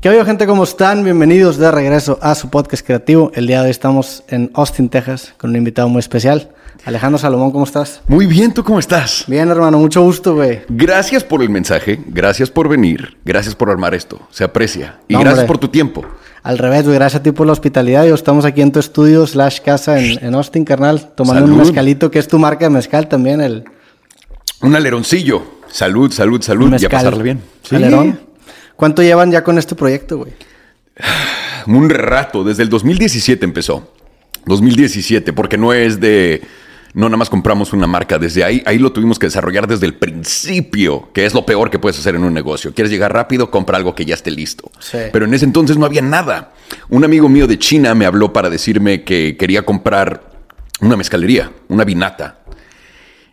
[0.00, 0.46] ¿Qué oye gente?
[0.46, 1.04] ¿Cómo están?
[1.04, 3.30] Bienvenidos de regreso a su podcast creativo.
[3.34, 6.52] El día de hoy estamos en Austin, Texas, con un invitado muy especial.
[6.86, 8.00] Alejandro Salomón, ¿cómo estás?
[8.08, 9.24] Muy bien, ¿tú cómo estás?
[9.26, 10.62] Bien, hermano, mucho gusto, güey.
[10.70, 15.00] Gracias por el mensaje, gracias por venir, gracias por armar esto, se aprecia.
[15.06, 16.02] Y No, gracias por tu tiempo.
[16.42, 18.06] Al revés, güey, gracias a ti por la hospitalidad.
[18.06, 22.10] Yo estamos aquí en tu estudio slash casa en, en Austin, carnal, tomando un mezcalito,
[22.10, 23.64] que es tu marca de mezcal también, el
[24.62, 25.42] Un aleroncillo.
[25.70, 26.64] Salud, salud, salud.
[26.64, 26.90] Y a mezcal.
[26.90, 27.42] pasarla bien.
[27.64, 27.76] Sí.
[27.76, 28.29] Alerón.
[28.80, 30.32] ¿Cuánto llevan ya con este proyecto, güey?
[31.66, 33.92] Un rato, desde el 2017 empezó.
[34.46, 36.40] 2017, porque no es de...
[36.94, 39.94] No nada más compramos una marca desde ahí, ahí lo tuvimos que desarrollar desde el
[39.94, 42.72] principio, que es lo peor que puedes hacer en un negocio.
[42.74, 44.70] Quieres llegar rápido, compra algo que ya esté listo.
[44.80, 44.98] Sí.
[45.12, 46.54] Pero en ese entonces no había nada.
[46.88, 50.22] Un amigo mío de China me habló para decirme que quería comprar
[50.80, 52.38] una mezcalería, una vinata.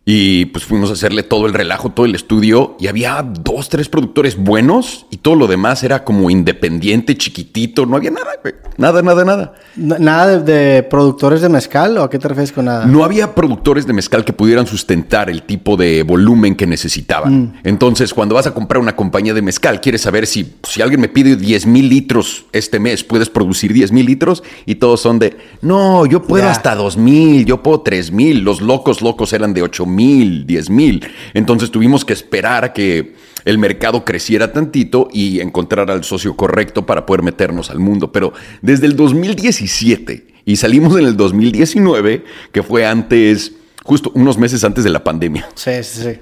[0.10, 3.90] Y pues fuimos a hacerle todo el relajo, todo el estudio, y había dos, tres
[3.90, 8.56] productores buenos, y todo lo demás era como independiente, chiquitito, no había nada, güey.
[8.78, 9.54] Nada, nada, nada.
[9.76, 12.86] ¿Nada de, de productores de mezcal o a qué te refieres con nada?
[12.86, 17.60] No había productores de mezcal que pudieran sustentar el tipo de volumen que necesitaban.
[17.66, 21.10] Entonces, cuando vas a comprar una compañía de mezcal, quieres saber si, si alguien me
[21.10, 24.42] pide 10 mil litros este mes, ¿puedes producir 10 mil litros?
[24.66, 28.40] Y todos son de, no, yo puedo hasta 2 mil, yo puedo 3 mil.
[28.40, 31.06] Los locos, locos eran de 8 mil, 10 mil.
[31.34, 36.86] Entonces, tuvimos que esperar a que el mercado creciera tantito y encontrar al socio correcto
[36.86, 38.12] para poder meternos al mundo.
[38.12, 43.54] Pero desde el 2017 y salimos en el 2019, que fue antes,
[43.84, 45.50] justo unos meses antes de la pandemia.
[45.56, 46.20] Sí, sí, sí.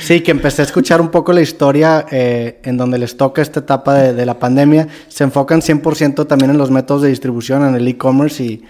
[0.00, 3.60] Sí, que empecé a escuchar un poco la historia eh, en donde les toca esta
[3.60, 4.88] etapa de, de la pandemia.
[5.08, 8.64] Se enfocan 100% también en los métodos de distribución, en el e-commerce y,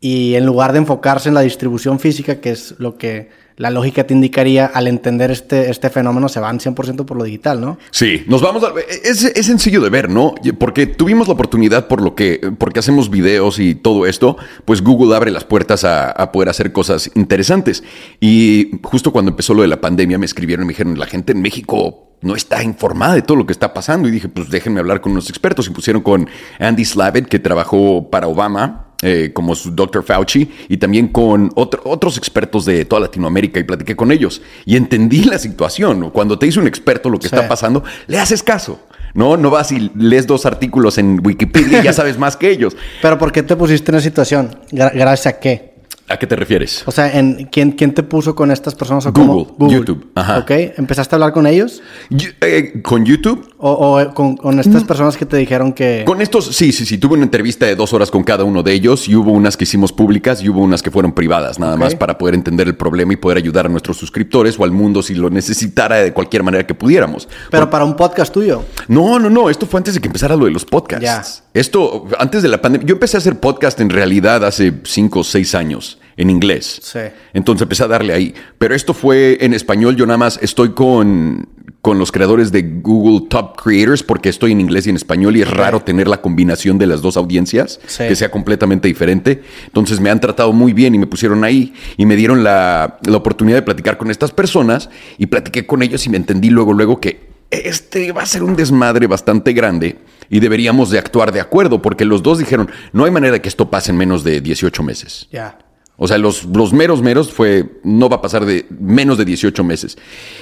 [0.00, 4.04] y en lugar de enfocarse en la distribución física, que es lo que la lógica
[4.04, 7.78] te indicaría, al entender este, este fenómeno se van 100% por lo digital, ¿no?
[7.90, 8.72] Sí, nos vamos a...
[9.04, 10.34] Es, es sencillo de ver, ¿no?
[10.58, 12.40] Porque tuvimos la oportunidad por lo que...
[12.58, 16.72] Porque hacemos videos y todo esto, pues Google abre las puertas a, a poder hacer
[16.72, 17.84] cosas interesantes.
[18.20, 21.32] Y justo cuando empezó lo de la pandemia me escribieron y me dijeron, la gente
[21.32, 24.08] en México no está informada de todo lo que está pasando.
[24.08, 25.68] Y dije, pues déjenme hablar con unos expertos.
[25.68, 26.28] Y pusieron con
[26.58, 30.02] Andy Slavitt, que trabajó para Obama, eh, como su Dr.
[30.02, 34.42] Fauci, y también con otro- otros expertos de toda Latinoamérica, y platiqué con ellos.
[34.64, 36.10] Y entendí la situación.
[36.10, 37.34] Cuando te dice un experto lo que Sí.
[37.36, 38.80] está pasando, le haces caso.
[39.12, 42.76] No, no vas y lees dos artículos en Wikipedia y ya sabes más que ellos.
[43.02, 44.58] Pero ¿por qué te pusiste en esa situación?
[44.72, 45.73] Gra- ¿Gracias a qué?
[46.06, 46.82] ¿A qué te refieres?
[46.86, 49.06] O sea, ¿en, quién, ¿quién te puso con estas personas?
[49.06, 49.70] O Google, cómo?
[49.70, 50.38] YouTube, ajá.
[50.38, 51.80] Ok, ¿empezaste a hablar con ellos?
[52.10, 56.02] Yo- eh, con YouTube, ¿O, o con, con estas personas que te dijeron que...
[56.06, 56.98] Con estos, sí, sí, sí.
[56.98, 59.64] Tuve una entrevista de dos horas con cada uno de ellos y hubo unas que
[59.64, 63.14] hicimos públicas y hubo unas que fueron privadas, nada más para poder entender el problema
[63.14, 66.66] y poder ayudar a nuestros suscriptores o al mundo si lo necesitara de cualquier manera
[66.66, 67.26] que pudiéramos.
[67.50, 68.62] Pero para un podcast tuyo.
[68.88, 69.48] No, no, no.
[69.48, 71.02] Esto fue antes de que empezara lo de los podcasts.
[71.02, 71.24] Ya.
[71.58, 72.86] Esto, antes de la pandemia.
[72.86, 76.80] Yo empecé a hacer podcast en realidad hace cinco o seis años en inglés.
[76.82, 77.00] Sí.
[77.32, 78.34] Entonces empecé a darle ahí.
[78.58, 79.96] Pero esto fue en español.
[79.96, 81.48] Yo nada más estoy con,
[81.80, 85.42] con los creadores de Google Top Creators porque estoy en inglés y en español y
[85.42, 88.04] es raro tener la combinación de las dos audiencias Sí.
[88.08, 89.42] que sea completamente diferente.
[89.66, 93.16] Entonces me han tratado muy bien y me pusieron ahí y me dieron la, la
[93.16, 94.88] oportunidad de platicar con estas personas
[95.18, 98.56] y platiqué con ellos y me entendí luego, luego que este va a ser un
[98.56, 99.98] desmadre bastante grande
[100.30, 103.70] y deberíamos de actuar de acuerdo porque los dos dijeron, no hay manera que esto
[103.70, 105.28] pase en menos de 18 meses.
[105.30, 105.58] Ya.
[105.96, 109.62] O sea, los, los meros meros fue, no va a pasar de menos de 18
[109.62, 109.96] meses.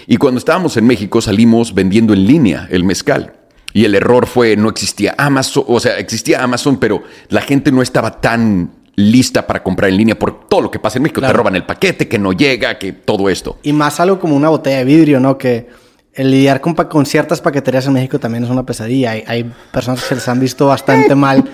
[0.06, 3.34] Y cuando estábamos en México salimos vendiendo en línea el mezcal.
[3.74, 7.82] Y el error fue, no existía Amazon, o sea, existía Amazon, pero la gente no
[7.82, 11.20] estaba tan lista para comprar en línea por todo lo que pasa en México.
[11.20, 11.32] Claro.
[11.32, 13.58] Te roban el paquete, que no llega, que todo esto.
[13.62, 15.38] Y más algo como una botella de vidrio, ¿no?
[15.38, 15.68] Que
[16.14, 19.12] el lidiar con, con ciertas paqueterías en México también es una pesadilla.
[19.12, 21.50] Hay, hay personas que se les han visto bastante mal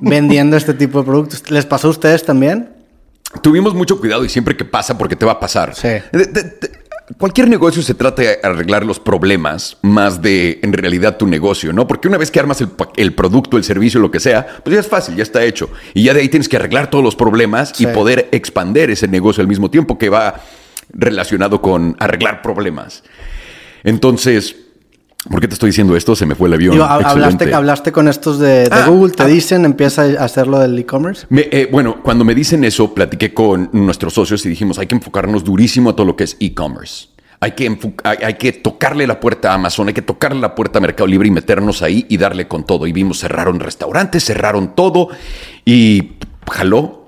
[0.00, 1.48] vendiendo este tipo de productos.
[1.50, 2.79] ¿Les pasó a ustedes también?
[3.42, 5.74] Tuvimos mucho cuidado y siempre que pasa, porque te va a pasar.
[5.74, 5.88] Sí.
[5.88, 6.70] De- de- de-
[7.18, 11.86] cualquier negocio se trata de arreglar los problemas más de en realidad tu negocio, ¿no?
[11.86, 12.60] Porque una vez que armas
[12.96, 15.70] el, producto, el servicio, lo que sea, pues ya es fácil, ya está hecho.
[15.94, 17.84] Y ya de ahí tienes que arreglar todos los problemas Sí.
[17.84, 20.40] y poder expander ese negocio al mismo tiempo que va
[20.92, 23.02] relacionado con arreglar problemas.
[23.84, 24.56] Entonces,
[25.28, 26.14] ¿por qué te estoy diciendo esto?
[26.16, 26.72] Se me fue el avión.
[26.72, 29.26] Digo, hablaste, hablaste con estos de, de Ah, Google, te ah.
[29.26, 31.26] dicen, empieza a hacer lo del e-commerce.
[31.28, 34.94] Me- eh, bueno, cuando me dicen eso, platiqué con nuestros socios y dijimos, hay que
[34.94, 37.08] enfocarnos durísimo a todo lo que es e-commerce.
[37.42, 40.78] Hay que, hay, hay que tocarle la puerta a Amazon, hay que tocarle la puerta
[40.78, 42.86] a Mercado Libre y meternos ahí y darle con todo.
[42.86, 45.08] Y vimos, cerraron restaurantes, cerraron todo
[45.64, 46.12] y
[46.50, 46.99] jaló.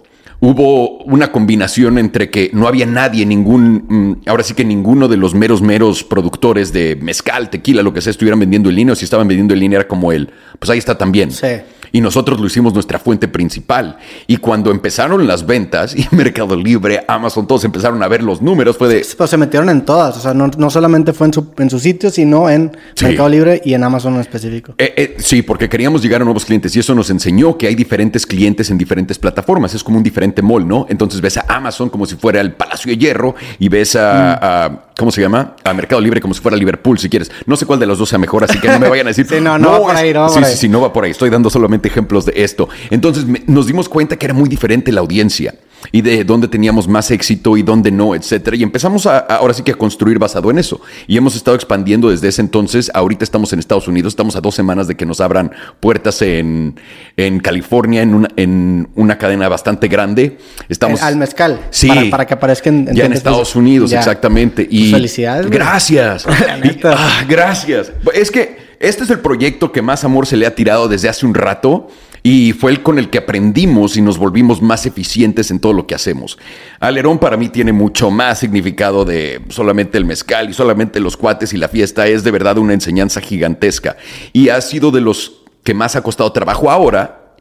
[0.42, 5.16] Hubo una combinación entre que no había nadie, ningún, mm, ahora sí que ninguno de
[5.16, 8.96] los meros, meros productores de mezcal, tequila, lo que sea, estuvieran vendiendo en línea, o
[8.96, 10.30] si estaban vendiendo en línea era como él.
[10.58, 11.30] Pues ahí está también.
[11.30, 11.46] Sí.
[11.92, 13.98] Y nosotros lo hicimos nuestra fuente principal.
[14.26, 18.76] Y cuando empezaron las ventas y Mercado Libre, Amazon, todos empezaron a ver los números,
[18.78, 19.06] fue de...
[19.16, 21.78] Pues se metieron en todas, o sea, no, no solamente fue en su, en su
[21.78, 23.04] sitio, sino en Sí.
[23.06, 24.74] Mercado Libre y en Amazon en específico.
[24.78, 27.74] Eh, eh, sí, porque queríamos llegar a nuevos clientes y eso nos enseñó que hay
[27.74, 29.74] diferentes clientes en diferentes plataformas.
[29.74, 30.86] Es como un diferente mall, ¿no?
[30.88, 34.84] Entonces ves a Amazon como si fuera el Palacio de Hierro y ves a, a-
[34.98, 35.54] ¿cómo se llama?
[35.64, 37.30] A Mercado Libre como si fuera Liverpool, si quieres.
[37.46, 39.26] No sé cuál de los dos sea mejor, así que no me vayan a decir.
[39.28, 40.56] Sí, no, no va por ahí, no va sí, por sí, ahí.
[40.56, 41.10] sí, no va por ahí.
[41.12, 42.68] Estoy dando solamente ejemplos de esto.
[42.90, 45.54] Entonces me- nos dimos cuenta que era muy diferente la audiencia
[45.90, 48.56] y de dónde teníamos más éxito y dónde no, etcétera.
[48.56, 50.80] Y empezamos a, a- ahora sí que a construir basado en eso.
[51.06, 52.90] Y hemos estado expandiendo desde ese entonces.
[52.94, 55.50] Ahorita estamos en Estados Unidos, estamos a dos semanas de que nos abran
[55.80, 56.78] puertas en,
[57.16, 60.38] en California, en una, en una cadena bastante grande.
[60.68, 61.60] Estamos al mezcal.
[61.70, 61.88] Sí.
[61.88, 63.56] Para, para que aparezca en, ya en Estados.
[63.56, 63.98] Unidos, Ya.
[63.98, 64.64] exactamente.
[64.66, 65.58] Pues Y felicidades, güey.
[65.58, 66.26] Gracias.
[66.64, 67.90] Y- ah, gracias.
[68.14, 71.24] Es que este es el proyecto que más amor se le ha tirado desde hace
[71.26, 71.88] un rato
[72.24, 75.86] y fue el con el que aprendimos y nos volvimos más eficientes en todo lo
[75.88, 76.38] que hacemos.
[76.78, 81.52] Alerón para mí tiene mucho más significado de solamente el mezcal y solamente los cuates
[81.52, 82.06] y la fiesta.
[82.06, 83.96] Es de verdad una enseñanza gigantesca
[84.32, 87.34] y ha sido de los que más ha costado trabajo ahora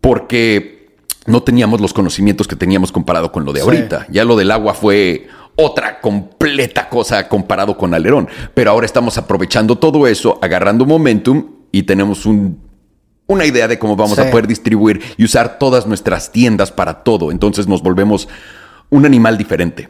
[0.00, 0.96] porque
[1.26, 3.64] no teníamos los conocimientos que teníamos comparado con lo de Sí.
[3.66, 4.06] ahorita.
[4.10, 8.28] Ya lo del agua fue otra completa cosa comparado con Alerón.
[8.54, 12.58] Pero ahora estamos aprovechando todo eso, agarrando momentum y tenemos un-
[13.26, 14.22] una idea de cómo vamos Sí.
[14.22, 17.30] a poder distribuir y usar todas nuestras tiendas para todo.
[17.30, 18.28] Entonces nos volvemos
[18.90, 19.88] un animal diferente.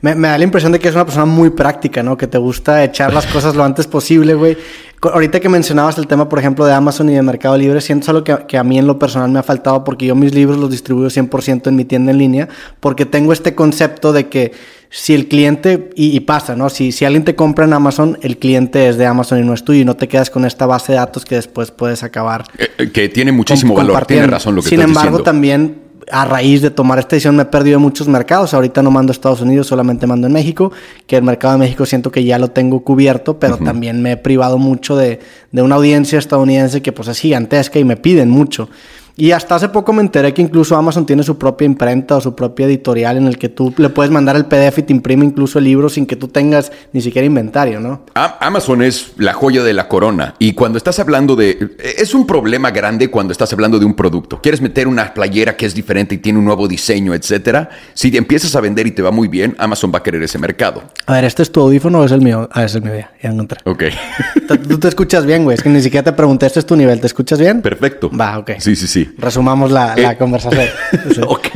[0.00, 2.16] Me, me da la impresión de que es una persona muy práctica, ¿no?
[2.16, 4.56] Que te gusta echar las cosas lo antes posible, güey.
[5.02, 8.22] Ahorita que mencionabas el tema, por ejemplo, de Amazon y de Mercado Libre, siento algo
[8.22, 10.70] que, que a mí en lo personal me ha faltado porque yo mis libros los
[10.70, 12.48] distribuyo 100% en mi tienda en línea,
[12.80, 14.52] porque tengo este concepto de que
[14.96, 16.70] si el cliente, y, y pasa, ¿no?
[16.70, 19.64] Si, si alguien te compra en Amazon, el cliente es de Amazon y no es
[19.64, 22.68] tuyo y no te quedas con esta base de datos que después puedes acabar Eh,
[22.78, 24.06] eh, que tiene muchísimo valor.
[24.06, 25.24] Tiene razón lo que Sin estás embargo, diciendo.
[25.24, 28.54] también a raíz de tomar esta decisión me he perdido en muchos mercados.
[28.54, 30.70] Ahorita no mando a Estados Unidos, solamente mando en México,
[31.08, 34.16] que el mercado de México siento que ya lo tengo cubierto, pero también me he
[34.16, 35.18] privado mucho de,
[35.50, 38.68] de una audiencia estadounidense que pues es gigantesca y me piden mucho.
[39.16, 42.34] Y hasta hace poco me enteré que incluso Amazon tiene su propia imprenta o su
[42.34, 45.58] propia editorial en el que tú le puedes mandar el PDF y te imprime incluso
[45.60, 48.02] el libro sin que tú tengas ni siquiera inventario, ¿no?
[48.14, 51.76] Amazon es la joya de la corona y cuando estás hablando de...
[51.96, 54.40] Es un problema grande cuando estás hablando de un producto.
[54.42, 57.70] Quieres meter una playera que es diferente y tiene un nuevo diseño, etcétera.
[57.94, 60.38] Si te empiezas a vender y te va muy bien, Amazon va a querer ese
[60.38, 60.82] mercado.
[61.06, 62.48] A ver, ¿este es tu audífono o es el mío?
[62.52, 63.60] Ah, es el mío, ya, ya encontré.
[63.64, 63.84] Ok.
[64.68, 65.54] Tú te escuchas bien, güey.
[65.54, 67.00] Es que ni siquiera te pregunté, este es tu nivel.
[67.00, 67.62] ¿Te escuchas bien?
[67.62, 68.10] Perfecto.
[68.10, 68.52] Va, ok.
[68.58, 69.03] Sí, sí, sí.
[69.18, 70.66] Resumamos la, la Eh, conversación.
[71.14, 71.20] Sí.
[71.26, 71.46] ok.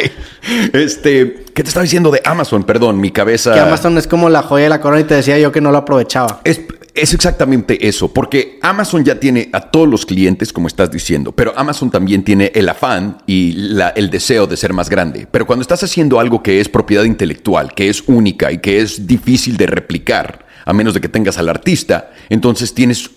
[0.72, 2.64] Este, ¿qué te estaba diciendo de Amazon?
[2.64, 3.54] Perdón, mi cabeza.
[3.54, 5.70] Que Amazon es como la joya de la corona y te decía yo que no
[5.70, 6.40] lo aprovechaba.
[6.44, 6.60] Es,
[6.94, 11.52] es exactamente eso, porque Amazon ya tiene a todos los clientes, como estás diciendo, pero
[11.56, 15.26] Amazon también tiene el afán y la- el deseo de ser más grande.
[15.30, 19.06] Pero cuando estás haciendo algo que es propiedad intelectual, que es única y que es
[19.06, 23.10] difícil de replicar, a menos de que tengas al artista, entonces tienes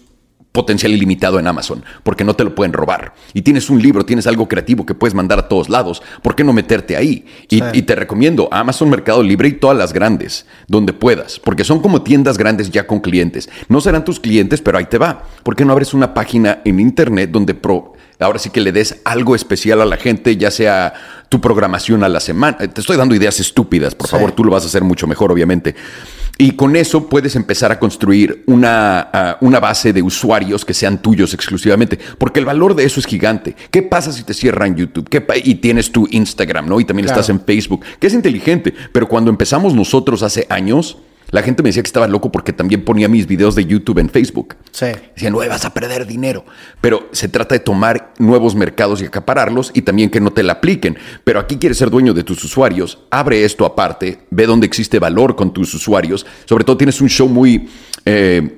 [0.51, 3.13] potencial ilimitado en Amazon, porque no te lo pueden robar.
[3.33, 6.43] Y tienes un libro, tienes algo creativo que puedes mandar a todos lados, ¿por qué
[6.43, 7.25] no meterte ahí?
[7.49, 7.63] Y, Sí.
[7.73, 12.01] y te recomiendo Amazon Mercado Libre y todas las grandes, donde puedas, porque son como
[12.01, 13.49] tiendas grandes ya con clientes.
[13.69, 15.23] No serán tus clientes, pero ahí te va.
[15.43, 18.99] ¿Por qué no abres una página en internet donde pro, ahora sí que le des
[19.05, 20.93] algo especial a la gente, ya sea
[21.29, 22.57] tu programación a la semana?
[22.57, 24.11] Te estoy dando ideas estúpidas, por Sí.
[24.11, 25.75] favor, tú lo vas a hacer mucho mejor, obviamente.
[26.37, 31.01] Y con eso puedes empezar a construir una, ah, una base de usuarios que sean
[31.01, 33.55] tuyos exclusivamente, porque el valor de eso es gigante.
[33.69, 35.07] ¿Qué pasa si te cierran YouTube?
[35.07, 36.79] ¿Qué y tienes tu Instagram, ¿no?
[36.79, 37.21] Y también Claro.
[37.21, 40.97] estás en Facebook, que es inteligente, pero cuando empezamos nosotros hace años,
[41.31, 44.09] la gente me decía que estaba loco porque también ponía mis videos de YouTube en
[44.09, 44.55] Facebook.
[44.71, 44.87] Sí.
[45.15, 46.45] Decían, no vas a perder dinero.
[46.81, 50.53] Pero se trata de tomar nuevos mercados y acapararlos y también que no te la
[50.53, 50.97] apliquen.
[51.23, 52.99] Pero aquí quieres ser dueño de tus usuarios.
[53.09, 56.25] Abre esto aparte, ve dónde existe valor con tus usuarios.
[56.45, 57.69] Sobre todo tienes un show muy...
[58.05, 58.57] eh,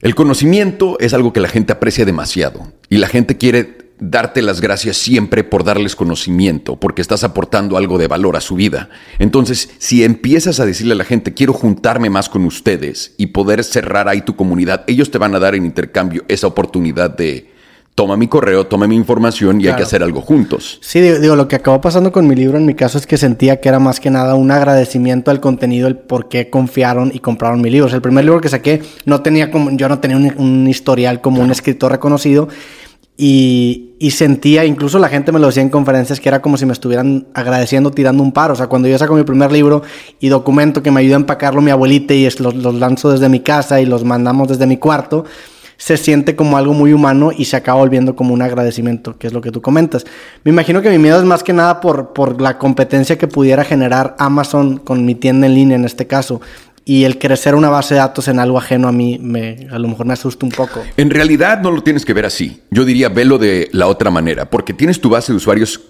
[0.00, 4.60] el conocimiento es algo que la gente aprecia demasiado y la gente quiere darte las
[4.60, 8.90] gracias siempre por darles conocimiento, porque estás aportando algo de valor a su vida.
[9.18, 13.64] Entonces, si empiezas a decirle a la gente, quiero juntarme más con ustedes y poder
[13.64, 17.54] cerrar ahí tu comunidad, ellos te van a dar en intercambio esa oportunidad de,
[17.94, 20.78] toma mi correo, toma mi información y hay que hacer algo juntos.
[20.82, 23.16] Sí, digo, digo, lo que acabó pasando con mi libro en mi caso es que
[23.16, 27.20] sentía que era más que nada un agradecimiento al contenido, el por qué confiaron y
[27.20, 27.86] compraron mi libro.
[27.86, 30.66] O sea, el primer libro que saqué no tenía como, yo no tenía un, un
[30.66, 32.48] historial como un escritor reconocido.
[33.16, 36.66] Y, y, sentía, incluso la gente me lo decía en conferencias, que era como si
[36.66, 38.54] me estuvieran agradeciendo tirando un paro.
[38.54, 39.82] O sea, cuando yo saco mi primer libro
[40.18, 43.40] y documento que me ayuda a empacarlo mi abuelita y los, los lanzo desde mi
[43.40, 45.24] casa y los mandamos desde mi cuarto,
[45.76, 49.32] se siente como algo muy humano y se acaba volviendo como un agradecimiento, que es
[49.32, 50.04] lo que tú comentas.
[50.42, 53.64] Me imagino que mi miedo es más que nada por, por la competencia que pudiera
[53.64, 56.40] generar Amazon con mi tienda en línea en este caso
[56.84, 59.88] y el crecer una base de datos en algo ajeno a mí me, a lo
[59.88, 60.82] mejor me asusta un poco.
[60.96, 62.62] En realidad no lo tienes que ver así.
[62.70, 65.80] Yo diría velo de la otra manera, porque tienes tu base de usuarios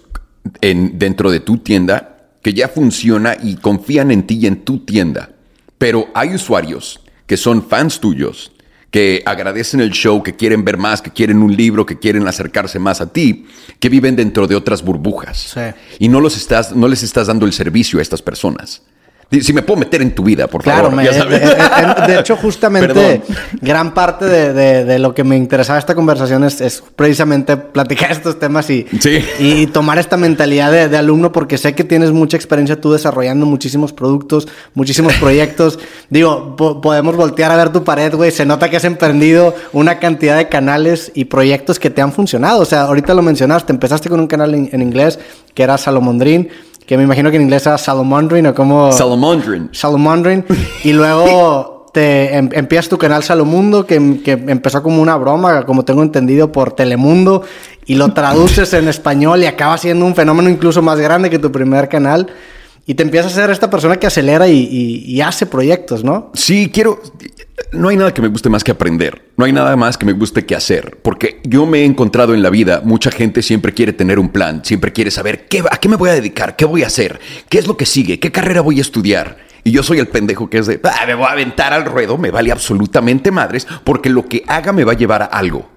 [0.61, 4.85] en, dentro de tu tienda que ya funciona y confían en ti y en tu
[4.85, 5.31] tienda.
[5.77, 8.51] Pero hay usuarios que son fans tuyos,
[8.91, 12.79] que agradecen el show, que quieren ver más, que quieren un libro, que quieren acercarse
[12.79, 13.47] más a ti,
[13.79, 15.53] que viven dentro de otras burbujas.
[15.53, 15.59] Sí.
[15.99, 18.83] Y no, los estás, no les estás dando el servicio a estas personas.
[19.31, 20.95] Si me puedo meter en tu vida, por claro, favor.
[20.95, 23.23] Me, de, de, de, hecho, justamente Perdón.
[23.59, 28.37] gran parte de, de, lo que me interesaba esta conversación es, es, precisamente platicar estos
[28.39, 29.19] temas y, sí.
[29.39, 33.93] y tomar esta mentalidad de, alumno porque sé que tienes mucha experiencia tú desarrollando muchísimos
[33.93, 35.79] productos, muchísimos proyectos.
[36.09, 38.29] Digo, po podemos voltear a ver tu pared, güey.
[38.29, 42.61] Se nota que has emprendido una cantidad de canales y proyectos que te han funcionado.
[42.61, 45.19] O sea, ahorita lo mencionaste, empezaste con un canal en, en inglés
[45.55, 46.49] que era Salomondrin
[46.85, 48.91] que me imagino que en inglés era Salomondrin o como...
[48.91, 49.69] Salomondrin.
[49.71, 50.45] Salomondrin.
[50.83, 55.85] y luego te em, empiezas tu canal Salomundo, que, que, empezó como una broma, como
[55.85, 57.43] tengo entendido, por Telemundo,
[57.85, 61.51] y lo traduces en español y acaba siendo un fenómeno incluso más grande que tu
[61.51, 62.27] primer canal.
[62.85, 66.31] Y te empiezas a ser esta persona que acelera y, y, y hace proyectos, ¿no?
[66.33, 66.99] Sí, quiero...
[67.75, 69.31] No hay nada que me guste más que aprender.
[69.35, 70.97] No hay nada más que me guste que hacer.
[71.01, 74.63] Porque yo me he encontrado en la vida, mucha gente siempre quiere tener un plan,
[74.63, 77.57] siempre quiere saber qué, a qué me voy a dedicar, qué voy a hacer, qué
[77.57, 79.37] es lo que sigue, qué carrera voy a estudiar.
[79.63, 82.17] Y yo soy el pendejo que es de, ah, me voy a aventar al ruedo,
[82.17, 85.69] me vale absolutamente madres, porque lo que haga me va a llevar a algo.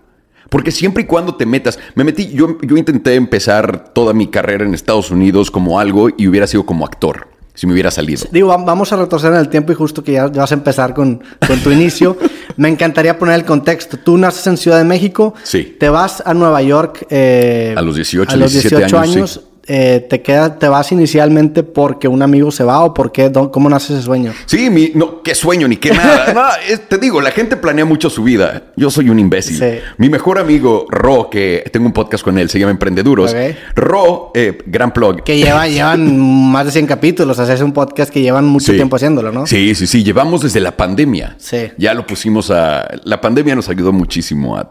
[0.51, 4.65] Porque siempre y cuando te metas, me metí, yo, yo intenté empezar toda mi carrera
[4.65, 8.23] en Estados Unidos como algo y hubiera sido como actor si me hubiera salido.
[8.31, 10.95] Digo, vamos a retroceder en el tiempo y justo que ya, ya vas a empezar
[10.95, 12.17] con, con tu inicio,
[12.57, 13.99] me encantaría poner el contexto.
[13.99, 15.77] Tú naces en Ciudad de México, sí.
[15.77, 19.17] te vas a Nueva York eh, a los 18, a los 18 17 años.
[19.17, 19.58] años sí.
[19.69, 23.31] Eh, te, queda, ¿Te vas inicialmente porque un amigo se va o por qué?
[23.53, 24.33] ¿Cómo nace ese sueño?
[24.47, 26.33] Sí, mi, no, qué sueño ni qué nada.
[26.35, 28.65] no, es, te digo, la gente planea mucho su vida.
[28.77, 29.59] Yo soy un imbécil.
[29.59, 29.79] Sí.
[29.99, 33.33] Mi mejor amigo, Ro, que tengo un podcast con él, se llama Emprendeduros.
[33.33, 33.57] Ok.
[33.77, 35.23] Ro, eh, gran plug.
[35.23, 36.19] Que lleva, llevan
[36.51, 38.77] más de 100 capítulos, o sea, es un podcast que llevan mucho Sí.
[38.77, 39.47] tiempo haciéndolo, ¿no?
[39.47, 40.03] Sí, sí, sí.
[40.03, 41.37] Llevamos desde la pandemia.
[41.39, 41.71] Sí.
[41.79, 42.89] Ya lo pusimos a.
[43.05, 44.71] La pandemia nos ayudó muchísimo a.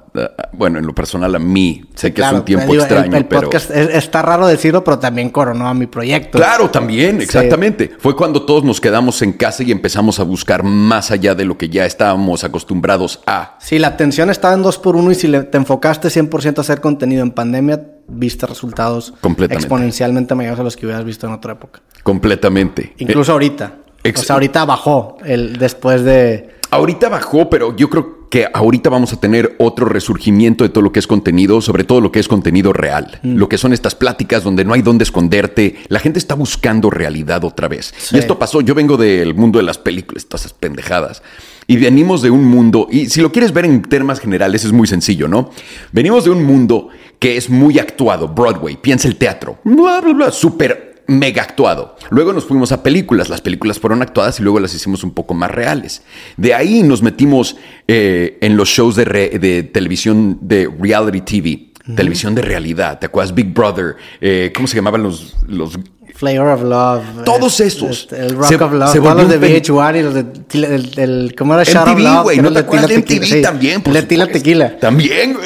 [0.53, 1.83] bueno, en lo personal a mí.
[1.95, 3.41] Sé que Claro, es un tiempo digo, el- extraño, el, pero.
[3.41, 6.37] podcast es- está raro decirlo, pero también coronó a mi proyecto.
[6.37, 7.23] Claro, también, Sí.
[7.25, 7.91] exactamente.
[7.99, 11.57] Fue cuando todos nos quedamos en casa y empezamos a buscar más allá de lo
[11.57, 13.57] que ya estábamos acostumbrados a.
[13.59, 16.79] Si la atención estaba en 2 por 1 y si te enfocaste 100% a hacer
[16.79, 19.13] contenido en pandemia, viste resultados
[19.49, 21.81] exponencialmente mayores a los que hubieras visto en otra época.
[22.03, 22.93] Completamente.
[22.99, 23.73] Incluso ahorita.
[24.03, 26.33] ex- O sea, ahorita bajó el después de...
[26.35, 30.81] Eh, ahorita bajó, pero yo creo que ahorita vamos a tener otro resurgimiento de todo
[30.81, 33.19] lo que es contenido, sobre todo lo que es contenido real.
[33.23, 33.35] Mm.
[33.35, 35.77] Lo que son estas pláticas donde no hay dónde esconderte.
[35.87, 37.93] La gente está buscando realidad otra vez.
[37.97, 38.15] Sí.
[38.15, 38.61] Y esto pasó.
[38.61, 41.21] Yo vengo del mundo de las películas, esas pendejadas.
[41.67, 44.87] Y venimos de un mundo, y si lo quieres ver en temas generales es muy
[44.87, 45.51] sencillo, ¿no?
[45.91, 46.87] Venimos de un mundo
[47.19, 51.95] que es muy actuado, Broadway, piensa el teatro, bla, bla, bla, súper mega actuado.
[52.09, 55.33] Luego nos fuimos a películas, las películas fueron actuadas y luego las hicimos un poco
[55.33, 56.01] más reales.
[56.35, 57.55] De ahí nos metimos
[57.87, 63.05] eh, en los shows de, re- de televisión de reality TV, televisión de realidad, ¿te
[63.05, 63.33] acuerdas?
[63.33, 65.35] Big Brother, eh, ¿cómo se llamaban los...
[65.47, 65.77] los
[66.15, 67.23] Flavor of Love.
[67.25, 68.07] Todos eh, esos.
[68.11, 68.91] el Rock Se- of Love.
[68.91, 70.25] se Todos los de un fen- VH1 y los de...
[70.75, 71.63] El, el- ¿Cómo era?
[71.63, 72.23] Shot of MTV, Love.
[72.23, 73.41] güey, que ¿no te acuerdas de MTV sí.
[73.43, 73.81] también?
[73.83, 74.27] Por supuesto.
[74.33, 74.77] Tequila.
[74.79, 75.45] También, güey.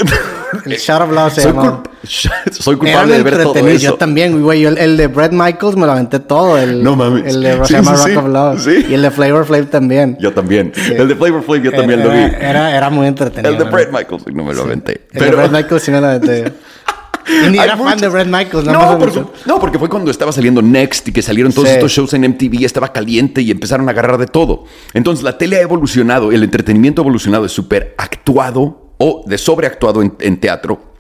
[0.65, 1.89] El Shot of Love se soy, culp-
[2.51, 3.77] soy culpable de ver todo eso.
[3.83, 4.61] Yo también, güey.
[4.61, 6.57] Yo el, el de Brett Michaels me lo aventé todo.
[6.57, 7.33] El, No mames.
[7.35, 8.15] El de Sí, Rock sí.
[8.15, 8.59] of Love.
[8.63, 8.85] Sí.
[8.89, 10.17] Y el de Flavor Flav también.
[10.19, 10.71] Yo también.
[10.95, 12.17] El de Flavor Flav yo también lo vi.
[12.17, 13.51] Era, era, muy entretenido.
[13.51, 13.71] el de ¿no?
[13.71, 15.07] Brett Michaels no me lo aventé.
[15.13, 16.53] El de Brett Michaels sí me lo aventé.
[17.27, 18.65] Y ni Hay era fan de Brett Michaels.
[18.65, 21.75] No, más por no, porque fue cuando estaba saliendo Next y que salieron todos Sí.
[21.75, 24.63] estos shows en MTV, estaba caliente y empezaron a agarrar de todo.
[24.95, 30.03] Entonces la tele ha evolucionado, el entretenimiento ha evolucionado de súper actuado o de sobreactuado
[30.03, 30.91] en, en teatro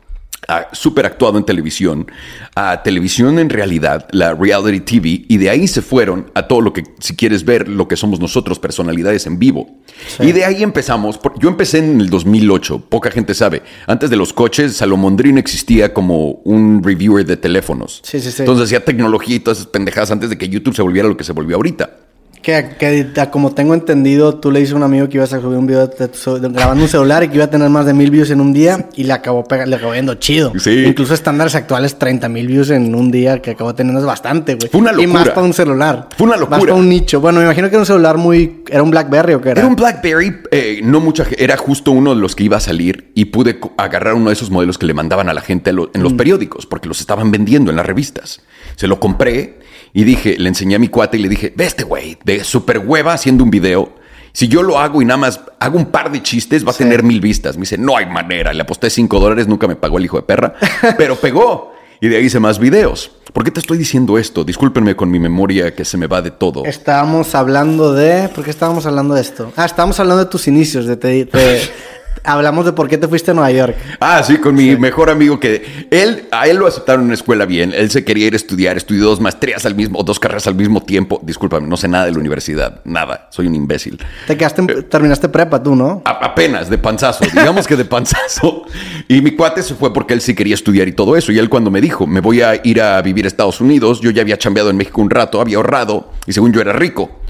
[0.47, 2.07] a súper actuado en televisión,
[2.55, 6.73] a televisión en realidad, la reality TV, y de ahí se fueron a todo lo
[6.73, 9.69] que, si quieres ver, lo que somos nosotros, personalidades en vivo.
[10.17, 10.23] Sí.
[10.27, 14.33] Y de ahí empezamos, yo empecé en el 2008, poca gente sabe, antes de los
[14.33, 18.01] coches, Salomondrín existía como un reviewer de teléfonos.
[18.03, 18.41] Sí, sí, sí.
[18.41, 21.23] Entonces hacía tecnología y todas esas pendejadas antes de que YouTube se volviera lo que
[21.23, 21.97] se volvió ahorita.
[22.41, 25.57] Que, que, como tengo entendido, tú le dices a un amigo que ibas a subir
[25.57, 28.09] un video de, de, grabando un celular y que iba a tener más de mil
[28.09, 30.51] views en un día y le acabó, le acabó viendo chido.
[30.57, 30.85] Sí.
[30.85, 34.69] Incluso estándares actuales, 30 mil views en un día que acabó teniendo es bastante, güey.
[34.69, 35.09] Fue una locura.
[35.09, 36.09] Y más para un celular.
[36.17, 36.57] Fue una locura.
[36.57, 37.21] Más para un nicho.
[37.21, 38.63] Bueno, me imagino que era un celular muy...
[38.69, 39.61] ¿Era un Blackberry o qué era?
[39.61, 43.11] Era un Blackberry, eh, no mucha Era justo uno de los que iba a salir
[43.13, 46.13] y pude agarrar uno de esos modelos que le mandaban a la gente en los
[46.13, 46.17] mm.
[46.17, 48.41] periódicos porque los estaban vendiendo en las revistas.
[48.75, 49.60] Se lo compré
[49.93, 52.79] y dije, le enseñé a mi cuate y le dije, ve este güey de super
[52.79, 53.93] hueva haciendo un video.
[54.33, 57.03] Si yo lo hago y nada más hago un par de chistes, va a tener
[57.03, 57.57] mil vistas.
[57.57, 58.53] Me dice, no hay manera.
[58.53, 60.53] Le aposté cinco dólares, nunca me pagó el hijo de perra,
[60.97, 61.73] pero pegó.
[61.99, 63.11] Y de ahí hice más videos.
[63.31, 64.43] ¿Por qué te estoy diciendo esto?
[64.43, 66.65] Discúlpenme con mi memoria que se me va de todo.
[66.65, 68.27] Estábamos hablando de...
[68.29, 69.53] ¿Por qué estábamos hablando de esto?
[69.55, 71.29] Ah, estábamos hablando de tus inicios, de, de,
[72.23, 73.75] Hablamos de por qué te fuiste a Nueva York.
[73.99, 77.45] Ah, sí, con mi mejor amigo que él, a él lo aceptaron en una escuela
[77.45, 77.73] bien.
[77.75, 80.81] Él se quería ir a estudiar, estudió dos maestrías al mismo, dos carreras al mismo
[80.81, 81.19] tiempo.
[81.23, 83.99] Discúlpame, no sé nada de la universidad, nada, soy un imbécil.
[84.27, 86.01] Te quedaste, eh, terminaste prepa tú, ¿no?
[86.05, 88.65] apenas, de panzazo, digamos que de panzazo.
[89.07, 91.31] Y mi cuate se fue porque él sí quería estudiar y todo eso.
[91.31, 94.11] Y él cuando me dijo, me voy a ir a vivir a Estados Unidos, yo
[94.11, 97.20] ya había chambeado en México un rato, había ahorrado y según yo era rico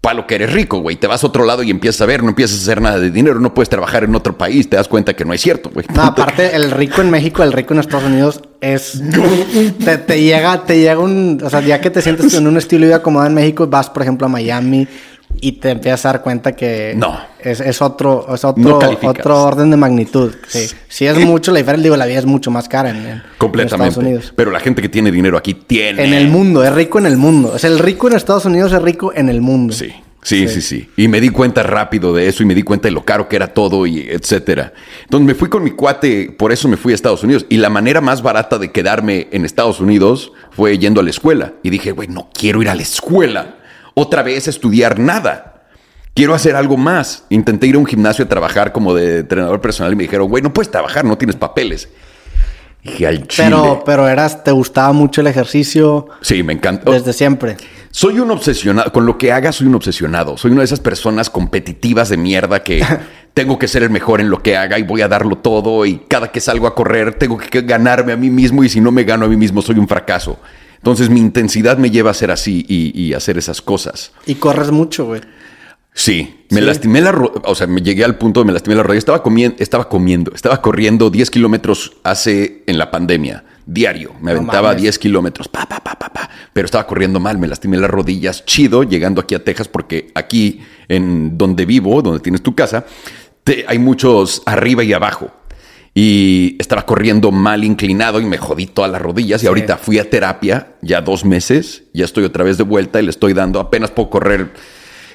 [0.00, 0.96] para lo que eres rico, güey.
[0.96, 3.10] Te vas a otro lado y empiezas a ver, no empiezas a hacer nada de
[3.10, 5.86] dinero, no puedes trabajar en otro país, te das cuenta que no es cierto, güey.
[5.94, 9.02] No, aparte, el rico en México, el rico en Estados Unidos es.
[9.84, 11.40] te, te, llega, te llega un.
[11.44, 13.90] O sea, ya que te sientes en un estilo de vida acomodado en México, vas,
[13.90, 14.88] por ejemplo, a Miami
[15.40, 17.18] y te empiezas a dar cuenta que no.
[17.38, 20.34] es, es otro, es otro, otro orden de magnitud.
[20.46, 21.84] Sí, sí es mucho la diferencia.
[21.84, 23.88] Digo, la vida es mucho más cara en, Completamente.
[23.88, 24.32] Estados Unidos.
[24.36, 26.04] Pero la gente que tiene dinero aquí tiene.
[26.04, 27.52] En el mundo, es rico en el mundo.
[27.54, 29.72] O sea, el rico en Estados Unidos es rico en el mundo.
[29.72, 29.92] Sí.
[30.22, 32.92] Sí, sí, sí, Y me di cuenta rápido de eso y me di cuenta de
[32.92, 34.74] lo caro que era todo y etcétera.
[35.04, 37.46] Entonces me fui con mi cuate, por eso me fui a Estados Unidos.
[37.48, 41.54] Y la manera más barata de quedarme en Estados Unidos fue yendo a la escuela.
[41.62, 43.59] Y dije, güey, no quiero ir a la escuela
[43.94, 45.62] otra vez estudiar nada.
[46.14, 47.24] Quiero hacer algo más.
[47.30, 50.42] Intenté ir a un gimnasio a trabajar como de entrenador personal y me dijeron, güey,
[50.42, 51.88] no puedes trabajar, no tienes papeles.
[52.82, 53.48] Dije, al chile.
[53.48, 56.08] Pero, pero eras, ¿te gustaba mucho el ejercicio?
[56.22, 56.90] Sí, me encanta.
[56.90, 57.56] Desde siempre.
[57.90, 60.36] Soy un obsesionado, con lo que haga soy un obsesionado.
[60.36, 62.84] Soy una de esas personas competitivas de mierda que
[63.34, 65.98] tengo que ser el mejor en lo que haga y voy a darlo todo y
[66.08, 69.04] cada que salgo a correr tengo que ganarme a mí mismo y si no me
[69.04, 70.38] gano a mí mismo soy un fracaso.
[70.80, 74.12] Entonces mi intensidad me lleva a ser así y, hacer esas cosas.
[74.24, 75.20] Y corres mucho, güey.
[75.92, 78.82] Sí, me lastimé la rodilla, o sea, me llegué al punto de me lastimé la
[78.82, 79.00] rodilla.
[79.00, 84.14] Estaba comiendo, estaba comiendo, estaba corriendo 10 kilómetros hace en la pandemia, diario.
[84.22, 87.76] Me aventaba 10 kilómetros, pa, pa, pa, pa, pa, pero estaba corriendo mal, me lastimé
[87.76, 92.54] las rodillas, chido, llegando aquí a Texas, porque aquí, en donde vivo, donde tienes tu
[92.54, 92.86] casa,
[93.44, 95.30] te, hay muchos arriba y abajo
[95.94, 100.08] y estaba corriendo mal inclinado y me jodí todas las rodillas y ahorita fui a
[100.08, 103.90] terapia ya dos meses, ya estoy otra vez de vuelta y le estoy dando, apenas
[103.90, 104.52] puedo correr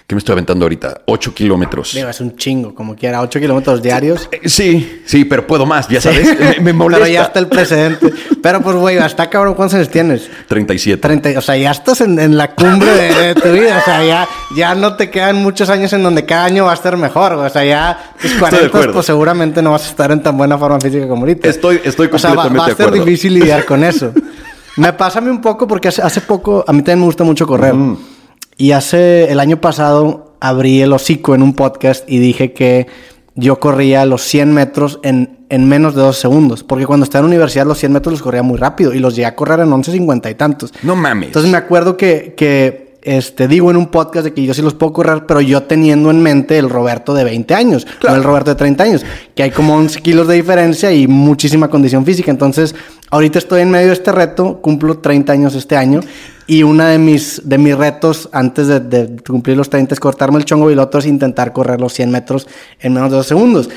[0.08, 1.02] ¿Qué me estoy aventando ahorita?
[1.06, 1.94] 8 kilómetros.
[1.96, 3.22] Digo, es un chingo, como quiera.
[3.22, 4.30] 8 kilómetros diarios.
[4.46, 6.28] Sí, sí, pero puedo más, ya sabes.
[6.62, 7.06] Me, molesta.
[7.06, 8.14] Pero ya está el precedente.
[8.40, 10.30] pero pues, güey, hasta cabrón, ¿cuántos años tienes?
[10.48, 11.02] 37.
[11.02, 13.80] 30, o sea, ya estás en, la cumbre de, tu vida.
[13.80, 16.76] O sea, ya, ya no te quedan muchos años en donde cada año va a
[16.76, 17.34] estar mejor.
[17.34, 20.80] O sea, ya tus 40, pues seguramente no vas a estar en tan buena forma
[20.80, 21.50] física como ahorita.
[21.50, 24.14] Estoy, estoy completamente o sea, va, a ser difícil lidiar con eso.
[24.78, 27.48] me pasa a mí un poco porque hace, poco, a mí también me gusta mucho
[27.48, 27.74] correr.
[28.58, 32.88] Y hace el año pasado abrí el hocico en un podcast y dije que
[33.36, 36.64] yo corría los 100 metros en, en menos de dos segundos.
[36.64, 39.16] Porque cuando estaba en la universidad los 100 metros los corría muy rápido y los
[39.16, 40.74] llegué a correr en 11.50 y tantos.
[40.84, 41.28] No mames.
[41.28, 44.74] Entonces me acuerdo que, que este, digo en un podcast de que yo sí los
[44.74, 48.50] puedo correr, pero yo teniendo en mente el Roberto de 20 años, no el Roberto
[48.50, 52.32] de 30 años, que hay como 11 kilos de diferencia y muchísima condición física.
[52.32, 52.74] Entonces,
[53.12, 56.00] ahorita estoy en medio de este reto, cumplo 30 años este año
[56.48, 60.46] y uno de mis, de mis retos antes de, cumplir los 30 es cortarme el
[60.46, 62.48] chongo y el otro es intentar correr los 100 metros
[62.80, 63.70] en menos de dos segundos.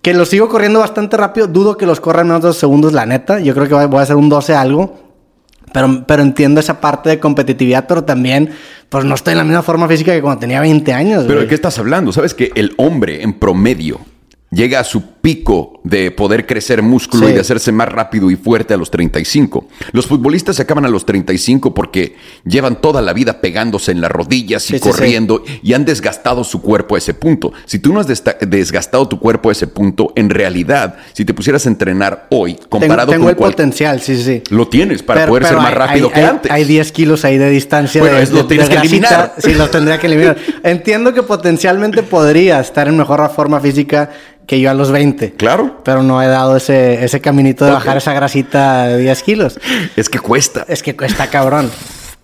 [0.00, 2.94] Que los sigo corriendo bastante rápido, dudo que los corra en menos de dos segundos,
[2.94, 3.38] la neta.
[3.38, 5.01] Yo creo que voy a hacer un 12 algo.
[5.72, 8.50] Pero, pero entiendo esa parte de competitividad, pero también,
[8.88, 11.24] pues no estoy en la misma forma física que cuando tenía 20 años.
[11.26, 12.12] Pero ¿de qué estás hablando?
[12.12, 14.00] ¿Sabes que el hombre en promedio
[14.52, 18.74] llega a su pico de poder crecer músculo y de hacerse más rápido y fuerte
[18.74, 19.66] a los 35.
[19.92, 24.10] Los futbolistas se acaban a los 35 porque llevan toda la vida pegándose en las
[24.10, 27.52] rodillas y corriendo y han desgastado su cuerpo a ese punto.
[27.64, 31.66] Si tú no has desgastado tu cuerpo a ese punto, en realidad, si te pusieras
[31.66, 34.42] a entrenar hoy, comparado tengo, tengo el potencial, sí, sí.
[34.50, 36.50] Lo tienes para poder ser más rápido que antes.
[36.50, 38.00] Hay 10 kilos ahí de distancia.
[38.00, 39.34] Bueno, lo tienes que eliminar.
[39.38, 40.36] Sí, los tendría que eliminar.
[40.62, 44.10] Entiendo que potencialmente podría estar en mejor forma física
[44.46, 45.34] que yo a los 20.
[45.34, 45.80] Claro.
[45.84, 49.60] Pero no he dado ese, ese caminito de bajar esa grasita de 10 kilos.
[49.96, 50.64] Es que cuesta.
[50.68, 51.70] Es que cuesta cabrón.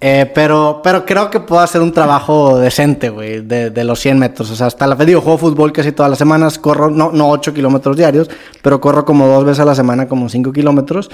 [0.00, 4.18] Eh, pero, pero creo que puedo hacer un trabajo decente, güey, de, de los 100
[4.18, 4.50] metros.
[4.50, 7.28] O sea, hasta la fe, digo, juego fútbol casi todas las semanas, corro, no, no
[7.30, 8.30] 8 kilómetros diarios,
[8.62, 11.10] pero corro como dos veces a la semana, como 5 kilómetros.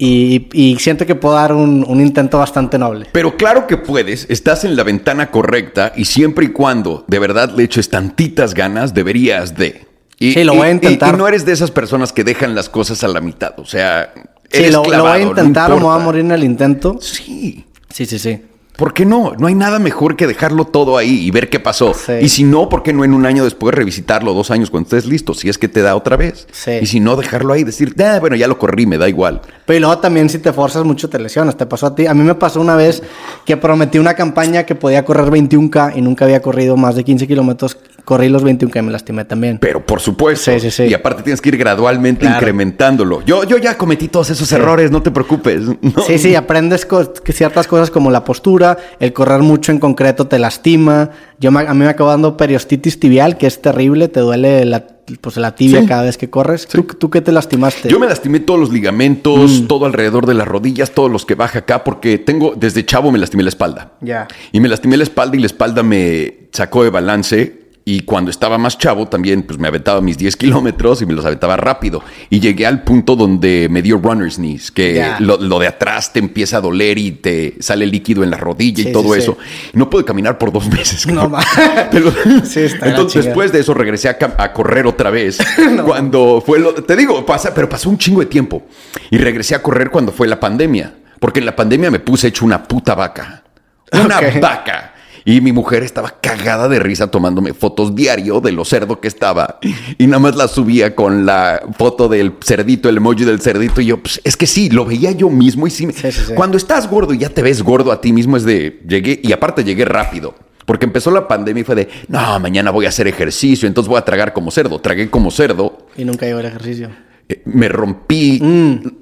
[0.00, 3.06] Y, y siento que puedo dar un, un intento bastante noble.
[3.10, 7.50] Pero claro que puedes, estás en la ventana correcta y siempre y cuando de verdad
[7.56, 9.87] le eches tantitas ganas, deberías de.
[10.18, 11.14] Y, Sí, lo voy a y- intentar.
[11.14, 13.58] Y, no eres de esas personas que dejan las cosas a la mitad.
[13.58, 14.12] O sea,
[14.50, 16.98] Sí, lo, lo voy a no intentar o me voy a morir en el intento.
[17.00, 17.66] Sí.
[17.92, 18.40] Sí, sí, sí.
[18.76, 19.32] ¿Por qué no?
[19.36, 21.94] No hay nada mejor que dejarlo todo ahí y ver qué pasó.
[21.94, 22.12] Sí.
[22.22, 25.04] Y si no, ¿por qué no en un año después revisitarlo, dos años cuando estés
[25.04, 25.34] listo?
[25.34, 26.46] Si es que te da otra vez.
[26.52, 26.70] Sí.
[26.80, 29.40] Y si no, dejarlo ahí, decir, ah, bueno, ya lo corrí, me da igual.
[29.66, 31.56] Pero y luego también si te forzas mucho te lesionas.
[31.56, 32.06] Te pasó a ti.
[32.06, 33.02] A mí me pasó una vez
[33.44, 37.26] que prometí una campaña que podía correr 21K y nunca había corrido más de 15
[37.26, 37.76] kilómetros.
[38.08, 39.58] Corrí los 21K y me lastimé también.
[39.58, 40.50] Pero por supuesto.
[40.50, 40.84] Sí, sí, sí.
[40.84, 42.36] Y aparte tienes que ir gradualmente Claro.
[42.38, 43.20] incrementándolo.
[43.26, 45.60] Yo, yo ya cometí todos esos errores, no te preocupes.
[45.82, 46.02] ¿no?
[46.06, 50.26] Sí, sí, aprendes co- que ciertas cosas como la postura, el correr mucho en concreto
[50.26, 51.10] te lastima.
[51.38, 54.86] Yo me- a mí me acabó dando periostitis tibial, que es terrible, te duele la,
[55.20, 55.86] pues, la tibia Sí.
[55.86, 56.66] cada vez que corres.
[56.66, 57.90] ¿Tú, ¿Tú qué te lastimaste?
[57.90, 58.74] Yo me lastimé todos los Mm.
[58.74, 63.12] ligamentos, todo alrededor de las rodillas, todos los que baja acá, porque tengo, desde chavo
[63.12, 63.92] me lastimé la espalda.
[64.00, 64.26] Ya.
[64.50, 67.67] Y me lastimé la espalda y la espalda me sacó de balance.
[67.90, 71.24] Y cuando estaba más chavo también, pues me aventaba mis 10 kilómetros y me los
[71.24, 72.02] aventaba rápido.
[72.28, 76.18] Y llegué al punto donde me dio runner's knees, que lo, lo de atrás te
[76.18, 79.38] empieza a doler y te sale líquido en la rodilla Sí, y todo sí, eso.
[79.72, 81.06] No pude caminar por dos meses.
[81.06, 85.38] No la Entonces, después de eso regresé a, correr otra vez.
[85.86, 86.74] Cuando fue lo.
[86.74, 88.66] Te digo, pasa, pero pasó un chingo de tiempo.
[89.10, 90.92] Y regresé a correr cuando fue la pandemia.
[91.18, 93.44] Porque en la pandemia me puse hecho una puta vaca.
[93.92, 94.92] Una vaca.
[95.30, 99.58] Y mi mujer estaba cagada de risa tomándome fotos diario de lo cerdo que estaba.
[99.98, 103.82] Y nada más la subía con la foto del cerdito, el emoji del cerdito.
[103.82, 105.66] Y yo, pues es que sí, lo veía yo mismo.
[105.66, 106.32] Y sí, me- Sí, sí, sí.
[106.34, 109.20] cuando estás gordo y ya te ves gordo a ti mismo, es de llegué.
[109.22, 110.34] Y aparte llegué rápido.
[110.64, 113.98] Porque empezó la pandemia y fue de, no, mañana voy a hacer ejercicio, entonces voy
[113.98, 114.78] a tragar como cerdo.
[114.80, 115.88] Tragué como cerdo.
[115.96, 116.88] Y nunca llegó el ejercicio.
[117.28, 118.40] Eh, me rompí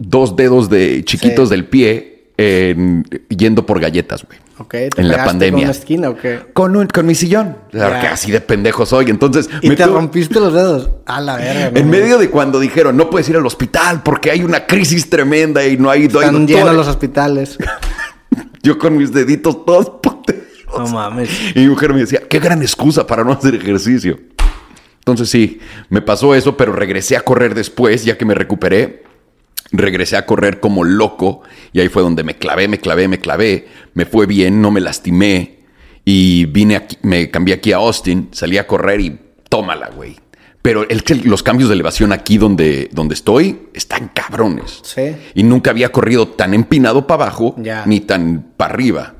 [0.00, 1.50] dos dedos de chiquitos Mm.
[1.50, 4.40] Del pie en- yendo por galletas, güey.
[4.58, 5.52] Ok, ¿te En la pandemia.
[5.52, 6.40] con una esquina o qué?
[6.54, 7.56] Con, un- con mi sillón.
[7.68, 8.00] O sea, Ya.
[8.00, 9.10] que así de pendejo soy.
[9.10, 10.88] Entonces, ¿Y me te tuve- rompiste los dedos?
[11.04, 11.78] A la verga.
[11.78, 11.90] en no.
[11.92, 15.76] medio de cuando dijeron, no puedes ir al hospital porque hay una crisis tremenda y
[15.76, 16.56] no hay, no hay Están doctores".
[16.56, 17.58] llenos los hospitales.
[18.62, 20.44] Yo con mis deditos todos potejos.
[20.78, 21.28] No mames.
[21.54, 24.18] Y mi mujer me decía, qué gran excusa para no hacer ejercicio.
[24.98, 29.04] Entonces sí, me pasó eso, pero regresé a correr después, ya que me recuperé.
[29.72, 33.66] Regresé a correr como loco y ahí fue donde me clavé, me clavé, me clavé.
[33.94, 35.57] Me fue bien, no me lastimé.
[36.05, 40.16] Y vine aquí, me cambié aquí a Austin, salí a correr y tómala, güey.
[40.62, 44.81] Pero el, los cambios de elevación aquí donde, donde estoy están cabrones.
[44.83, 45.14] Sí.
[45.35, 47.55] Y nunca había corrido tan empinado para abajo
[47.87, 49.14] ni tan para arriba.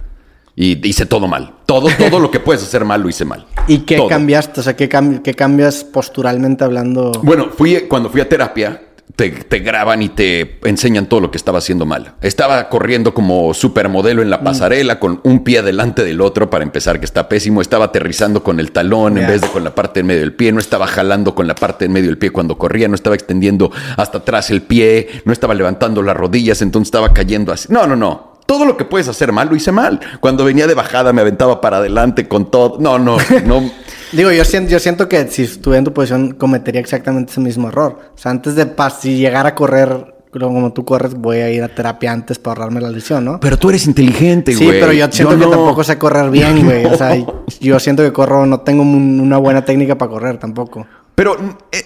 [0.57, 1.55] Y hice todo mal.
[1.67, 3.47] Todo, todo lo que puedes hacer mal lo hice mal.
[3.69, 4.09] ¿Y qué Todo.
[4.09, 4.61] cambiaste?
[4.61, 7.13] O sea, ¿qué, cam- qué cambias posturalmente hablando?
[7.23, 8.83] Bueno, fui, cuando fui a terapia,
[9.15, 12.15] te, te graban y te enseñan todo lo que estaba haciendo mal.
[12.21, 14.25] Estaba corriendo como supermodelo Mm.
[14.25, 17.63] en la pasarela con un pie delante del otro para empezar, que está pésimo.
[17.63, 20.53] Estaba aterrizando con el talón en vez de con la parte en medio del pie.
[20.53, 22.89] No estaba jalando con la parte en medio del pie cuando corría.
[22.89, 25.23] No estaba extendiendo hasta atrás el pie.
[25.25, 26.61] No estaba levantando las rodillas.
[26.61, 27.69] Entonces estaba cayendo así.
[27.73, 28.35] No, no, no.
[28.47, 29.99] Todo lo que puedes hacer mal lo hice mal.
[30.21, 32.77] Cuando venía de bajada me aventaba para adelante con todo.
[32.81, 33.71] No, no, no.
[34.13, 37.69] Digo, yo siento, yo siento que si estuviera en tu posición cometería exactamente ese mismo
[37.69, 37.99] error.
[38.15, 38.67] O sea, antes de
[39.01, 42.81] si llegar a correr como tú corres, voy a ir a terapia antes para ahorrarme
[42.83, 43.41] la lesión, ¿no?
[43.41, 44.81] Pero tú eres inteligente, Sí, güey.
[44.81, 45.51] pero yo siento que no.
[45.51, 46.85] tampoco sé correr bien, güey.
[46.85, 47.17] O sea,
[47.61, 50.87] yo siento que corro, no tengo un- una buena técnica para correr tampoco.
[51.15, 51.37] Pero,
[51.73, 51.83] eh,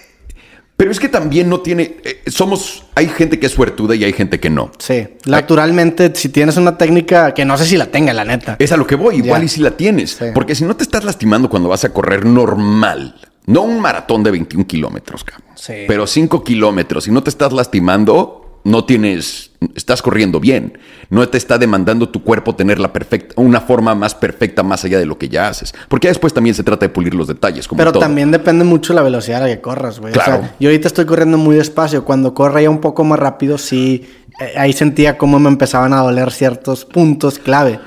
[0.81, 1.97] pero es que también no tiene.
[2.03, 2.85] eh, somos.
[2.95, 4.71] Hay gente que es suertuda y hay gente que no.
[4.79, 8.55] Sí, naturalmente, si tienes una técnica que no sé si la tenga, la neta.
[8.57, 10.13] Es a lo que voy, igual y si la tienes.
[10.13, 10.25] Sí.
[10.33, 13.13] Porque si no te estás lastimando cuando vas a correr normal,
[13.45, 15.51] no un maratón de 21 kilómetros, cabrón.
[15.53, 15.83] Sí.
[15.87, 19.51] Pero 5 kilómetros, si no te estás lastimando, no tienes.
[19.75, 20.77] Estás corriendo bien.
[21.09, 24.97] No te está demandando tu cuerpo tener la perfecta, una forma más perfecta más allá
[24.97, 25.73] de lo que ya haces.
[25.87, 27.67] Porque ya después también se trata de pulir los detalles.
[27.67, 28.01] Como Pero todo.
[28.01, 30.11] también depende mucho la velocidad a la que corras, güey.
[30.11, 30.49] O sea, Claro.
[30.59, 32.03] yo ahorita estoy corriendo muy despacio.
[32.05, 34.07] Cuando corría un poco más rápido, sí,
[34.39, 37.79] eh, ahí sentía cómo me empezaban a doler ciertos puntos clave.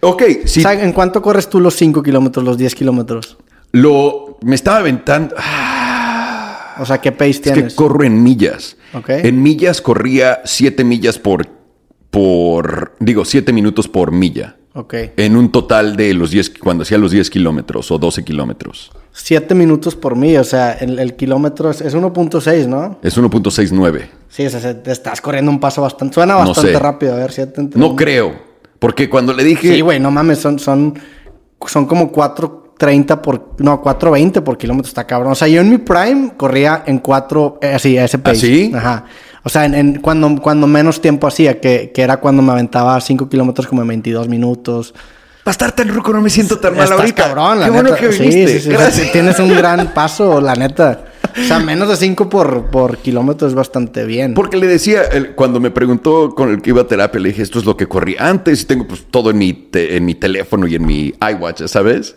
[0.00, 3.38] Ok, O sea, ¿en cuánto corres tú los 5 kilómetros, los 10 kilómetros?
[3.72, 4.36] lo.
[4.42, 5.34] Me estaba aventando.
[6.78, 7.72] O sea, ¿qué pace Es tienes?
[7.72, 8.76] que corro en millas.
[8.92, 9.08] Ok.
[9.10, 11.46] En millas corría 7 millas por,
[12.10, 14.56] por, digo, 7 minutos por milla.
[14.74, 14.94] ok.
[15.16, 18.92] En un total de los 10, cuando hacía los 10 kilómetros o 12 kilómetros.
[19.12, 22.98] 7 minutos por mí, o sea, el, el kilómetro es, es 1.6, ¿no?
[23.02, 24.08] Es 1.69.
[24.28, 26.14] Sí, o sea, se- te estás corriendo un paso bastante...
[26.14, 26.78] Suena No bastante sé.
[26.78, 28.34] rápido, a ver, 7 entre No creo.
[28.80, 29.72] Porque cuando le dije...
[29.74, 30.94] Sí, güey, no mames, son, son,
[31.66, 32.10] son como
[32.78, 33.50] 4.30 por...
[33.58, 35.32] No, 4.20 por kilómetro, está cabrón.
[35.32, 37.58] O sea, yo en mi prime corría en 4...
[37.62, 38.36] eh, así, a ese pace.
[38.36, 38.72] ¿Ah, sí?
[38.74, 39.04] Ajá.
[39.42, 43.00] O sea, en, en cuando, cuando menos tiempo hacía, que, que era cuando me aventaba
[43.00, 44.94] 5 kilómetros como en 22 minutos.
[45.46, 47.22] Va a estar tan ruco, no me siento tan mal Estás ahorita.
[47.24, 48.48] cabrón, la Qué bueno que Sí, viniste.
[48.48, 48.70] sí, sí.
[48.70, 49.12] Gracias.
[49.12, 51.04] Tienes un gran paso, la neta.
[51.38, 54.32] O sea, menos de 5 por, por kilómetro es bastante bien.
[54.32, 57.42] Porque le decía, el- cuando me preguntó con el que iba a terapia, le dije,
[57.42, 60.14] esto es lo que corrí antes y tengo pues todo en mi, te- en mi
[60.14, 62.16] teléfono y en mi iWatch, ¿sabes?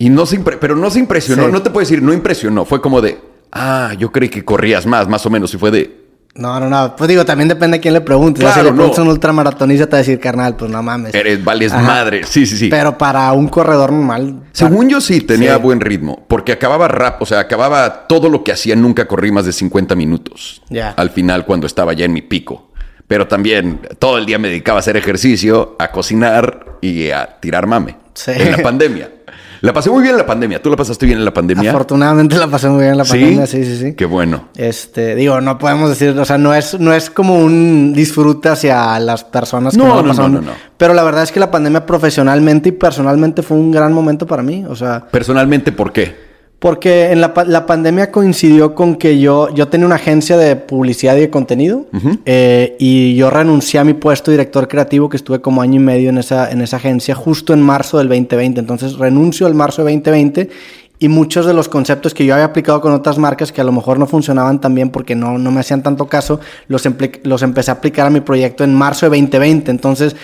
[0.00, 1.52] Y no se impre- pero no se impresionó, Sí.
[1.52, 3.18] no te puedo decir, no impresionó, fue como de,
[3.52, 6.00] ah, yo creí que corrías más, más o menos, y fue de,
[6.32, 6.94] No, no, no.
[6.96, 8.40] Pues digo, también depende a quién le preguntes.
[8.40, 8.76] Claro, si le no.
[8.76, 11.12] preguntas a un ultramaratonista, te va a decir, carnal, pues no mames.
[11.12, 11.82] eres, vales Ajá.
[11.82, 12.68] madre, sí, sí, sí.
[12.68, 14.44] Pero para un corredor normal.
[14.52, 15.60] Según yo sí tenía Sí.
[15.60, 19.44] buen ritmo, porque acababa rap, o sea, acababa todo lo que hacía, nunca corrí más
[19.44, 20.62] de 50 minutos.
[20.70, 20.90] Ya.
[20.90, 22.70] Al final, cuando estaba ya en mi pico.
[23.08, 27.66] Pero también todo el día me dedicaba a hacer ejercicio, a cocinar y a tirar
[27.66, 27.96] mame.
[28.14, 28.30] Sí.
[28.36, 29.10] En la pandemia.
[29.62, 30.62] La pasé muy bien en la pandemia.
[30.62, 31.70] ¿Tú la pasaste bien en la pandemia?
[31.70, 33.94] Afortunadamente la pasé muy bien en la pandemia, sí, sí, sí.
[33.94, 34.48] Qué bueno.
[34.56, 38.98] Este, digo, no podemos decir, o sea, no es, no es como un disfrute hacia
[39.00, 40.32] las personas que No, no, no, pasaron.
[40.34, 40.52] no, no, no.
[40.76, 44.42] Pero la verdad es que la pandemia profesionalmente y personalmente fue un gran momento para
[44.42, 44.64] mí.
[44.66, 46.29] O sea, Personalmente, ¿por qué?
[46.60, 51.16] Porque en la, la pandemia coincidió con que yo, yo tenía una agencia de publicidad
[51.16, 51.86] y de contenido
[52.26, 55.82] eh, y yo renuncié a mi puesto de director creativo que estuve como año y
[55.82, 58.60] medio en esa, en esa agencia justo en marzo del 2020.
[58.60, 60.50] Entonces renuncio al marzo de 2020
[60.98, 63.72] y muchos de los conceptos que yo había aplicado con otras marcas que a lo
[63.72, 66.86] mejor no funcionaban tan bien porque no, no me hacían tanto caso, los,
[67.22, 69.70] los empecé a aplicar a mi proyecto en marzo de 2020.
[69.70, 70.14] Entonces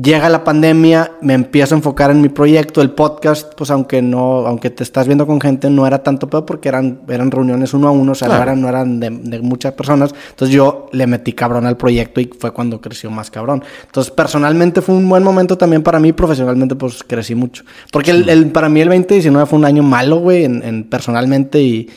[0.00, 4.46] llega la pandemia, me empiezo a enfocar en mi proyecto, el podcast, pues aunque no,
[4.46, 7.88] aunque te estás viendo con gente, no era tanto peor porque eran, eran reuniones uno
[7.88, 8.44] a uno, o sea, Claro.
[8.44, 10.14] no eran, no eran de, de muchas personas.
[10.30, 13.64] Entonces yo le metí cabrón al proyecto y fue cuando creció más cabrón.
[13.86, 17.64] Entonces personalmente fue un buen momento también para mí, profesionalmente pues crecí mucho.
[17.90, 21.60] Porque el, el- para mí el 2019 fue un año malo, güey, en, en personalmente
[21.60, 21.88] y,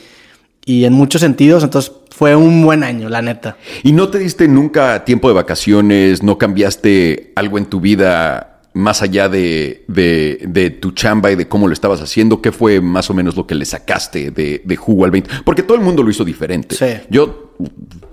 [0.64, 3.56] y en muchos sentidos, entonces fue un buen año, la neta.
[3.82, 6.22] ¿Y no te diste nunca tiempo de vacaciones?
[6.22, 11.48] ¿No cambiaste algo en tu vida más allá de, de- de tu chamba y de
[11.48, 12.40] cómo lo estabas haciendo?
[12.40, 15.30] ¿Qué fue más o menos lo que le sacaste de, de jugo al 20?
[15.44, 16.76] Porque todo el mundo lo hizo diferente.
[16.76, 17.02] Sí.
[17.10, 17.54] Yo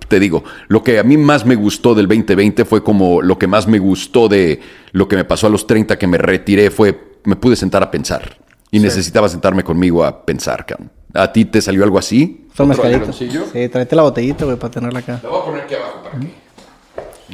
[0.08, 3.46] te digo, lo que a mí más me gustó del 2020 fue como lo que
[3.46, 4.60] más me gustó de
[4.92, 7.92] lo que me pasó a los 30 que me retiré fue, me pude sentar a
[7.92, 8.40] pensar.
[8.72, 10.90] Y necesitaba sentarme conmigo a pensar, cabrón.
[11.14, 12.46] ¿A ti te salió algo así?
[12.54, 12.98] Fue ¿Otro mezcalito.
[12.98, 13.46] aleroncillo?
[13.52, 15.20] Sí, tráete la botellita, güey, para tenerla acá.
[15.24, 16.34] La voy a poner aquí abajo para que.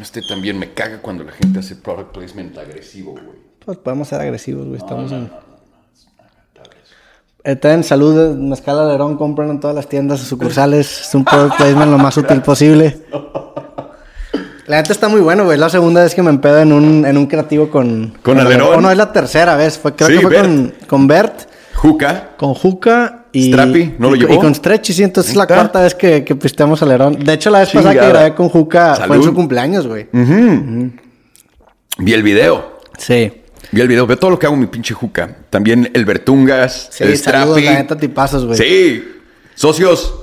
[0.02, 3.24] Este también me caga cuando la gente hace product placement agresivo, güey.
[3.66, 4.78] Pues podemos ser agresivos, güey.
[4.78, 5.30] Estamos en.
[7.44, 11.02] Está en salud, mezcal alerón, compran en todas las tiendas, sucursales.
[11.02, 12.98] Es un product placement lo más útil posible.
[14.66, 15.54] La neta está muy bueno, güey.
[15.56, 18.18] Es la segunda vez que me empedo en un, en un creativo con...
[18.24, 18.80] ¿Con alerón?
[18.80, 19.78] O no, es la tercera vez.
[19.78, 20.46] Fue, creo Sí, que fue Bert.
[20.48, 21.42] con, con Bert,
[21.76, 22.30] Juca.
[22.36, 23.52] con Juca y...
[23.52, 24.34] Strappy, ¿no lo y, llevó?
[24.34, 25.04] Y con Stretchy, sí.
[25.04, 27.18] Entonces es la cuarta vez que, que pisteamos alerón.
[27.24, 30.08] De hecho, la vez pasada que grabé con Juca fue en su cumpleaños, güey.
[31.98, 32.80] Vi el video.
[32.98, 33.32] Sí.
[33.72, 34.06] Vi el video.
[34.08, 35.38] Ve todo lo que hago mi pinche Juca.
[35.50, 36.90] También el Bertungas.
[36.92, 37.66] Sí, el saludos, Strappy.
[37.66, 38.58] la neta, tipazos, güey.
[38.58, 39.04] Sí.
[39.56, 40.14] Socios.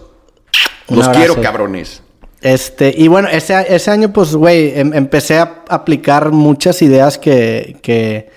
[0.88, 1.26] Un Los abrazo.
[1.26, 2.02] quiero, cabrones.
[2.40, 7.76] Este, y bueno, ese, ese año, pues, güey, em- empecé a aplicar muchas ideas que,
[7.82, 8.30] que...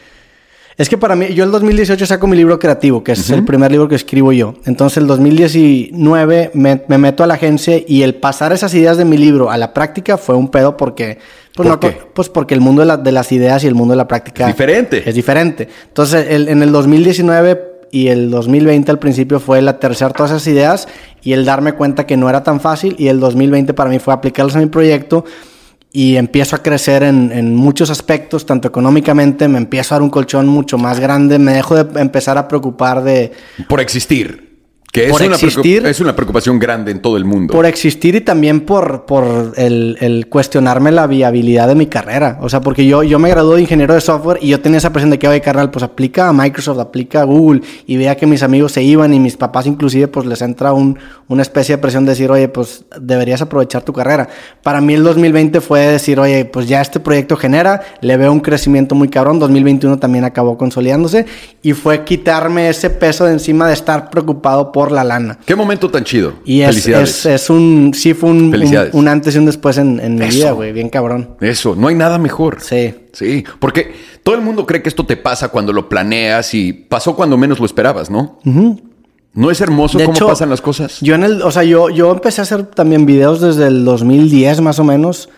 [0.78, 3.72] Es que para mí, yo el 2018 saco mi libro creativo, que es el primer
[3.72, 4.56] libro que escribo yo.
[4.66, 9.06] Entonces, el 2019 me, me meto a la agencia y el pasar esas ideas de
[9.06, 11.18] mi libro a la práctica fue un pedo porque...
[11.56, 11.98] Pues, ¿Por no, qué?
[12.14, 14.44] pues porque el mundo de, la- de las ideas y el mundo de la práctica...
[14.50, 15.04] Es diferente.
[15.10, 15.70] Es diferente.
[15.88, 17.62] Entonces, el- en el 2019
[17.92, 20.90] y el 2020 al principio fue el aterrizar todas esas ideas
[21.24, 24.14] y el darme cuenta que no era tan fácil y el 2020 para mí fue
[24.14, 25.24] aplicarlas a mi proyecto
[25.96, 30.46] y empiezo a crecer en, muchos aspectos, tanto económicamente, me empiezo a dar un colchón
[30.46, 33.32] mucho más grande, me dejo de empezar a preocupar de,
[33.70, 34.45] Por existir.
[34.96, 35.86] Que es, Por una, existir.
[35.86, 37.54] es una preocupación grande en todo el mundo.
[37.54, 42.38] por existir y también por, por el, el cuestionarme la viabilidad de mi carrera.
[42.42, 44.94] O sea, porque yo, yo me gradué de ingeniero de software y yo tenía esa
[44.94, 47.60] presión de que, oye, carnal, pues aplica a Microsoft, aplica a Google.
[47.86, 50.98] Y veía que mis amigos se iban y mis papás inclusive, pues les entra un,
[51.28, 54.30] una especie de presión de decir, oye, pues deberías aprovechar tu carrera.
[54.64, 58.40] Para mí el 2020 fue decir, oye, pues ya este proyecto genera, le veo un
[58.40, 59.40] crecimiento muy cabrón.
[59.40, 61.26] 2021 también acabó consolidándose
[61.62, 65.40] y fue quitarme ese peso de encima de estar preocupado por la lana.
[65.46, 66.34] Qué momento tan chido.
[66.46, 67.10] Y es, Felicidades.
[67.10, 68.94] es, es un, sí fue un, un, Felicidades.
[68.94, 70.38] un antes y un después en, en mi Eso.
[70.38, 71.36] vida, güey, bien cabrón.
[71.42, 72.58] Eso, no hay nada mejor.
[72.62, 72.94] Sí.
[73.14, 73.94] Sí, porque
[74.24, 77.60] todo el mundo cree que esto te pasa cuando lo planeas y pasó cuando menos
[77.60, 78.40] lo esperabas, ¿no?
[79.34, 81.00] No es hermoso De cómo hecho, pasan las cosas.
[81.02, 84.62] Yo en el, o sea, yo, yo empecé a hacer también videos desde el 2010
[84.62, 85.30] más o menos.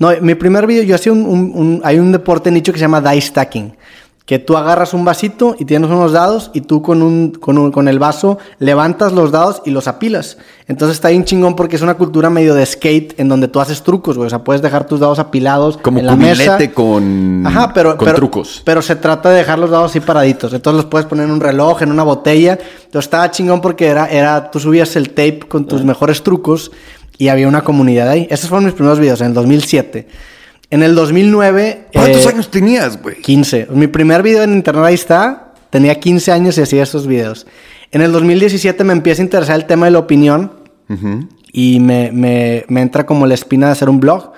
[0.00, 2.84] No, mi primer video, yo hacía un, un- un- hay un deporte nicho que se
[2.84, 3.74] llama dice stacking.
[4.24, 7.72] Que tú agarras un vasito y tienes unos dados y tú con, un, con, un-
[7.72, 10.38] con el vaso levantas los dados y los apilas.
[10.68, 13.82] Entonces está bien chingón porque es una cultura medio de skate en donde tú haces
[13.82, 14.28] trucos, güey.
[14.28, 16.56] O sea, puedes dejar tus dados apilados Como en la mesa.
[16.72, 18.62] con, Ajá, pero, con pero- trucos.
[18.64, 20.52] Pero se trata de dejar los dados así paraditos.
[20.52, 22.52] Entonces los puedes poner en un reloj, en una botella.
[22.84, 26.70] Entonces estaba chingón porque era, era, tú subías el tape con tus mejores trucos
[27.18, 28.28] y había una comunidad ahí.
[28.30, 30.06] Esos fueron mis primeros videos en el 2007.
[30.72, 31.88] En el 2009...
[31.92, 33.20] ¿Cuántos eh, años tenías, güey?
[33.20, 33.68] 15.
[33.72, 35.52] Mi primer video en internet ahí está.
[35.70, 37.46] Tenía 15 años y hacía esos videos.
[37.90, 40.50] En el 2017 me empieza a interesar el tema de la opinión
[41.52, 44.32] y me, me- me entra como la espina de hacer un blog.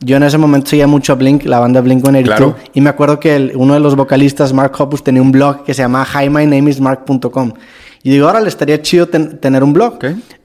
[0.00, 2.56] Yo en ese momento seguía mucho a Blink, la banda Blink 182, Claro.
[2.72, 5.74] y me acuerdo que el- uno de los vocalistas, Mark Hoppus, tenía un blog que
[5.74, 7.52] se llamaba himynameismark.com.
[8.02, 9.94] Y digo, ahora le estaría chido ten- tener un blog.
[9.94, 10.04] Ok.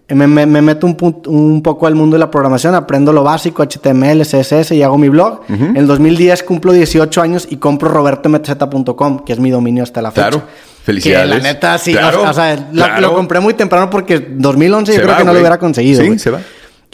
[0.10, 3.64] Me, me- me meto un, un poco al mundo de la programación, aprendo lo básico,
[3.64, 5.42] HTML, CSS y hago mi blog.
[5.50, 10.12] En el 2010 cumplo 18 años y compro robertomz.com, que es mi dominio hasta la
[10.12, 10.30] fecha.
[10.30, 10.44] Claro.
[10.84, 11.30] Felicidades.
[11.30, 11.92] Que la neta, sí.
[11.92, 13.02] Claro, o sea, claro.
[13.02, 16.02] lo compré muy temprano porque 2011 yo Se creo va, que no lo hubiera conseguido.
[16.02, 16.40] Sí, se va.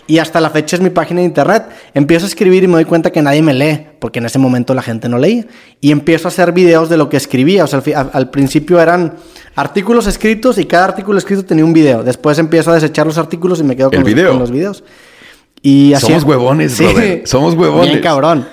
[0.08, 1.64] Y hasta la fecha es mi página de internet.
[1.94, 4.76] Empiezo a escribir y me doy cuenta que nadie me lee, porque en ese momento
[4.76, 5.46] la gente no leía.
[5.82, 7.64] Y empiezo a hacer videos de lo que escribía.
[7.64, 7.82] O sea,
[8.14, 9.16] al, principio eran
[9.56, 12.04] artículos escritos y cada artículo escrito tenía un video.
[12.04, 14.30] Después empiezo a desechar los artículos y me quedo con, los, video.
[14.30, 14.84] con los videos.
[15.64, 17.22] Y así Somos huevones, brother.
[17.26, 17.90] Somos huevones.
[17.90, 18.48] Bien cabrón.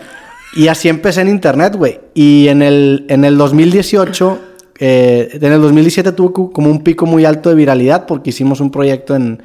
[0.54, 2.00] Y así empecé en internet, güey.
[2.14, 4.38] Y en el, en el 2018,
[4.78, 8.60] eh, en el 2017 tuve cu- como un pico muy alto de viralidad porque hicimos
[8.60, 9.42] un proyecto en,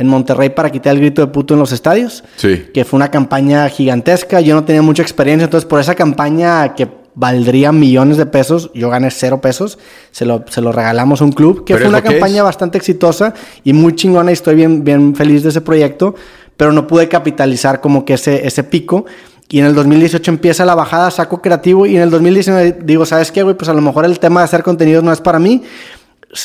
[0.00, 2.24] en Monterrey para quitar el grito de puto en los estadios.
[2.36, 2.68] Sí.
[2.72, 4.40] Que fue una campaña gigantesca.
[4.40, 8.88] Yo no tenía mucha experiencia, entonces por esa campaña que valdría millones de pesos, yo
[8.88, 9.78] gané cero pesos,
[10.10, 12.44] se lo, se lo regalamos a un club, que fue una campaña es.
[12.44, 16.14] bastante exitosa y muy chingona y estoy bien, bien feliz de ese proyecto,
[16.56, 19.04] pero no pude capitalizar como que ese, ese pico.
[19.50, 23.30] Y en el 2018 empieza la bajada, saco creativo y en el 2019 digo, ¿sabes
[23.32, 23.56] qué, güey?
[23.56, 25.62] Pues a lo mejor el tema de hacer contenidos no es para mí.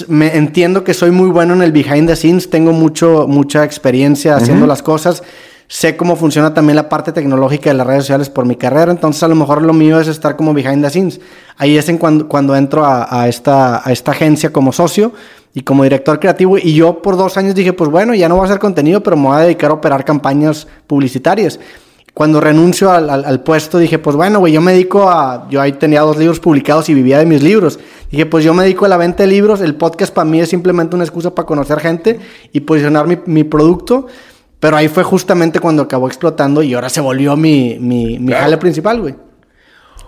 [0.08, 4.36] Me entiendo que soy muy bueno en el behind the scenes, tengo mucho, mucha experiencia
[4.36, 5.22] haciendo las cosas,
[5.68, 9.22] sé cómo funciona también la parte tecnológica de las redes sociales por mi carrera, entonces
[9.22, 11.22] a lo mejor lo mío es estar como behind the scenes.
[11.58, 15.14] Ahí es en cuando, cuando entro a, a esta, a esta agencia como socio
[15.54, 18.44] y como director creativo y yo por dos años dije, pues bueno, ya no voy
[18.44, 21.60] a hacer contenido, pero me voy a dedicar a operar campañas publicitarias.
[22.16, 25.48] Cuando renuncio al, al- al puesto dije, pues bueno, güey, yo me dedico a...
[25.50, 27.78] Yo ahí tenía dos libros publicados y vivía de mis libros.
[28.10, 30.48] Dije, pues yo me dedico a la venta de libros, el podcast para mí es
[30.50, 32.20] simplemente una excusa para conocer gente
[32.54, 34.08] y posicionar mi, mi producto.
[34.62, 38.44] Pero ahí fue justamente cuando acabó explotando y ahora se volvió mi, mi, mi Claro.
[38.44, 39.16] jale principal, güey.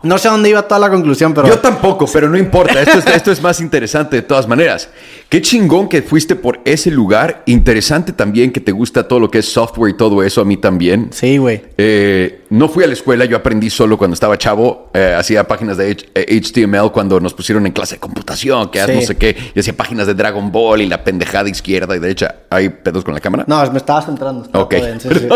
[0.04, 1.48] No sé a dónde iba toda la conclusión, pero...
[1.48, 2.82] Yo tampoco, pero no importa.
[2.82, 4.90] Esto es, esto es más interesante de todas maneras.
[5.30, 7.44] Qué chingón que fuiste por ese lugar.
[7.46, 10.42] Interesante también que te gusta todo lo que es software y todo eso.
[10.42, 11.10] A mí también.
[11.12, 11.62] Sí, güey.
[11.78, 14.90] Eh, no fui a la escuela, yo aprendí solo cuando estaba chavo.
[14.94, 18.80] Eh, hacía páginas de H- eh, HTML cuando nos pusieron en clase de computación, que
[18.82, 18.96] haz Sí.
[18.96, 19.36] no sé qué.
[19.54, 22.36] Y hacía páginas de Dragon Ball y la pendejada izquierda y derecha.
[22.50, 23.44] ¿Hay pedos con la cámara?
[23.48, 24.44] No, me estaba centrando.
[24.46, 24.76] estaba Ok.
[24.76, 25.28] todo bien, sí, sí, sí.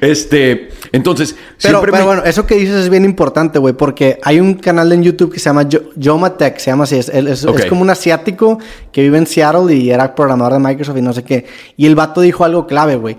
[0.00, 4.40] este, entonces, Pero, pero me- bueno, eso que dices es bien importante, güey, porque hay
[4.40, 7.46] un canal en YouTube que se llama Jo- Joma Tech, se llama así, es, es
[7.68, 8.58] como un asiático
[8.92, 11.46] que vive en Seattle y era programador de Microsoft y no sé qué.
[11.76, 13.16] Y el vato dijo algo clave, güey.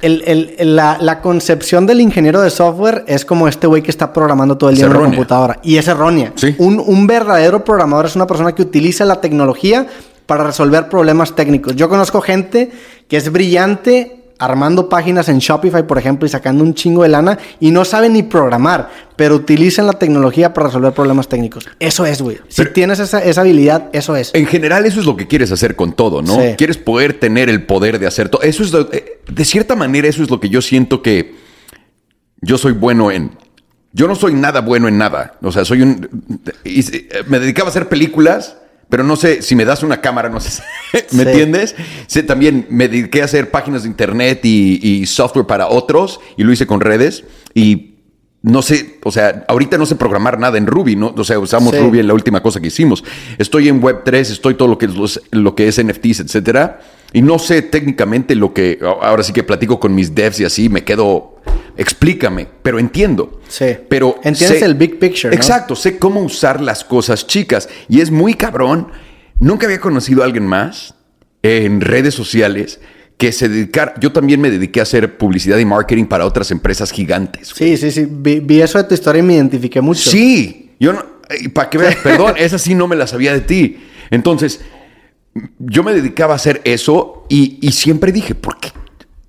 [0.00, 3.90] El- el- el- la, la concepción del ingeniero de software es como este güey que
[3.90, 5.58] está programando todo el Es día en una computadora.
[5.62, 6.32] Y es errónea.
[6.36, 6.54] Sí.
[6.58, 9.86] Un, un verdadero programador es una persona que utiliza la tecnología
[10.26, 11.74] para resolver problemas técnicos.
[11.74, 12.70] Yo conozco gente
[13.08, 17.38] que es brillante armando páginas en Shopify, por ejemplo, y sacando un chingo de lana
[17.58, 21.68] y no sabe ni programar, pero utilizan la tecnología para resolver problemas técnicos.
[21.80, 22.38] Eso es, güey.
[22.48, 24.30] Si Pero- tienes esa, esa habilidad, eso es.
[24.34, 26.34] En general, eso es lo que quieres hacer con todo, ¿no?
[26.36, 26.54] Sí.
[26.56, 28.42] Quieres poder tener el poder de hacer todo.
[28.42, 31.34] Eso es, lo- eh, de cierta manera, eso es lo que yo siento que
[32.40, 33.32] yo soy bueno en.
[33.92, 35.34] Yo no soy nada bueno en nada.
[35.42, 36.08] O sea, soy un.
[36.62, 38.56] y se- me dedicaba a hacer películas,
[38.88, 40.62] pero no sé si me das una cámara, no sé.
[41.12, 41.28] ¿Me Sí.
[41.28, 41.74] entiendes?
[42.06, 46.44] Sé, también me dediqué a hacer páginas de internet y, y software para otros y
[46.44, 47.24] lo hice con redes.
[47.54, 47.94] Y
[48.40, 51.12] no sé, o sea, ahorita no sé programar nada en Ruby, ¿no?
[51.16, 51.80] O sea, usamos Sí.
[51.80, 53.02] Ruby en la última cosa que hicimos.
[53.36, 56.80] Estoy en Web3, estoy todo lo que es, los- lo que es NFTs, etcétera.
[57.12, 58.78] Y no sé técnicamente lo que.
[58.82, 61.36] Ahora sí que platico con mis devs y así, me quedo.
[61.78, 63.40] Explícame, pero entiendo.
[63.48, 63.66] Sí.
[63.88, 65.34] Pero Entiendes sé- el big picture, ¿no?
[65.40, 67.68] Exacto, sé cómo usar las cosas chicas.
[67.88, 68.88] Y es muy cabrón.
[69.40, 70.94] Nunca había conocido a alguien más
[71.42, 72.80] en redes sociales
[73.16, 73.94] que se dedicara.
[74.00, 77.52] Yo también me dediqué a hacer publicidad y marketing para otras empresas gigantes.
[77.54, 78.06] Sí, sí, sí.
[78.10, 80.10] Vi, vi eso de tu historia y me identifiqué mucho.
[80.10, 81.04] Sí, yo no,
[81.54, 83.78] para que veas, perdón, esa sí no me la sabía de ti.
[84.10, 84.60] Entonces,
[85.60, 88.70] yo me dedicaba a hacer eso y, y siempre dije, ¿por qué?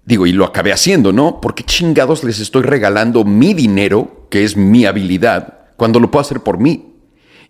[0.10, 1.40] Digo, y lo acabé haciendo, ¿no?
[1.40, 6.22] ¿Por qué chingados les estoy regalando mi dinero, que es mi habilidad, cuando lo puedo
[6.22, 6.96] hacer por mí?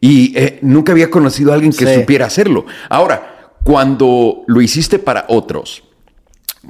[0.01, 2.65] Y eh, nunca había conocido a alguien que supiera hacerlo.
[2.89, 5.83] Ahora, cuando lo hiciste para otros,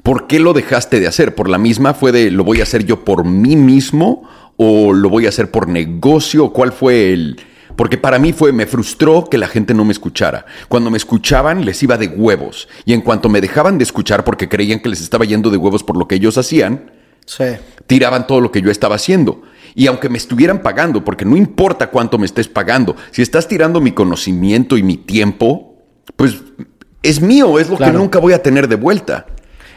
[0.03, 1.33] ¿por qué lo dejaste de hacer?
[1.33, 5.09] ¿Por la misma fue de lo voy a hacer yo por mí mismo o lo
[5.09, 6.53] voy a hacer por negocio?
[6.53, 7.41] ¿Cuál fue el,
[7.79, 10.45] porque para mí fue, me frustró que la gente no me escuchara.
[10.67, 12.67] Cuando me escuchaban les iba de huevos.
[12.83, 15.81] Y en cuanto me dejaban de escuchar porque creían que les estaba yendo de huevos
[15.81, 16.91] por lo que ellos hacían,
[17.87, 19.43] tiraban todo lo que yo estaba haciendo.
[19.75, 23.79] Y aunque me estuvieran pagando, porque no importa cuánto me estés pagando, si estás tirando
[23.79, 25.77] mi conocimiento y mi tiempo,
[26.17, 26.35] pues
[27.01, 29.25] es mío, es lo que nunca voy a tener de vuelta.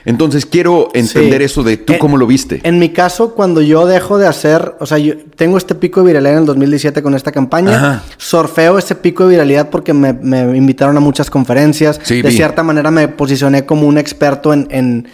[0.04, 2.60] Entonces quiero entender eso de tú cómo lo viste.
[2.64, 6.08] En mi caso, cuando yo dejo de hacer, o sea, yo tengo este pico de
[6.08, 10.10] viralidad en el 2017 con esta campaña, sorfeo ese pico de viralidad porque me,
[10.56, 15.06] invitaron a muchas conferencias, de cierta manera me posicioné como un experto en en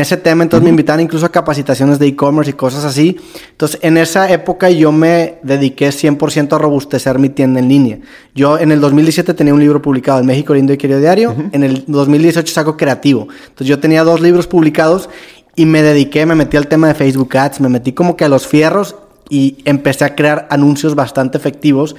[0.00, 3.18] ese tema, entonces me invitaban incluso a capacitaciones de e-commerce y cosas así.
[3.50, 7.98] Entonces, en esa época yo me dediqué 100% a robustecer mi tienda en línea.
[8.34, 11.36] Yo en el 2017 tenía un libro publicado, El México Lindo y Querido Diario.
[11.52, 13.28] En el 2018 saco Creativo.
[13.30, 15.10] Entonces, yo tenía dos libros publicados
[15.54, 18.28] y me dediqué, me metí al tema de Facebook Ads, me metí como que a
[18.28, 18.96] los fierros
[19.28, 21.94] y empecé a crear anuncios bastante efectivos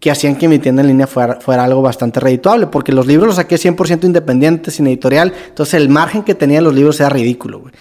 [0.00, 3.26] que hacían que mi tienda en línea fuera, fuera algo bastante redituable, porque los libros
[3.26, 7.60] los saqué 100% independientes, sin editorial, entonces el margen que tenía los libros era ridículo,
[7.60, 7.74] güey.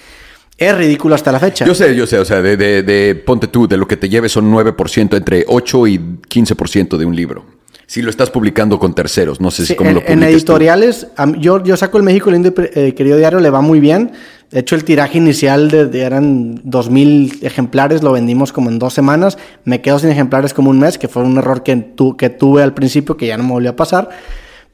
[0.57, 1.65] Es ridículo hasta la fecha.
[1.65, 4.31] Yo sé, yo sé, o sea, de, de, ponte tú, de lo que te lleves
[4.31, 7.45] son 9%, entre 8 y 15% de un libro.
[7.85, 11.07] Si lo estás publicando con terceros, no sé si cómo lo publicas En editoriales,
[11.37, 14.11] yo, yo saco el México Lindo y eh, Querido Diario, le va muy bien.
[14.51, 19.37] De hecho, el tiraje inicial de, eran 2.000 ejemplares, lo vendimos como en dos semanas.
[19.65, 22.73] Me quedo sin ejemplares como un mes, que fue un error que, que tuve al
[22.73, 24.09] principio, que ya no me volvió a pasar.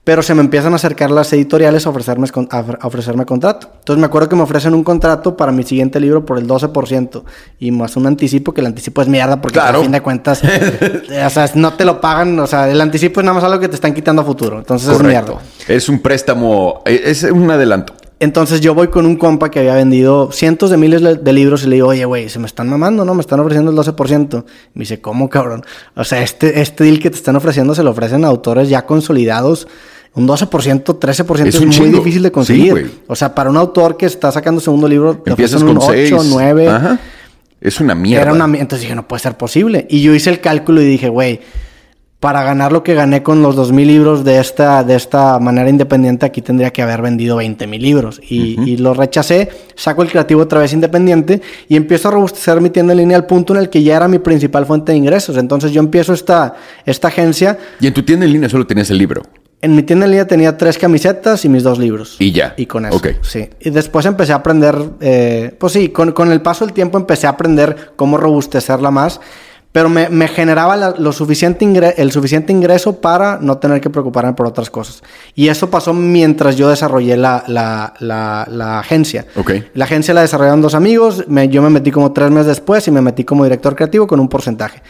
[0.04, 3.72] Pero se me empiezan a acercar las editoriales a ofrecerme, a ofrecerme contrato.
[3.80, 7.24] Entonces me acuerdo que me ofrecen un contrato para mi siguiente libro por el 12%
[7.58, 10.44] y más un anticipo, que el anticipo es mierda porque a fin de cuentas,
[11.26, 13.70] o sea, no te lo pagan, o sea, el anticipo es nada más algo que
[13.70, 14.60] te están quitando a futuro.
[14.60, 15.38] Entonces es mierda.
[15.70, 17.94] Es un préstamo, es un adelanto.
[18.20, 21.68] Entonces yo voy con un compa que había vendido cientos de miles de libros y
[21.68, 23.14] le digo, oye, güey, se me están mamando, ¿no?
[23.16, 24.46] Me están ofreciendo el 12%.
[24.74, 25.64] Me dice, ¿cómo, cabrón?
[25.96, 28.86] O sea, este, este deal que te están ofreciendo se lo ofrecen a autores ya
[28.86, 29.68] consolidados.
[30.16, 33.02] Un 12%, 13% es, muy difícil de conseguir.
[33.08, 36.22] o sea, para un autor que está sacando segundo libro, te Empiezas con un 8,
[36.24, 36.70] 9.
[36.70, 37.00] Ajá.
[37.60, 38.24] Es una mierda.
[38.24, 39.88] Era una, entonces dije, no puede ser posible.
[39.90, 41.40] Y yo hice el cálculo y dije, güey,
[42.24, 46.26] para ganar lo que gané con los 2.000 libros de esta, de esta manera independiente,
[46.26, 48.22] aquí tendría que haber vendido 20.000 libros.
[48.24, 52.70] Y, y, lo rechacé, saco el creativo otra vez independiente y empiezo a robustecer mi
[52.70, 55.36] tienda en línea al punto en el que ya era mi principal fuente de ingresos.
[55.36, 56.56] Entonces yo empiezo esta,
[56.86, 57.60] esta agencia.
[57.82, 59.24] ¿Y en tu tienda en línea solo tenías el libro?
[59.62, 62.16] En mi tienda en línea tenía tres camisetas y mis dos libros.
[62.20, 62.54] Y ya.
[62.56, 63.02] Y con eso.
[63.24, 63.50] Sí.
[63.60, 67.28] Y después empecé a aprender, eh, pues sí, con, con el paso del tiempo empecé
[67.28, 69.20] a aprender cómo robustecerla más
[69.74, 71.66] pero me, me generaba lo suficiente
[71.98, 75.04] el suficiente ingreso para no tener que preocuparme por otras cosas.
[75.36, 79.26] Y eso pasó mientras yo desarrollé la, la, la, la agencia.
[79.36, 79.68] Okay.
[79.74, 82.92] La agencia la desarrollaron dos amigos, me, yo me metí como tres meses después y
[82.92, 84.84] me metí como director creativo con un porcentaje.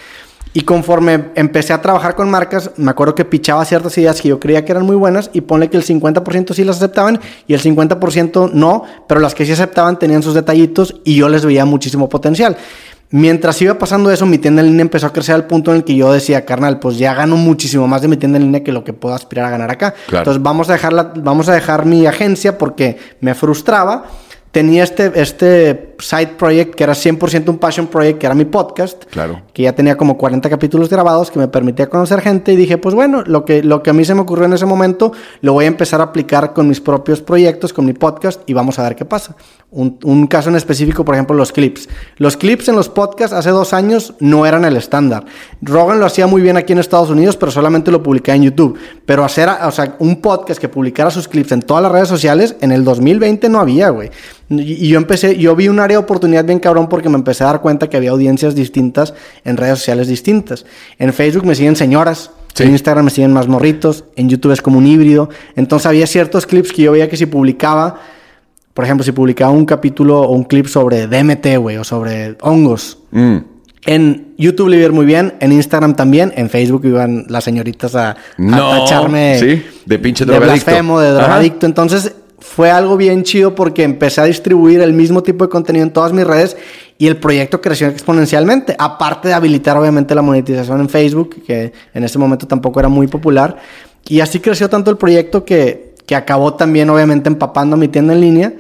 [0.56, 4.40] Y conforme empecé a trabajar con marcas, me acuerdo que pichaba ciertas ideas que yo
[4.40, 7.62] creía que eran muy buenas y ponle que el 50% sí las aceptaban y el
[7.62, 12.08] 50% no, pero las que sí aceptaban tenían sus detallitos y yo les veía muchísimo
[12.08, 12.56] potencial.
[13.16, 15.84] Mientras iba pasando eso, mi tienda en línea empezó a crecer al punto en el
[15.84, 18.72] que yo decía, carnal, pues ya gano muchísimo más de mi tienda en línea que
[18.72, 19.94] lo que puedo aspirar a ganar acá.
[20.12, 24.06] Entonces vamos a, dejar vamos a dejar mi agencia porque me frustraba
[24.54, 29.04] tenía este, este side project que era 100% un passion project, que era mi podcast.
[29.06, 29.42] Claro.
[29.52, 32.94] Que ya tenía como 40 capítulos grabados, que me permitía conocer gente y dije, pues
[32.94, 35.66] bueno, lo que, lo que a mí se me ocurrió en ese momento, lo voy
[35.66, 38.96] a empezar a aplicar con mis propios proyectos, con mi podcast y vamos a ver
[38.96, 39.36] qué pasa.
[39.72, 41.90] Un, un caso en específico, por ejemplo, los clips.
[42.18, 45.26] Los clips en los podcasts hace dos años no eran el estándar.
[45.64, 48.78] Rogan lo hacía muy bien aquí en Estados Unidos, pero solamente lo publicaba en YouTube.
[49.08, 52.56] Pero hacer, o sea, un podcast que publicara sus clips en todas las redes sociales,
[52.62, 54.12] en el 2020 no había, güey.
[54.60, 57.48] Y yo empecé, yo vi un área de oportunidad bien cabrón porque me empecé a
[57.48, 60.66] dar cuenta que había audiencias distintas en redes sociales distintas.
[61.00, 64.78] En Facebook me siguen señoras, en Instagram me siguen más morritos, en YouTube es como
[64.78, 65.30] un híbrido.
[65.56, 68.00] Entonces había ciertos clips que yo veía que si publicaba,
[68.74, 73.00] por ejemplo, si publicaba un capítulo o un clip sobre DMT, güey, o sobre hongos.
[73.12, 73.38] Mm.
[73.86, 78.16] En YouTube le iba muy bien, en Instagram también, en Facebook iban las señoritas a,
[78.38, 80.54] tacharme sí, de pinche drogadicto.
[80.54, 81.66] De blasfemo, de drogadicto.
[81.66, 85.94] Entonces, fue algo bien chido porque empecé a distribuir el mismo tipo de contenido en
[85.94, 86.58] todas mis redes
[86.98, 88.76] y el proyecto creció exponencialmente.
[88.78, 93.08] Aparte de habilitar obviamente la monetización en Facebook, que en ese momento tampoco era muy
[93.08, 93.58] popular.
[94.10, 98.22] Y así creció tanto el proyecto que, que acabó también obviamente empapando mi tienda en
[98.22, 98.54] línea.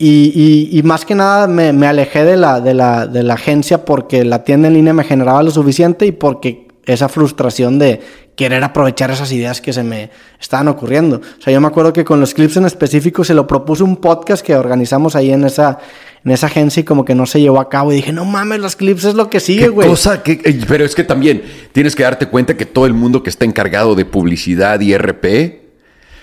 [0.00, 4.24] Y, más que nada me, me, alejé de la, de, la, de la agencia porque
[4.24, 8.00] la tienda en línea me generaba lo suficiente y porque esa frustración de
[8.34, 10.10] querer aprovechar esas ideas que se me
[10.40, 11.16] estaban ocurriendo.
[11.16, 13.96] O sea, yo me acuerdo que con los clips en específico se lo propuse un
[13.96, 15.78] podcast que organizamos ahí en esa,
[16.24, 17.92] en esa agencia y como que no se llevó a cabo.
[17.92, 19.86] Y dije, no mames, los clips es lo que sigue, güey.
[19.86, 23.28] Cosa que, pero es que también tienes que darte cuenta que todo el mundo que
[23.28, 25.68] está encargado de publicidad y RP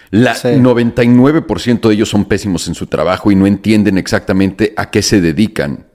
[0.10, 5.02] la 99% de ellos son pésimos en su trabajo y no entienden exactamente a qué
[5.02, 5.86] se dedican.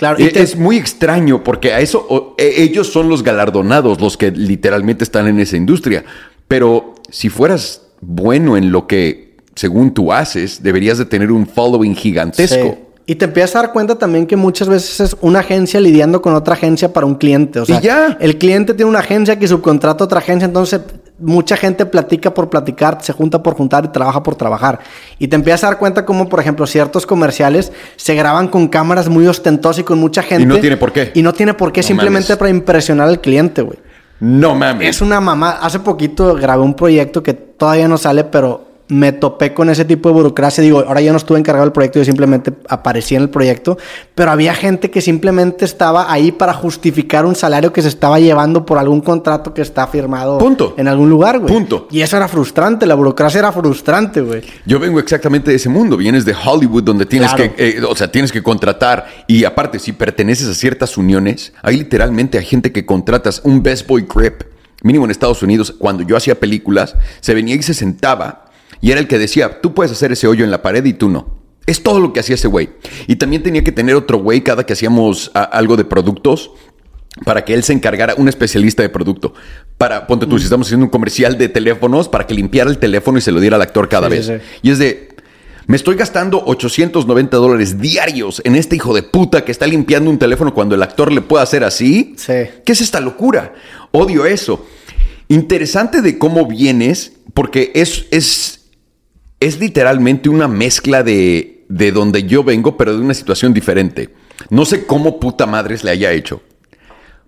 [0.00, 4.16] Claro, y e, es muy extraño porque a eso e, ellos son los galardonados, los
[4.16, 6.06] que literalmente están en esa industria.
[6.48, 11.94] Pero si fueras bueno en lo que según tú haces, deberías de tener un following
[11.94, 12.78] gigantesco.
[13.04, 16.32] Y te empiezas a dar cuenta también que muchas veces es una agencia lidiando con
[16.34, 17.60] otra agencia para un cliente.
[17.60, 18.16] O sea, y ya.
[18.20, 20.80] el cliente tiene una agencia que subcontrata a otra agencia, entonces
[21.20, 24.80] mucha gente platica por platicar, se junta por juntar y trabaja por trabajar.
[25.18, 29.08] Y te empiezas a dar cuenta como, por ejemplo, ciertos comerciales se graban con cámaras
[29.08, 30.42] muy ostentosas y con mucha gente.
[30.42, 31.12] Y no tiene por qué.
[31.14, 33.78] Y no tiene por qué, simplemente para impresionar al cliente, güey.
[34.20, 34.88] No mames.
[34.88, 35.58] Es una mamá.
[35.62, 40.08] Hace poquito grabé un proyecto que todavía no sale, pero me topé con ese tipo
[40.08, 40.62] de burocracia.
[40.62, 43.78] Digo, ahora ya no estuve encargado del proyecto, yo simplemente aparecí en el proyecto,
[44.14, 48.66] pero había gente que simplemente estaba ahí para justificar un salario que se estaba llevando
[48.66, 50.74] por algún contrato que está firmado Punto.
[50.76, 51.52] en algún lugar, güey.
[51.52, 51.86] Punto.
[51.90, 54.42] Y eso era frustrante, la burocracia era frustrante, güey.
[54.66, 58.10] Yo vengo exactamente de ese mundo, vienes de Hollywood donde tienes que, eh, o sea,
[58.10, 62.84] tienes que contratar y aparte si perteneces a ciertas uniones, hay literalmente hay gente que
[62.84, 64.42] contratas un Best Boy Grip,
[64.82, 68.49] mínimo en Estados Unidos, cuando yo hacía películas, se venía y se sentaba
[68.80, 71.08] y era el que decía, tú puedes hacer ese hoyo en la pared y tú
[71.08, 71.38] no.
[71.66, 72.70] Es todo lo que hacía ese güey.
[73.06, 76.50] Y también tenía que tener otro güey cada que hacíamos algo de productos
[77.24, 79.34] para que él se encargara, un especialista de producto.
[79.76, 83.18] Para, ponte tú, si estamos haciendo un comercial de teléfonos, para que limpiara el teléfono
[83.18, 84.32] y se lo diera al actor cada vez.
[84.62, 85.08] Y es de,
[85.66, 90.18] me estoy gastando 890 dólares diarios en este hijo de puta que está limpiando un
[90.18, 92.14] teléfono cuando el actor le puede hacer así.
[92.16, 92.32] Sí.
[92.64, 93.54] ¿Qué es esta locura?
[93.92, 94.66] Odio eso.
[95.28, 98.59] Interesante de cómo vienes, porque es, es
[99.40, 104.14] es literalmente una mezcla de, de donde yo vengo, pero de una situación diferente.
[104.50, 106.42] No sé cómo puta madres le haya hecho.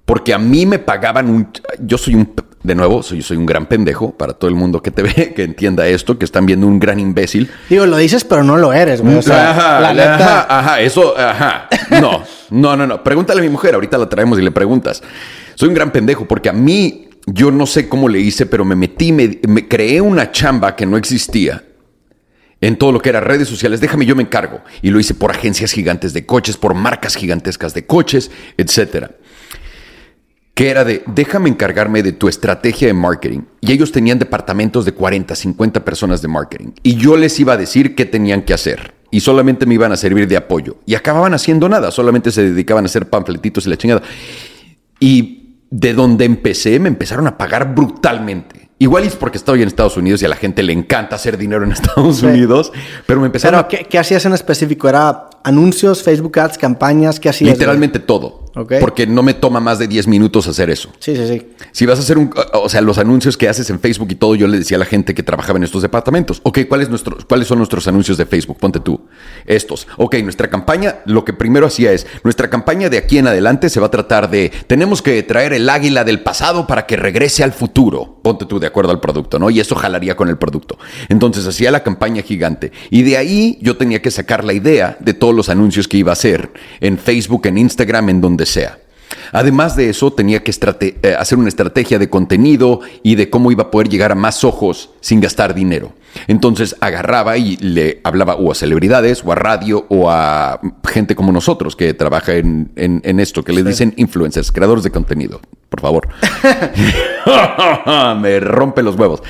[0.04, 1.48] Porque a mí me pagaban un...
[1.80, 2.34] Yo soy un...
[2.62, 5.42] De nuevo, soy, soy un gran pendejo para todo el mundo que te ve, que
[5.42, 7.50] entienda esto, que están viendo un gran imbécil.
[7.68, 9.16] Digo, lo dices, pero no lo eres, güey.
[9.16, 10.14] O sea, ajá, la neta...
[10.14, 11.68] ajá, ajá, eso, ajá.
[12.00, 13.02] No, no, no, no.
[13.02, 15.02] Pregúntale a mi mujer, ahorita la traemos y le preguntas.
[15.54, 18.76] Soy un gran pendejo porque a mí, yo no sé cómo le hice, pero me
[18.76, 21.64] metí, me, me creé una chamba que no existía
[22.62, 24.60] en todo lo que era redes sociales, déjame yo me encargo.
[24.82, 29.10] Y lo hice por agencias gigantes de coches, por marcas gigantescas de coches, etcétera.
[30.54, 33.40] Que era de, déjame encargarme de tu estrategia de marketing.
[33.60, 36.70] Y ellos tenían departamentos de 40, 50 personas de marketing.
[36.84, 38.94] Y yo les iba a decir qué tenían que hacer.
[39.10, 40.76] Y solamente me iban a servir de apoyo.
[40.86, 44.02] Y acababan haciendo nada, solamente se dedicaban a hacer panfletitos y la chingada.
[45.00, 48.70] Y de donde empecé, me empezaron a pagar brutalmente.
[48.82, 51.62] Igual es porque estoy en Estados Unidos y a la gente le encanta hacer dinero
[51.62, 52.72] en Estados Unidos,
[53.06, 53.68] pero me empezaron a...
[53.68, 54.88] ¿qué, ¿qué, hacías en específico?
[54.88, 57.20] ¿Era anuncios, Facebook Ads, campañas?
[57.20, 57.52] ¿Qué hacías?
[57.52, 58.41] Literalmente todo.
[58.52, 60.90] Porque no me toma más de 10 minutos hacer eso.
[60.98, 61.46] Sí, sí, sí.
[61.72, 62.30] Si vas a hacer un...
[62.52, 64.84] O sea, los anuncios que haces en Facebook y todo, yo le decía a la
[64.84, 66.40] gente que trabajaba en estos departamentos.
[66.42, 68.58] Ok, ¿cuál nuestro, ¿cuáles son nuestros anuncios de Facebook?
[68.58, 69.00] Ponte tú.
[69.46, 69.86] Estos.
[69.96, 73.80] Ok, nuestra campaña, lo que primero hacía es, nuestra campaña de aquí en adelante se
[73.80, 77.52] va a tratar de, tenemos que traer el águila del pasado para que regrese al
[77.52, 78.18] futuro.
[78.22, 79.50] Ponte tú de acuerdo al producto, ¿no?
[79.50, 80.78] Y eso jalaría con el producto.
[81.08, 82.72] Entonces hacía la campaña gigante.
[82.90, 86.12] Y de ahí yo tenía que sacar la idea de todos los anuncios que iba
[86.12, 88.78] a hacer en Facebook, en Instagram, en donde sea.
[89.32, 93.64] Además de eso, tenía que eh, hacer una estrategia de contenido y de cómo iba
[93.64, 95.92] a poder llegar a más ojos sin gastar dinero.
[96.26, 101.32] Entonces agarraba y le hablaba o a celebridades o a radio o a gente como
[101.32, 102.70] nosotros que trabaja en,
[103.20, 105.40] esto, que le dicen influencers, creadores de contenido.
[105.70, 106.08] Por favor.
[108.20, 109.22] Me rompe los huevos.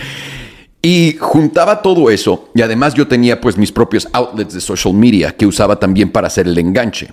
[0.85, 5.31] Y juntaba todo eso y además yo tenía pues mis propios outlets de social media
[5.37, 7.09] que usaba también para hacer el enganche.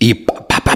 [0.00, 0.26] Y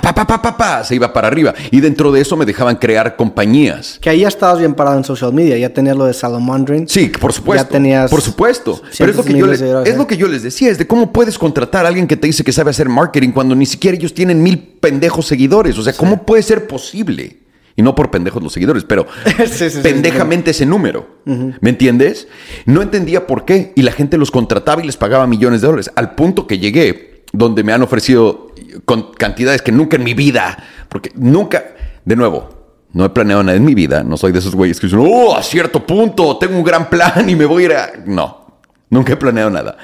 [0.00, 1.54] pa, pa, pa, pa, pa, pa, se iba para arriba.
[1.70, 3.98] Y dentro de eso me dejaban crear compañías.
[4.00, 5.56] Que ahí ya estabas bien parado en social media.
[5.56, 6.88] Ya tenías lo de Salomondrin.
[6.88, 7.64] Sí, por supuesto.
[7.64, 8.10] Ya tenías.
[8.10, 8.80] Por supuesto.
[8.98, 10.70] Pero es lo, que yo les, es lo que yo les decía.
[10.70, 13.54] Es de cómo puedes contratar a alguien que te dice que sabe hacer marketing cuando
[13.54, 15.78] ni siquiera ellos tienen mil pendejos seguidores.
[15.78, 17.38] O sea, ¿cómo puede ser posible?
[17.76, 19.06] Y no por pendejos los seguidores, pero
[19.82, 21.20] pendejamente ese número.
[21.24, 22.28] ¿Me entiendes?
[22.66, 23.72] No entendía por qué.
[23.76, 25.90] Y la gente los contrataba y les pagaba millones de dólares.
[25.94, 28.49] Al punto que llegué, donde me han ofrecido
[28.84, 30.56] con cantidades que nunca en mi vida,
[30.88, 31.64] porque nunca,
[32.04, 32.60] de nuevo,
[32.92, 34.02] no he planeado nada en mi vida.
[34.02, 37.28] No soy de esos güeyes que dicen, oh, a cierto punto tengo un gran plan
[37.28, 37.92] y me voy a ir a.
[38.06, 38.46] No,
[38.88, 39.76] nunca he planeado nada.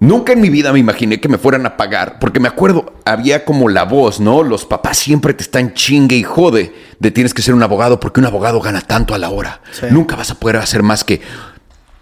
[0.00, 3.44] Nunca en mi vida me imaginé que me fueran a pagar, porque me acuerdo, había
[3.44, 4.42] como la voz, ¿no?
[4.42, 8.20] Los papás siempre te están chingue y jode de tienes que ser un abogado porque
[8.20, 9.62] un abogado gana tanto a la hora.
[9.90, 11.22] Nunca vas a poder hacer más que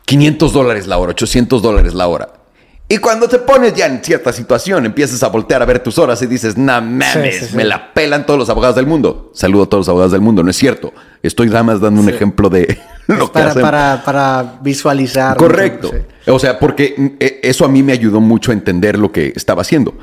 [0.06, 2.41] 500 dólares la hora, 800 dólares la hora.
[2.88, 6.20] Y cuando te pones ya en cierta situación, empiezas a voltear a ver tus horas
[6.20, 9.30] y dices, no mames, me la pelan todos los abogados del mundo.
[9.32, 10.92] Saludo a todos los abogados del mundo, no es cierto.
[11.22, 15.36] Estoy nada más dando un ejemplo de lo para, para, para, visualizar.
[15.38, 15.90] Correcto.
[16.26, 19.62] O sea, porque eh, eso a mí me ayudó mucho a entender lo que estaba
[19.62, 19.94] haciendo.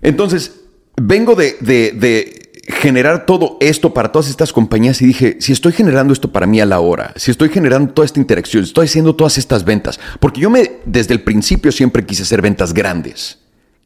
[0.00, 0.60] Entonces,
[0.96, 6.12] vengo de, de generar todo esto para todas estas compañías y dije, si estoy generando
[6.12, 9.38] esto para mí a la hora, si estoy generando toda esta interacción, estoy haciendo todas
[9.38, 13.38] estas ventas, porque yo me, desde el principio siempre quise hacer ventas grandes.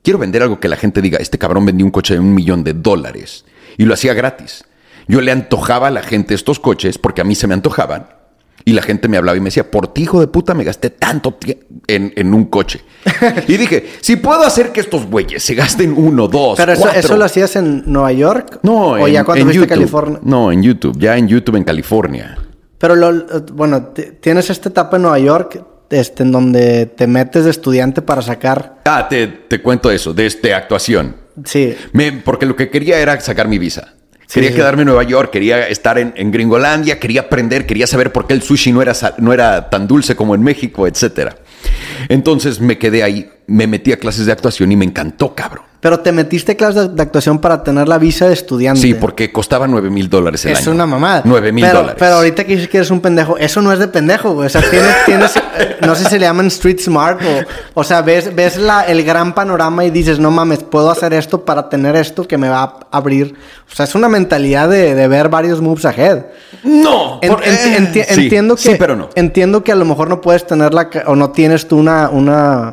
[0.03, 2.65] Quiero vender algo que la gente diga, este cabrón vendió un coche de un millón
[2.65, 3.45] de dólares
[3.79, 4.65] y lo hacía gratis.
[5.09, 8.09] Yo le antojaba a la gente estos coches porque a mí se me antojaban
[8.65, 10.91] y la gente me hablaba y me decía, por ti, hijo de puta, me gasté
[10.91, 11.37] tanto
[11.87, 12.81] en, en un coche.
[13.49, 17.17] y dije, si puedo hacer que estos güeyes se gasten uno, dos, Pero eso, eso
[17.17, 18.61] lo hacías en Nueva York?
[18.63, 20.21] No, ¿O ya cuando fuiste a California?
[20.23, 22.39] No, en YouTube, ya en YouTube en California.
[22.79, 27.51] Pero lo, bueno, tienes esta etapa en Nueva York este, en donde te metes de
[27.51, 28.81] estudiante para sacar...
[28.85, 31.17] Ah, te, te cuento eso, de este actuación.
[31.45, 31.77] Sí.
[31.93, 33.95] Me, porque lo que quería era sacar mi visa.
[34.33, 38.35] Quería quedarme en Nueva York, quería estar en, Gringolandia, quería aprender, quería saber por qué
[38.35, 41.37] el sushi no era, no era tan dulce como en México, etcétera.
[42.09, 45.74] Entonces me quedé ahí, me metí a clases de actuación y me encantó, cabrón.
[45.85, 48.81] Pero te metiste clases de, actuación para tener la visa de estudiante.
[48.81, 50.61] Sí, porque costaba 9 mil dólares el año.
[50.61, 51.21] Es una mamada.
[51.27, 51.97] 9 mil dólares.
[51.99, 54.47] Pero ahorita que dices que eres un pendejo, eso no es de pendejo, güey.
[54.47, 55.35] O sea, tienes, tienes
[55.87, 59.05] no sé si se le llaman street smart o, o sea, ves, ves la, el
[59.05, 62.63] gran panorama y dices, no mames, puedo hacer esto para tener esto que me va
[62.63, 63.35] a abrir.
[63.71, 66.25] O sea, es una mentalidad de, de ver varios moves ahead.
[66.63, 67.19] No.
[67.21, 69.11] Eh, entiendo que, sí, pero no.
[69.17, 72.73] Entiendo que a lo mejor no puedes tener la, o no tienes tú una, una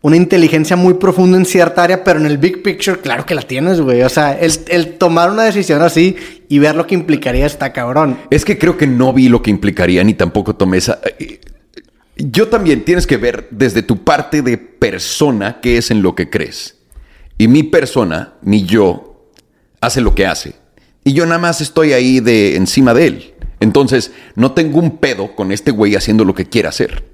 [0.00, 3.42] una inteligencia muy profunda en cierta área, pero en el big picture, claro que la
[3.42, 4.02] tienes, güey.
[4.02, 6.16] O sea, el, tomar una decisión así
[6.48, 8.18] y ver lo que implicaría está cabrón.
[8.30, 11.00] Es que creo que no vi lo que implicaría ni tampoco tomé esa.
[11.18, 11.40] Eh,
[12.16, 16.30] yo también tienes que ver desde tu parte de persona qué es en lo que
[16.30, 16.76] crees.
[17.36, 19.30] Y mi persona, mi yo,
[19.80, 20.54] hace lo que hace.
[21.04, 23.34] Y yo nada más estoy ahí de encima de él.
[23.60, 27.04] Entonces, no tengo un pedo con este güey haciendo lo que quiera hacer.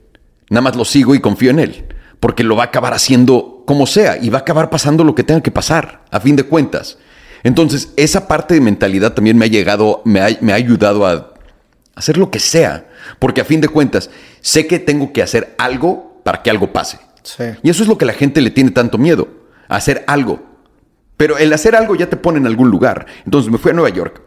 [0.51, 1.85] Nada más lo sigo y confío en él
[2.21, 5.25] porque lo va a acabar haciendo como sea y va a acabar pasando lo que
[5.25, 6.99] tenga que pasar, a fin de cuentas.
[7.43, 11.35] Entonces, esa parte de mentalidad también me ha llegado, me ha, me ha ayudado a
[11.95, 12.89] hacer lo que sea,
[13.19, 14.11] porque a fin de cuentas,
[14.41, 16.99] sé que tengo que hacer algo para que algo pase.
[17.62, 19.29] Y eso es lo que la gente le tiene tanto miedo,
[19.69, 20.43] hacer algo.
[21.17, 23.07] Pero el hacer algo ya te pone en algún lugar.
[23.25, 24.21] Entonces me fui a Nueva York,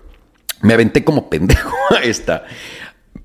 [0.62, 2.46] me aventé como pendejo a esta,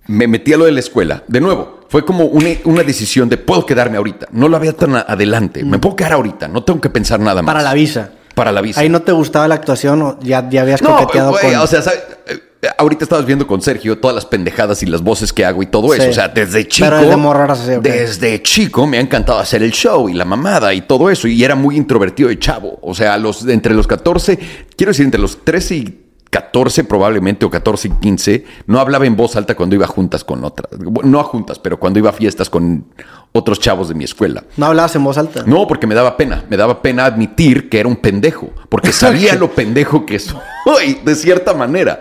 [0.06, 1.22] me metí a lo de la escuela.
[1.28, 4.28] De nuevo, fue como una, decisión de puedo quedarme ahorita.
[4.32, 5.64] No lo había tan adelante.
[5.64, 6.48] Me puedo quedar ahorita.
[6.48, 7.52] No tengo que pensar nada más.
[7.52, 8.10] Para la visa.
[8.34, 8.80] Para la visa.
[8.80, 11.54] Ahí no te gustaba la actuación o ya, ya habías coqueteado con.
[11.56, 11.80] O sea,
[12.26, 15.66] eh, ahorita estabas viendo con Sergio todas las pendejadas y las voces que hago y
[15.66, 16.08] todo eso.
[16.08, 16.88] O sea, desde chico.
[16.88, 21.28] Pero Desde chico me ha encantado hacer el show y la mamada y todo eso.
[21.28, 22.78] Y era muy introvertido de chavo.
[22.80, 24.38] O sea, los, entre los 14,
[24.76, 26.01] quiero decir, entre los 13 y
[26.32, 30.24] 14 probablemente o 14 y 15, no hablaba en voz alta cuando iba a juntas
[30.24, 30.66] con otras.
[31.04, 32.86] No a juntas, pero cuando iba a fiestas con
[33.32, 34.42] otros chavos de mi escuela.
[34.56, 35.44] ¿No hablabas en voz alta?
[35.44, 36.46] No, porque me daba pena.
[36.48, 38.48] Me daba pena admitir que era un pendejo.
[38.70, 42.00] Porque sabía lo pendejo que soy, de cierta manera.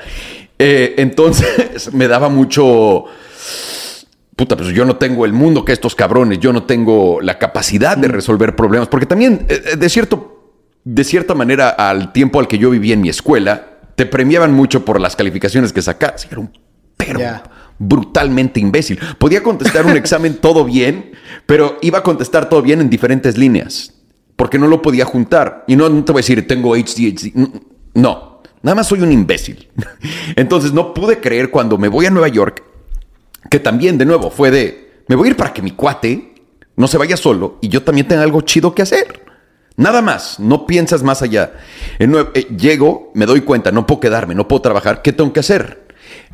[0.58, 3.04] Eh, entonces me daba mucho...
[4.38, 6.40] Puta, pues yo no tengo el mundo que estos cabrones.
[6.40, 8.12] Yo no tengo la capacidad de mm.
[8.12, 8.88] resolver problemas.
[8.88, 10.38] Porque también, eh, eh, de cierto...
[10.86, 13.71] De cierta manera, al tiempo al que yo vivía en mi escuela,
[14.02, 16.26] te premiaban mucho por las calificaciones que sacas.
[16.26, 16.52] Era un
[16.98, 17.20] pero
[17.78, 19.00] brutalmente imbécil.
[19.20, 21.12] Podía contestar un examen todo bien,
[21.46, 23.94] pero iba a contestar todo bien en diferentes líneas.
[24.36, 25.66] Porque no lo podía juntar.
[25.68, 27.36] Y no, te voy a decir, tengo HDHD.
[27.94, 29.70] No, nada más soy un imbécil.
[30.36, 32.64] Entonces no pude creer cuando me voy a Nueva York,
[33.52, 36.34] que también de nuevo fue de, me voy a ir para que mi cuate
[36.76, 39.31] no se vaya solo y yo también tenga algo chido que hacer.
[39.82, 41.54] Nada más, no piensas más allá.
[41.98, 42.08] Eh,
[42.56, 45.88] llego, me doy cuenta, no puedo quedarme, no puedo trabajar, ¿qué tengo que hacer?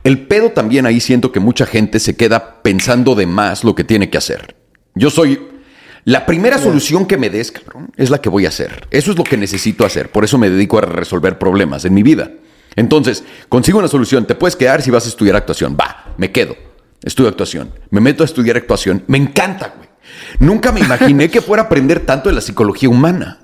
[0.03, 3.85] El pedo también ahí siento que mucha gente se queda pensando de más lo que
[3.85, 4.55] tiene que hacer.
[4.95, 5.47] Yo soy...
[6.03, 8.87] La primera solución que me des, cabrón, es la que voy a hacer.
[8.91, 10.09] Eso es lo que necesito hacer.
[10.09, 12.31] Por eso me dedico a resolver problemas en mi vida.
[12.75, 14.25] Entonces, consigo una solución.
[14.25, 15.77] Te puedes quedar si vas a estudiar actuación.
[15.79, 16.55] Va, me quedo.
[17.03, 17.73] Estudio actuación.
[17.89, 19.03] Me meto a estudiar actuación.
[19.07, 19.86] Me encanta, güey.
[20.39, 23.39] Nunca me imaginé que fuera a aprender tanto de la psicología humana.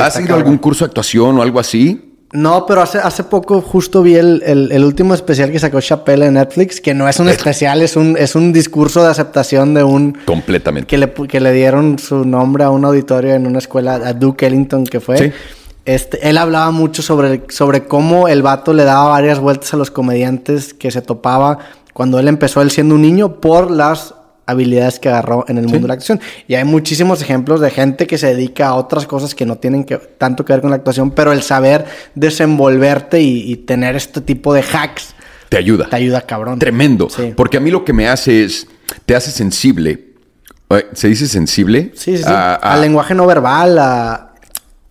[0.00, 2.04] ¿Has ido a algún curso de actuación o algo así?
[2.32, 6.26] No, pero hace, hace poco justo vi el, el, el último especial que sacó Chappelle
[6.26, 9.82] en Netflix, que no es un especial, es un, es un discurso de aceptación de
[9.82, 10.18] un...
[10.26, 10.86] Completamente.
[10.86, 14.46] Que le, que le dieron su nombre a un auditorio en una escuela, a Duke
[14.46, 15.16] Ellington, que fue.
[15.16, 15.32] Sí.
[15.86, 19.90] Este, él hablaba mucho sobre, sobre cómo el vato le daba varias vueltas a los
[19.90, 21.60] comediantes que se topaba
[21.94, 24.14] cuando él empezó, él siendo un niño, por las
[24.48, 26.20] habilidades que agarró en el mundo de la actuación.
[26.48, 29.84] Y hay muchísimos ejemplos de gente que se dedica a otras cosas que no tienen
[29.84, 31.84] que, tanto que ver con la actuación, pero el saber
[32.14, 35.14] desenvolverte y, y tener este tipo de hacks
[35.48, 35.88] Te ayuda.
[35.88, 36.58] te ayuda cabrón.
[36.58, 37.08] Tremendo.
[37.10, 37.32] Sí.
[37.36, 38.66] Porque a mí lo que me hace es,
[39.06, 40.04] te hace sensible.
[40.70, 41.92] Eh, ¿Se dice sensible?
[41.94, 42.28] Sí, sí, sí.
[42.28, 44.34] A- a- Al lenguaje no verbal, a...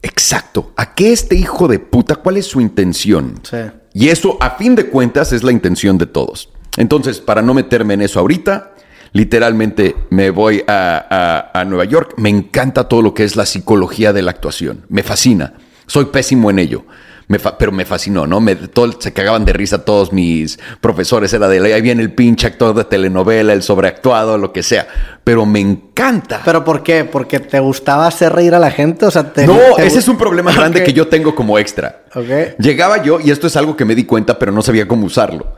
[0.01, 0.71] Exacto.
[0.77, 2.15] ¿A qué este hijo de puta?
[2.15, 3.39] ¿Cuál es su intención?
[3.43, 3.57] Sí.
[3.93, 6.49] Y eso, a fin de cuentas, es la intención de todos.
[6.77, 8.71] Entonces, para no meterme en eso ahorita,
[9.17, 12.13] literalmente me voy a, a- a Nueva York.
[12.17, 14.85] Me encanta todo lo que es la psicología de la actuación.
[14.89, 15.53] Me fascina.
[15.87, 16.85] Soy pésimo en ello.
[17.29, 18.39] Me pero me fascinó, ¿no?
[18.39, 21.33] Me, todo- se cagaban de risa todos mis profesores.
[21.33, 24.87] Era de ahí viene el pinche actor de telenovela, el sobreactuado, lo que sea.
[25.25, 26.41] Pero me encanta.
[26.45, 27.03] ¿Pero por qué?
[27.03, 29.05] ¿Porque te gustaba hacer reír a la gente?
[29.07, 29.45] O sea, te...
[29.45, 32.03] No, te ese es un problema grande que yo tengo como extra.
[32.15, 32.57] Ok.
[32.59, 35.55] Llegaba yo, y esto es algo que me di cuenta, pero no sabía cómo usarlo.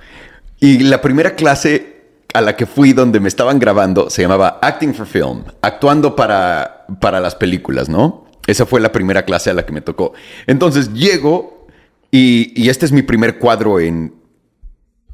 [0.60, 1.99] Y la primera clase
[2.34, 6.86] a la que fui donde me estaban grabando se llamaba Acting for Film, actuando para,
[7.02, 8.26] para las películas, ¿no?
[8.48, 10.14] Esa fue la primera clase a la que me tocó.
[10.48, 11.68] Entonces llego
[12.12, 14.16] y, y este es mi primer cuadro en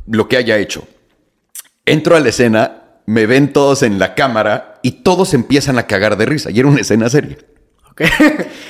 [0.08, 0.88] lo que haya hecho.
[1.86, 6.18] Entro a la escena, me ven todos en la cámara y todos empiezan a cagar
[6.18, 6.50] de risa.
[6.52, 7.38] Y era una escena seria.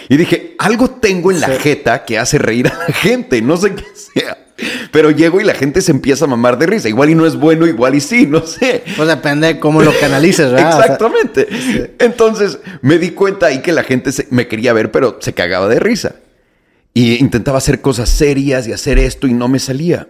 [0.10, 1.60] Y dije, algo tengo en la Sí.
[1.62, 4.38] jeta que hace reír a la gente, no sé qué sea.
[4.92, 6.88] Pero llego y la gente se empieza a mamar de risa.
[6.88, 8.84] Igual y no es bueno, igual y sí, no sé.
[8.96, 10.70] Pues depende de cómo lo canalices, ¿verdad?
[10.80, 11.96] O sea, Exactamente.
[12.00, 15.68] Entonces me di cuenta ahí que la gente se- me quería ver, pero se cagaba
[15.68, 16.16] de risa.
[16.94, 20.08] Y intentaba hacer cosas serias y hacer esto y no me salía.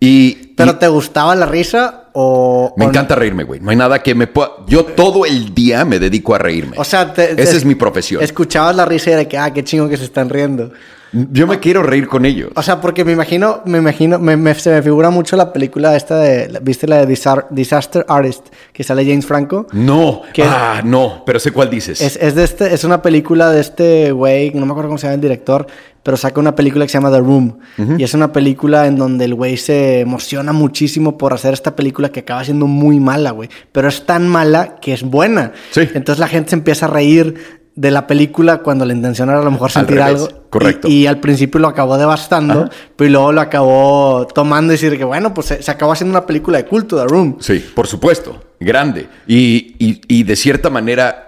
[0.00, 2.74] Y, ¿Pero y te gustaba la risa o...?
[2.76, 3.58] me o encanta reírme, güey.
[3.60, 4.50] No hay nada que me pueda...
[4.68, 6.76] Yo todo el día me dedico a reírme.
[6.78, 8.22] O sea, te, te- Esa es mi profesión.
[8.22, 10.70] Escuchabas la risa y era que, ah, qué chingo que se están riendo.
[11.12, 12.50] Yo me quiero reír con ellos.
[12.54, 15.96] O sea, porque me imagino, me imagino, me, me- se me figura mucho la película
[15.96, 18.46] esta de, ¿viste la de Disar- Disaster Artist?
[18.72, 19.66] Que sale James Franco.
[19.72, 20.42] No, ¿Qué?
[20.44, 22.00] ah, no, pero sé cuál dices.
[22.00, 25.06] Es, es de este, es una película de este güey, no me acuerdo cómo se
[25.06, 25.66] llama el director,
[26.02, 27.58] pero saca una película que se llama The Room.
[27.98, 32.08] Y es una película en donde el güey se emociona muchísimo por hacer esta película
[32.10, 33.50] que acaba siendo muy mala, güey.
[33.72, 35.52] Pero es tan mala que es buena.
[35.70, 35.82] Sí.
[35.94, 39.44] Entonces la gente se empieza a reír de la película cuando la intención era a
[39.44, 40.28] lo mejor sentir algo.
[40.50, 40.88] correcto.
[40.88, 42.70] Y, y al principio lo acabó devastando, Ajá.
[42.96, 46.26] pero luego lo acabó tomando y decir que bueno, pues se, se acabó haciendo una
[46.26, 47.36] película de culto, The Room.
[47.38, 49.06] Sí, por supuesto, grande.
[49.28, 51.24] Y, y- y de cierta manera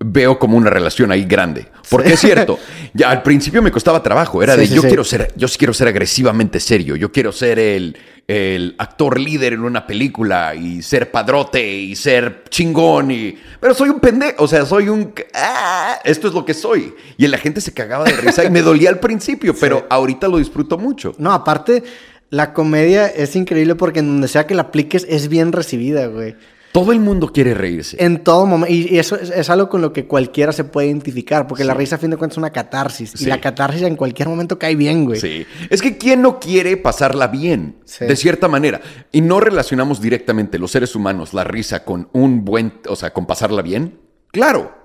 [0.00, 1.66] veo como una relación ahí grande.
[1.90, 2.58] Porque es cierto,
[2.94, 4.42] ya al principio me costaba trabajo.
[4.42, 6.96] Era Sí, de sí, yo quiero ser, yo quiero ser agresivamente serio.
[6.96, 7.96] Yo quiero ser el,
[8.28, 13.38] el actor líder en una película y ser padrote y ser chingón y.
[13.58, 14.44] Pero soy un pendejo.
[14.44, 15.14] O sea, soy un.
[15.34, 16.94] ah, esto es lo que soy.
[17.16, 20.36] Y la gente se cagaba de risa y me dolía al principio, pero ahorita lo
[20.36, 21.14] disfruto mucho.
[21.16, 21.82] No, aparte,
[22.28, 26.36] la comedia es increíble porque en donde sea que la apliques es bien recibida, güey.
[26.78, 27.96] Todo el mundo quiere reírse.
[27.98, 28.72] En todo momento.
[28.72, 31.74] Y, y eso es, es algo con lo que cualquiera se puede identificar, porque la
[31.74, 33.12] risa a fin de cuentas es una catarsis.
[33.16, 33.24] Sí.
[33.24, 35.20] Y la catarsis en cualquier momento cae bien, güey.
[35.20, 35.46] Sí.
[35.70, 37.80] Es que ¿quién no quiere pasarla bien?
[37.84, 38.04] Sí.
[38.04, 38.80] De cierta manera.
[39.10, 43.26] Y no relacionamos directamente los seres humanos la risa con un buen, o sea, con
[43.26, 44.00] pasarla bien.
[44.30, 44.76] Claro.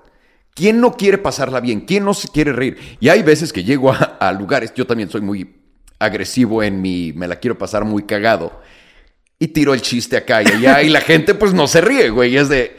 [0.56, 1.82] ¿Quién no quiere pasarla bien?
[1.82, 2.78] ¿Quién no se quiere reír?
[3.00, 5.56] Y hay veces que llego a, a lugares, yo también soy muy
[6.00, 8.60] agresivo en mi, me la quiero pasar muy cagado.
[9.40, 12.38] Y tiro el chiste acá y allá y la gente pues no se ríe, güey.
[12.38, 12.78] Es de,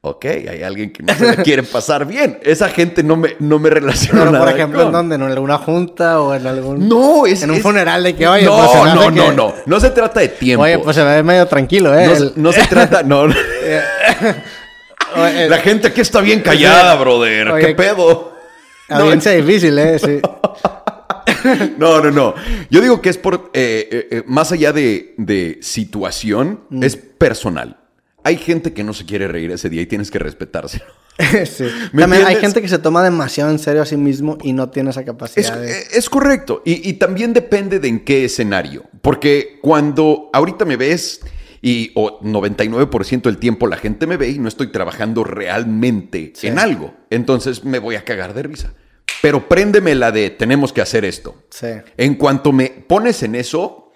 [0.00, 2.38] ok, hay alguien que no se la quiere pasar bien.
[2.42, 5.16] Esa gente no me, no me relaciona Pero, por ejemplo, ¿en dónde?
[5.16, 6.88] ¿En alguna junta o en algún...
[6.88, 7.42] No, es.
[7.42, 9.54] En un es- funeral de que, oye, no, pues, no, no, que- no.
[9.66, 10.62] No se trata de tiempo.
[10.64, 12.06] Oye, pues se ve medio tranquilo, ¿eh?
[12.06, 13.02] no, El- no se trata.
[13.02, 13.22] No.
[13.22, 13.34] Oye,
[15.48, 17.50] La gente aquí está bien callada, brother.
[17.50, 18.37] Oye, ¿Qué pedo?
[18.88, 19.98] No, audiencia difícil, ¿eh?
[19.98, 20.20] Sí.
[21.78, 22.34] no, no, no.
[22.70, 23.50] Yo digo que es por.
[23.54, 26.82] eh, eh, eh, más allá de, de situación, Mm.
[26.82, 27.78] es personal.
[28.24, 30.84] Hay gente que no se quiere reír ese día y tienes que respetárselo.
[31.18, 31.64] Sí.
[31.92, 34.70] ¿Me También hay gente que se toma demasiado en serio a sí mismo y no
[34.70, 35.72] tiene esa Es, capacidad de...
[35.72, 36.62] eh, es correcto.
[36.64, 38.84] Y, y también depende de en qué escenario.
[39.02, 41.20] Porque cuando ahorita me ves
[41.62, 46.46] y o 99% del tiempo la gente me ve y no estoy trabajando realmente Sí.
[46.46, 46.94] en algo.
[47.10, 48.74] Entonces me voy a cagar de risa.
[49.22, 51.34] Pero préndeme la de tenemos que hacer esto.
[51.50, 51.66] Sí.
[51.96, 53.90] En cuanto me pones en eso,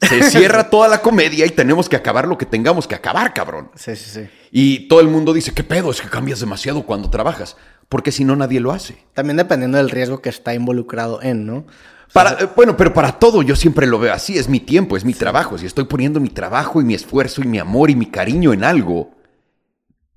[0.00, 3.70] se cierra toda la comedia y tenemos que acabar lo que tengamos que acabar, cabrón.
[3.76, 4.28] Sí, sí, sí.
[4.50, 5.90] Y todo el mundo dice, ¿qué pedo?
[5.90, 7.56] Es que cambias demasiado cuando trabajas.
[7.88, 8.96] Porque si no, nadie lo hace.
[9.12, 11.66] También dependiendo del riesgo que está involucrado en, ¿no?
[12.14, 15.04] Para, eh, bueno, pero para todo yo siempre lo veo así, es mi tiempo, es
[15.04, 15.58] mi trabajo.
[15.58, 18.62] Si estoy poniendo mi trabajo y mi esfuerzo y mi amor y mi cariño en
[18.62, 19.10] algo,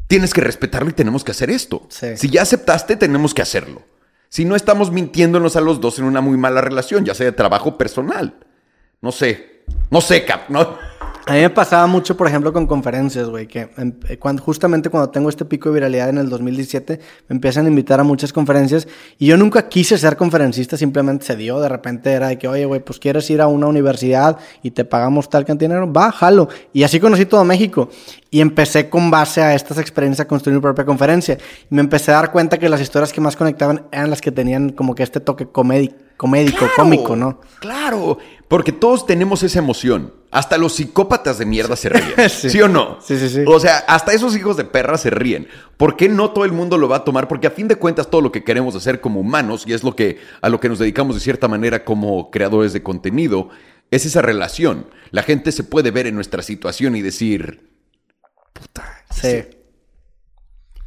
[0.08, 1.88] tienes que respetarlo y tenemos que hacer esto.
[1.90, 2.16] Sí.
[2.16, 3.82] Si ya aceptaste, tenemos que hacerlo.
[4.30, 7.32] Si no estamos mintiéndonos a los dos en una muy mala relación, ya sea de
[7.32, 8.36] trabajo personal.
[9.02, 10.78] No sé, no sé, Cap, ¿no?
[11.28, 14.90] A mí me pasaba mucho, por ejemplo, con conferencias, güey, que em, eh, cuando, justamente
[14.90, 18.32] cuando tengo este pico de viralidad en el 2017, me empiezan a invitar a muchas
[18.32, 18.88] conferencias
[19.20, 22.64] y yo nunca quise ser conferencista, simplemente se dio, de repente era de que, oye,
[22.64, 26.14] güey, pues quieres ir a una universidad y te pagamos tal cantidad de dinero, va,
[26.14, 26.48] jalo.
[26.72, 27.90] Y así conocí todo México
[28.32, 31.38] y empecé con base a estas experiencias a construir mi propia conferencia.
[31.70, 34.32] Y me empecé a dar cuenta que las historias que más conectaban eran las que
[34.32, 37.40] tenían como que este toque comédico, comédico Claro, cómico, ¿no?
[37.60, 38.18] Claro,
[38.48, 40.14] porque todos tenemos esa emoción.
[40.32, 42.14] Hasta los psicópatas de mierda se ríen.
[42.30, 42.50] Sí.
[42.50, 42.62] sí.
[42.62, 43.00] o no?
[43.02, 43.44] Sí, sí, sí.
[43.48, 45.48] O sea, hasta esos hijos de perra se ríen.
[45.78, 47.28] ¿Por qué no todo el mundo lo va a tomar?
[47.28, 49.96] Porque a fin de cuentas todo lo que queremos hacer como humanos y es lo
[49.96, 53.50] que a lo que nos dedicamos de cierta manera como creadores de contenido
[53.92, 54.88] es esa relación.
[55.12, 57.70] La gente se puede ver en nuestra situación y decir,
[58.54, 59.46] puta, Sí.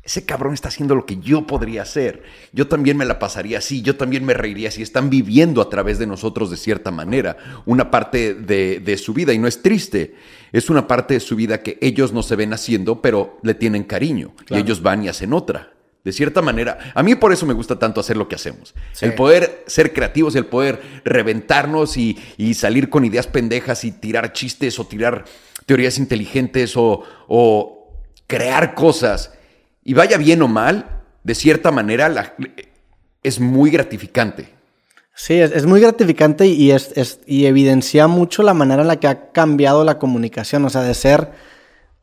[0.02, 2.22] Ese cabrón está haciendo lo que yo podría hacer.
[2.52, 4.82] Yo también me la pasaría así, yo también me reiría así.
[4.82, 7.36] Están viviendo a través de nosotros de cierta manera
[7.66, 10.14] una parte de, de su vida y no es triste.
[10.52, 13.84] Es una parte de su vida que ellos no se ven haciendo, pero le tienen
[13.84, 15.74] cariño y ellos van y hacen otra.
[16.02, 18.74] De cierta manera, a mí por eso me gusta tanto hacer lo que hacemos.
[18.92, 19.04] Sí.
[19.04, 24.32] El poder ser creativos, el poder reventarnos y, y salir con ideas pendejas y tirar
[24.32, 25.26] chistes o tirar
[25.66, 29.34] teorías inteligentes o, o crear cosas.
[29.82, 32.34] Y vaya bien o mal, de cierta manera
[33.22, 34.48] es muy gratificante.
[35.14, 36.72] Sí, es, muy gratificante y,
[37.26, 40.64] y evidencia mucho la manera en la que ha cambiado la comunicación.
[40.64, 41.30] O sea, de ser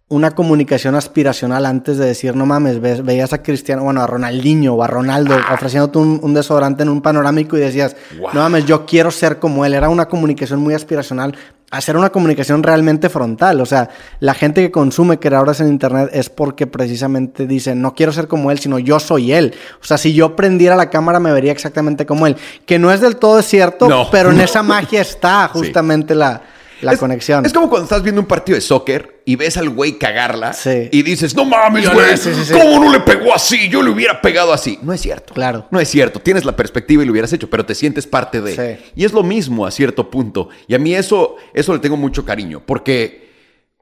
[0.09, 4.73] una comunicación aspiracional antes de decir, no mames, ves- veías a Cristiano, bueno, a Ronaldinho
[4.73, 8.29] o a Ronaldo ofreciéndote un, un desodorante en un panorámico y decías, Wow.
[8.33, 9.73] no mames, yo quiero ser como él.
[9.73, 11.35] Era una comunicación muy aspiracional
[11.69, 13.59] a ser una comunicación realmente frontal.
[13.59, 13.89] O sea,
[14.21, 18.49] la gente que consume creadores en Internet es porque precisamente dice, no quiero ser como
[18.51, 19.53] él, sino yo soy él.
[19.81, 22.37] O sea, si yo prendiera la cámara me vería exactamente como él.
[22.65, 26.41] Que no es del todo cierto, No, pero en esa magia está justamente la,
[26.81, 27.45] la Es- conexión.
[27.45, 30.89] Es como cuando estás viendo un partido de soccer y ves al güey cagarla Sí.
[30.91, 32.53] y dices, no mames, güey, no- sí, sí, sí.
[32.53, 33.69] ¿cómo no le pegó así?
[33.69, 34.79] Yo le hubiera pegado así.
[34.81, 35.33] No es cierto.
[35.33, 35.67] Claro.
[35.71, 36.19] No es cierto.
[36.19, 38.77] Tienes la perspectiva y lo hubieras hecho, pero te sientes parte de.
[38.77, 38.85] Sí.
[38.95, 40.49] Y es lo mismo a cierto punto.
[40.67, 43.27] Y a mí eso, eso le tengo mucho cariño, porque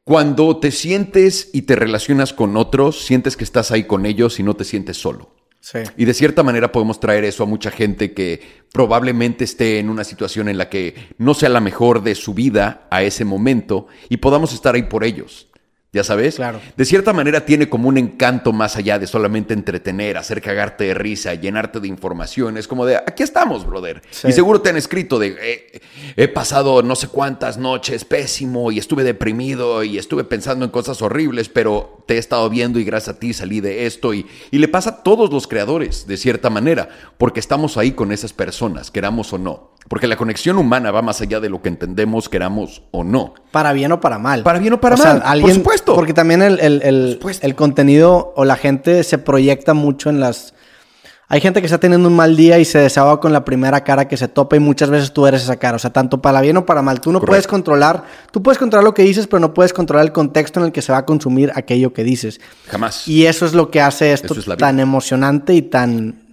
[0.03, 4.43] cuando te sientes y te relacionas con otros, sientes que estás ahí con ellos y
[4.43, 5.31] no te sientes solo.
[5.97, 8.41] Y de cierta manera podemos traer eso a mucha gente que
[8.71, 12.87] probablemente esté en una situación en la que no sea la mejor de su vida
[12.91, 15.47] a ese momento y podamos estar ahí por ellos.
[15.95, 16.35] ¿Ya sabes?
[16.35, 16.59] Claro.
[16.75, 20.93] De cierta manera tiene como un encanto más allá de solamente entretener, hacer cagarte de
[20.93, 22.57] risa, llenarte de información.
[22.57, 24.01] Es como de, aquí estamos, brother.
[24.11, 24.27] Sí.
[24.27, 25.81] Y seguro te han escrito de, "Eh,
[26.17, 31.01] he pasado no sé cuántas noches pésimo y estuve deprimido y estuve pensando en cosas
[31.01, 34.13] horribles, pero te he estado viendo y gracias a ti salí de esto.
[34.13, 38.11] Y, y le pasa a todos los creadores, de cierta manera, porque estamos ahí con
[38.11, 39.74] esas personas, queramos o no.
[39.87, 43.35] Porque la conexión humana va más allá de lo que entendemos, queramos o no.
[43.51, 44.41] Para bien o para mal.
[44.41, 45.93] Para bien o para O sea, mal, por alguien- supuesto.
[45.95, 47.45] Porque también el, el- el- supuesto.
[47.45, 50.53] el contenido o la gente se proyecta mucho en las...
[51.27, 54.07] Hay gente que está teniendo un mal día y se desahoga con la primera cara
[54.07, 55.75] que se topa y muchas veces tú eres esa cara.
[55.75, 56.99] O sea, tanto para bien o para mal.
[57.01, 57.31] Tú no Correcto.
[57.31, 58.03] puedes controlar...
[58.31, 60.81] Tú puedes controlar lo que dices, pero no puedes controlar el contexto en el que
[60.83, 62.39] se va a consumir aquello que dices.
[62.67, 63.07] Jamás.
[63.07, 66.24] Y eso es lo que hace esto es tan emocionante y tan...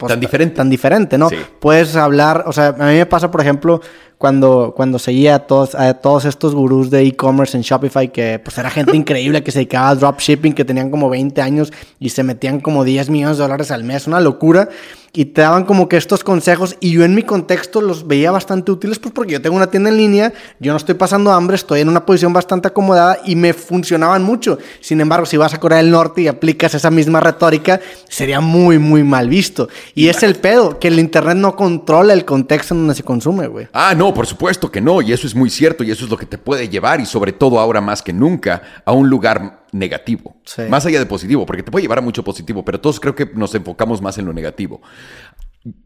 [0.00, 0.56] pues, Tan diferente.
[0.56, 1.28] Tan diferente, ¿no?
[1.28, 1.36] Sí.
[1.60, 3.80] Puedes hablar, o sea, a mí me pasa, por ejemplo,
[4.20, 8.58] cuando, cuando seguía a todos, a todos estos gurús de e-commerce en Shopify, que pues
[8.58, 12.22] era gente increíble que se dedicaba a dropshipping, que tenían como 20 años y se
[12.22, 14.68] metían como 10 millones de dólares al mes, una locura.
[15.12, 18.70] Y te daban como que estos consejos y yo en mi contexto los veía bastante
[18.70, 21.80] útiles pues porque yo tengo una tienda en línea, yo no estoy pasando hambre, estoy
[21.80, 24.58] en una posición bastante acomodada y me funcionaban mucho.
[24.80, 28.78] Sin embargo, si vas a Corea del Norte y aplicas esa misma retórica, sería muy,
[28.78, 29.68] muy mal visto.
[29.96, 33.48] Y es el pedo, que el Internet no controla el contexto en donde se consume,
[33.48, 33.66] güey.
[33.72, 36.16] Ah, no, por supuesto que no, y eso es muy cierto, y eso es lo
[36.16, 40.36] que te puede llevar, y sobre todo ahora más que nunca, a un lugar negativo.
[40.44, 40.62] Sí.
[40.68, 43.26] Más allá de positivo, porque te puede llevar a mucho positivo, pero todos creo que
[43.34, 44.80] nos enfocamos más en lo negativo.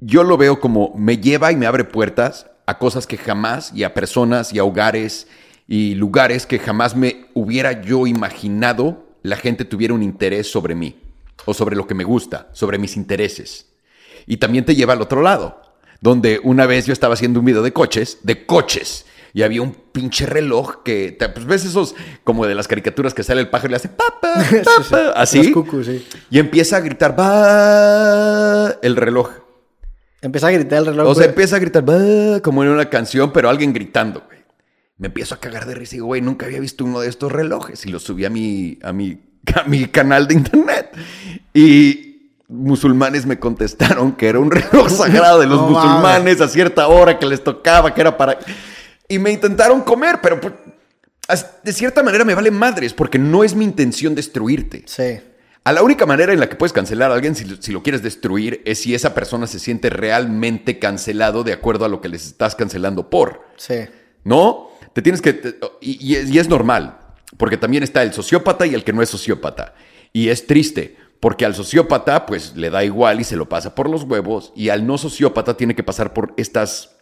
[0.01, 3.85] Yo lo veo como me lleva y me abre puertas a cosas que jamás, y
[3.85, 5.27] a personas, y a hogares,
[5.67, 11.01] y lugares que jamás me hubiera yo imaginado la gente tuviera un interés sobre mí,
[11.47, 13.71] o sobre lo que me gusta, sobre mis intereses.
[14.27, 15.63] Y también te lleva al otro lado,
[16.05, 19.73] donde una vez yo estaba haciendo un video de coches, de coches, y había un
[19.73, 21.95] pinche reloj que, te- pues ves esos
[22.25, 24.57] como de las caricaturas que sale el pájaro y le hace papá, Sí,
[24.89, 24.95] sí.
[25.17, 26.07] así, Los cucus, sí.
[26.31, 29.31] y empieza a gritar va el reloj.
[30.21, 31.07] Empieza a gritar el reloj.
[31.09, 31.29] O sea, güey.
[31.31, 34.41] empieza a gritar "Bah", como en una canción, pero alguien gritando, güey.
[34.99, 37.33] Me empiezo a cagar de risa y digo, güey, nunca había visto uno de estos
[37.33, 37.85] relojes.
[37.87, 39.19] Y lo subí a mi, a mi,
[39.55, 40.91] a mi canal de internet.
[41.53, 42.04] Y
[42.49, 47.19] musulmanes me contestaron que era un reloj sagrado de los No musulmanes a cierta hora
[47.19, 48.39] que les tocaba, que era para...
[49.09, 50.55] Y me intentaron comer, pero pues,
[51.63, 54.83] de cierta manera me vale madres, porque no es mi intención destruirte.
[54.87, 55.21] Sí.
[55.67, 57.83] A la única manera en la que puedes cancelar a alguien si, lo- si lo
[57.83, 62.09] quieres destruir es si esa persona se siente realmente cancelado de acuerdo a lo que
[62.11, 63.43] les estás cancelando por.
[63.57, 63.77] Sí.
[64.25, 64.69] ¿No?
[64.93, 65.33] Te tienes que...
[65.33, 66.99] te- y, y es, y es normal,
[67.39, 69.75] porque también está el sociópata y el que no es sociópata.
[70.13, 73.89] Y es triste, porque al sociópata pues le da igual y se lo pasa por
[73.89, 76.97] los huevos, y al no sociópata tiene que pasar por estas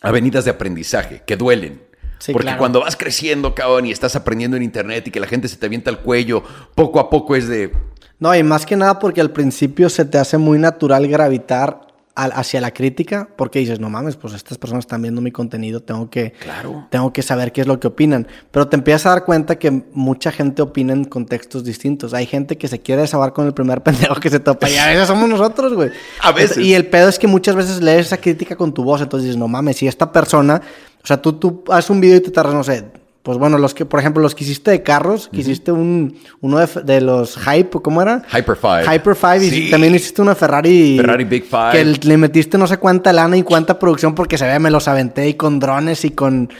[0.00, 1.82] avenidas de aprendizaje que duelen.
[2.20, 2.60] Sí, porque claro.
[2.60, 5.66] cuando vas creciendo, cabrón, y estás aprendiendo en internet y que la gente se te
[5.66, 6.44] avienta al cuello,
[6.76, 7.72] poco a poco es de...
[8.20, 11.83] No, y más que nada porque al principio se te hace muy natural gravitar
[12.14, 15.80] al- hacia la crítica, porque dices, no mames, pues estas personas están viendo mi contenido,
[15.82, 16.86] tengo que, Claro.
[16.90, 18.26] tengo que saber qué es lo que opinan.
[18.50, 22.14] Pero te empiezas a dar cuenta que mucha gente opina en contextos distintos.
[22.14, 24.86] Hay gente que se quiere desabar con el primer pendejo que se topa, y a
[24.86, 25.90] veces somos nosotros, güey.
[26.22, 26.58] A veces.
[26.58, 29.38] Y el pedo es que muchas veces lees esa crítica con tu voz, entonces dices,
[29.38, 30.62] no mames, si esta persona,
[31.02, 32.84] o sea, tú, tú haces un video y te tardas, no sé,
[33.24, 36.58] pues bueno, los que, por ejemplo, los que hiciste de carros, que hiciste un, uno
[36.58, 38.22] de, de los Hype, ¿cómo era?
[38.30, 38.94] Hyper Five.
[38.94, 40.98] Hyper Five, y también hiciste una Ferrari.
[40.98, 41.72] Ferrari Big Five.
[41.72, 44.88] Que le metiste no sé cuánta lana y cuánta producción, porque se ve, me los
[44.88, 46.50] aventé y con drones y con.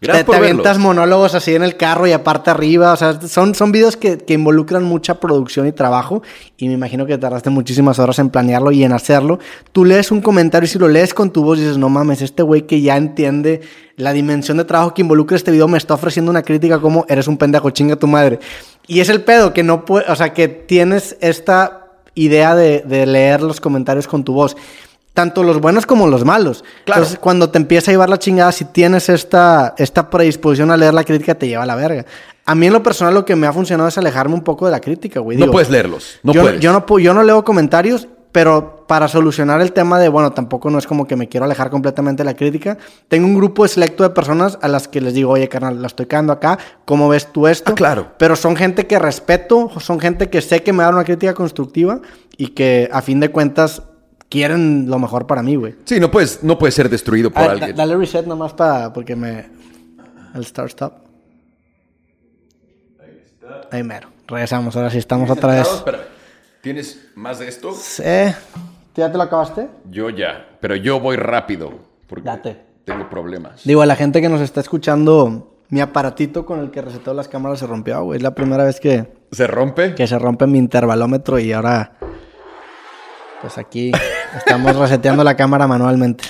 [0.00, 2.92] Gracias te, por te avientas monólogos así en el carro y aparte arriba.
[2.92, 6.22] O sea, son, son videos que, que involucran mucha producción y trabajo.
[6.56, 9.38] Y me imagino que tardaste muchísimas horas en planearlo y en hacerlo.
[9.72, 12.42] Tú lees un comentario y si lo lees con tu voz dices, no mames, este
[12.42, 13.62] güey que ya entiende
[13.96, 17.28] la dimensión de trabajo que involucra este video me está ofreciendo una crítica como eres
[17.28, 18.38] un pendejo, chinga tu madre.
[18.86, 21.82] Y es el pedo que no puede, o sea, que tienes esta
[22.14, 24.56] idea de, de leer los comentarios con tu voz.
[25.16, 26.62] Tanto los buenos como los malos.
[26.84, 27.00] Claro.
[27.00, 30.92] Entonces, cuando te empieza a llevar la chingada, si tienes esta, esta predisposición a leer
[30.92, 32.04] la crítica, te lleva a la verga.
[32.44, 34.72] A mí en lo personal lo que me ha funcionado es alejarme un poco de
[34.72, 35.38] la crítica, güey.
[35.38, 36.20] No puedes leerlos.
[36.22, 36.60] No yo, puedes.
[36.60, 40.68] Yo no, pu- yo no leo comentarios, pero para solucionar el tema de, bueno, tampoco
[40.68, 42.76] no es como que me quiero alejar completamente de la crítica.
[43.08, 46.04] Tengo un grupo selecto de personas a las que les digo, oye, carnal, la estoy
[46.04, 47.72] quedando acá, ¿cómo ves tú esto?
[47.72, 48.08] Ah, claro.
[48.18, 52.00] Pero son gente que respeto, son gente que sé que me da una crítica constructiva
[52.36, 53.82] y que a fin de cuentas
[54.28, 55.74] quieren lo mejor para mí, güey.
[55.84, 57.76] Sí, no puedes, no puedes ser destruido por Ah, alguien.
[57.76, 59.46] dale reset nomás para, porque me...
[60.34, 60.92] El start stop.
[63.70, 64.08] Ahí mero.
[64.26, 65.84] Regresamos, ahora sí estamos otra vez.
[66.60, 67.72] ¿Tienes más de esto?
[67.74, 68.02] Sí.
[68.02, 69.68] ¿Ya te lo acabaste?
[69.90, 71.70] Yo ya, pero yo voy rápido
[72.08, 72.56] porque Date.
[72.84, 73.62] tengo problemas.
[73.64, 77.28] Digo, a la gente que nos está escuchando, mi aparatito con el que reseteo las
[77.28, 78.16] cámaras se rompió, güey.
[78.16, 79.94] Es la primera vez que, ¿Se rompe?
[79.94, 81.92] que se rompe mi intervalómetro y ahora,
[83.40, 83.92] pues aquí
[84.36, 86.24] estamos reseteando la cámara manualmente.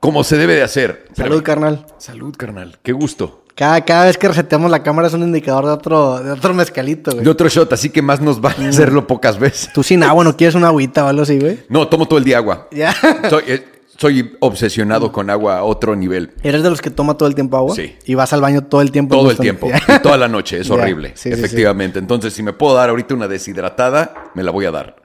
[0.00, 1.06] Como se debe de hacer.
[1.14, 1.42] Salud, Espérame.
[1.42, 1.86] carnal.
[1.98, 2.78] Salud, carnal.
[2.82, 3.44] Qué gusto.
[3.54, 7.12] Cada, cada vez que reseteamos la cámara es un indicador de otro, de otro mezcalito,
[7.12, 7.24] güey.
[7.24, 8.42] De otro shot, así que más nos Mm.
[8.42, 9.70] vale hacerlo pocas veces.
[9.72, 11.60] Tú sin agua, ¿no quieres una agüita o algo así, güey?
[11.70, 12.68] No, tomo todo el día agua.
[12.70, 12.94] Ya.
[13.30, 13.64] Soy, eh,
[13.96, 16.34] soy obsesionado con agua a otro nivel.
[16.42, 17.74] ¿Eres de los que toma todo el tiempo agua?
[17.74, 17.96] Sí.
[18.04, 19.16] Y vas al baño todo el tiempo.
[19.16, 19.70] Todo el tiempo.
[19.88, 20.60] Y toda la noche.
[20.60, 20.74] Es Ya.
[20.74, 21.12] horrible.
[21.16, 21.42] Sí, sí, sí.
[21.42, 21.98] efectivamente.
[21.98, 24.96] Entonces, si me puedo dar ahorita una deshidratada, me la voy a dar.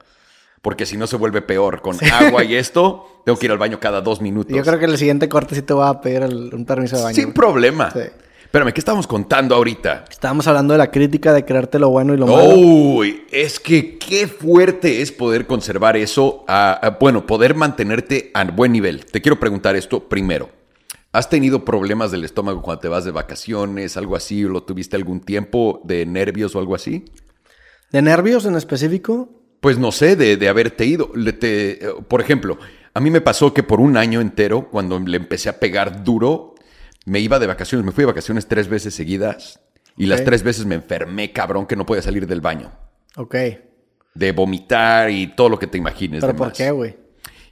[0.62, 1.82] Porque si no se vuelve peor.
[1.82, 4.55] Con agua y esto, tengo que ir al baño cada dos minutos.
[4.55, 6.97] Yo creo que en el siguiente corte sí te voy a pedir el- un permiso
[6.97, 7.16] de baño.
[7.16, 7.89] Sin problema.
[7.91, 7.99] Sí.
[8.43, 10.03] Espérame, ¿qué estamos contando ahorita?
[10.09, 12.49] Estábamos hablando de la crítica de creerte lo bueno y lo malo.
[12.53, 18.43] Uy, es que qué fuerte es poder conservar eso, a- a- bueno, poder mantenerte a
[18.43, 19.05] buen nivel.
[19.05, 20.49] Te quiero preguntar esto primero.
[21.14, 24.95] ¿Has tenido problemas del estómago cuando te vas de vacaciones, algo así, o lo tuviste
[24.97, 27.05] algún tiempo de nervios o algo así?
[27.91, 29.30] ¿De nervios en específico?
[29.62, 31.12] Pues no sé, de, de haberte ido.
[31.16, 32.57] Le te- por ejemplo,
[32.93, 36.55] a mí me pasó que por un año entero, cuando le empecé a pegar duro,
[37.05, 37.86] me iba de vacaciones.
[37.86, 39.62] Me fui de vacaciones tres veces seguidas
[39.95, 42.72] y las tres veces me enfermé, cabrón, que no podía salir del baño.
[43.16, 43.36] Ok.
[44.14, 46.20] De vomitar y todo lo que te imagines.
[46.22, 46.97] ¿Pero por qué, güey?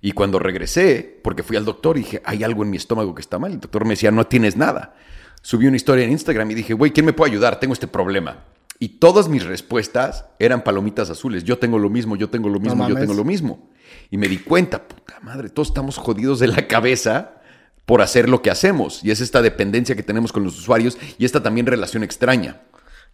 [0.01, 3.22] Y cuando regresé, porque fui al doctor y dije, hay algo en mi estómago que
[3.22, 3.51] está mal.
[3.51, 4.95] El doctor me decía, no tienes nada.
[5.41, 7.60] Subí una historia en Instagram y dije, güey, ¿quién me puede ayudar?
[7.60, 8.45] Tengo este problema.
[8.82, 11.43] Y todas mis respuestas eran palomitas azules.
[11.43, 13.69] Yo tengo lo mismo, yo tengo lo mismo, yo tengo lo mismo.
[14.09, 17.34] Y me di cuenta, puta madre, todos estamos jodidos de la cabeza
[17.86, 19.03] por hacer lo que hacemos.
[19.03, 22.61] Y es esta dependencia que tenemos con los usuarios y esta también relación extraña.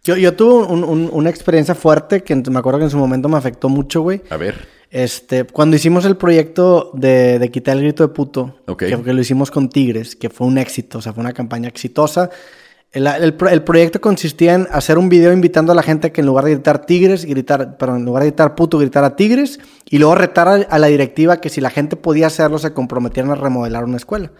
[0.04, 3.28] Yo, yo tuve un- un- una experiencia fuerte que me acuerdo que en su momento
[3.28, 4.22] me afectó mucho, güey.
[4.30, 8.84] A ver, Este, cuando hicimos el proyecto de, de quitar el grito de puto, Ok.
[8.84, 11.68] que, que lo hicimos con Tigres, que fue un éxito, o sea, fue una campaña
[11.68, 12.30] exitosa.
[12.92, 16.26] El, el el proyecto consistía en hacer un video invitando a la gente que en
[16.26, 19.58] lugar de gritar tigres, gritar, perdón, en lugar de gritar puto, gritara tigres,
[19.90, 23.32] y luego retar a, a la directiva que si la gente podía hacerlo, se comprometieran
[23.32, 24.30] a remodelar una escuela.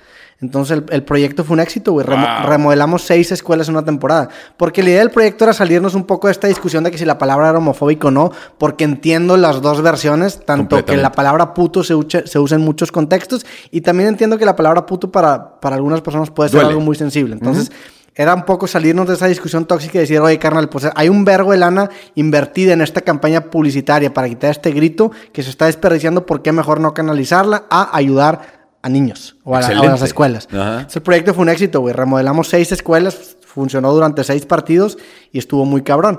[0.41, 2.07] Entonces el, el proyecto fue un éxito, güey.
[2.07, 2.49] Remo- Wow.
[2.51, 4.29] remodelamos seis escuelas en una temporada.
[4.59, 7.07] Porque la idea del proyecto era salirnos un poco de esta discusión de que si
[7.07, 11.53] la palabra era homofóbica o no, porque entiendo las dos versiones, tanto que la palabra
[11.55, 15.11] puto se, uche- se usa en muchos contextos, y también entiendo que la palabra puto
[15.11, 16.69] para, para algunas personas puede ser Duele.
[16.71, 17.33] algo muy sensible.
[17.35, 17.73] Entonces,
[18.19, 21.25] era un poco salirnos de esa discusión tóxica y decir, oye, carnal, pues hay un
[21.25, 25.67] vergo de lana invertida en esta campaña publicitaria para quitar este grito que se está
[25.67, 29.93] desperdiciando, ¿por qué mejor no canalizarla a ayudar a niños o a, la- a Excelente.
[29.93, 30.49] las escuelas?
[30.51, 30.87] Ajá.
[30.89, 31.93] Ese proyecto fue un éxito, güey.
[31.95, 34.97] Remodelamos seis escuelas, funcionó durante seis partidos
[35.31, 36.19] y estuvo muy cabrón.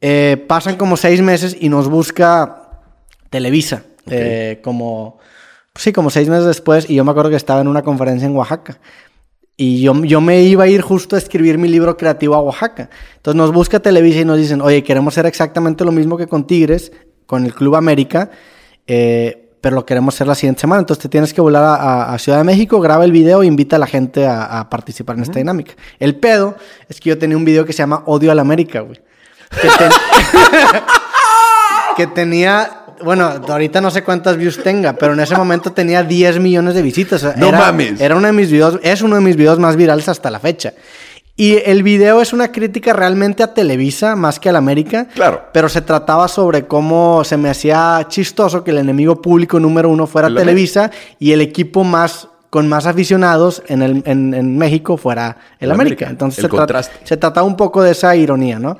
[0.00, 2.62] Eh, pasan como seis meses y nos busca
[3.28, 5.18] Televisa, eh, como,
[5.74, 8.34] sí, como seis meses después, y yo me acuerdo que estaba en una conferencia en
[8.34, 8.78] Oaxaca.
[9.56, 12.88] Y yo, yo me iba a ir justo a escribir mi libro creativo a Oaxaca.
[13.16, 16.46] Entonces nos busca Televisa y nos dicen, oye, queremos hacer exactamente lo mismo que con
[16.46, 16.92] Tigres,
[17.26, 18.30] con el Club América,
[18.86, 20.80] eh, pero lo queremos hacer la siguiente semana.
[20.80, 23.78] Entonces te tienes que volar a, Ciudad de México, graba el video e invita a
[23.78, 25.74] la gente a, a participar en esta dinámica.
[25.98, 26.56] El pedo
[26.88, 28.98] es que yo tenía un video que se llama Odio a la América, güey.
[29.60, 29.92] Que, ten-
[31.96, 36.38] que tenía, bueno, ahorita no sé cuántas views tenga, pero en ese momento tenía 10
[36.40, 37.22] millones de visitas.
[37.36, 38.00] No era, mames.
[38.00, 40.72] Era uno de mis videos, es uno de mis videos más virales hasta la fecha.
[41.36, 45.06] Y el video es una crítica realmente a Televisa más que a la América.
[45.14, 45.44] Claro.
[45.52, 50.06] Pero se trataba sobre cómo se me hacía chistoso que el enemigo público número uno
[50.06, 54.96] fuera El Televisa y el equipo más con más aficionados en, el, en, en México
[54.96, 56.06] fuera el, El América.
[56.06, 56.10] América.
[56.10, 56.94] Entonces El se, tra- contraste.
[57.04, 58.76] se trataba un poco de esa ironía, ¿no?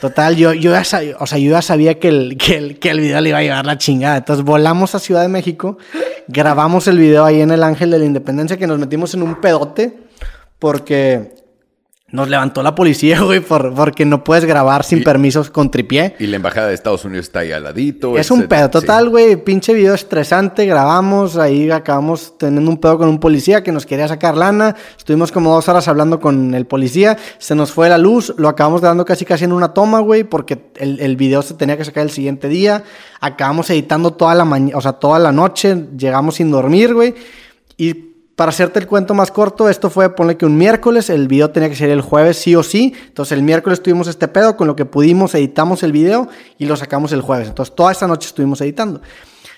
[0.00, 3.38] Total, yo, yo, ya sabía, sabía que el, que, el, que el video le iba
[3.38, 4.18] a llevar la chingada.
[4.18, 5.78] Entonces volamos a Ciudad de México,
[6.28, 9.40] grabamos el video ahí en el Ángel de la Independencia, que nos metimos en un
[9.40, 9.98] pedote
[10.58, 11.35] porque
[12.12, 16.14] nos levantó la policía, güey, por, porque no puedes grabar sin Y- permisos con tripié.
[16.20, 18.16] Y la embajada de Estados Unidos está ahí al ladito.
[18.16, 19.10] Es un pedo, total, Sí.
[19.10, 19.36] güey.
[19.36, 20.66] Pinche video estresante.
[20.66, 24.76] Grabamos, ahí acabamos teniendo un pedo con un policía que nos quería sacar lana.
[24.96, 27.16] Estuvimos como dos horas hablando con el policía.
[27.38, 28.32] Se nos fue la luz.
[28.38, 31.76] Lo acabamos dando casi casi en una toma, güey, porque el, el video se tenía
[31.76, 32.84] que sacar el siguiente día.
[33.20, 35.86] Acabamos editando toda la mañana, o sea, toda la noche.
[35.98, 37.14] Llegamos sin dormir, güey.
[37.76, 41.50] Y para hacerte el cuento más corto, esto fue, ponle que un miércoles, el video
[41.50, 42.94] tenía que ser el jueves sí o sí.
[43.06, 46.28] Entonces el miércoles tuvimos este pedo, con lo que pudimos editamos el video
[46.58, 47.48] y lo sacamos el jueves.
[47.48, 49.00] Entonces toda esa noche estuvimos editando.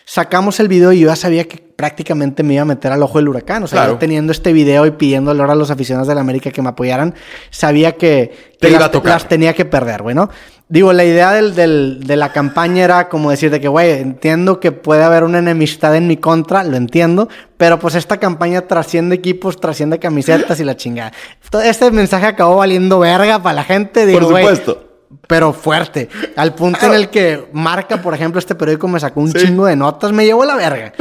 [0.05, 3.19] Sacamos el video y yo ya sabía que prácticamente me iba a meter al ojo
[3.19, 3.63] del huracán.
[3.63, 3.93] O sea, Claro.
[3.93, 6.71] yo teniendo este video y pidiéndole ahora a los aficionados de la América que me
[6.71, 7.15] apoyaran,
[7.51, 9.13] sabía que, Te que iba las, a tocar.
[9.13, 10.29] las tenía que perder, güey, ¿no?
[10.69, 14.59] Digo, la idea del, del- de la campaña era como decir de que, güey, entiendo
[14.59, 19.15] que puede haber una enemistad en mi contra, lo entiendo, pero pues esta campaña trasciende
[19.15, 21.13] equipos, trasciende camisetas y la chingada.
[21.49, 24.85] Todo Este mensaje acabó valiendo verga para la gente, digo, Por güey, supuesto.
[25.29, 26.09] pero fuerte.
[26.35, 29.47] Al punto en el que Marca, por ejemplo, este periódico me sacó un Sí.
[29.47, 30.93] chingo de notas, me llevó la verga.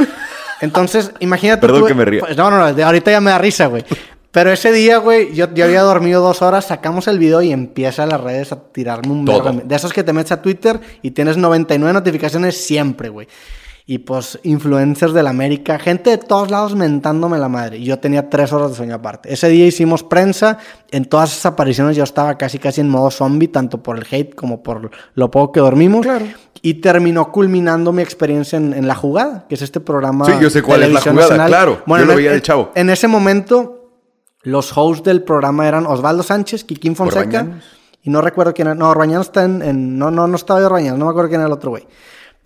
[0.60, 1.60] Entonces, imagínate.
[1.60, 2.20] Perdón tú- que me ría.
[2.20, 3.84] pues, no, no, no, ahorita ya me da risa, güey.
[4.30, 8.04] Pero ese día, güey, yo, yo había dormido dos horas, sacamos el video y empieza
[8.06, 9.52] las redes a tirarme un Todo.
[9.64, 13.26] De esos que te metes a Twitter y tienes 99 notificaciones siempre, güey.
[13.90, 17.78] Y pues, influencers de la América, gente de todos lados mentándome la madre.
[17.78, 19.32] Y yo tenía tres horas de sueño aparte.
[19.32, 20.58] Ese día hicimos prensa.
[20.90, 24.34] En todas esas apariciones yo estaba casi casi en modo zombie, tanto por el hate
[24.34, 26.04] como por lo poco que dormimos.
[26.04, 26.26] Claro.
[26.60, 30.26] Y terminó culminando mi experiencia en, en La Jugada, que es este programa.
[30.26, 31.48] Sí, yo sé cuál es La Jugada, Nacional.
[31.48, 31.82] claro.
[31.86, 32.72] Yo lo veía de en- chavo.
[32.74, 33.90] En ese momento,
[34.42, 37.46] los hosts del programa eran Osvaldo Sánchez, Kikín Fonseca.
[38.02, 38.74] Y no recuerdo quién era.
[38.74, 41.40] No, Orbañanos está en, en- No, no, no estaba de Orbañanos, no me acuerdo quién
[41.40, 41.86] era el otro güey.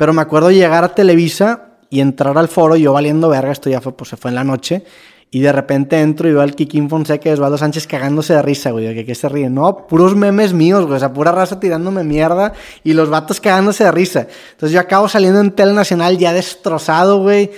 [0.03, 3.81] Pero me acuerdo llegar a Televisa y entrar al foro, yo valiendo verga, esto ya
[3.81, 4.83] pues se fue en la noche.
[5.31, 8.73] Y de repente entro y veo al Kikín Fonseca y Osvaldo Sánchez cagándose de risa,
[8.73, 8.87] güey.
[8.87, 9.55] ¿De que, qué se ríen?
[9.55, 10.97] No, puros memes míos, güey.
[10.97, 14.27] O sea, pura raza tirándome mierda y los vatos cagándose de risa.
[14.51, 17.53] Entonces yo acabo saliendo en Tele Nacional ya destrozado, güey.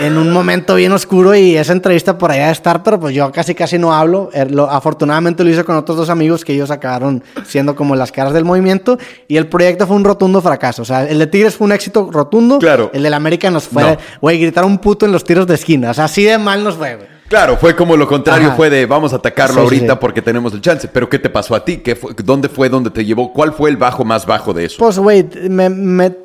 [0.00, 3.30] En un momento bien oscuro y esa entrevista por allá de estar, pero pues yo
[3.32, 4.30] casi casi no hablo.
[4.34, 8.32] Eh, afortunadamente lo hice con otros dos amigos que ellos acabaron siendo como las caras
[8.32, 8.98] del movimiento
[9.28, 10.82] y el proyecto fue un rotundo fracaso.
[10.82, 12.58] O sea, el de Tigres fue un éxito rotundo.
[12.58, 12.90] Claro.
[12.92, 13.96] El del América nos fue, No.
[14.20, 15.90] güey, gritar un puto en los tiros de esquina.
[15.90, 17.08] O sea, así de mal nos fue, güey.
[17.28, 18.56] Claro, fue como lo contrario, Ajá.
[18.56, 19.98] fue de vamos a atacarlo Sí, ahorita sí.
[20.00, 20.86] porque tenemos el chance.
[20.86, 21.78] Pero ¿qué te pasó a ti?
[21.78, 22.68] ¿Qué fue, ¿Dónde fue?
[22.68, 23.32] ¿Dónde te llevó?
[23.32, 24.76] ¿Cuál fue el bajo más bajo de eso?
[24.78, 25.26] Pues, güey,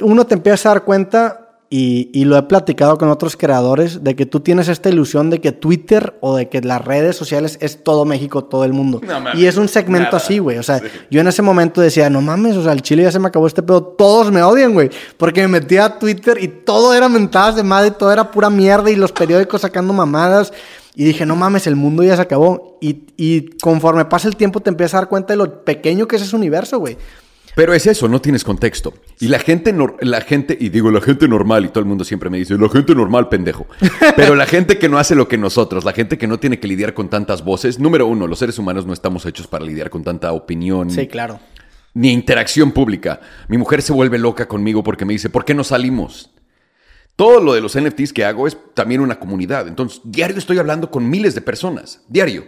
[0.01, 4.15] uno te empieza a dar cuenta, y, y lo he platicado con otros creadores, de
[4.15, 7.83] que tú tienes esta ilusión de que Twitter o de que las redes sociales es
[7.83, 9.01] todo México, todo el mundo.
[9.05, 10.17] No mames, y es un segmento nada.
[10.17, 10.57] así, güey.
[10.59, 10.85] O sea, Sí.
[11.11, 13.47] yo en ese momento decía, no mames, o sea, el chile ya se me acabó
[13.47, 14.89] este pedo, todos me odian, güey.
[15.17, 18.89] Porque me metía a Twitter y todo era mentadas de madre, todo era pura mierda
[18.89, 20.53] y los periódicos sacando mamadas.
[20.95, 22.77] Y dije, no mames, el mundo ya se acabó.
[22.81, 26.15] Y, y conforme pasa el tiempo te empiezas a dar cuenta de lo pequeño que
[26.15, 26.97] es ese universo, güey.
[27.57, 28.93] Pero es eso, no tienes contexto.
[29.19, 32.29] Y la gente, la gente, y digo la gente normal, y todo el mundo siempre
[32.29, 33.65] me dice, la gente normal, pendejo.
[34.15, 36.67] Pero la gente que no hace lo que nosotros, la gente que no tiene que
[36.67, 40.03] lidiar con tantas voces, número uno, los seres humanos no estamos hechos para lidiar con
[40.03, 40.91] tanta opinión.
[40.91, 41.39] Sí, claro.
[41.95, 43.21] ni interacción pública.
[43.47, 46.29] Mi mujer se vuelve loca conmigo porque me dice, ¿por qué no salimos?
[47.15, 49.67] Todo lo de los NFTs que hago es también una comunidad.
[49.67, 52.03] Entonces, diario estoy hablando con miles de personas.
[52.07, 52.45] Diario.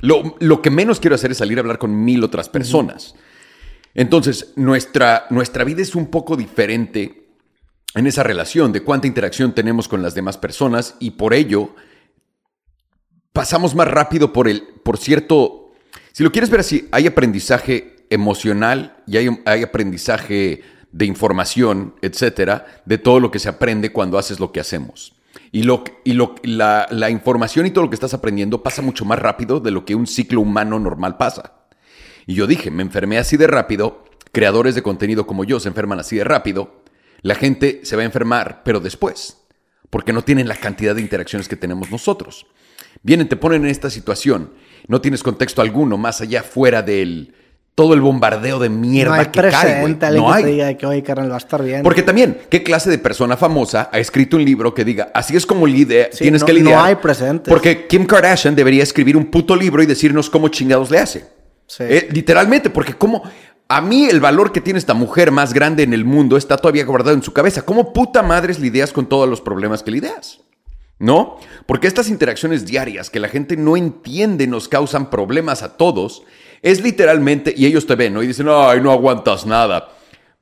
[0.00, 3.14] Lo, lo que menos quiero hacer es salir a hablar con mil otras personas.
[3.98, 7.30] Entonces, nuestra, nuestra vida es un poco diferente
[7.96, 11.74] en esa relación de cuánta interacción tenemos con las demás personas y por ello
[13.32, 15.72] pasamos más rápido por el, por cierto,
[16.12, 20.62] si lo quieres ver así, hay aprendizaje emocional y hay, hay aprendizaje
[20.92, 25.16] de información, etcétera, de todo lo que se aprende cuando haces lo que hacemos.
[25.50, 29.04] Y, lo, y lo, la, la información y todo lo que estás aprendiendo pasa mucho
[29.04, 31.57] más rápido de lo que un ciclo humano normal pasa.
[32.28, 35.98] Y yo dije, me enfermé así de rápido, creadores de contenido como yo se enferman
[35.98, 36.82] así de rápido,
[37.22, 39.38] la gente se va a enfermar, pero después,
[39.88, 42.46] porque no tienen la cantidad de interacciones que tenemos nosotros.
[43.02, 44.52] Vienen, te ponen en esta situación,
[44.88, 47.32] no tienes contexto alguno más allá fuera del
[47.74, 49.94] todo el bombardeo de mierda no hay que cae, güey.
[49.94, 50.42] presente, No que hay.
[50.44, 51.82] te diga que, oye, carnal, va a estar bien.
[51.82, 55.46] Porque también, ¿qué clase de persona famosa ha escrito un libro que diga, así es
[55.46, 56.76] como lidia- Sí, tienes no- que lidiar?
[56.76, 57.48] no hay precedentes.
[57.50, 61.37] Porque Kim Kardashian debería escribir un puto libro y decirnos cómo chingados le hace.
[61.80, 63.22] Eh, literalmente, porque como
[63.68, 66.84] a mí el valor que tiene esta mujer más grande en el mundo está todavía
[66.84, 67.62] guardado en su cabeza.
[67.62, 70.40] ¿Cómo puta madres lidias con todos los problemas que lidias?
[70.98, 71.38] ¿No?
[71.66, 76.22] Porque estas interacciones diarias que la gente no entiende nos causan problemas a todos.
[76.62, 78.22] Es literalmente, y ellos te ven, ¿no?
[78.22, 79.90] Y dicen, ay, no aguantas nada.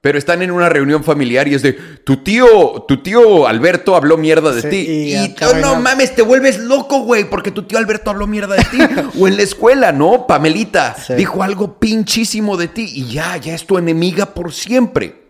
[0.06, 4.16] Pero están en una reunión familiar y es de, tu tío, tu tío Alberto habló
[4.16, 4.86] mierda de Sí, ti.
[5.16, 8.62] y tú, no mames, te vuelves loco, güey, porque tu tío Alberto habló mierda de
[8.66, 8.78] ti.
[9.20, 10.28] o en la escuela, ¿no?
[10.28, 11.14] Pamelita Sí.
[11.14, 15.24] dijo algo pinchísimo de ti y ya, ya es tu enemiga por siempre.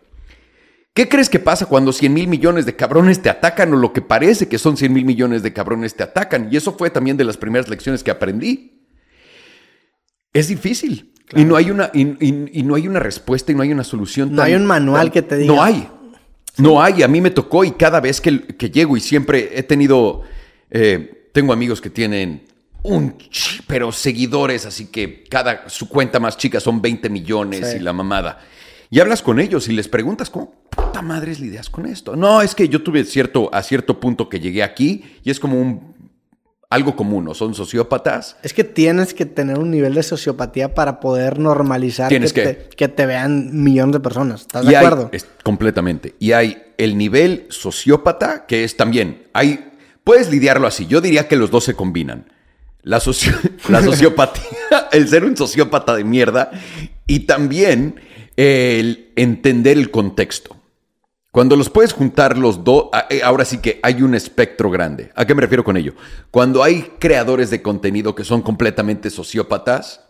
[0.93, 4.03] ¿Qué crees que pasa cuando 100 mil millones de cabrones te atacan o lo que
[4.03, 6.51] parece que son 100 mil millones de cabrones te atacan?
[6.53, 8.83] Y eso fue también de las primeras lecciones que aprendí.
[10.35, 11.15] Es difícil.
[11.35, 13.85] Y, no hay una, y, y- y no hay una respuesta y no hay una
[13.85, 14.33] solución.
[14.35, 15.53] No hay un manual que te diga.
[15.55, 15.89] No hay.
[16.59, 17.03] No hay.
[17.03, 20.23] A mí me tocó y cada vez que, que llego y siempre he tenido...
[20.71, 22.45] eh, tengo amigos que tienen
[22.83, 23.15] un...
[23.67, 25.69] Pero seguidores, así que cada...
[25.69, 27.77] Su cuenta más chica son 20 millones Sí.
[27.79, 28.39] y la mamada.
[28.89, 32.15] Y hablas con ellos y les preguntas, ¿cómo puta madres lidias con esto?
[32.15, 35.61] No, es que yo tuve cierto, a cierto punto que llegué aquí y es como
[35.61, 35.96] un...
[36.69, 37.35] Algo común, ¿no?
[37.35, 38.37] Son sociópatas.
[38.43, 42.29] Es que tienes que tener un nivel de sociopatía para poder normalizar que, que.
[42.29, 44.41] Te, que te vean millones de personas.
[44.43, 45.09] ¿Estás Y de hay- acuerdo?
[45.13, 46.15] es- completamente.
[46.19, 49.71] Y hay el nivel sociópata, que es también, hay,
[50.03, 50.87] puedes lidiarlo así.
[50.87, 52.33] Yo diría que los dos se combinan.
[52.83, 53.37] La, socio-
[53.69, 56.51] la sociopatía, el ser un sociópata de mierda
[57.07, 58.01] y también
[58.37, 60.57] el entender el contexto.
[61.37, 65.13] Cuando los puedes juntar los dos, a- eh, ahora sí que hay un espectro grande.
[65.15, 65.93] ¿A qué me refiero con ello?
[66.31, 70.01] Cuando hay creadores de contenido que son completamente sociópatas,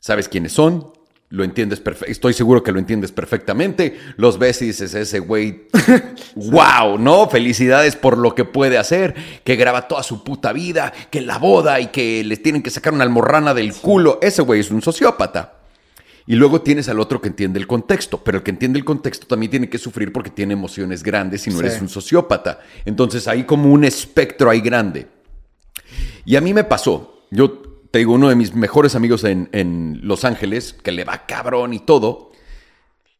[0.00, 0.90] sabes quiénes son,
[1.28, 5.68] lo entiendes perfectamente, estoy seguro que lo entiendes perfectamente, los ves y dices, ese güey,
[6.34, 7.28] wow, ¿no?
[7.30, 9.14] Felicidades por lo que puede hacer,
[9.44, 12.92] que graba toda su puta vida, que la boda y que les tienen que sacar
[12.92, 15.57] una almorrana del culo, ese güey es un sociópata.
[16.30, 19.26] Y luego tienes al otro que entiende el contexto, pero el que entiende el contexto
[19.26, 21.64] también tiene que sufrir porque tiene emociones grandes y no Sí.
[21.66, 22.60] eres un sociópata.
[22.84, 25.08] Entonces hay como un espectro ahí grande.
[26.26, 27.24] Y a mí me pasó.
[27.30, 27.50] Yo
[27.90, 31.72] te digo, uno de mis mejores amigos en, en Los Ángeles, que le va cabrón
[31.72, 32.32] y todo,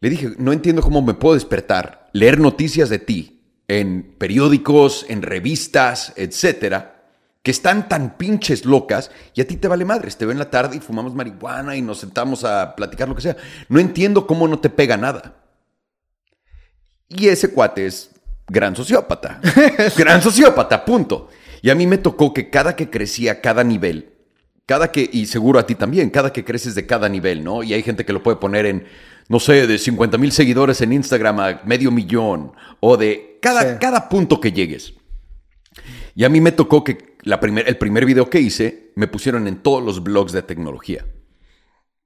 [0.01, 5.23] le dije, no entiendo cómo me puedo despertar, leer noticias de ti en periódicos, en
[5.23, 6.98] revistas, etcétera,
[7.49, 10.19] que están tan pinches locas y a ti te vale madres.
[10.19, 13.23] Te veo en la tarde y fumamos marihuana y nos sentamos a platicar lo que
[13.23, 13.39] sea.
[13.71, 15.35] No entiendo cómo no te pega nada.
[17.09, 18.11] Y ese cuate es
[18.49, 19.41] gran sociópata.
[19.97, 21.31] gran sociópata, punto.
[21.63, 24.13] Y a mí me tocó que cada que crecía cada nivel,
[24.67, 27.63] cada que, y seguro a ti también, cada que creces de cada nivel, ¿no?
[27.63, 28.87] Y hay gente que lo puede poner en,
[29.31, 33.79] no sé, de 50 mil seguidores en Instagram a medio millón, o de cada, Sí.
[33.81, 34.93] cada punto que llegues.
[36.15, 39.47] Y a mí me tocó que la primer, el primer video que hice me pusieron
[39.49, 41.05] en todos los blogs de tecnología.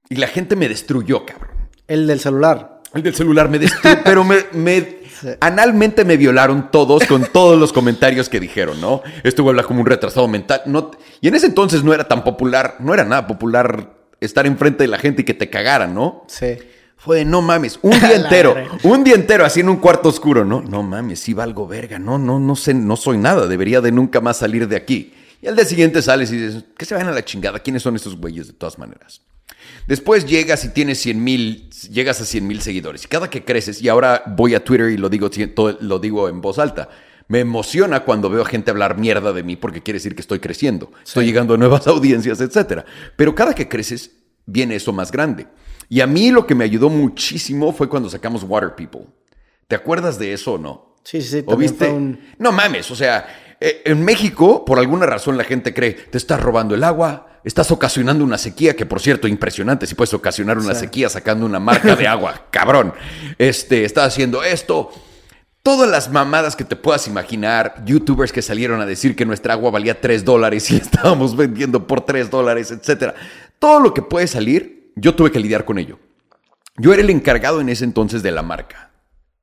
[0.09, 1.69] Y la gente me destruyó, cabrón.
[1.87, 2.81] El del celular.
[2.93, 5.29] El del celular me destruyó, pero me, me- Sí.
[5.39, 9.03] analmente me violaron todos con todos los comentarios que dijeron, ¿no?
[9.23, 10.63] Esto habla como un retrasado mental.
[10.65, 10.91] No,
[11.21, 14.87] y en ese entonces no era tan popular, no era nada popular estar enfrente de
[14.89, 16.25] la gente y que te cagaran, ¿no?
[16.27, 16.57] Sí.
[17.03, 20.45] Fue de, no mames, un día entero, un día entero así en un cuarto oscuro,
[20.45, 20.61] ¿no?
[20.61, 24.21] No mames, sí valgo verga, no, no, no sé, no soy nada, debería de nunca
[24.21, 25.13] más salir de aquí.
[25.41, 27.97] Y al día siguiente sales y dices, que se vayan a la chingada, ¿quiénes son
[27.97, 29.21] estos güeyes de todas maneras?
[29.85, 33.03] Después llegas y tienes 100 mil, llegas a 100 mil seguidores.
[33.03, 35.29] Y cada que creces, y ahora voy a Twitter y lo digo,
[35.81, 36.87] lo digo en voz alta,
[37.27, 40.39] me emociona cuando veo a gente hablar mierda de mí porque quiere decir que estoy
[40.39, 42.85] creciendo, estoy llegando a nuevas audiencias, etc.
[43.17, 44.11] Pero cada que creces,
[44.45, 45.47] viene eso más grande.
[45.89, 49.07] Y a mí lo que me ayudó muchísimo fue cuando sacamos Water People.
[49.67, 50.95] ¿Te acuerdas de eso o no?
[51.03, 51.91] Sí, sí, ¿O viste?
[52.37, 53.27] No mames, o sea,
[53.59, 57.71] eh, en México, por alguna razón, la gente cree, te estás robando el agua, estás
[57.71, 61.95] ocasionando una sequía, que por cierto, impresionante, si puedes ocasionar una sequía sacando una marca
[61.95, 62.93] de agua, cabrón.
[63.37, 64.91] Este, estás haciendo esto.
[65.61, 69.71] Todas las mamadas que te puedas imaginar, youtubers que salieron a decir que nuestra agua
[69.71, 73.13] valía 3 dólares y estábamos vendiendo por 3 dólares, etc.
[73.59, 75.99] Todo lo que puede salir, yo tuve que lidiar con ello.
[76.77, 78.91] Yo era el encargado en ese entonces de la marca,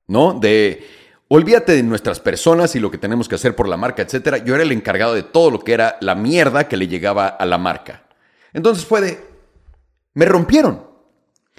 [0.07, 0.35] ¿no?
[0.35, 0.85] De
[1.33, 4.39] Olvídate de nuestras personas y lo que tenemos que hacer por la marca, etcétera.
[4.39, 7.47] Yo era el encargado de todo lo que era la mierda que le llegaba a
[7.47, 8.03] la marca.
[8.53, 9.25] Entonces fue de.
[10.15, 10.85] Me rompieron.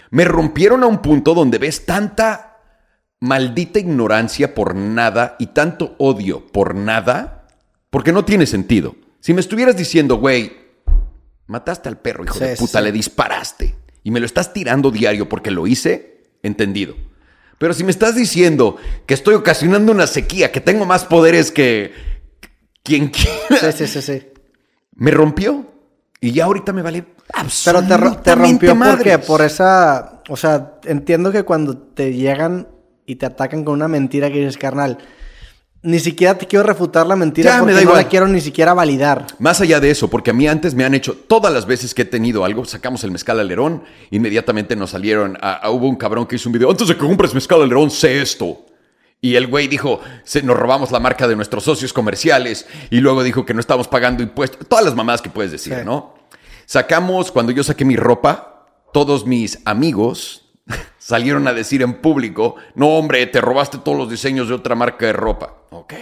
[0.09, 2.57] Me rompieron a un punto donde ves tanta
[3.21, 7.47] maldita ignorancia por nada y tanto odio por nada,
[7.89, 8.97] porque no tiene sentido.
[9.21, 10.51] Si me estuvieras diciendo, güey,
[11.47, 15.51] mataste al perro, hijo de puta, le disparaste y me lo estás tirando diario porque
[15.51, 16.95] lo hice, entendido.
[17.57, 21.93] Pero si me estás diciendo que estoy ocasionando una sequía, que tengo más poderes que
[22.83, 23.71] quien quiera.
[23.71, 24.23] Sí, sí, sí,
[24.95, 25.67] Me rompió.
[26.19, 27.03] Y ya ahorita me vale
[27.65, 30.21] Pero te, te rompió porque por esa.
[30.29, 32.67] O sea, entiendo que cuando te llegan
[33.05, 34.97] y te atacan con una mentira que dices, carnal,
[35.83, 39.25] ni siquiera te quiero refutar la mentira porque no la quiero ni siquiera validar.
[39.39, 42.03] Más allá de eso, porque a mí antes me han hecho, todas las veces que
[42.03, 46.35] he tenido algo, sacamos el mezcal alerón, inmediatamente nos salieron, a, hubo un cabrón que
[46.35, 48.65] hizo un video, antes de que compres mezcal alerón, sé esto.
[49.23, 53.23] Y el güey dijo, se, nos robamos la marca de nuestros socios comerciales y luego
[53.23, 56.15] dijo que no estamos pagando impuestos, todas las mamadas que puedes decir, ¿no?
[56.65, 60.40] Sacamos, cuando yo saqué mi ropa, todos mis amigos
[61.01, 65.07] salieron a decir en público, no hombre, te robaste todos los diseños de otra marca
[65.07, 65.55] de ropa.
[65.71, 65.93] Ok.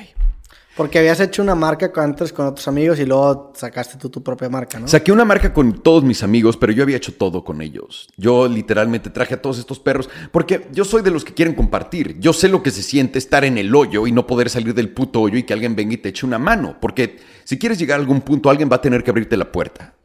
[0.75, 4.47] Porque habías hecho una marca antes con otros amigos y luego sacaste tú tu propia
[4.47, 4.87] marca, ¿no?
[4.87, 8.07] Saqué una marca con todos mis amigos, pero yo había hecho todo con ellos.
[8.15, 12.17] Yo literalmente traje a todos estos perros porque yo soy de los que quieren compartir.
[12.19, 14.89] Yo sé lo que se siente estar en el hoyo y no poder salir del
[14.89, 16.77] puto hoyo y que alguien venga y te eche una mano.
[16.79, 19.95] Porque si quieres llegar a algún punto, alguien va a tener que abrirte la puerta.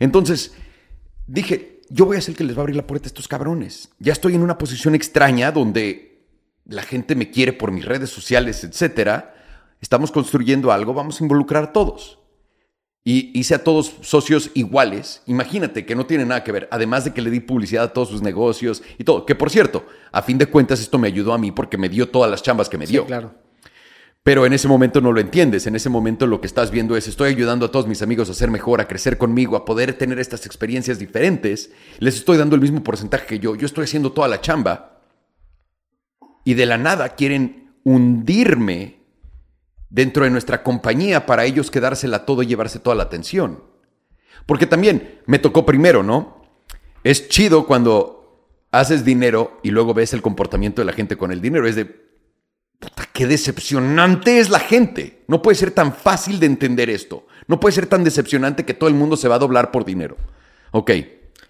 [0.00, 0.52] Entonces,
[1.28, 3.28] dije, yo voy a ser el que les va a abrir la puerta a estos
[3.28, 3.90] cabrones.
[3.98, 6.26] Ya estoy en una posición extraña donde
[6.66, 9.34] la gente me quiere por mis redes sociales, etcétera.
[9.80, 12.18] Estamos construyendo algo, vamos a involucrar a todos.
[13.06, 15.22] Y hice a todos socios iguales.
[15.26, 16.68] Imagínate que no tiene nada que ver.
[16.70, 19.26] Además de que le di publicidad a todos sus negocios y todo.
[19.26, 22.08] Que por cierto, a fin de cuentas, esto me ayudó a mí porque me dio
[22.08, 23.02] todas las chambas que me dio.
[23.02, 23.34] Sí, claro.
[24.24, 25.66] Pero en ese momento no lo entiendes.
[25.66, 28.34] En ese momento lo que estás viendo es, estoy ayudando a todos mis amigos a
[28.34, 31.70] ser mejor, a crecer conmigo, a poder tener estas experiencias diferentes.
[31.98, 33.54] Les estoy dando el mismo porcentaje que yo.
[33.54, 35.02] Yo estoy haciendo toda la chamba.
[36.42, 39.04] Y de la nada quieren hundirme
[39.90, 43.62] dentro de nuestra compañía para ellos quedársela todo y llevarse toda la atención.
[44.46, 46.42] Porque también me tocó primero, ¿no?
[47.02, 51.42] Es chido cuando haces dinero y luego ves el comportamiento de la gente con el
[51.42, 51.68] dinero.
[51.68, 52.03] Es de,
[53.12, 55.22] qué decepcionante es la gente.
[55.28, 57.26] No puede ser tan fácil de entender esto.
[57.46, 60.16] No puede ser tan decepcionante que todo el mundo se va a doblar por dinero.
[60.72, 60.90] Ok.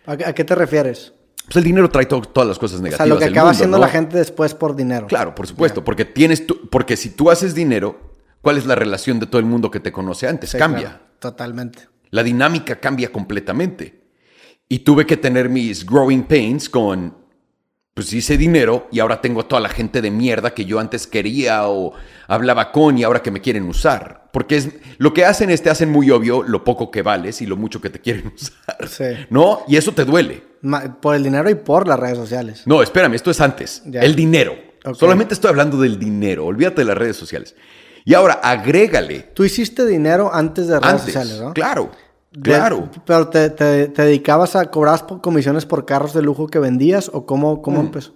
[0.07, 1.13] ¿A, qué te refieres?
[1.47, 3.01] Pues el dinero trae todas las cosas negativas.
[3.01, 5.07] O sea, lo que acaba haciendo la gente después por dinero.
[5.07, 5.85] Claro, por supuesto.
[5.85, 9.71] Porque tienes porque si tú haces dinero, ¿cuál es la relación de todo el mundo
[9.71, 10.55] que te conoce antes?
[10.55, 11.01] cambia.
[11.19, 11.89] totalmente.
[12.11, 14.03] La dinámica cambia completamente.
[14.69, 17.24] Y tuve que tener mis growing pains con
[17.95, 21.07] pues hice dinero y ahora tengo a toda la gente de mierda que yo antes
[21.07, 21.93] quería o
[22.27, 24.25] hablaba con y ahora que me quieren usar.
[24.33, 24.69] Porque es
[24.99, 27.81] lo que hacen es te hacen muy obvio lo poco que vales y lo mucho
[27.81, 28.89] que te quieren usar.
[28.89, 29.27] Sí.
[29.31, 29.63] ¿No?
[29.69, 30.43] Y eso te duele.
[31.01, 32.63] Por el dinero y por las redes sociales.
[32.67, 33.83] No, espérame, esto es antes.
[33.93, 34.57] El dinero.
[34.95, 36.47] Solamente estoy hablando del dinero.
[36.47, 37.55] Olvídate de las redes sociales.
[38.05, 39.21] Y ahora agrégale.
[39.35, 41.55] Tú hiciste dinero antes de redes sociales, ¿no?
[41.55, 41.91] Claro.
[42.43, 42.91] Claro.
[43.07, 47.83] pero te, dedicabas a cobrar comisiones por carros de lujo que vendías o cómo, cómo
[47.83, 47.87] mm.
[47.87, 48.15] empezó?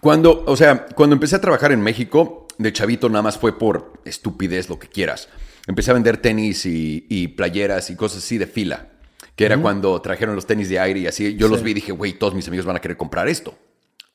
[0.00, 4.00] Cuando, o sea, cuando empecé a trabajar en México, de chavito nada más fue por
[4.04, 5.28] estupidez, lo que quieras.
[5.66, 8.88] Empecé a vender tenis y, playeras y cosas así de fila.
[9.36, 11.36] Que era cuando trajeron los tenis de aire y así.
[11.36, 13.54] Yo los vi y dije, güey, todos mis amigos van a querer comprar esto.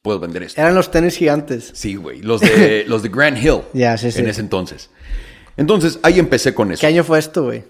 [0.01, 0.61] Puedo vender esto.
[0.61, 1.71] Eran los tenis gigantes.
[1.73, 2.21] Sí, güey.
[2.21, 3.61] Los de, los de Grand Hill.
[3.73, 4.19] Ya, sí, sí.
[4.19, 4.91] En ese entonces.
[5.55, 6.81] Entonces, ahí empecé con eso.
[6.81, 7.63] ¿Qué año fue esto, güey?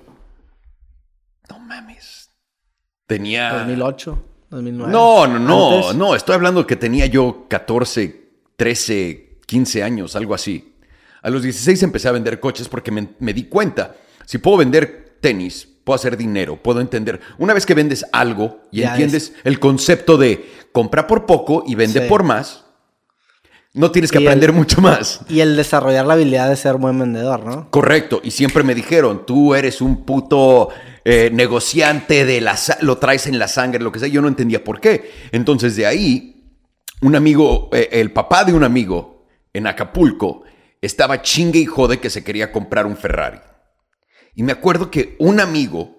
[3.06, 3.53] Tenía...
[3.53, 4.91] 2008, 2009.
[4.91, 10.76] No, no, no, no, estoy hablando que tenía yo 14, 13, 15 años, algo así.
[11.22, 13.95] A los 16 empecé a vender coches porque me, di cuenta.
[14.26, 17.19] Si puedo vender tenis, puedo hacer dinero, puedo entender.
[17.38, 21.76] Una vez que vendes algo y Ya entiendes el concepto de compra por poco y
[21.76, 22.07] vende Sí.
[22.07, 22.65] por más,
[23.73, 25.22] no tienes que Y el- aprender mucho más.
[25.30, 27.69] Y el desarrollar la habilidad de ser buen vendedor, ¿no?
[27.69, 30.69] Correcto, y siempre me dijeron, tú eres un puto
[31.06, 34.64] eh, negociante de la lo traes en la sangre, lo que sea, yo no entendía
[34.64, 35.11] por qué.
[35.31, 36.52] Entonces de ahí,
[37.02, 40.44] un amigo, eh, el papá de un amigo en Acapulco,
[40.81, 43.39] estaba chingue y jode que se quería comprar un Ferrari.
[44.35, 45.95] Y me acuerdo que un amigo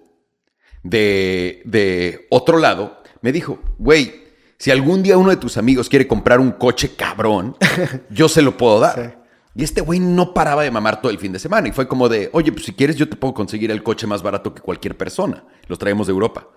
[0.83, 4.18] de, de otro lado me dijo, güey,
[4.59, 7.55] si algún día uno de tus amigos quiere comprar un coche cabrón,
[8.11, 8.95] yo se lo puedo dar.
[8.95, 9.19] Sí.
[9.55, 11.67] Y este güey no paraba de mamar todo el fin de semana.
[11.67, 14.21] Y fue como de, oye, pues si quieres yo te puedo conseguir el coche más
[14.21, 15.43] barato que cualquier persona.
[15.67, 16.47] Los traemos de Europa.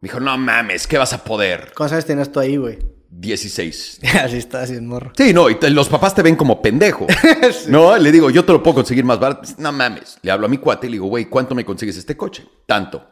[0.00, 1.72] Me dijo, no mames, ¿qué vas a poder?
[1.76, 2.78] ¿Cuántos años tienes tú ahí, güey?
[3.10, 4.00] 16.
[4.24, 5.12] Así está, así es morro.
[5.16, 7.06] Sí, no, y te- los papás te ven como pendejo.
[7.68, 9.48] No, le digo, yo te lo puedo conseguir más barato.
[9.58, 10.18] No mames.
[10.22, 12.46] Le hablo a mi cuate y le digo, güey, ¿cuánto me consigues este coche?
[12.66, 13.04] Tanto.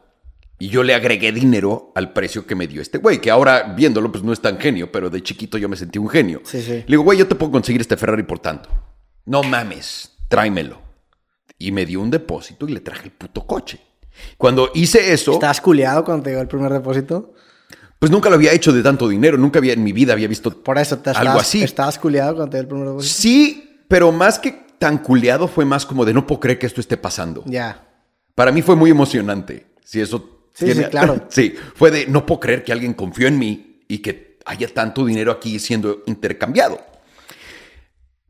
[0.61, 4.11] Y yo le agregué dinero al precio que me dio este güey, que ahora viéndolo,
[4.11, 6.41] pues no es tan genio, pero de chiquito yo me sentí un genio.
[6.45, 6.73] Sí, sí.
[6.73, 8.69] Le digo, güey, yo te puedo conseguir este Ferrari por tanto.
[9.25, 10.81] No mames, tráemelo.
[11.59, 13.81] Y me dio un depósito y le traje el puto coche.
[14.37, 17.35] Cuando hice eso, ¿Estabas culiado cuando te llegó el primer depósito?
[18.01, 20.51] pues nunca lo había hecho de tanto dinero, nunca había en mi vida había visto
[20.63, 21.63] Por eso te algo estabas, así.
[21.63, 23.15] estabas culiado cuando te llegó el primer depósito.
[23.21, 26.81] Sí, pero más que tan culeado fue más como de no puedo creer que esto
[26.81, 27.43] esté pasando.
[27.47, 27.85] Ya.
[28.35, 29.67] Para mí fue muy emocionante.
[29.85, 30.38] Si eso.
[30.59, 31.27] Sí, sí, claro.
[31.29, 35.05] sí, fue de no puedo creer que alguien confió en mí y que haya tanto
[35.05, 36.81] dinero aquí siendo intercambiado.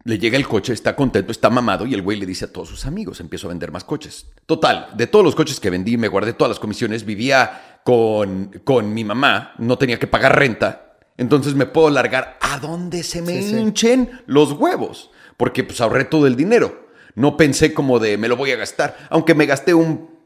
[0.05, 2.69] Le llega el coche, está contento, está mamado y el güey le dice a todos
[2.69, 4.27] sus amigos, empiezo a vender más coches.
[4.47, 8.95] Total, de todos los coches que vendí, me guardé todas las comisiones, vivía con, con
[8.95, 13.43] mi mamá, no tenía que pagar renta, entonces me puedo largar a donde se me
[13.43, 13.57] Sí, sí.
[13.59, 16.89] hinchen los huevos, porque pues ahorré todo el dinero.
[17.15, 20.18] No pensé como de me lo voy a gastar, aunque me gasté un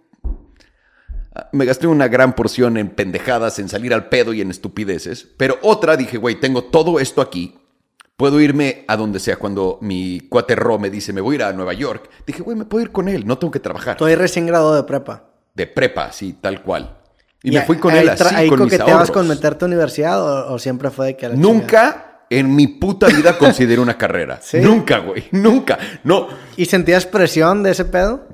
[1.53, 5.29] me gasté una gran porción en pendejadas, en salir al pedo y en estupideces.
[5.37, 7.59] Pero otra dije, güey, tengo todo esto aquí.
[8.17, 9.37] Puedo irme a donde sea.
[9.37, 12.57] Cuando mi cuate Ro me dice, me voy a ir a Nueva York, dije, güey,
[12.57, 13.93] me puedo ir con él, no tengo que trabajar.
[13.93, 15.25] Estoy recién graduado de prepa.
[15.55, 16.99] De prepa, así, tal cual.
[17.43, 19.11] Y, me fui con él así, ¿Ahí con mis ahorros.
[19.11, 21.43] con meterte a universidad o, o siempre fue de que chingada?
[21.43, 24.39] Nunca en mi puta vida consideré una carrera.
[24.43, 24.59] ¿Sí?
[24.61, 25.79] Nunca, güey, nunca.
[26.05, 28.27] No, ¿Y sentías presión de ese pedo?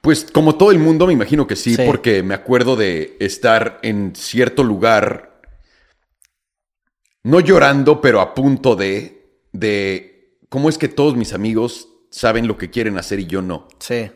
[0.00, 1.82] Pues como todo el mundo, me imagino que sí, Sí.
[1.86, 5.40] porque me acuerdo de estar en cierto lugar,
[7.22, 12.56] no llorando, pero a punto de, de cómo es que todos mis amigos saben lo
[12.56, 13.68] que quieren hacer y yo no.
[13.78, 14.10] Sí.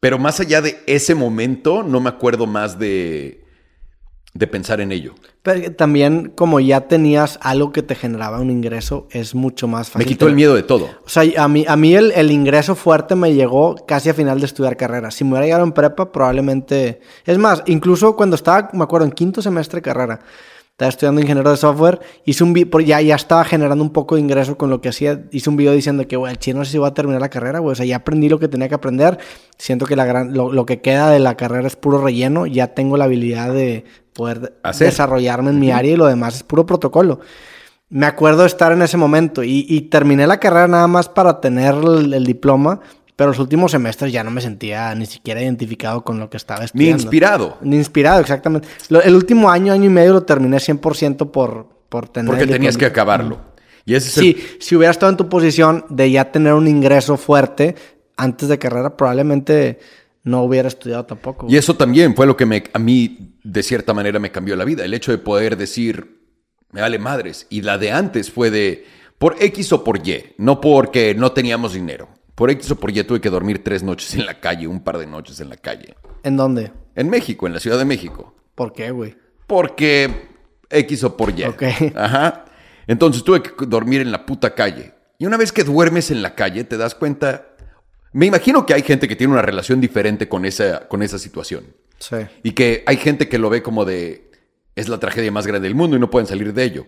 [0.00, 3.43] Pero más allá de ese momento, no me acuerdo más de,
[4.34, 5.14] de pensar en ello.
[5.42, 10.00] Pero también, como ya tenías algo que te generaba un ingreso, es mucho más fácil.
[10.06, 10.88] Me quitó el tener- miedo de todo.
[11.04, 14.40] O sea, a mí, a mí el, el ingreso fuerte me llegó casi a final
[14.40, 15.10] de estudiar carrera.
[15.12, 17.00] Si me hubiera llegado en prepa, probablemente...
[17.24, 20.20] Es más, incluso cuando estaba, me acuerdo, en quinto semestre de carrera,
[20.72, 24.22] estaba estudiando ingeniero de software, hice un video, ya, ya estaba generando un poco de
[24.22, 26.72] ingreso con lo que hacía, hice un video diciendo que, güey, el chino no sé
[26.72, 28.74] si voy a terminar la carrera, güey, o sea, ya aprendí lo que tenía que
[28.74, 29.18] aprender,
[29.56, 32.74] siento que la gran, lo, lo que queda de la carrera es puro relleno, ya
[32.74, 33.84] tengo la habilidad de
[34.14, 34.88] poder Hacer.
[34.88, 37.20] desarrollarme en mi área y lo demás es puro protocolo.
[37.90, 41.74] Me acuerdo estar en ese momento y, y terminé la carrera nada más para tener
[41.74, 42.80] el, el diploma,
[43.14, 46.60] pero los últimos semestres ya no me sentía ni siquiera identificado con lo que estaba
[46.60, 47.02] Ni estudiando.
[47.02, 47.58] inspirado.
[47.60, 48.66] Ni inspirado, exactamente.
[48.88, 52.28] Lo- el último año, año y medio lo terminé 100% por, por tener...
[52.28, 53.38] Porque el tenías que acabarlo.
[53.84, 56.66] Y ese es el Sí, si hubiera estado en tu posición de ya tener un
[56.66, 57.76] ingreso fuerte
[58.16, 59.78] antes de carrera, probablemente
[60.24, 61.46] no hubiera estudiado tampoco.
[61.50, 64.64] Y eso también fue lo que me, a mí, de cierta manera, me cambió la
[64.64, 64.84] vida.
[64.84, 66.20] El hecho de poder decir,
[66.72, 67.46] me vale madres.
[67.50, 68.86] Y la de antes fue de,
[69.18, 72.08] por X o por Y, no porque no teníamos dinero.
[72.34, 74.98] Por X o por Y tuve que dormir tres noches en la calle, un par
[74.98, 75.94] de noches en la calle.
[76.24, 76.72] ¿En dónde?
[76.96, 78.34] En México, en la Ciudad de México.
[78.54, 79.16] ¿Por qué, güey?
[79.46, 80.28] Porque
[80.70, 81.44] X o por Y.
[81.44, 81.62] Ok.
[81.94, 82.46] Ajá.
[82.86, 84.94] Entonces tuve que dormir en la puta calle.
[85.18, 87.53] Y una vez que duermes en la calle, te das cuenta.
[88.14, 91.66] Me imagino que hay gente que tiene una relación diferente con esa, con esa situación.
[91.98, 92.16] Sí.
[92.44, 94.30] Y que hay gente que lo ve como de.
[94.76, 96.86] Es la tragedia más grande del mundo y no pueden salir de ello.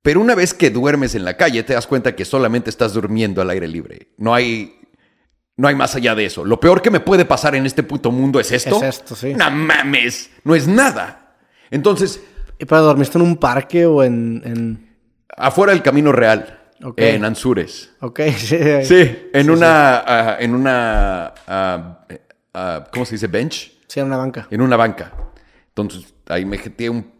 [0.00, 3.42] Pero una vez que duermes en la calle, te das cuenta que solamente estás durmiendo
[3.42, 4.12] al aire libre.
[4.16, 4.78] No hay.
[5.56, 6.44] No hay más allá de eso.
[6.44, 8.76] Lo peor que me puede pasar en este puto mundo es esto.
[8.76, 9.34] Es esto, sí.
[9.34, 10.30] No mames.
[10.44, 11.36] No es nada.
[11.68, 12.22] Entonces,
[12.60, 14.42] ¿Y pero dormiste en un parque o en...?
[14.44, 14.96] en...
[15.36, 16.57] afuera del camino real.
[16.82, 16.94] Ok.
[16.98, 17.90] En Anzures.
[18.00, 18.58] Ok, sí.
[18.84, 19.98] Sí, en una.
[20.06, 21.34] ah, en una.
[21.46, 22.06] ah,
[22.54, 23.26] ah, ¿Cómo se dice?
[23.26, 23.72] Bench.
[23.88, 24.46] Sí, en una banca.
[24.50, 25.12] En una banca.
[25.68, 27.10] Entonces, ahí me jeteé un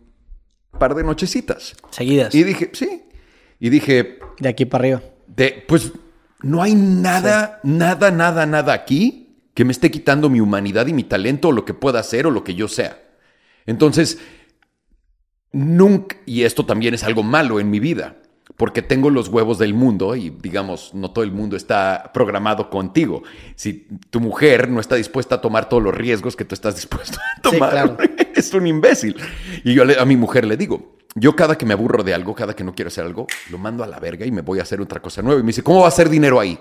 [0.78, 1.74] par de nochecitas.
[1.90, 2.34] Seguidas.
[2.34, 3.04] Y dije, sí.
[3.58, 5.02] Y dije, De aquí para arriba.
[5.26, 5.92] de, pues
[6.42, 11.02] no hay nada, nada, nada, nada aquí que me esté quitando mi humanidad y mi
[11.02, 13.02] talento o lo que pueda hacer o lo que yo sea.
[13.66, 14.18] Entonces,
[15.52, 18.16] nunca, y esto también es algo malo en mi vida,
[18.56, 23.22] porque tengo los huevos del mundo y digamos, no todo el mundo está programado contigo.
[23.54, 27.18] Si tu mujer no está dispuesta a tomar todos los riesgos que tú estás dispuesto
[27.18, 27.96] a tomar,
[28.34, 29.16] es un imbécil.
[29.64, 32.54] Y yo a mi mujer le digo, yo cada que me aburro de algo, cada
[32.54, 34.80] que no quiero hacer algo, lo mando a la verga y me voy a hacer
[34.80, 35.40] otra cosa nueva.
[35.40, 36.58] Y me dice, ¿cómo va a hacer dinero ahí?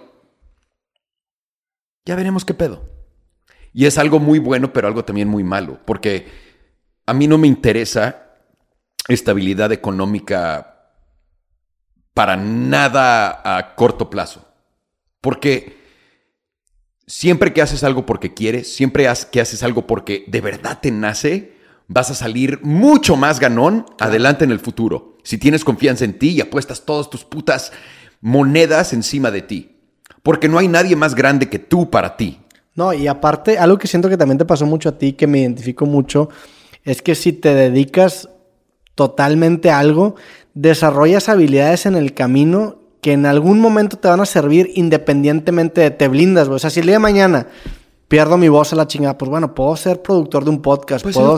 [2.05, 2.89] Ya veremos qué pedo.
[3.73, 6.27] Y es algo muy bueno, pero algo también muy malo, porque
[7.05, 8.33] a mí no me interesa
[9.07, 10.76] estabilidad económica
[12.17, 14.43] para nada a corto plazo.
[15.21, 15.77] Porque
[17.05, 21.53] siempre que haces algo porque quieres, siempre que haces algo porque de verdad te nace,
[21.87, 25.19] vas a salir mucho más ganón adelante en el futuro.
[25.21, 27.71] Si tienes confianza en ti y apuestas todas tus putas
[28.19, 29.77] monedas encima de ti.
[30.23, 32.39] Porque no hay nadie más grande que tú para ti.
[32.73, 35.41] No, y aparte, algo que siento que también te pasó mucho a ti, que me
[35.41, 36.29] identifico mucho,
[36.83, 38.27] es que si te dedicas
[38.95, 40.15] totalmente a algo,
[40.61, 45.91] desarrollas habilidades en el camino que en algún momento te van a servir independientemente de
[45.91, 47.47] te blindas, O sea, si el de mañana
[48.07, 51.37] pierdo mi voz a la chingada, pues bueno, puedo ser productor de un podcast, puedo,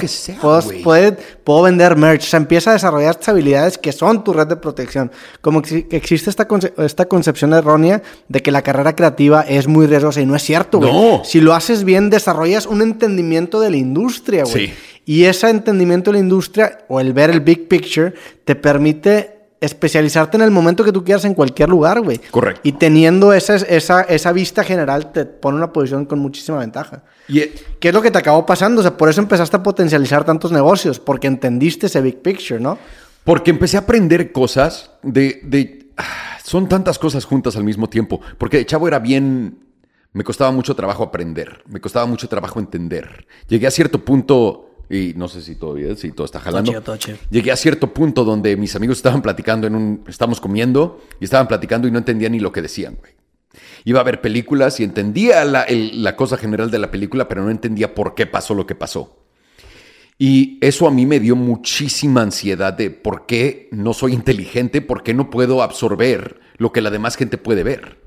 [1.43, 4.55] puedo, vender merch, o sea, empieza a desarrollar estas habilidades que son tu red de
[4.55, 5.11] protección.
[5.41, 6.47] Como que existe esta,
[6.77, 10.77] esta concepción errónea de que la carrera creativa es muy riesgosa y no es cierto,
[10.77, 10.93] güey.
[10.93, 11.23] No.
[11.23, 14.67] Si lo haces bien, desarrollas un entendimiento de la industria, güey.
[14.67, 14.73] Sí.
[15.05, 18.13] Y ese entendimiento de la industria o el ver el big picture
[18.45, 22.19] te permite especializarte en el momento que tú quieras en cualquier lugar, güey.
[22.31, 22.61] Correcto.
[22.63, 27.03] Y teniendo esa, esa, esa vista general te pone una posición con muchísima ventaja.
[27.27, 28.79] Y, e- ¿Qué es lo que te acabó pasando?
[28.79, 32.77] O sea, por eso empezaste a potencializar tantos negocios, porque entendiste ese big picture, ¿no?
[33.23, 35.41] Porque empecé a aprender cosas de...
[35.43, 38.21] de ah, son tantas cosas juntas al mismo tiempo.
[38.37, 39.59] Porque de chavo era bien...
[40.11, 43.27] Me costaba mucho trabajo aprender, me costaba mucho trabajo entender.
[43.47, 46.71] Llegué a cierto punto y no sé si todavía, si todo está jalando.
[47.29, 51.47] Llegué a cierto punto donde mis amigos estaban platicando en un, estábamos comiendo y estaban
[51.47, 53.13] platicando y no entendía ni lo que decían, güey.
[53.85, 57.49] Iba a ver películas y entendía la, la cosa general de la película, pero no
[57.49, 59.25] entendía por qué pasó lo que pasó.
[60.17, 65.01] Y eso a mí me dio muchísima ansiedad de por qué no soy inteligente, por
[65.01, 67.99] qué no puedo absorber lo que la demás gente puede ver.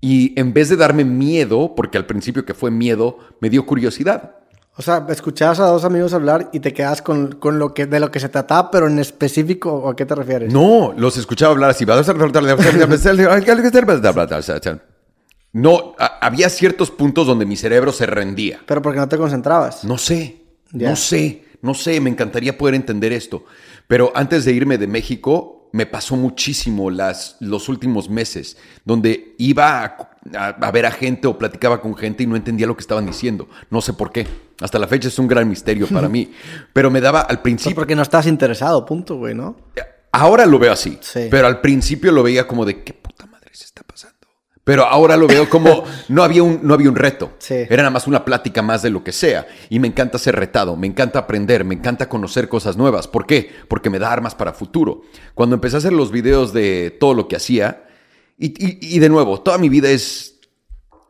[0.00, 4.37] Y en vez de darme miedo, porque al principio que fue miedo, me dio curiosidad.
[4.78, 8.12] O sea, escuchabas a dos amigos hablar y te quedas con, lo que, de lo
[8.12, 10.52] que se trataba, pero en específico, ¿a qué te refieres?
[10.52, 11.84] No, los escuchaba hablar así.
[15.52, 18.60] No, había ciertos puntos donde mi cerebro se rendía.
[18.66, 19.82] ¿Pero porque no te concentrabas?
[19.82, 23.46] No sé, no sé, no sé, me encantaría poder entender esto.
[23.88, 29.96] Pero antes de irme de México, me pasó muchísimo las, los últimos meses, donde iba
[30.34, 33.48] a, ver a gente o platicaba con gente y no entendía lo que estaban diciendo.
[33.70, 34.26] No sé por qué.
[34.60, 36.32] Hasta la fecha es un gran misterio para mí.
[36.72, 37.74] Pero me daba al principio...
[37.74, 39.56] porque no estás interesado, punto, güey, ¿no?
[40.10, 40.98] Ahora lo veo así.
[41.30, 43.87] Pero al principio lo veía como de, ¿qué puta madre está pasando?
[44.68, 47.32] Pero ahora lo veo como no había un, no había un reto.
[47.48, 49.46] Era nada más una plática más de lo que sea.
[49.70, 53.08] Y me encanta ser retado, me encanta aprender, me encanta conocer cosas nuevas.
[53.08, 53.50] ¿Por qué?
[53.66, 55.04] Porque me da armas para futuro.
[55.32, 57.86] Cuando empecé a hacer los videos de todo lo que hacía,
[58.36, 60.38] y, de nuevo, toda mi vida es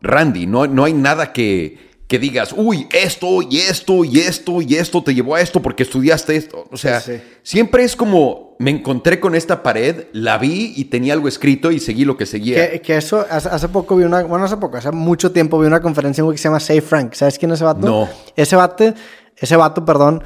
[0.03, 4.75] Randy, no, no hay nada que, que digas, uy, esto y esto y esto y
[4.77, 6.67] esto te llevó a esto porque estudiaste esto.
[6.73, 7.03] O sea,
[7.43, 11.79] siempre es como me encontré con esta pared, la vi y tenía algo escrito y
[11.79, 12.81] seguí lo que seguía.
[12.81, 16.25] Que, eso, hace, poco vi una, bueno, hace poco, hace mucho tiempo vi una conferencia
[16.29, 17.13] que se llama Save Frank.
[17.13, 17.87] ¿Sabes quién es ese vato?
[17.87, 18.09] No.
[18.35, 18.95] Ese vato,
[19.37, 20.25] ese vato, perdón,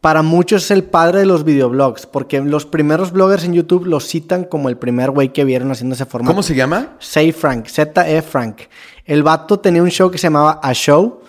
[0.00, 3.98] para muchos es el padre de los videoblogs, porque los primeros bloggers en YouTube lo
[3.98, 6.32] citan como el primer güey que vieron haciendo ese formato.
[6.32, 6.96] ¿Cómo se llama?
[7.00, 8.60] Save Frank, Z-E Frank.
[9.06, 11.20] El vato tenía un show que se llamaba A Show,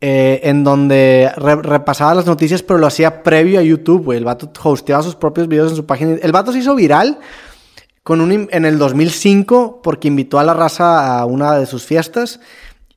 [0.00, 4.18] eh, en donde repasaba las noticias, pero lo hacía previo a YouTube, güey.
[4.18, 6.16] El vato hosteaba sus propios videos en su página.
[6.22, 7.18] El vato se hizo viral
[8.02, 12.40] con un, en el 2005 porque invitó a la raza a una de sus fiestas.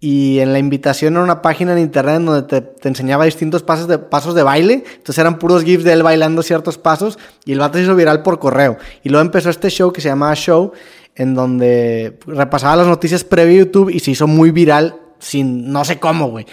[0.02, 3.98] Y en la invitación era una página en internet donde te, enseñaba distintos pasos de,
[3.98, 4.84] pasos de baile.
[4.86, 7.18] Entonces eran puros GIFs de él bailando ciertos pasos.
[7.46, 8.78] Y el vato se hizo viral por correo.
[9.04, 10.74] Y luego empezó este show que se llamaba Show,
[11.20, 15.84] en donde repasaba las noticias previo a YouTube y se hizo muy viral sin no
[15.84, 16.46] sé cómo, güey.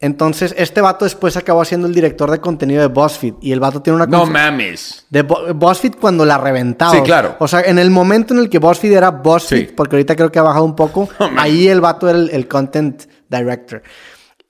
[0.00, 3.34] Entonces, este vato después acabó siendo el director de contenido de BuzzFeed.
[3.42, 4.06] Y el vato tiene una...
[4.06, 5.04] No mames.
[5.10, 6.92] De BuzzFeed cuando la reventaba.
[6.92, 7.36] Sí, claro.
[7.38, 10.38] O sea, en el momento en el que BuzzFeed era BuzzFeed, porque ahorita creo que
[10.38, 13.82] ha bajado un poco, ahí el vato era el, content director.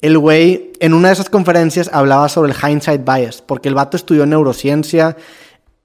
[0.01, 3.97] El güey, en una de esas conferencias, hablaba sobre el hindsight bias, porque el vato
[3.97, 5.17] estudió neurociencia,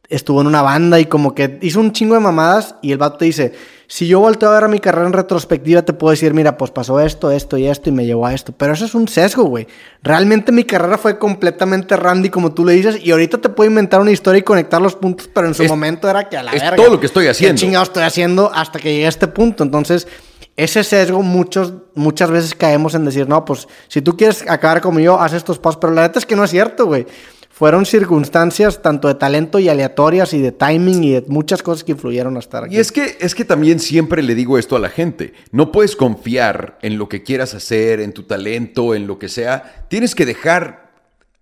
[0.09, 3.17] estuvo en una banda y como que hizo un chingo de mamadas y el vato
[3.17, 3.53] te dice,
[3.87, 6.71] si yo volteo a ver a mi carrera en retrospectiva, te puedo decir, mira, pues
[6.71, 8.51] pasó esto, esto y esto y me llevó a esto.
[8.51, 9.67] Pero eso es un sesgo, güey.
[10.01, 14.01] Realmente mi carrera fue completamente randy, como tú le dices, y ahorita te puedo inventar
[14.01, 16.61] una historia y conectar los puntos, pero en su momento era que a la es
[16.61, 16.75] verga.
[16.75, 17.55] todo lo que estoy haciendo.
[17.55, 19.63] ¿Qué chingado estoy haciendo hasta que llegué a este punto?
[19.63, 20.07] Entonces,
[20.55, 24.99] ese sesgo muchos, muchas veces caemos en decir, no, pues si tú quieres acabar como
[24.99, 25.77] yo, haz estos pasos.
[25.79, 27.05] Pero la neta es que no es cierto, güey
[27.53, 31.91] fueron circunstancias tanto de talento y aleatorias y de timing y de muchas cosas que
[31.91, 32.75] influyeron hasta aquí.
[32.75, 35.33] Y es que, es que también siempre le digo esto a la gente.
[35.51, 39.85] No puedes confiar en lo que quieras hacer, en tu talento, en lo que sea.
[39.87, 40.93] Tienes que dejar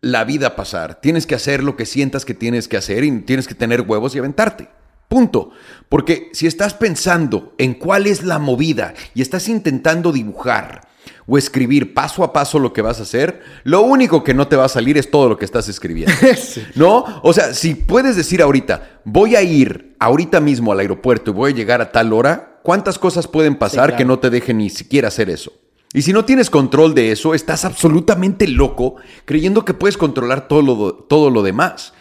[0.01, 0.99] la vida pasar.
[0.99, 4.13] Tienes que hacer lo que sientas que tienes que hacer y tienes que tener huevos
[4.13, 4.67] y aventarte.
[5.07, 5.51] Punto.
[5.87, 10.90] Porque si estás pensando en cuál es la movida y estás intentando dibujar,
[11.33, 14.57] o escribir paso a paso lo que vas a hacer, lo único que no te
[14.57, 16.13] va a salir es todo lo que estás escribiendo.
[16.75, 17.05] ¿No?
[17.23, 21.51] O sea, si puedes decir ahorita, voy a ir ahorita mismo al aeropuerto y voy
[21.53, 25.07] a llegar a tal hora, ¿cuántas cosas pueden pasar que no te dejen ni siquiera
[25.07, 25.53] hacer eso?
[25.93, 30.61] Y si no tienes control de eso, estás absolutamente loco creyendo que puedes controlar todo
[30.61, 31.93] lo, todo lo demás.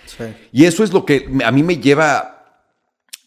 [0.50, 2.64] Y eso es lo que a mí me lleva,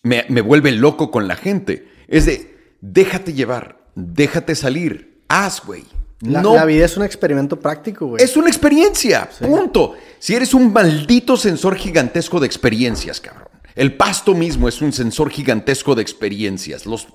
[0.02, 1.88] me, me vuelve loco con la gente.
[2.10, 5.84] Es de, déjate llevar, déjate salir, haz, güey.
[6.22, 8.24] La, la, vida es un experimento práctico, güey.
[8.24, 9.96] Es una experiencia, punto.
[10.20, 13.50] Si eres un maldito sensor gigantesco de experiencias, cabrón.
[13.76, 16.86] El pasto mismo es un sensor gigantesco de experiencias.
[16.86, 17.08] Los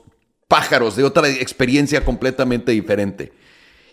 [0.47, 3.33] pájaros de otra experiencia completamente diferente.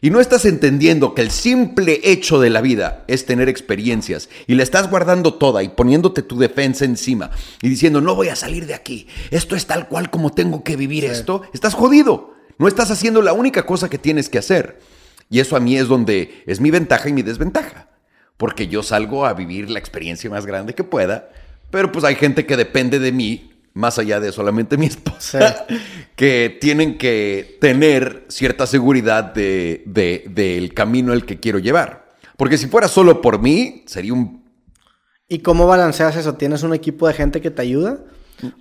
[0.01, 4.55] Y no estás entendiendo que el simple hecho de la vida es tener experiencias y
[4.55, 7.31] la estás guardando toda y poniéndote tu defensa encima
[7.61, 10.75] y diciendo, no voy a salir de aquí, esto es tal cual como tengo que
[10.75, 12.34] vivir esto, estás jodido.
[12.57, 14.79] No estás haciendo la única cosa que tienes que hacer.
[15.29, 17.87] Y eso a mí es donde es mi ventaja y mi desventaja.
[18.37, 21.29] Porque yo salgo a vivir la experiencia más grande que pueda,
[21.71, 25.65] pero pues hay gente que depende de mí, más allá de solamente mi esposa,
[26.15, 32.05] que tienen que tener cierta seguridad del de, de, camino el que quiero llevar.
[32.37, 34.43] Porque si fuera solo por mí, sería un...
[35.27, 36.35] ¿Y cómo balanceas eso?
[36.35, 37.99] ¿Tienes un equipo de gente que te ayuda?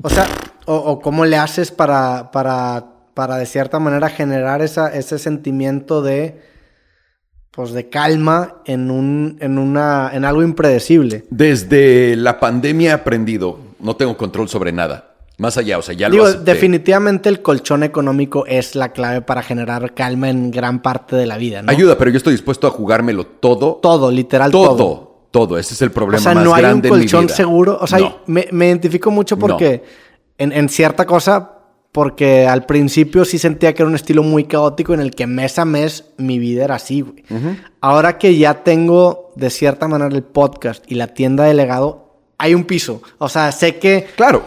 [0.00, 0.26] O sea,
[0.64, 6.02] o, o cómo le haces para, para para de cierta manera generar esa, ese sentimiento
[6.02, 6.54] de
[7.52, 11.24] pues de calma en un en una en algo impredecible.
[11.30, 15.12] Desde la pandemia he aprendido, no tengo control sobre nada.
[15.36, 19.92] Más allá, o sea, ya Digo, definitivamente el colchón económico es la clave para generar
[19.92, 21.72] calma en gran parte de la vida, ¿no?
[21.72, 23.80] Ayuda, pero yo estoy dispuesto a jugármelo todo.
[23.82, 24.76] Todo, literal todo.
[24.76, 25.58] Todo, todo.
[25.58, 27.78] Ese es el problema o sea, no hay un colchón seguro.
[27.80, 29.82] O sea, me, me, identifico mucho porque
[30.38, 31.53] en, en cierta cosa
[31.94, 35.60] porque al principio sí sentía que era un estilo muy caótico en el que mes
[35.60, 37.22] a mes mi vida era así, güey.
[37.80, 42.52] Ahora que ya tengo de cierta manera el podcast y la tienda de legado, hay
[42.52, 43.00] un piso.
[43.18, 44.08] O sea, sé que...
[44.16, 44.44] Claro.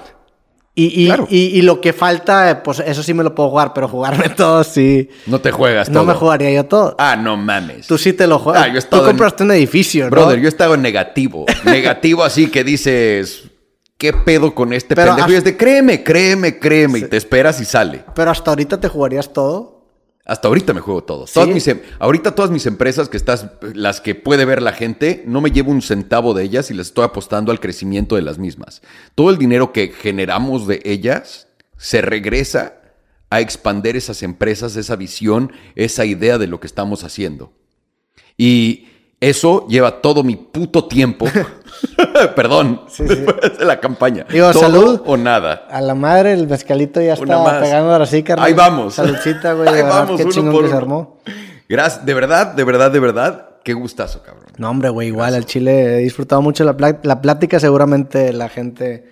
[0.76, 4.66] Y, y, lo que falta, pues eso sí me lo puedo jugar, pero jugarme todo
[4.66, 5.10] sí.
[5.26, 6.00] No te juegas todo.
[6.00, 6.96] No me jugaría yo todo.
[7.00, 7.88] Ah, no mames.
[7.88, 8.68] Tú sí te lo juegas.
[8.76, 10.12] Ah, Tú compraste un edificio, ¿no?
[10.12, 11.46] Brother, yo he estado en negativo.
[11.64, 13.47] negativo así que dices
[13.98, 15.30] ¿Qué pedo con este pendejo?
[15.30, 17.00] Y es de créeme, créeme, créeme.
[17.00, 18.04] Y te esperas y sale.
[18.16, 19.78] Pero hasta ahorita te jugarías todo.
[20.24, 21.26] Hasta ahorita me juego todo.
[21.26, 25.24] Todas mis, em, ahorita todas mis empresas que estás, las que puede ver la gente,
[25.26, 28.38] no me llevo un centavo de ellas y les estoy apostando al crecimiento de las
[28.38, 28.82] mismas.
[29.16, 31.48] Todo el dinero que generamos de ellas
[31.78, 32.74] se regresa
[33.30, 37.54] a expander esas empresas, esa visión, esa idea de lo que estamos haciendo.
[38.38, 38.88] Y
[39.20, 41.28] eso lleva todo mi puto tiempo.
[42.36, 42.82] Perdón.
[42.98, 44.26] de la campaña.
[44.30, 45.02] Digo, salud.
[45.06, 45.68] o nada.
[45.70, 48.48] A la madre, el mezcalito ya está pegando ahora sí, carnal.
[48.48, 48.96] Ahí vamos.
[48.96, 49.70] Saludcita, güey.
[49.74, 51.20] Ahí vamos, qué chingón que se armó.
[51.70, 52.06] Gracias.
[52.06, 53.50] De verdad, de verdad, de verdad.
[53.64, 54.46] Qué gustazo, cabrón.
[54.58, 55.10] No, hombre, güey.
[55.10, 57.60] Igual al Chile he disfrutado mucho la, la plática.
[57.60, 59.12] Seguramente la gente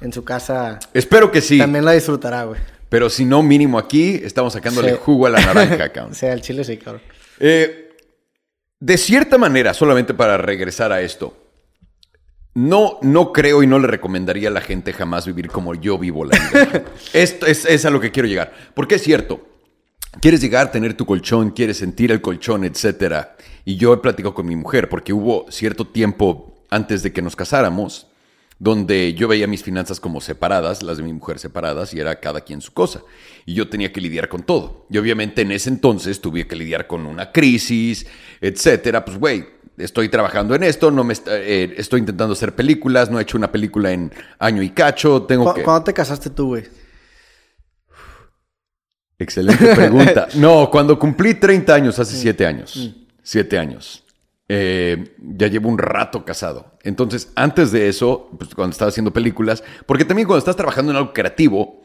[0.00, 0.78] en su casa.
[0.92, 1.58] Espero que sí.
[1.58, 2.60] También la disfrutará, güey.
[2.88, 6.14] Pero si no, mínimo aquí estamos sacándole jugo a la naranja, cabrón.
[6.14, 7.02] sí, al Chile sí, cabrón.
[7.40, 7.82] Eh.
[8.78, 11.36] De cierta manera, solamente para regresar a esto,
[12.54, 16.24] no, no creo y no le recomendaría a la gente jamás vivir como yo vivo
[16.24, 16.84] la vida.
[17.12, 18.52] esto es, es, a lo que quiero llegar.
[18.74, 19.46] Porque es cierto,
[20.20, 23.36] quieres llegar a tener tu colchón, quieres sentir el colchón, etcétera.
[23.64, 27.36] Y yo he platicado con mi mujer porque hubo cierto tiempo antes de que nos
[27.36, 28.08] casáramos
[28.58, 32.40] donde yo veía mis finanzas como separadas, las de mi mujer separadas, y era cada
[32.40, 33.02] quien su cosa.
[33.44, 34.86] Y yo tenía que lidiar con todo.
[34.90, 38.06] Y obviamente en ese entonces tuve que lidiar con una crisis,
[38.40, 39.04] etcétera.
[39.04, 39.46] Pues, güey,
[39.76, 43.52] estoy trabajando en esto, no me eh, estoy intentando hacer películas, no he hecho una
[43.52, 45.62] película en año y cacho, tengo que...
[45.62, 46.64] ¿Cuándo te casaste tú, güey?
[49.18, 50.28] Excelente pregunta.
[50.34, 52.48] No, cuando cumplí 30 años, hace 7 mm.
[52.48, 52.94] años.
[53.22, 53.60] 7 mm.
[53.60, 54.05] años.
[54.48, 56.78] Eh, ya llevo un rato casado.
[56.84, 60.98] Entonces, antes de eso, pues, cuando estaba haciendo películas, porque también cuando estás trabajando en
[60.98, 61.82] algo creativo,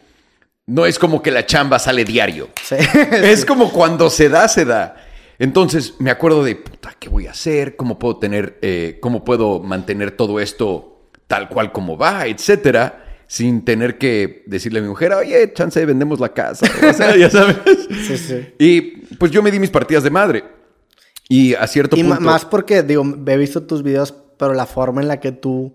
[0.67, 2.49] no es como que la chamba sale diario.
[2.63, 2.75] Sí.
[3.11, 4.95] Es como cuando se da, se da.
[5.39, 7.75] Entonces me acuerdo de, puta, ¿qué voy a hacer?
[7.75, 13.23] ¿Cómo puedo tener, eh, cómo puedo mantener todo esto tal cual como va, etcétera?
[13.25, 16.67] Sin tener que decirle a mi mujer, oye, chance, vendemos la casa.
[16.87, 17.57] O sea, ya sabes.
[18.05, 18.53] Sí, sí.
[18.59, 18.81] Y
[19.15, 20.43] pues yo me di mis partidas de madre.
[21.33, 25.07] Y a cierto Y más porque, digo, he visto tus videos, pero la forma en
[25.07, 25.73] la que tú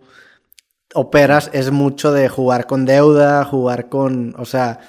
[0.94, 4.80] operas es mucho de jugar con deuda, jugar con, o sea,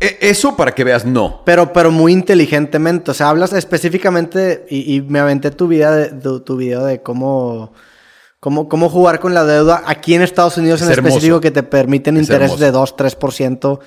[0.00, 1.42] E- Eso para que veas, no.
[1.44, 3.10] pero, pero muy inteligentemente.
[3.10, 7.02] O sea, hablas específicamente, y, y me aventé tu video de, tu, tu video de
[7.02, 7.72] cómo,
[8.38, 11.08] cómo, cómo jugar con la deuda aquí en Estados Unidos Es en hermoso.
[11.16, 12.96] específico, que te permiten Es intereses hermoso.
[12.96, 13.80] de 2-3%.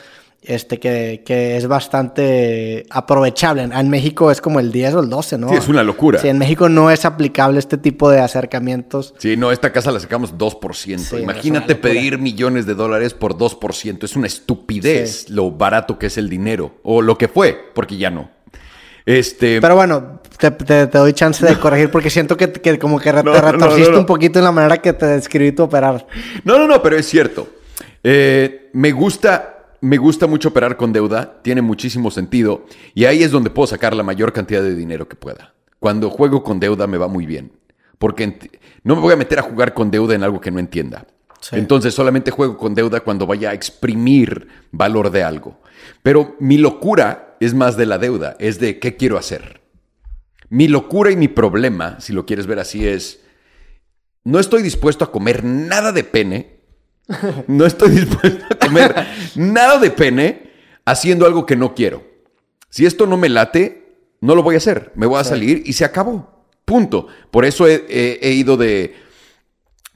[0.44, 3.62] Este que, que es bastante aprovechable.
[3.62, 5.50] En México es como el 10 o el 12, ¿no?
[5.50, 6.20] Sí, es una locura.
[6.20, 9.14] Sí, en México no es aplicable este tipo de acercamientos.
[9.20, 10.98] Sí, no, esta casa la sacamos 2%.
[10.98, 14.04] Sí, Imagínate pedir millones de dólares por 2%.
[14.04, 16.74] Es una estupidez lo barato que es el dinero.
[16.82, 18.32] O lo que fue, porque ya no.
[19.06, 19.62] Este.
[19.62, 23.14] Pero bueno, te, te- te doy chance de corregir porque siento que, que como que
[23.14, 24.00] No, te retorciste no.
[24.00, 26.08] un poquito en la manera que te describí tu operar.
[26.44, 27.48] No, no, no, pero es cierto.
[28.04, 29.58] Eh, me gusta.
[29.82, 33.96] Me gusta mucho operar con deuda, tiene muchísimo sentido y ahí es donde puedo sacar
[33.96, 35.54] la mayor cantidad de dinero que pueda.
[35.80, 37.52] Cuando juego con deuda me va muy bien,
[37.98, 38.52] porque
[38.84, 41.08] no me voy a meter a jugar con deuda en algo que no entienda.
[41.40, 41.56] Sí.
[41.56, 45.60] Entonces solamente juego con deuda cuando vaya a exprimir valor de algo.
[46.04, 49.62] Pero mi locura es más de la deuda, es de qué quiero hacer.
[50.50, 53.22] Mi locura y mi problema, si lo quieres ver así, es
[54.24, 56.61] no estoy dispuesto a comer nada de pene.
[57.48, 58.96] No estoy dispuesto a comer
[59.36, 60.52] nada de pene
[60.86, 62.04] haciendo algo que no quiero.
[62.70, 64.92] Si esto no me late, no lo voy a hacer.
[64.96, 66.46] Me voy a salir y se acabó.
[66.66, 67.08] Punto.
[67.32, 68.96] Por eso he, he- he ido de.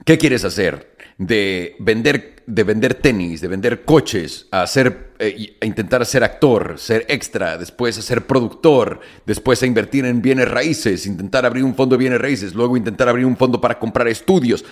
[0.04, 0.94] ¿Qué quieres hacer?
[1.18, 6.74] De vender, de vender tenis, de vender coches, a hacer, eh, a intentar ser actor,
[6.78, 11.74] ser extra, después a ser productor, después a invertir en bienes raíces, intentar abrir un
[11.74, 14.64] fondo de bienes raíces, luego intentar abrir un fondo para comprar estudios.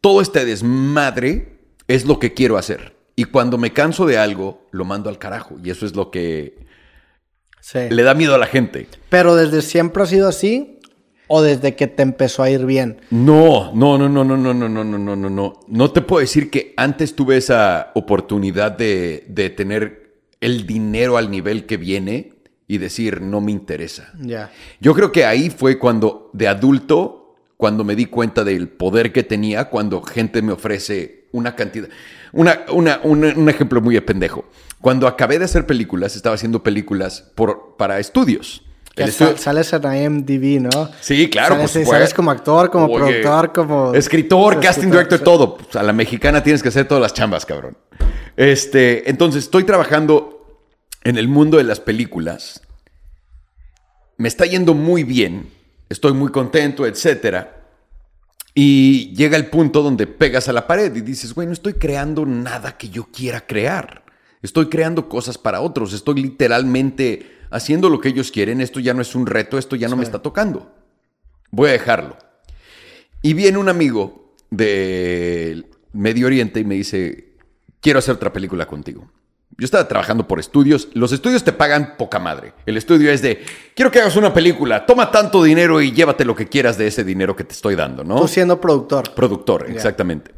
[0.00, 1.51] Todo este desmadre
[1.88, 2.96] es lo que quiero hacer.
[3.16, 5.56] Y cuando me canso de algo, lo mando al carajo.
[5.62, 6.56] Y eso es lo que
[7.60, 7.78] Sí.
[7.90, 8.88] le da miedo a la gente.
[9.08, 10.78] Pero desde siempre ha sido así
[11.28, 13.00] o desde que te empezó a ir bien.
[13.10, 15.60] No, no, no, no, no, no, no, no, no, no, no, no.
[15.68, 21.30] No te puedo decir que antes tuve esa oportunidad de, de tener el dinero al
[21.30, 22.32] nivel que viene
[22.66, 24.12] y decir, no me interesa.
[24.18, 24.50] Ya.
[24.80, 29.22] Yo creo que ahí fue cuando, de adulto, cuando me di cuenta del poder que
[29.22, 31.88] tenía, cuando gente me ofrece una cantidad.
[32.32, 34.44] Una, una- una- un ejemplo muy de pendejo.
[34.80, 38.62] Cuando acabé de hacer películas, estaba haciendo películas por, para estudios.
[38.94, 40.90] Que estudio- sales en IMDb, ¿no?
[41.00, 41.92] Sí, claro, Sales, supuesto.
[41.94, 43.94] sales como actor, como Oye, productor, como...
[43.94, 45.24] Escritor, casting escritor, director, sí.
[45.24, 45.56] todo.
[45.56, 47.78] Pues, a la mexicana tienes que hacer todas las chambas, cabrón.
[48.36, 50.60] Este, entonces, estoy trabajando
[51.04, 52.60] en el mundo de las películas.
[54.18, 55.48] Me está yendo muy bien.
[55.88, 57.61] Estoy muy contento, etcétera.
[58.54, 62.26] Y llega el punto donde pegas a la pared y dices, güey, no estoy creando
[62.26, 64.04] nada que yo quiera crear.
[64.42, 65.92] Estoy creando cosas para otros.
[65.92, 68.60] Estoy literalmente haciendo lo que ellos quieren.
[68.60, 70.74] Esto ya no es un reto, esto ya no me está tocando.
[71.50, 72.18] Voy a dejarlo.
[73.22, 77.36] Y viene un amigo del Medio Oriente y me dice,
[77.80, 79.10] quiero hacer otra película contigo.
[79.58, 80.88] Yo estaba trabajando por estudios.
[80.94, 82.54] Los estudios te pagan poca madre.
[82.66, 86.34] El estudio es de, quiero que hagas una película, toma tanto dinero y llévate lo
[86.34, 88.20] que quieras de ese dinero que te estoy dando, ¿no?
[88.20, 89.14] Tú siendo productor.
[89.14, 90.32] Productor, exactamente.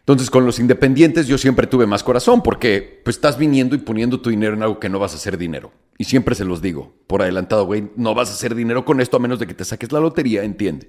[0.00, 4.20] Entonces, con los independientes yo siempre tuve más corazón porque pues estás viniendo y poniendo
[4.20, 5.72] tu dinero en algo que no vas a hacer dinero.
[5.96, 9.16] Y siempre se los digo, por adelantado, güey, no vas a hacer dinero con esto
[9.16, 10.88] a menos de que te saques la lotería, entiende.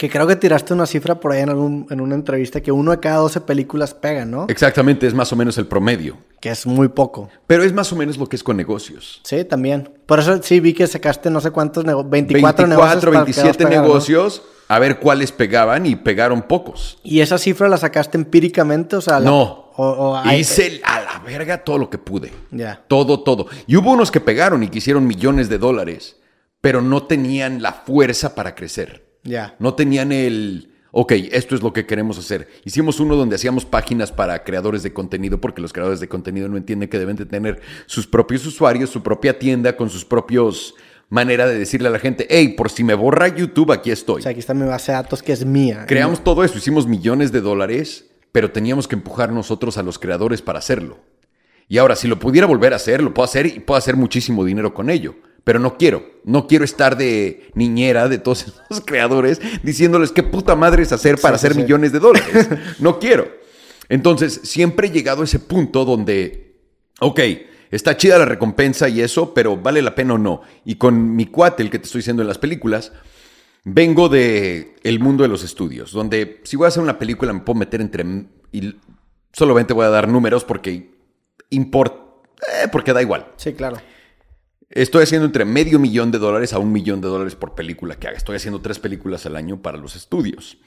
[0.00, 2.90] Que creo que tiraste una cifra por ahí en, algún, en una entrevista que uno
[2.90, 4.46] de cada 12 películas pega, ¿no?
[4.48, 6.16] Exactamente, es más o menos el promedio.
[6.40, 7.28] Que es muy poco.
[7.46, 9.20] Pero es más o menos lo que es con negocios.
[9.24, 9.90] Sí, también.
[10.06, 12.08] Por eso sí vi que sacaste no sé cuántos negocios.
[12.08, 13.04] 24, 24, negocios.
[13.04, 13.88] para que 27 dos pegaran, ¿no?
[13.88, 16.98] negocios, a ver cuáles pegaban y pegaron pocos.
[17.02, 18.96] ¿Y esa cifra la sacaste empíricamente?
[18.96, 19.70] O sea, la- No.
[19.76, 22.32] O, o hay- Hice a la verga todo lo que pude.
[22.52, 22.82] Ya.
[22.88, 23.48] Todo, todo.
[23.66, 26.16] Y hubo unos que pegaron y que hicieron millones de dólares,
[26.62, 29.09] pero no tenían la fuerza para crecer.
[29.22, 29.56] Ya.
[29.58, 32.48] No tenían el, ok, esto es lo que queremos hacer.
[32.64, 36.56] Hicimos uno donde hacíamos páginas para creadores de contenido, porque los creadores de contenido no
[36.56, 40.74] entienden que deben de tener sus propios usuarios, su propia tienda, con sus propios
[41.10, 44.20] manera de decirle a la gente, hey, por si me borra YouTube, aquí estoy.
[44.20, 45.84] O sea, aquí está mi base de datos que es mía.
[45.86, 50.40] Creamos todo eso, hicimos millones de dólares, pero teníamos que empujar nosotros a los creadores
[50.40, 51.00] para hacerlo.
[51.68, 54.44] Y ahora, si lo pudiera volver a hacer, lo puedo hacer y puedo hacer muchísimo
[54.44, 55.16] dinero con ello.
[55.50, 60.54] Pero no quiero, no quiero estar de niñera de todos esos creadores diciéndoles qué puta
[60.54, 61.62] madre es hacer para Sí, hacer sí.
[61.62, 62.48] millones de dólares.
[62.78, 63.26] No quiero.
[63.88, 66.54] Entonces, siempre he llegado a ese punto donde
[67.00, 67.18] ok,
[67.72, 70.42] está chida la recompensa y eso, pero vale la pena o no.
[70.64, 72.92] Y con mi cuate, el que te estoy diciendo en las películas,
[73.64, 77.40] vengo de el mundo de los estudios, donde si voy a hacer una película me
[77.40, 78.04] puedo meter entre...
[78.52, 78.76] Y
[79.32, 80.92] solamente voy a dar números porque
[81.50, 81.96] importa...
[82.62, 83.26] Eh, porque da igual.
[83.36, 83.78] Sí, claro.
[84.70, 88.06] Estoy haciendo entre medio millón de dólares a un millón de dólares por película que
[88.06, 88.16] haga.
[88.16, 90.58] Estoy haciendo tres películas al año para los estudios.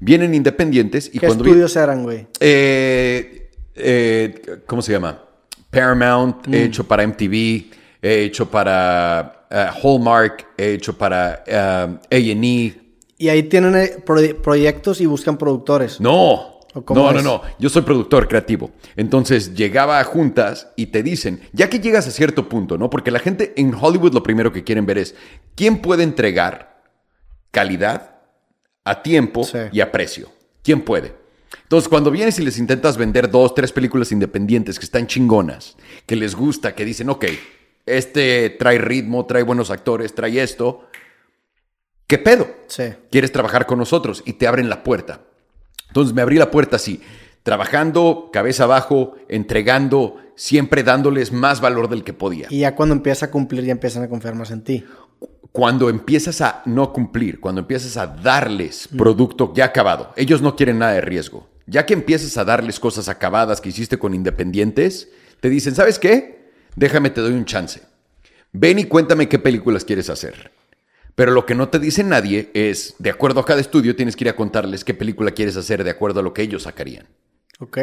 [0.00, 1.44] Vienen independientes y ¿Qué cuando...
[1.44, 2.26] estudios eran, güey?
[2.40, 5.22] Eh, eh, ¿Cómo se llama?
[5.70, 7.64] Paramount, he hecho para MTV,
[8.00, 11.44] he hecho para eh, Hallmark, he hecho para
[12.10, 12.74] A&E.
[13.18, 16.00] Y ahí tienen pro- proyectos y buscan productores.
[16.00, 17.42] No, ¿O cómo no, no, no.
[17.58, 18.70] Yo soy productor creativo.
[18.96, 22.90] Entonces llegaba a juntas y te dicen, ya que llegas a cierto punto, ¿no?
[22.90, 25.14] Porque la gente en Hollywood lo primero que quieren ver es
[25.54, 26.82] quién puede entregar
[27.50, 28.16] calidad
[28.84, 29.58] a tiempo Sí.
[29.72, 30.28] y a precio.
[30.62, 31.14] ¿Quién puede?
[31.62, 35.76] Entonces, cuando vienes y les intentas vender dos, tres películas independientes que están chingonas,
[36.06, 37.26] que les gusta, que dicen, ok,
[37.86, 40.88] este trae ritmo, trae buenos actores, trae esto,
[42.06, 42.48] ¿qué pedo?
[42.66, 42.84] Sí.
[43.10, 45.20] quieres trabajar con nosotros y te abren la puerta.
[45.88, 47.00] Entonces me abrí la puerta así,
[47.42, 52.48] trabajando cabeza abajo, entregando, siempre dándoles más valor del que podía.
[52.50, 54.84] Y ya cuando empiezas a cumplir, ya empiezan a confiar más en ti.
[55.52, 60.80] Cuando empiezas a no cumplir, cuando empiezas a darles producto ya acabado, ellos no quieren
[60.80, 61.48] nada de riesgo.
[61.66, 65.08] Ya que empiezas a darles cosas acabadas que hiciste con independientes,
[65.40, 66.50] te dicen, ¿sabes qué?
[66.74, 67.82] Déjame, te doy un chance.
[68.52, 70.50] Ven y cuéntame qué películas quieres hacer.
[71.14, 74.24] Pero lo que no te dice nadie es, de acuerdo a cada estudio, tienes que
[74.24, 77.06] ir a contarles qué película quieres hacer de acuerdo a lo que ellos sacarían.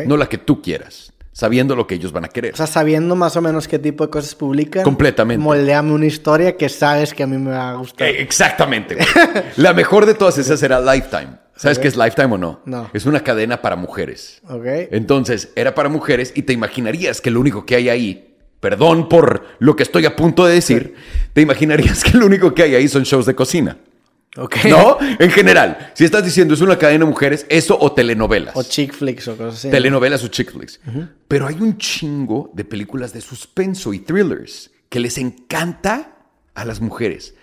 [0.05, 2.53] No la que tú quieras, sabiendo lo que ellos van a querer.
[2.53, 4.83] O sea, sabiendo más o menos qué tipo de cosas publican.
[4.83, 5.41] Completamente.
[5.41, 8.07] Moldeame una historia que sabes que a mí me va a gustar.
[8.07, 8.95] Eh, exactamente.
[8.95, 9.07] güey.
[9.55, 11.39] la mejor de todas esas era Lifetime.
[11.55, 11.81] ¿Sabes Ok.
[11.83, 12.61] qué es Lifetime o no?
[12.65, 12.89] No.
[12.93, 14.41] Es una cadena para mujeres.
[14.49, 14.65] ¿Ok?
[14.91, 19.45] Entonces, era para mujeres y te imaginarías que lo único que hay ahí, perdón por
[19.59, 20.95] lo que estoy a punto de decir,
[21.33, 23.77] te imaginarías que lo único que hay ahí son shows de cocina.
[24.37, 24.55] ¿Ok?
[24.69, 24.97] ¿No?
[25.19, 28.55] En general, si estás diciendo es una cadena de mujeres, eso o telenovelas.
[28.55, 29.67] O chick flicks o cosas así.
[29.67, 29.71] ¿no?
[29.71, 30.79] telenovelas o chick flicks.
[31.27, 36.15] Pero hay un chingo de películas de suspenso y thrillers que les encanta
[36.55, 37.33] a las mujeres.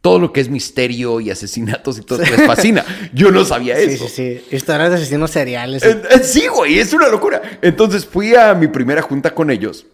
[0.00, 2.82] Todo lo que es misterio y asesinatos y todo les fascina.
[3.12, 4.08] Yo no sabía Sí, eso.
[4.08, 4.56] sí, sí.
[4.56, 5.82] Historias de asesinos seriales.
[6.22, 7.42] Sí, güey, es una locura.
[7.60, 9.84] Entonces fui a mi primera junta con ellos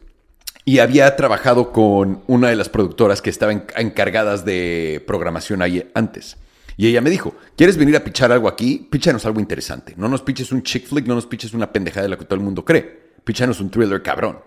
[0.64, 6.38] y había trabajado con una de las productoras que estaban encargadas de programación ahí antes.
[6.76, 8.88] Y ella me dijo, ¿quieres venir a pichar algo aquí?
[8.90, 9.94] Píchanos algo interesante.
[9.96, 12.34] No nos piches un chick flick, no nos piches una pendejada de la que todo
[12.36, 13.12] el mundo cree.
[13.22, 14.40] Píchanos un thriller cabrón.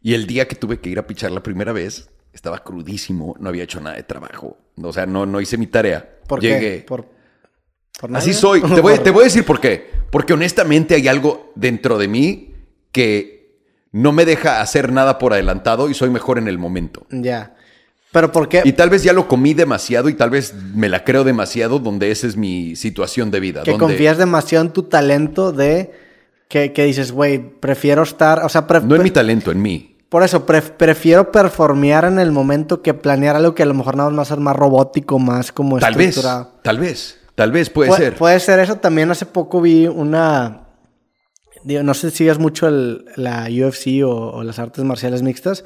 [0.00, 3.48] Y el día que tuve que ir a pichar la primera vez, estaba crudísimo, no
[3.48, 4.58] había hecho nada de trabajo.
[4.80, 6.18] O sea, no, no hice mi tarea.
[6.26, 6.60] ¿Por Llegué.
[6.60, 6.84] qué?
[6.86, 7.06] ¿Por,
[8.00, 8.62] por Así soy.
[8.62, 9.90] Te voy, te voy a decir por qué.
[10.10, 12.54] Porque honestamente hay algo dentro de mí
[12.92, 13.33] que
[13.94, 17.06] no me deja hacer nada por adelantado y soy mejor en el momento.
[17.10, 17.54] Ya.
[18.12, 18.62] ¿Pero por qué?
[18.64, 22.10] Y tal vez ya lo comí demasiado y tal vez me la creo demasiado donde
[22.10, 23.62] esa es mi situación de vida.
[23.62, 25.92] que donde confías demasiado en tu talento de...
[26.48, 28.44] Que, que dices, güey, prefiero estar...
[28.44, 29.96] O sea, pref- No en mi talento, en mí.
[30.08, 33.96] por eso, pref- prefiero performear en el momento que planear algo que a lo mejor
[33.96, 36.20] nada más va a ser más robótico, más como Tal vez,
[36.62, 38.14] tal vez, tal vez puede Pu- ser.
[38.16, 38.76] Puede ser eso.
[38.76, 40.63] También hace poco vi una...
[41.64, 45.64] digo, no sé si sigas mucho el- la UFC o, o las artes marciales mixtas.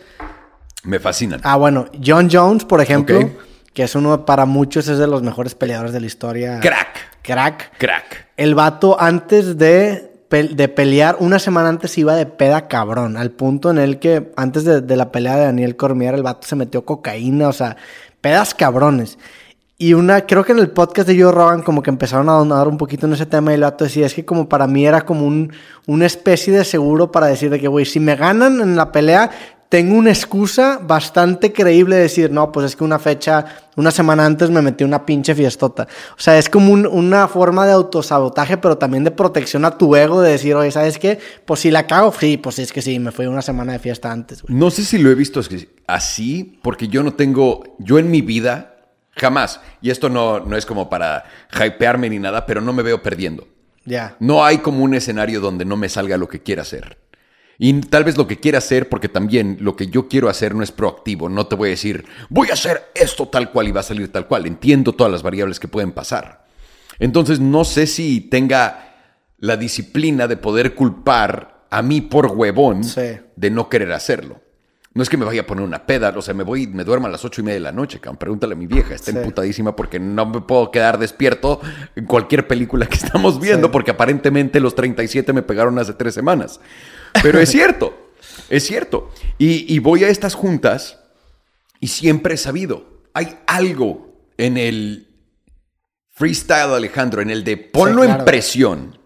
[0.84, 1.40] Me fascinan.
[1.44, 3.30] Ah, bueno, John Jones, por ejemplo,
[3.74, 6.60] que es uno para muchos es de los mejores peleadores de la historia.
[6.60, 7.76] Crack, Crack.
[7.78, 8.28] crack.
[8.36, 13.70] El vato antes de, de pelear, una semana antes iba de peda cabrón, al punto
[13.70, 16.84] en el que antes de, de la pelea de Daniel Cormier, el vato se metió
[16.84, 17.76] cocaína, o sea,
[18.20, 19.18] pedas cabrones.
[19.80, 22.66] Y una, creo que en el podcast de Joe Rogan como que empezaron a donar
[22.66, 25.02] un poquito en ese tema y el vato decía, es que como para mí era
[25.02, 25.52] como un,
[25.86, 29.30] una especie de seguro para decir de que, güey, si me ganan en la pelea,
[29.68, 33.44] tengo una excusa bastante creíble de decir, no, pues es que una fecha,
[33.76, 35.86] una semana antes me metí una pinche fiestota.
[36.16, 39.94] O sea, es como un- una forma de autosabotaje, pero también de protección a tu
[39.94, 41.20] ego, de decir, oye, ¿sabes qué?
[41.44, 44.10] Pues si la cago, sí, pues es que sí, me fui una semana de fiesta
[44.10, 44.56] antes, güey.
[44.56, 45.40] No sé si lo he visto
[45.86, 48.74] así, porque yo no tengo, yo en mi vida,
[49.18, 53.02] jamás, y esto no, no es como para hypearme ni nada, pero no me veo
[53.02, 53.46] perdiendo.
[53.84, 54.16] Ya.
[54.20, 56.98] No hay como un escenario donde no me salga lo que quiera hacer.
[57.60, 60.62] Y tal vez lo que quiera hacer, porque también lo que yo quiero hacer no
[60.62, 61.28] es proactivo.
[61.28, 64.12] No te voy a decir, voy a hacer esto tal cual y va a salir
[64.12, 64.46] tal cual.
[64.46, 66.44] Entiendo todas las variables que pueden pasar.
[67.00, 68.94] Entonces no sé si tenga
[69.38, 73.18] la disciplina de poder culpar a mí por huevón Sí.
[73.34, 74.40] de no querer hacerlo.
[74.94, 77.06] No es que me vaya a poner una peda, o sea, me voy, me duermo
[77.06, 78.18] a las ocho y media de la noche, cabrón.
[78.18, 79.18] Pregúntale a mi vieja, está Sí.
[79.18, 81.60] emputadísima porque no me puedo quedar despierto
[81.94, 83.72] en cualquier película que estamos viendo, Sí.
[83.72, 86.58] porque aparentemente los 37 me pegaron hace tres semanas.
[87.22, 88.12] Pero es cierto.
[88.48, 89.10] Es cierto.
[89.36, 90.98] Y, y voy a estas juntas
[91.80, 95.08] y siempre he sabido, hay algo en el
[96.10, 98.20] freestyle, Alejandro, en el de ponlo claro.
[98.20, 98.98] en presión.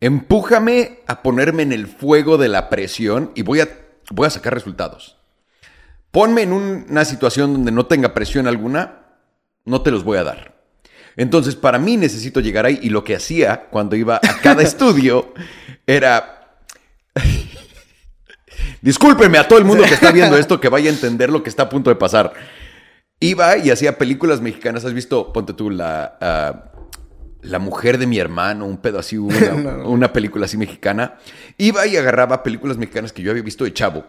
[0.00, 3.68] Empújame a ponerme en el fuego de la presión y voy a,
[4.10, 5.16] voy a sacar resultados.
[6.10, 9.00] Ponme en un- una situación donde no tenga presión alguna,
[9.64, 10.54] no te los voy a dar.
[11.16, 15.32] Entonces, para mí necesito llegar ahí y lo que hacía cuando iba a cada estudio
[15.86, 16.32] era...
[18.82, 21.48] Discúlpeme a todo el mundo que está viendo esto que vaya a entender lo que
[21.50, 22.32] está a punto de pasar.
[23.18, 24.84] Iba y hacía películas mexicanas.
[24.84, 26.64] ¿Has visto, ponte tú, la, ah,
[27.42, 29.52] la mujer de mi hermano, un pedo así, una,
[29.86, 31.16] una película así mexicana?
[31.58, 34.04] Iba y agarraba películas mexicanas que yo había visto de chavo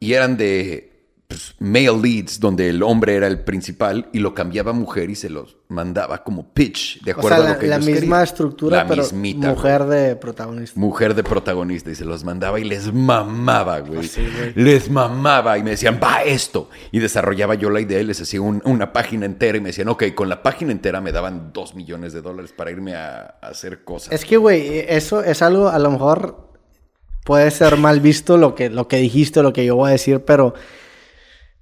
[0.00, 0.87] y eran de
[1.28, 5.14] pues, male leads, donde el hombre era el principal y lo cambiaba a mujer y
[5.14, 8.22] se los mandaba como pitch, de O acuerdo a lo que la ellos misma querían.
[8.24, 10.80] estructura, La pero mismita, mujer de protagonista.
[10.80, 14.00] mujer de protagonista y se los mandaba y les mamaba, güey.
[14.00, 14.52] Así, güey.
[14.54, 16.70] Les mamaba y me decían, va esto.
[16.92, 19.88] Y desarrollaba yo la idea y les hacía un- una página entera y me decían,
[19.88, 23.48] ok, con la página entera me daban dos millones de dólares para irme a, a
[23.48, 24.14] hacer cosas.
[24.14, 26.48] Es que, güey, eso es algo, a lo mejor
[27.24, 30.20] puede ser mal visto lo que, lo que dijiste, lo que yo voy a decir,
[30.24, 30.54] pero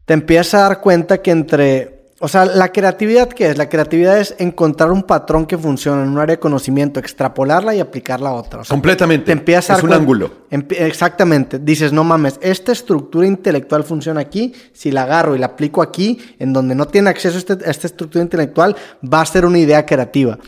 [0.07, 1.97] te empiezas a dar cuenta que entre...
[2.19, 3.59] O sea, la creatividad, ¿qué es?
[3.59, 7.81] La creatividad es encontrar un patrón que funciona en un área de conocimiento, extrapolarla y
[7.81, 8.61] aplicarla a otra.
[8.61, 9.27] O sea, Completamente.
[9.27, 10.31] Te empiezas a Es un ángulo.
[10.51, 11.59] Exactamente.
[11.59, 14.55] Dices, no mames, esta estructura intelectual funciona aquí.
[14.73, 17.71] Si la agarro y la aplico aquí, en donde no tiene acceso a, este- a
[17.71, 18.75] esta estructura intelectual,
[19.05, 20.39] va a ser una idea creativa.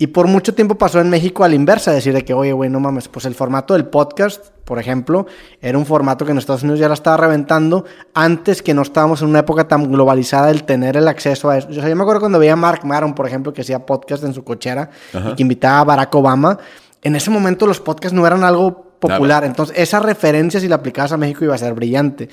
[0.00, 2.70] Y por mucho tiempo pasó en México a la inversa, decir de que, oye, güey,
[2.70, 5.26] no mames, pues el formato del podcast, por ejemplo,
[5.60, 7.84] era un formato que en Estados Unidos ya la estaba reventando
[8.14, 11.68] antes que no estábamos en una época tan globalizada el tener el acceso a eso.
[11.68, 14.22] O sea, yo me acuerdo cuando veía a Mark Maron, por ejemplo, que hacía podcast
[14.22, 16.58] en su cochera y que invitaba a Barack Obama.
[17.02, 19.42] En ese momento los podcasts no eran algo popular.
[19.42, 22.28] Entonces, esa referencia, si la aplicabas a México, iba a ser brillante.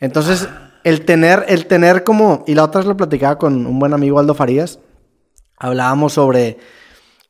[0.00, 0.48] Entonces,
[0.84, 4.18] el tener, el tener como, y la otra vez lo platicaba con un buen amigo
[4.18, 4.78] Aldo Farías,
[5.58, 6.58] hablábamos sobre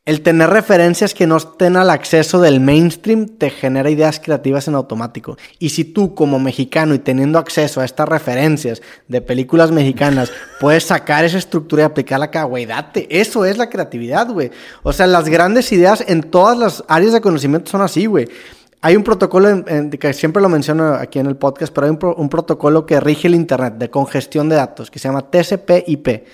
[0.05, 4.75] el tener referencias que no estén al acceso del mainstream te genera ideas creativas en
[4.75, 5.35] automático.
[5.57, 10.83] Y si tú como mexicano y teniendo acceso a estas referencias de películas mexicanas puedes
[10.83, 13.07] sacar esa estructura y aplicarla acá, güey, date.
[13.09, 14.51] Eso es la creatividad, güey.
[14.83, 18.27] O sea, las grandes ideas en todas las áreas de conocimiento son así, güey.
[18.81, 21.91] Hay un protocolo en- en- que siempre lo menciono aquí en el podcast, pero hay
[21.91, 25.31] un, pro- un protocolo que rige el Internet de congestión de datos que se llama
[25.31, 26.25] TCP/IP.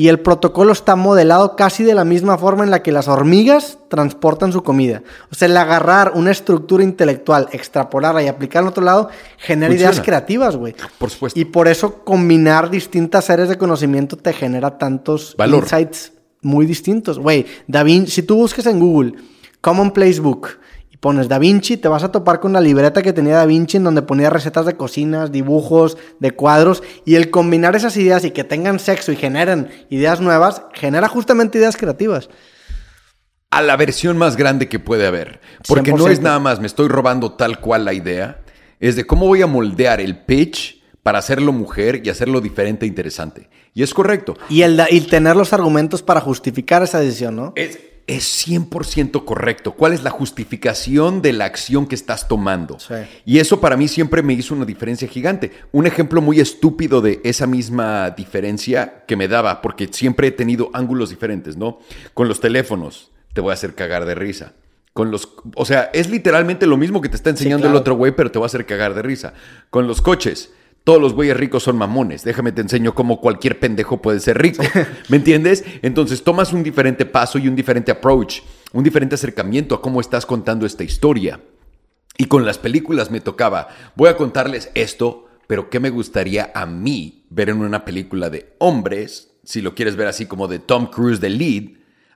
[0.00, 3.76] Y el protocolo está modelado casi de la misma forma en la que las hormigas
[3.88, 5.02] transportan su comida.
[5.30, 9.92] O sea, el agarrar una estructura intelectual, extrapolarla y aplicarla en otro lado, genera Funciona.
[9.92, 10.74] ideas creativas, güey.
[10.96, 11.38] Por supuesto.
[11.38, 15.64] Y por eso combinar distintas áreas de conocimiento te genera tantos Valor.
[15.64, 17.18] insights muy distintos.
[17.18, 19.16] Güey, Da Vinci, si tú buscas en Google
[19.60, 20.48] Commonplace Book
[20.79, 23.78] y pones Da Vinci, te vas a topar con la libreta que tenía Da Vinci
[23.78, 28.30] en donde ponía recetas de cocinas, dibujos, de cuadros y el combinar esas ideas y
[28.30, 32.28] que tengan sexo y generen ideas nuevas, genera justamente ideas creativas.
[33.52, 35.40] a la versión más grande que puede haber.
[35.66, 36.10] Porque no 100%.
[36.10, 38.42] es nada más, me estoy robando tal cual la idea.
[38.78, 42.88] Es de cómo voy a moldear el pitch para hacerlo mujer y hacerlo diferente e
[42.88, 43.50] interesante.
[43.74, 44.36] Y es correcto.
[44.48, 47.52] Y el, y tener los argumentos para justificar esa decisión, ¿no?
[47.56, 47.78] Es,
[48.16, 49.72] es 100% correcto.
[49.72, 52.80] ¿Cuál es la justificación de la acción que estás tomando?
[52.80, 52.94] Sí.
[53.24, 55.52] Y eso para mí siempre me hizo una diferencia gigante.
[55.70, 60.70] Un ejemplo muy estúpido de esa misma diferencia que me daba, porque siempre he tenido
[60.72, 61.78] ángulos diferentes, ¿no?
[62.12, 64.54] Con los teléfonos, te voy a hacer cagar de risa.
[64.92, 67.76] Con los, o sea, es literalmente lo mismo que te está enseñando claro.
[67.76, 69.34] el otro güey, pero te va a hacer cagar de risa.
[69.70, 70.50] Con los coches,
[70.84, 72.24] todos los güeyes ricos son mamones.
[72.24, 74.62] Déjame te enseño cómo cualquier pendejo puede ser rico.
[75.08, 75.64] ¿Me entiendes?
[75.82, 78.40] Entonces tomas un diferente paso y un diferente approach,
[78.72, 81.40] un diferente acercamiento a cómo estás contando esta historia.
[82.16, 86.66] Y con las películas me tocaba, voy a contarles esto, pero ¿qué me gustaría a
[86.66, 90.86] mí ver en una película de hombres, si lo quieres ver así como de Tom
[90.86, 91.64] Cruise de lead,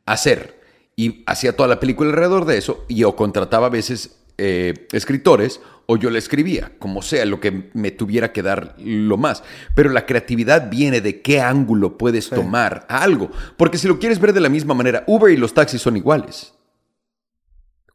[0.06, 0.60] hacer?
[0.96, 5.60] Y hacía toda la película alrededor de eso, y o contrataba a veces eh, escritores,
[5.86, 9.42] o yo le escribía, como sea, lo que me tuviera que dar lo más.
[9.74, 13.30] Pero la creatividad viene de qué ángulo puedes tomar a algo.
[13.56, 16.54] Porque si lo quieres ver de la misma manera, Uber y los taxis son iguales.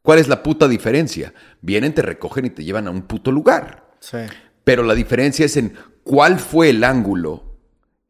[0.02, 1.34] ¿Cuál es la puta diferencia?
[1.60, 3.96] Vienen, te recogen y te llevan a un puto lugar.
[3.98, 4.18] Sí.
[4.64, 7.58] Pero la diferencia es en cuál fue el ángulo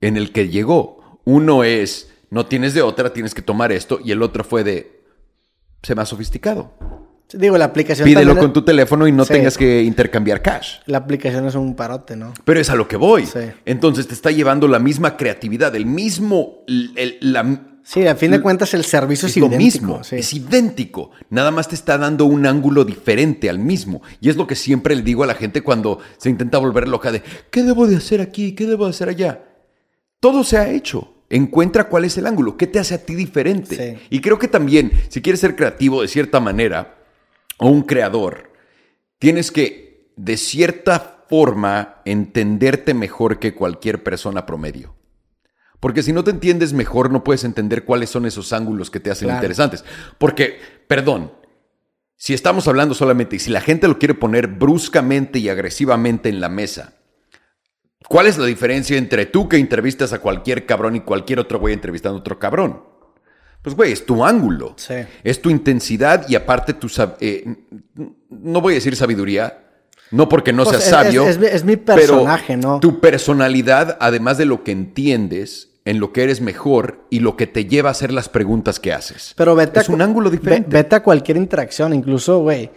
[0.00, 1.20] en el que llegó.
[1.24, 5.02] Uno es, no tienes de otra, tienes que tomar esto, y el otro fue de,
[5.82, 7.09] sé más sofisticado.
[7.32, 9.32] Digo, la aplicación Pídelo con tu teléfono y no Sí.
[9.34, 10.78] tengas que intercambiar cash.
[10.86, 12.32] La aplicación es un parote, ¿no?
[12.44, 13.26] Pero es a lo que voy.
[13.26, 13.38] Sí.
[13.64, 18.40] Entonces te está llevando la misma creatividad, el mismo, el- la- Sí, a fin de
[18.40, 19.64] cuentas el servicio es, es lo idéntico.
[19.86, 20.16] mismo, sí.
[20.16, 21.10] es idéntico.
[21.30, 24.02] Nada más te está dando un ángulo diferente al mismo.
[24.20, 27.10] Y es lo que siempre le digo a la gente cuando se intenta volver loca
[27.10, 28.52] de, ¿qué debo de hacer aquí?
[28.52, 29.42] ¿Qué debo de hacer allá?
[30.20, 31.14] Todo se ha hecho.
[31.30, 33.98] Encuentra cuál es el ángulo, qué te hace a ti diferente.
[34.10, 36.96] Y creo que también, si quieres ser creativo de cierta manera,
[37.60, 38.52] o un creador,
[39.18, 44.96] tienes que, de cierta forma, entenderte mejor que cualquier persona promedio.
[45.78, 49.10] Porque si no te entiendes mejor, no puedes entender cuáles son esos ángulos que te
[49.10, 49.38] hacen Claro.
[49.38, 49.84] interesantes.
[50.18, 50.58] Porque,
[50.88, 51.32] perdón,
[52.16, 56.40] si estamos hablando solamente y si la gente lo quiere poner bruscamente y agresivamente en
[56.40, 56.94] la mesa,
[58.08, 61.72] ¿cuál es la diferencia entre tú que entrevistas a cualquier cabrón y cualquier otro güey
[61.72, 62.89] entrevistando a otro cabrón?
[63.62, 64.74] Pues, güey, es tu ángulo.
[64.76, 64.94] Sí.
[65.22, 66.88] Es tu intensidad y aparte tu...
[67.20, 67.44] eh,
[68.30, 69.64] no voy a decir sabiduría,
[70.10, 71.26] no porque no Pues seas es- sabio.
[71.28, 72.80] es- es- es mi pero personaje, ¿no?
[72.80, 77.46] Tu personalidad, además de lo que entiendes, en lo que eres mejor y lo que
[77.46, 79.34] te lleva a hacer las preguntas que haces.
[79.36, 80.68] Pero vete es a, un ángulo diferente.
[80.70, 82.70] vete a cualquier interacción, incluso, güey.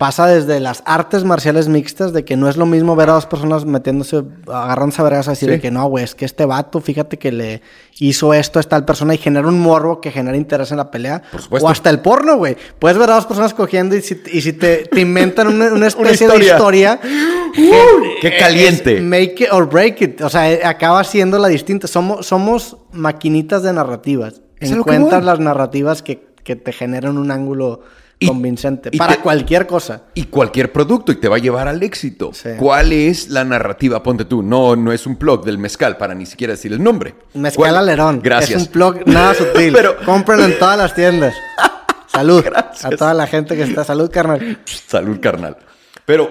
[0.00, 3.26] Pasa desde las artes marciales mixtas de que no es lo mismo ver a dos
[3.26, 5.56] personas metiéndose, agarrándose a vergas a decir Sí.
[5.56, 7.60] de que no, güey, es que este vato, fíjate que le
[7.98, 11.20] hizo esto a tal persona y genera un morbo que genera interés en la pelea.
[11.30, 11.66] Por supuesto.
[11.66, 12.56] O hasta el porno, güey.
[12.78, 15.86] Puedes ver a dos personas cogiendo y si, y si te, te inventan una, una
[15.88, 16.38] especie historia.
[16.38, 17.00] de historia.
[18.22, 18.96] ¡Qué caliente!
[18.96, 20.22] es make it or break it.
[20.22, 21.86] O sea, acaba siendo la distinta.
[21.86, 24.40] Somos, somos maquinitas de narrativas.
[24.60, 27.80] Encuentras las narrativas que, que te generan un ángulo
[28.22, 28.90] Y- convincente.
[28.92, 30.02] y para te- cualquier cosa.
[30.14, 32.32] y cualquier producto y te va a llevar al éxito.
[32.34, 32.50] Sí.
[32.58, 34.02] ¿Cuál es la narrativa?
[34.02, 34.42] Ponte tú.
[34.42, 37.14] No, no es un plug del mezcal para ni siquiera decir el nombre.
[37.34, 38.20] Mezcal ¿Cuál- alerón.
[38.22, 38.60] Gracias.
[38.60, 39.72] Es un plug nada sutil.
[39.76, 41.34] Pero- Compren en todas las tiendas.
[42.08, 42.44] Salud.
[42.44, 42.84] Gracias.
[42.84, 43.84] A toda la gente que está.
[43.84, 44.60] Salud, carnal.
[44.66, 45.56] Salud, carnal.
[46.04, 46.28] Pero,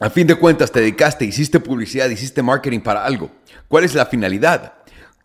[0.00, 3.30] a fin de cuentas, te dedicaste, hiciste publicidad, hiciste marketing para algo.
[3.68, 4.74] ¿Cuál es la finalidad?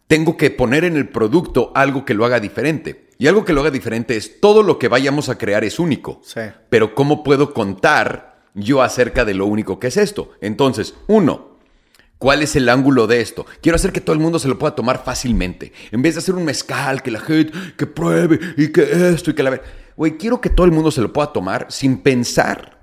[0.07, 3.04] Tengo que poner en el producto algo que lo haga diferente.
[3.17, 6.21] Y algo que lo haga diferente es todo lo que vayamos a crear es único.
[6.23, 6.41] Sí.
[6.69, 10.31] Pero ¿cómo puedo contar yo acerca de lo único que es esto?
[10.41, 11.55] Entonces, uno,
[12.17, 13.45] ¿Cuál es el ángulo de esto?
[13.61, 15.73] Quiero hacer que todo el mundo se lo pueda tomar fácilmente.
[15.91, 19.33] En vez de hacer un mezcal, que la gente, que pruebe y que esto y
[19.33, 19.49] que la...
[19.49, 19.63] ver-
[19.97, 22.79] Güey, quiero que todo el mundo se lo pueda tomar sin pensar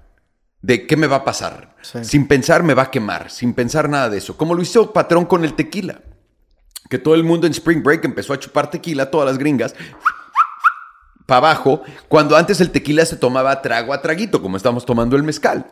[0.61, 1.75] de qué me va a pasar.
[1.81, 2.05] Sí.
[2.05, 4.37] Sin pensar me va a quemar, sin pensar nada de eso.
[4.37, 6.03] Como lo hizo Patrón con el tequila.
[6.91, 9.75] Que todo el mundo en Spring Break empezó a chupar tequila, todas las gringas,
[11.33, 15.23] para abajo, cuando antes el tequila se tomaba trago a traguito, como estamos tomando el
[15.23, 15.65] mezcal.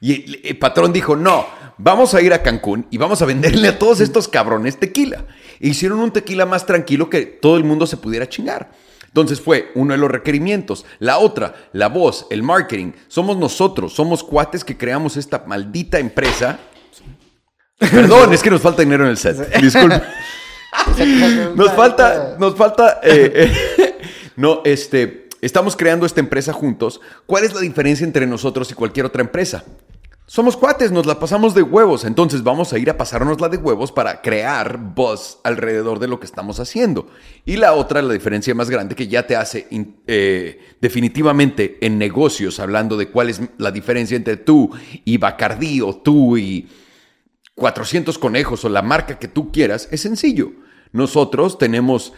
[0.00, 1.46] Y el, patrón dijo, no,
[1.76, 5.24] vamos a ir a Cancún y vamos a venderle a todos estos cabrones tequila.
[5.60, 8.72] E hicieron un tequila más tranquilo que todo el mundo se pudiera chingar.
[9.06, 10.84] Entonces fue uno de los requerimientos.
[10.98, 12.90] La otra, la voz, el marketing.
[13.06, 16.58] Somos nosotros, somos cuates que creamos esta maldita empresa.
[17.78, 19.60] Perdón, es que nos falta dinero en el set.
[19.60, 20.02] Disculpe.
[21.54, 23.32] Nos falta, nos falta, eh,
[23.78, 23.98] eh,
[24.38, 27.00] no, este, estamos creando esta empresa juntos.
[27.26, 29.64] ¿Cuál es la diferencia entre nosotros y cualquier otra empresa?
[30.26, 33.90] Somos cuates, nos la pasamos de huevos, entonces vamos a ir a pasárnosla de huevos
[33.90, 37.08] para crear buzz alrededor de lo que estamos haciendo.
[37.44, 39.66] Y la otra, la diferencia más grande que ya te hace
[40.06, 44.70] eh, definitivamente en negocios, hablando de cuál es la diferencia entre tú
[45.04, 46.68] y Bacardí o tú y
[47.56, 50.52] 400 conejos o la marca que tú quieras, es sencillo.
[50.92, 52.12] Nosotros tenemos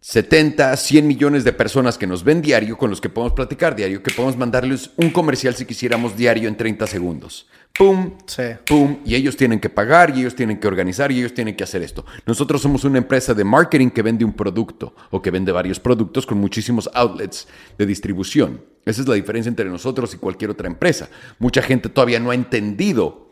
[0.00, 4.02] 70, 100 millones de personas que nos ven diario, con los que podemos platicar diario,
[4.02, 7.46] que podemos mandarles un comercial si quisiéramos diario en 30 segundos.
[7.76, 8.16] ¡Pum!
[8.26, 8.42] Sí.
[8.66, 8.98] ¡Pum!
[9.04, 11.82] Y ellos tienen que pagar, y ellos tienen que organizar, y ellos tienen que hacer
[11.82, 12.06] esto.
[12.24, 16.24] Nosotros somos una empresa de marketing que vende un producto, o que vende varios productos
[16.24, 17.46] con muchísimos outlets
[17.76, 18.64] de distribución.
[18.86, 21.10] Esa es la diferencia entre nosotros y cualquier otra empresa.
[21.38, 23.28] Mucha gente todavía no ha entendido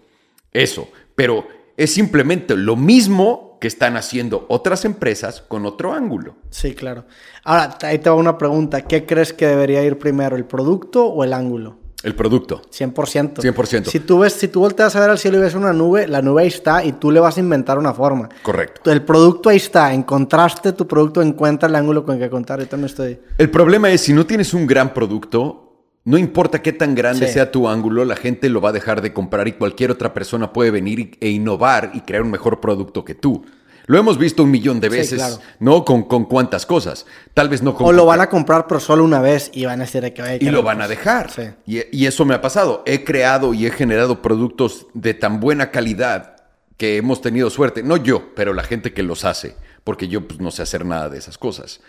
[0.53, 1.47] eso, pero
[1.78, 6.34] es simplemente lo mismo que están haciendo otras empresas con otro ángulo.
[6.50, 7.05] Sí, claro.
[7.44, 8.82] Ahora, ahí te va una pregunta.
[8.82, 11.76] ¿Qué crees que debería ir primero, el producto o el ángulo?
[12.02, 12.62] El producto.
[12.70, 13.42] 100%.
[13.42, 13.86] 100%.
[13.86, 16.20] Si tú ves, si tú volteas a ver al cielo y ves una nube, la
[16.20, 18.28] nube ahí está y tú le vas a inventar una forma.
[18.42, 18.90] Correcto.
[18.90, 19.92] El producto ahí está.
[19.92, 22.59] Encontraste tu producto, encuentra el ángulo con el que contar.
[22.59, 23.20] Ahorita me estoy.
[23.36, 25.68] El problema es si no tienes un gran producto,
[26.09, 27.35] no importa qué tan grande Sí.
[27.35, 30.52] sea tu ángulo, la gente lo va a dejar de comprar y cualquier otra persona
[30.52, 33.44] puede venir e innovar y crear un mejor producto que tú.
[33.86, 35.39] Lo hemos visto un millón de Sí, veces, claro.
[35.60, 35.85] ¿no?
[35.85, 37.06] Con, con cuántas cosas.
[37.35, 39.80] Tal vez no con O lo van a comprar, pero solo una vez y van
[39.80, 40.98] a decir que "Oye, y lo van a pues".
[40.98, 41.30] dejar.
[41.30, 41.43] Sí.
[41.66, 42.82] Y, y eso me ha pasado.
[42.86, 46.36] He creado y he generado productos de tan buena calidad
[46.76, 47.82] que hemos tenido suerte.
[47.82, 49.56] No yo, pero la gente que los hace.
[49.85, 51.80] Porque yo pues, no sé hacer nada de esas cosas.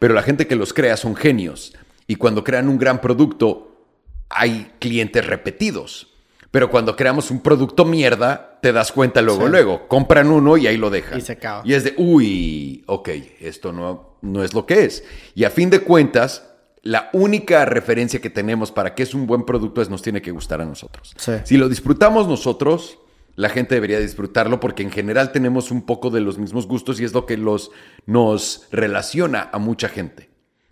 [0.00, 1.72] Pero la gente que los crea son genios.
[2.08, 3.84] Y cuando crean un gran producto,
[4.28, 6.08] hay clientes repetidos.
[6.50, 9.50] Pero cuando creamos un producto mierda, te das cuenta luego, Sí.
[9.50, 9.86] luego.
[9.86, 11.18] Compran uno y ahí lo dejan.
[11.18, 11.62] Y se acaba.
[11.64, 13.08] Y es de, uy, ok,
[13.40, 15.04] esto no, no es lo que es.
[15.34, 16.48] Y a fin de cuentas,
[16.82, 20.30] la única referencia que tenemos para que es un buen producto es nos tiene que
[20.30, 21.14] gustar a nosotros.
[21.18, 21.32] Sí.
[21.44, 22.98] Si lo disfrutamos nosotros,
[23.36, 27.04] la gente debería disfrutarlo porque en general tenemos un poco de los mismos gustos y
[27.04, 27.70] es lo que los,
[28.06, 30.27] nos relaciona a mucha gente.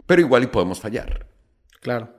[0.07, 1.27] Pero igual y podemos fallar.
[1.81, 2.11] Claro.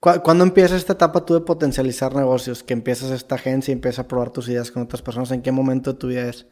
[0.00, 2.62] ¿Cu- ¿Cuándo empieza esta etapa tú de potencializar negocios?
[2.62, 5.30] Que empiezas esta agencia y empiezas a probar tus ideas con otras personas.
[5.30, 6.42] ¿En qué momento de tu vida es?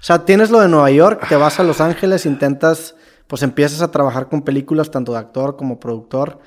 [0.00, 2.94] O sea, tienes lo de Nueva York, te vas a Los Ángeles, intentas,
[3.26, 6.40] pues empiezas a trabajar con películas, tanto de actor como productor.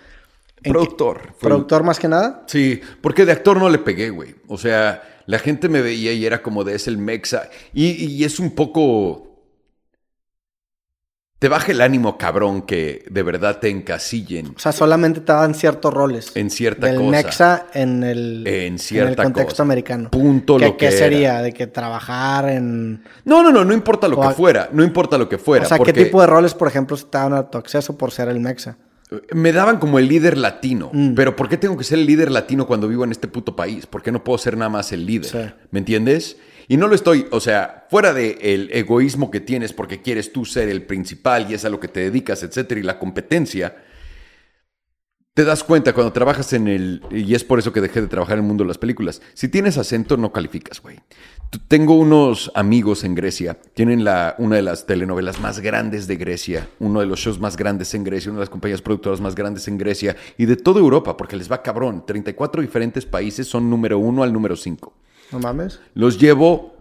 [0.58, 1.22] ¿En qué- Productor.
[1.38, 2.44] Fue- ¿Productor más que nada?
[2.48, 4.36] Sí, porque de actor no le pegué, güey.
[4.48, 7.50] O sea, la gente me veía y era como de es el mexa.
[7.74, 9.33] Y, y es un poco.
[11.44, 15.54] Te baja el ánimo, cabrón, que de verdad te encasillen O sea, solamente te dan
[15.54, 16.32] ciertos roles.
[16.36, 17.10] en cierta del cosa.
[17.12, 19.64] Mexa en el, En cierta el contexto cosa.
[19.64, 20.10] americano.
[20.10, 20.98] Punto ¿Qué, lo que ¿Qué era.
[20.98, 21.42] sería?
[21.42, 23.04] ¿De que trabajar en...?
[23.26, 24.70] No, no, no, no importa lo O que fuera.
[24.72, 25.66] No importa lo que fuera.
[25.66, 28.30] o sea, porque ¿qué tipo de roles, por ejemplo, estaban a tu acceso por ser
[28.30, 28.78] el Mexa?
[29.34, 30.92] Me daban como el líder latino.
[30.94, 31.14] Mm.
[31.14, 33.86] Pero ¿por qué tengo que ser el líder latino cuando vivo en este puto país?
[33.86, 35.30] ¿Por qué no puedo ser nada más el líder?
[35.30, 35.54] Sí.
[35.72, 36.38] ¿Me entiendes?
[36.68, 40.46] Y no lo estoy, o sea, fuera del el egoísmo que tienes porque quieres tú
[40.46, 43.76] ser el principal y es a lo que te dedicas, etcétera, y la competencia,
[45.34, 47.02] te das cuenta cuando trabajas en el.
[47.10, 49.20] Y es por eso que dejé de trabajar en el mundo de las películas.
[49.34, 51.00] Si tienes acento, no calificas, güey.
[51.68, 53.60] Tengo unos amigos en Grecia.
[53.74, 56.70] Tienen la, una de las telenovelas más grandes de Grecia.
[56.80, 58.30] Uno de los shows más grandes en Grecia.
[58.30, 60.16] Una de las compañías productoras más grandes en Grecia.
[60.38, 62.06] Y de toda Europa, porque les va cabrón.
[62.06, 64.94] 34 diferentes países son número uno al número 5.
[65.32, 65.80] ¿No mames?
[65.94, 66.74] Los llevo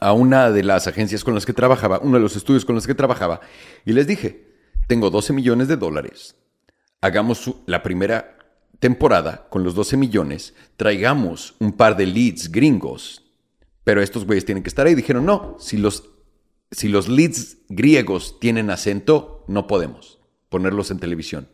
[0.00, 2.86] a una de las agencias con las que trabajaba, uno de los estudios con los
[2.86, 3.40] que trabajaba,
[3.84, 4.48] y les dije,
[4.86, 6.36] tengo 12 millones de dólares,
[7.00, 8.38] hagamos la primera
[8.78, 13.22] temporada con los 12 millones, traigamos un par de leads gringos,
[13.84, 14.94] pero estos güeyes tienen que estar ahí.
[14.94, 16.04] Dijeron, no, si los,
[16.70, 21.48] si los leads griegos tienen acento, no podemos ponerlos en televisión.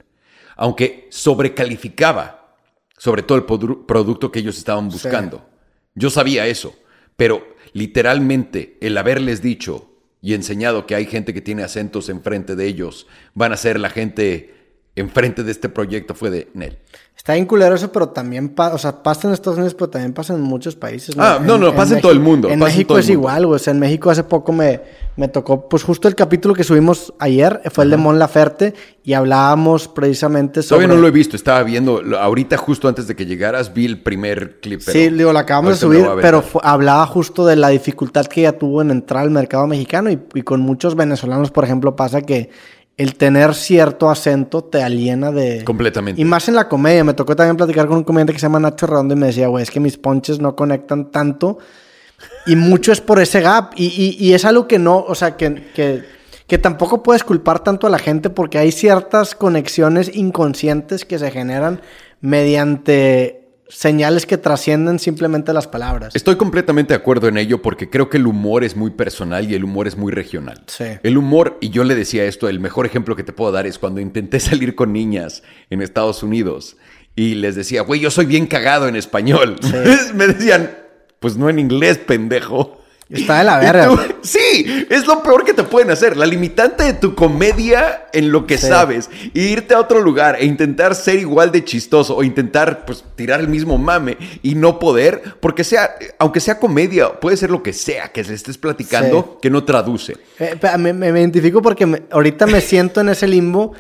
[0.57, 2.55] Aunque sobrecalificaba
[2.99, 5.49] sobre todo el produ- producto que ellos estaban buscando.
[5.97, 6.79] Yo sabía eso,
[7.17, 9.91] pero literalmente el haberles dicho
[10.23, 13.91] y enseñado que hay gente que tiene acentos enfrente de ellos, van a ser la
[13.91, 14.55] gente
[14.97, 16.79] enfrente de este proyecto fue de Nel.
[17.17, 20.13] Está bien culero eso, pero también pa- o sea, pasa en Estados Unidos, pero también
[20.13, 21.17] pasa en muchos países.
[21.19, 23.21] Ah, no, no, pasa en todo el mundo, En México todo es mundo.
[23.21, 23.57] igual, güey.
[23.57, 24.81] O sea, en México hace poco me,
[25.17, 29.15] me tocó, pues justo el capítulo que subimos ayer fue el de Mon Laferte y
[29.15, 30.81] hablábamos precisamente sobre.
[30.83, 34.01] Todavía no lo he visto, estaba viendo, ahorita justo antes de que llegaras vi el
[34.03, 34.83] primer clip.
[34.85, 38.57] pero sí, digo, lo acabamos de subir, pero hablaba justo de la dificultad que ella
[38.59, 42.51] tuvo en entrar al mercado mexicano y, y con muchos venezolanos, por ejemplo, pasa que
[42.97, 45.63] el tener cierto acento te aliena de...
[45.65, 46.21] Completamente.
[46.21, 47.05] Y más en la comedia.
[47.05, 49.49] Me tocó también platicar con un comediante que se llama Nacho Redondo y me decía,
[49.49, 51.59] güey, es que mis ponches no conectan tanto.
[52.47, 53.73] Y mucho es por ese gap.
[53.77, 56.05] Y, y- y es algo que no, o sea, que, que,
[56.47, 61.31] que tampoco puedes culpar tanto a la gente porque hay ciertas conexiones inconscientes que se
[61.31, 61.83] generan
[62.23, 66.15] mediante señales que trascienden simplemente las palabras.
[66.15, 69.55] Estoy completamente de acuerdo en ello porque creo que el humor es muy personal y
[69.55, 70.63] el humor es muy regional.
[70.67, 70.85] Sí.
[71.03, 73.79] El humor, y yo le decía esto, el mejor ejemplo que te puedo dar es
[73.79, 76.77] cuando intenté salir con niñas en Estados Unidos
[77.15, 79.57] y les decía, güey, yo soy bien cagado en español.
[80.15, 80.71] Me decían,
[81.19, 82.76] pues no en inglés, pendejo.
[83.09, 83.87] Está de la verga.
[83.89, 86.17] tú, sí, es lo peor que te pueden hacer.
[86.17, 88.67] La limitante de tu comedia en lo que Sí.
[88.67, 89.09] sabes.
[89.33, 93.47] Irte a otro lugar e intentar ser igual de chistoso o intentar pues tirar el
[93.49, 98.09] mismo mame y no poder, porque sea, aunque sea comedia, puede ser lo que sea
[98.09, 99.39] que le estés platicando Sí.
[99.43, 100.17] que no traduce.
[100.41, 103.73] Eh, me, me- identifico porque me- ahorita me siento en ese limbo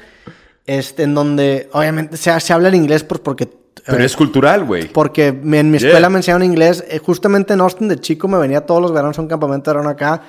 [0.66, 3.48] este, en donde obviamente se, se habla en inglés pues, porque...
[3.84, 4.88] Pero eh, es cultural, güey.
[4.88, 5.88] Porque me- en mi Yeah.
[5.88, 6.84] escuela me enseñaron inglés.
[6.88, 9.76] eh, justamente en Austin de chico me venía todos los veranos a un campamento de
[9.76, 10.22] verano acá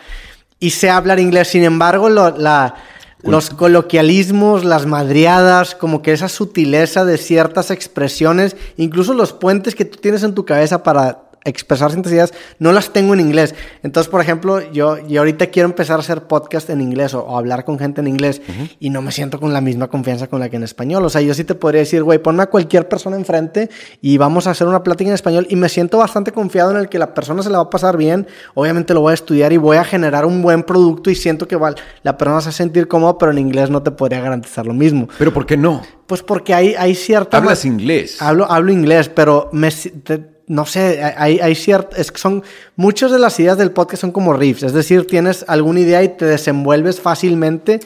[0.60, 1.48] y sé hablar inglés.
[1.48, 2.76] Sin embargo, lo- la-
[3.24, 9.86] los coloquialismos, las madriadas, como que esa sutileza de ciertas expresiones, incluso los puentes que
[9.86, 13.56] tú tienes en tu cabeza para expresar ciertas ideas, no las tengo en inglés.
[13.84, 17.38] Entonces, por ejemplo, yo, yo ahorita quiero empezar a hacer podcast en inglés o, o
[17.38, 18.42] hablar con gente en inglés
[18.80, 21.06] y no me siento con la misma confianza con la que en español.
[21.06, 23.70] O sea, yo sí te podría decir, güey, ponme a cualquier persona enfrente
[24.02, 26.90] y vamos a hacer una plática en español y me siento bastante confiado en el
[26.90, 28.28] que la persona se la va a pasar bien.
[28.54, 31.58] Obviamente lo voy a estudiar y voy a generar un buen producto y siento que
[32.04, 34.74] la persona se va a sentir cómoda, pero en inglés no te podría garantizar lo
[34.74, 35.08] mismo.
[35.18, 35.82] Pero ¿por qué no?
[36.06, 37.38] Pues porque hay, hay cierta...
[37.38, 38.22] Hablas inglés.
[38.22, 42.44] Hablo, hablo inglés, pero me, te- no sé, hay, hay cierto, es que son,
[42.76, 46.10] muchas de las ideas del podcast son como riffs, es decir, tienes alguna idea y
[46.10, 47.82] te desenvuelves fácilmente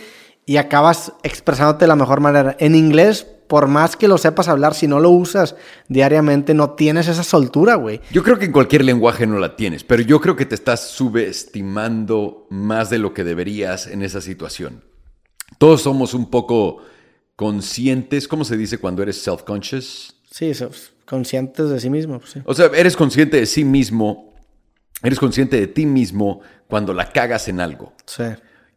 [0.46, 2.56] y acabas expresándote de la mejor manera.
[2.60, 5.56] En inglés, por más que lo sepas hablar, si no lo usas
[5.88, 8.00] diariamente, no tienes esa soltura, güey.
[8.12, 10.88] Yo creo que en cualquier lenguaje no la tienes, pero yo creo que te estás
[10.90, 14.84] subestimando más de lo que deberías en esa situación.
[15.58, 16.78] Todos somos un poco
[17.36, 20.16] conscientes, ¿cómo se dice cuando eres self-conscious?
[20.30, 20.54] Sí,
[21.12, 22.20] conscientes de sí mismo.
[22.20, 24.34] Pues o sea, eres consciente de sí mismo,
[25.04, 27.94] eres consciente de ti mismo cuando la cagas en algo.
[28.06, 28.24] Sí.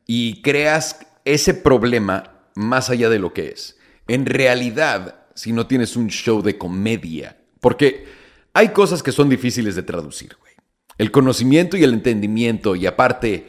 [0.05, 3.79] Y creas ese problema más allá de lo que es.
[4.09, 8.05] En realidad, si no tienes un show de comedia, porque
[8.53, 10.55] hay cosas que son difíciles de traducir, güey.
[10.99, 13.47] El conocimiento y el entendimiento y aparte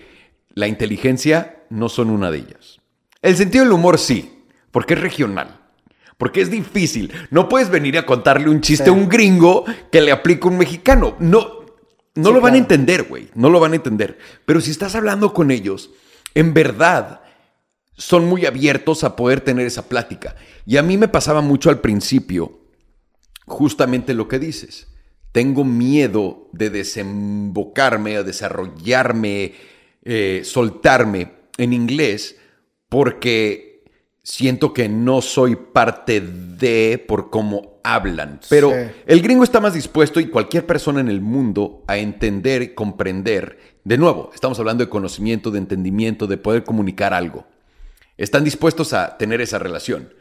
[0.54, 2.82] la inteligencia no son una de ellas.
[3.24, 5.65] El sentido del humor sí, porque es regional.
[6.18, 7.12] Porque es difícil.
[7.30, 11.16] No puedes venir a contarle un chiste a un gringo que le aplica un mexicano.
[11.20, 11.66] No,
[12.16, 13.30] no lo van a entender, güey.
[13.36, 14.18] No lo van a entender.
[14.46, 15.92] Pero si estás hablando con ellos,
[16.34, 17.22] en verdad
[17.98, 20.36] son muy abiertos a poder tener esa plática.
[20.66, 22.60] Y a mí me pasaba mucho al principio
[23.46, 24.88] justamente lo que dices.
[25.32, 29.54] Tengo miedo de desembocarme, a desarrollarme,
[30.04, 32.38] eh, soltarme en inglés,
[32.90, 33.75] porque
[34.26, 38.42] siento que no soy parte de por cómo hablan.
[38.50, 38.74] Pero
[39.06, 43.78] el gringo está más dispuesto y cualquier persona en el mundo a entender comprender.
[43.86, 47.46] De nuevo, estamos hablando de conocimiento, de entendimiento, de poder comunicar algo
[48.18, 50.14] están dispuestos a tener esa relación.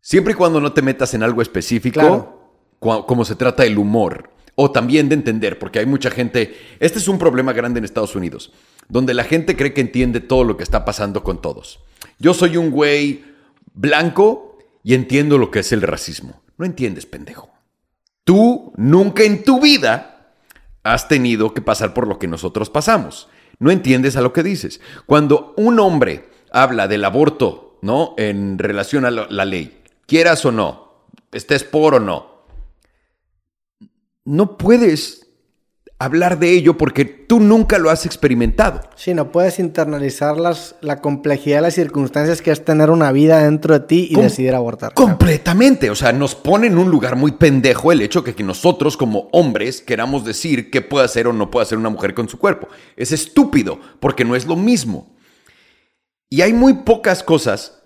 [0.00, 4.70] Siempre y cuando no te metas en algo específico, como se trata del humor, o
[4.70, 8.52] también de entender, porque hay mucha gente, este es un problema grande en Estados Unidos,
[8.88, 11.80] donde la gente cree que entiende todo lo que está pasando con todos.
[12.22, 13.24] Yo soy un güey
[13.74, 16.40] blanco y entiendo lo que es el racismo.
[16.56, 17.50] No entiendes, pendejo.
[18.22, 20.36] Tú nunca en tu vida
[20.84, 23.28] has tenido que pasar por lo que nosotros pasamos.
[23.58, 24.80] No entiendes a lo que dices.
[25.04, 28.14] Cuando un hombre habla del aborto, ¿no?
[28.16, 32.44] En relación a la ley, quieras o no, estés por o no.
[34.24, 35.26] No puedes
[36.04, 38.80] hablar de ello porque tú nunca lo has experimentado.
[38.96, 43.42] Sí, no puedes internalizar las, la complejidad de las circunstancias que es tener una vida
[43.44, 44.94] dentro de ti y decidir abortar.
[44.94, 48.96] Completamente, o sea, nos pone en un lugar muy pendejo el hecho de que nosotros
[48.96, 52.38] como hombres queramos decir qué puede hacer o no puede hacer una mujer con su
[52.38, 52.68] cuerpo.
[52.96, 55.14] Es estúpido porque no es lo mismo.
[56.28, 57.82] Y hay muy pocas cosas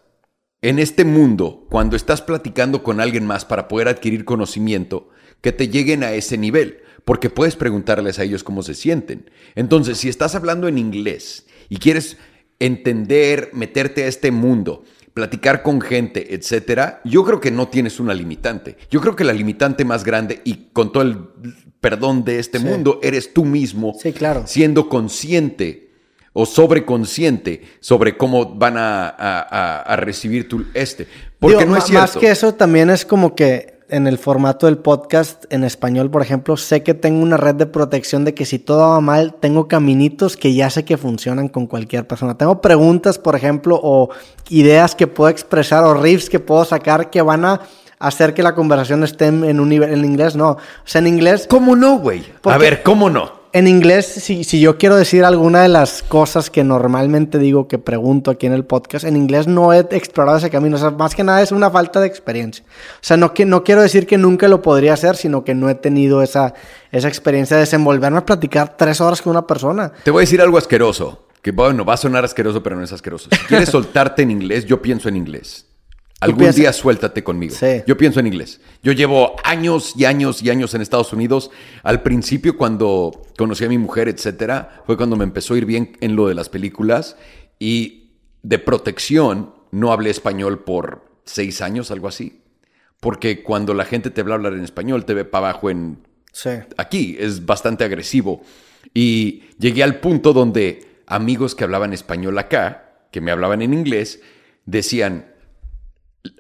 [0.62, 5.10] en este mundo, cuando estás platicando con alguien más para poder adquirir conocimiento,
[5.40, 9.30] que te lleguen a ese nivel, porque puedes preguntarles a ellos cómo se sienten.
[9.54, 12.16] Entonces, si estás hablando en inglés y quieres
[12.58, 14.82] entender, meterte a este mundo,
[15.14, 18.76] platicar con gente, etcétera, yo creo que no tienes una limitante.
[18.90, 21.28] Yo creo que la limitante más grande y con todo el
[21.80, 24.42] perdón de este mundo eres tú mismo, sí, claro.
[24.44, 25.92] siendo consciente
[26.32, 31.06] o sobreconsciente sobre cómo van a, recibir tu este.
[31.38, 32.02] Porque no es cierto.
[32.02, 36.22] Más que eso, también es como que en el formato del podcast en español, por
[36.22, 39.68] ejemplo, sé que tengo una red de protección de que si todo va mal, tengo
[39.68, 42.36] caminitos que ya sé que funcionan con cualquier persona.
[42.36, 44.10] Tengo preguntas, por ejemplo, o
[44.48, 47.60] ideas que puedo expresar o riffs que puedo sacar que van a
[47.98, 50.50] hacer que la conversación esté en un nivel en inglés, no.
[50.50, 51.46] O sea, en inglés.
[51.48, 52.24] ¿Cómo no, güey?
[52.44, 53.45] A ver, ¿cómo no?
[53.56, 57.78] En inglés, si, si, yo quiero decir alguna de las cosas que normalmente digo, que
[57.78, 60.76] pregunto aquí en el podcast, en inglés no he explorado ese camino.
[60.76, 62.62] O sea, más que nada es una falta de experiencia.
[62.66, 65.70] O sea, no, que, no quiero decir que nunca lo podría hacer, sino que no
[65.70, 66.52] he tenido esa,
[66.92, 69.90] esa experiencia de desenvolverme a platicar tres horas con una persona.
[70.04, 71.24] Te voy a decir algo asqueroso.
[71.40, 73.30] Que bueno, va a sonar asqueroso, pero no es asqueroso.
[73.32, 75.64] Si quieres soltarte en inglés, yo pienso en inglés.
[76.20, 77.54] Algún día suéltate conmigo.
[77.86, 78.60] Yo pienso en inglés.
[78.82, 81.50] Yo llevo años y años y años en Estados Unidos.
[81.82, 85.96] Al principio, cuando conocí a mi mujer, etcétera, fue cuando me empezó a ir bien
[86.00, 87.16] en lo de las películas.
[87.58, 88.12] Y
[88.42, 92.40] de protección, no hablé español por seis años, algo así.
[93.00, 95.98] Porque cuando la gente te habla hablar en español, te ve para abajo en.
[96.78, 98.40] Aquí es bastante agresivo.
[98.94, 104.20] Y llegué al punto donde amigos que hablaban español acá, que me hablaban en inglés,
[104.64, 105.35] decían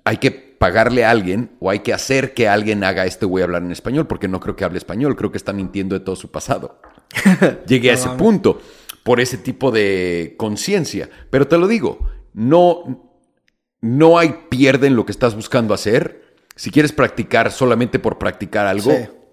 [0.04, 3.62] hay que pagarle a alguien o hay que hacer que alguien haga este güey hablar
[3.62, 6.30] en español, porque no creo que hable español, creo que está mintiendo de todo su
[6.30, 6.80] pasado.
[7.66, 8.60] Llegué a ese punto
[9.02, 11.08] por ese tipo de conciencia.
[11.30, 13.10] Pero te lo digo, no,
[13.80, 16.34] no hay pierde en lo que estás buscando hacer.
[16.56, 18.92] Si quieres practicar solamente por practicar algo,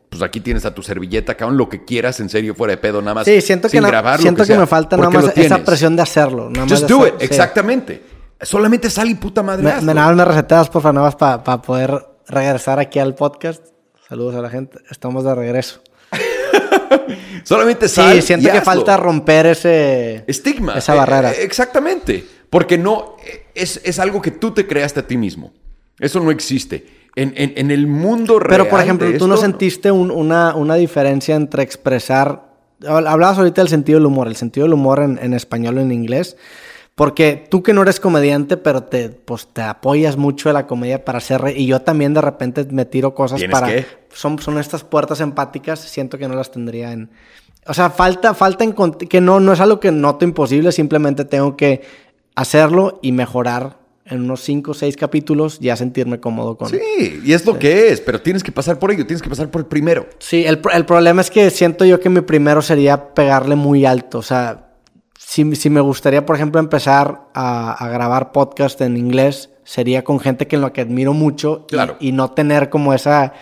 [0.10, 3.02] pues aquí tienes a tu servilleta, cabrón, lo que quieras, en serio, fuera de pedo,
[3.02, 3.26] nada más.
[3.26, 3.82] Sí, siento que,
[4.20, 6.52] siento que, me falta nada más esa presión de hacerlo.
[6.70, 8.13] Just do it, exactamente.
[8.44, 9.64] Solamente sal y puta madre.
[9.64, 13.66] Me, me unas recetas, por favor, para poder regresar aquí al podcast.
[14.08, 14.80] Saludos a la gente.
[14.90, 15.82] Estamos de regreso.
[17.44, 18.16] Solamente sal.
[18.16, 20.76] Sí, siento que falta romper ese estigma.
[20.78, 21.32] Esa barrera.
[21.32, 22.26] Eh, exactamente.
[22.50, 23.16] Porque no
[23.56, 25.52] es, es, algo que tú te creaste a ti mismo.
[26.00, 26.86] Eso no existe.
[27.16, 28.60] En, en- en el mundo real.
[28.60, 32.54] Pero, por ejemplo, tú no sentiste un- una, una diferencia entre expresar.
[32.82, 35.82] hab- Hablabas ahorita del sentido del humor, el sentido del humor en, en español o
[35.82, 36.38] en inglés.
[36.96, 41.04] Porque tú que no eres comediante, pero te, pues, te apoyas mucho de la comedia
[41.04, 41.58] para hacer reír.
[41.58, 43.68] Y yo también de repente me tiro cosas ¿Tienes para.
[43.68, 43.86] qué?
[44.14, 47.10] Son, son estas puertas empáticas, siento que no las tendría en.
[47.66, 51.58] O sea, falta, falta en que no, no es algo que noto imposible, simplemente tengo
[51.58, 51.82] que
[52.36, 56.70] hacerlo y mejorar en unos 5 o 6 capítulos, ya sentirme cómodo con.
[56.70, 59.50] Sí, y es lo que es, pero tienes que pasar por ello, tienes que pasar
[59.50, 60.08] por el primero.
[60.20, 64.20] Sí, el, el problema es que siento yo que mi primero sería pegarle muy alto.
[64.20, 64.63] O sea,
[65.26, 70.20] si, si me gustaría, por ejemplo, empezar a, a grabar podcast en inglés, sería con
[70.20, 71.96] gente que en lo que admiro mucho Claro.
[72.00, 73.34] y, no tener como esa,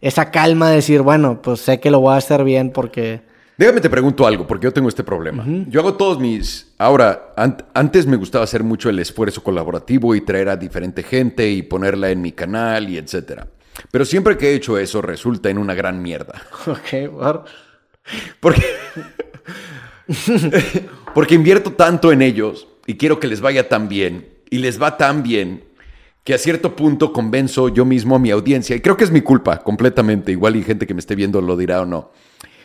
[0.00, 3.22] esa calma de decir, bueno, pues sé que lo voy a hacer bien porque...
[3.56, 5.44] Déjame te pregunto algo, porque yo tengo este problema.
[5.68, 6.72] Yo hago todos mis...
[6.78, 11.48] Ahora, an- antes me gustaba hacer mucho el esfuerzo colaborativo y traer a diferente gente
[11.50, 13.46] y ponerla en mi canal y etcétera.
[13.92, 16.34] Pero siempre que he hecho eso resulta en una gran mierda.
[16.66, 17.44] Ok, bueno.
[18.40, 18.62] Porque,
[21.14, 24.96] porque invierto tanto en ellos y quiero que les vaya tan bien y les va
[24.96, 25.64] tan bien
[26.24, 29.20] que a cierto punto convenzo yo mismo a mi audiencia, y creo que es mi
[29.20, 32.12] culpa completamente, igual y gente que me esté viendo lo dirá o no,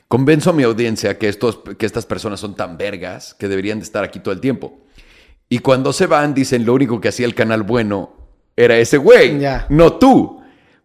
[0.08, 3.86] convenzo a mi audiencia que, estos, que estas personas son tan vergas que deberían de
[3.86, 4.80] estar aquí todo el tiempo.
[5.50, 8.14] Y cuando se van dicen lo único que hacía el canal bueno
[8.56, 9.40] era ese güey,
[9.70, 10.42] no tú.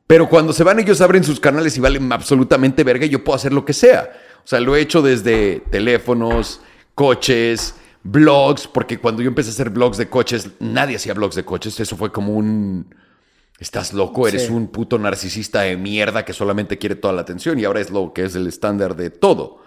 [0.06, 3.36] Pero cuando se van ellos abren sus canales y valen absolutamente verga y yo puedo
[3.36, 4.10] hacer lo que sea.
[4.44, 6.60] O sea, lo he hecho desde teléfonos,
[6.94, 11.44] coches, blogs, porque cuando yo empecé a hacer blogs de coches, nadie hacía blogs de
[11.44, 11.78] coches.
[11.80, 12.94] Eso fue como un...
[13.58, 14.52] Estás loco, eres Sí.
[14.52, 18.12] un puto narcisista de mierda que solamente quiere toda la atención y ahora es lo
[18.12, 19.62] que es el estándar de todo.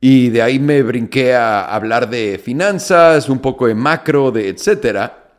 [0.00, 5.30] Y de ahí me brinqué a hablar de finanzas, un poco de macro, de etcétera.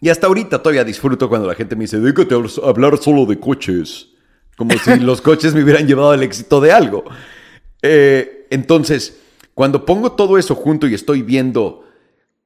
[0.00, 4.08] Y hasta ahorita todavía disfruto cuando la gente me dice, déjate hablar solo de coches.
[4.56, 7.04] Como si los coches me hubieran llevado al éxito de algo.
[7.80, 9.16] Eh, entonces,
[9.54, 11.84] cuando pongo todo eso junto y estoy viendo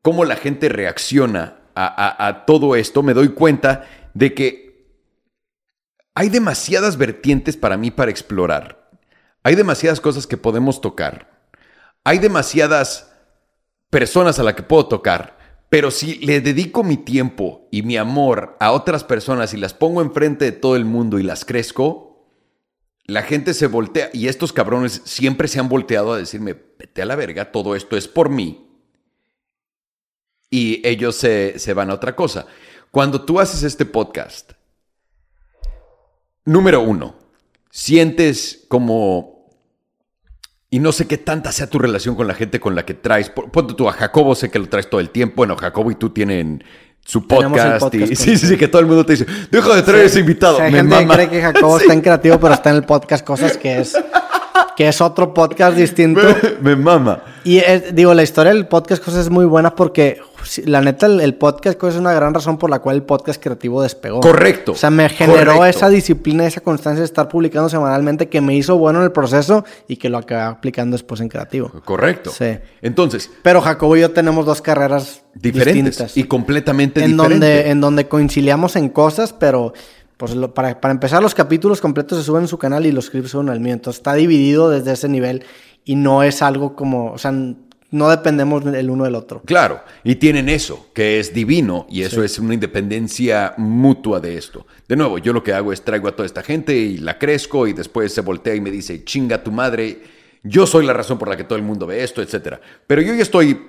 [0.02, 4.86] cómo la gente reacciona a, todo esto, me doy cuenta de que
[6.14, 8.90] hay demasiadas vertientes para mí para explorar.
[9.42, 11.50] Hay demasiadas cosas que podemos tocar.
[12.02, 13.12] Hay demasiadas
[13.90, 15.36] personas a las que puedo tocar.
[15.68, 20.00] Pero si le dedico mi tiempo y mi amor a otras personas y las pongo
[20.00, 22.05] enfrente de todo el mundo y las crezco,
[23.06, 24.10] la gente se voltea.
[24.12, 27.96] Y estos cabrones siempre se han volteado a decirme, vete a la verga, todo esto
[27.96, 28.68] es por mí.
[30.50, 32.46] Y ellos se, se van a otra cosa.
[32.90, 34.52] Cuando tú haces este podcast,
[36.44, 37.16] número uno,
[37.70, 39.36] sientes como
[40.68, 43.30] y no sé qué tanta sea tu relación con la gente con la que traes.
[43.30, 45.36] Ponte tú a Jacobo, sé que lo traes todo el tiempo.
[45.36, 46.64] Bueno, Jacobo y tú tienen
[47.06, 47.80] su podcast.
[47.80, 50.20] podcast y, sí, sí, sí, que todo el mundo te dice, deja de traer ese
[50.20, 50.54] invitado.
[50.54, 51.16] O sea, hay Me gente mama.
[51.16, 53.96] que cree que Jacobo está en creativo, pero está en el podcast Cosas que es,
[54.76, 56.20] que es otro podcast distinto.
[56.60, 57.20] Me, me mama.
[57.44, 61.06] Y es- digo, la historia del podcast Cosas es muy buena porque sí, la neta
[61.06, 64.20] el, el podcast es una gran razón por la cual el podcast creativo despegó.
[64.20, 64.72] Correcto.
[64.72, 65.64] O sea, me generó Correcto.
[65.66, 69.64] esa disciplina, esa constancia de estar publicando semanalmente que me hizo bueno en el proceso
[69.88, 71.70] y que lo acabé aplicando después en creativo.
[71.84, 72.30] Correcto.
[72.30, 72.58] Sí.
[72.82, 76.16] Entonces, Pero Jacobo y yo tenemos dos carreras diferentes distintas.
[76.16, 77.40] y completamente en diferentes.
[77.40, 79.72] donde, en donde conciliamos en cosas, pero
[80.16, 83.10] pues lo- para, para empezar los capítulos completos se suben en su canal y los
[83.10, 83.74] clips suben al mío.
[83.74, 85.44] Entonces está dividido desde ese nivel
[85.84, 87.32] y no es algo como, o sea,
[87.90, 89.42] no dependemos el uno del otro.
[89.44, 94.66] Claro, y tienen eso, que es divino, y eso es una independencia mutua de esto.
[94.88, 97.66] De nuevo, yo lo que hago es traigo a toda esta gente y la crezco
[97.66, 100.02] y después se voltea y me dice, chinga tu madre,
[100.42, 102.60] yo soy la razón por la que todo el mundo ve esto, etcétera.
[102.86, 103.60] Pero yo ya estoy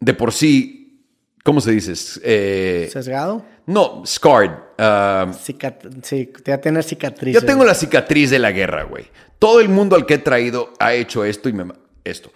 [0.00, 1.04] de por sí,
[1.44, 1.92] ¿cómo se dice?
[2.24, 3.44] Eh, ¿Sesgado?
[3.66, 4.50] no, scarred.
[4.78, 7.40] Cicat- sí, ya tienes cicatrices.
[7.40, 9.06] yo tengo la cicatriz de la guerra, güey.
[9.38, 11.64] Todo el mundo al que he traído ha hecho esto y me...
[12.02, 12.32] Esto.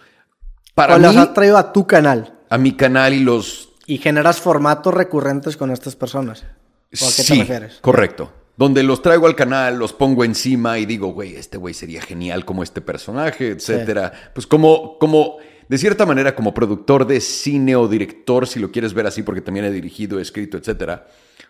[0.75, 3.99] Para O mí, los has traído a tu canal a mi canal y los y
[3.99, 6.43] generas formatos recurrentes con estas personas.
[6.45, 7.79] ¿O a qué sí, te refieres?
[7.81, 8.33] Correcto.
[8.57, 12.45] Donde los traigo al canal, los pongo encima y digo, güey, este güey sería genial
[12.45, 14.13] como este personaje, etcétera.
[14.33, 15.39] Pues como, como,
[15.69, 19.41] de cierta manera, como productor de cine o director, si lo quieres ver así, porque
[19.41, 21.09] también he dirigido, escrito, etcétera,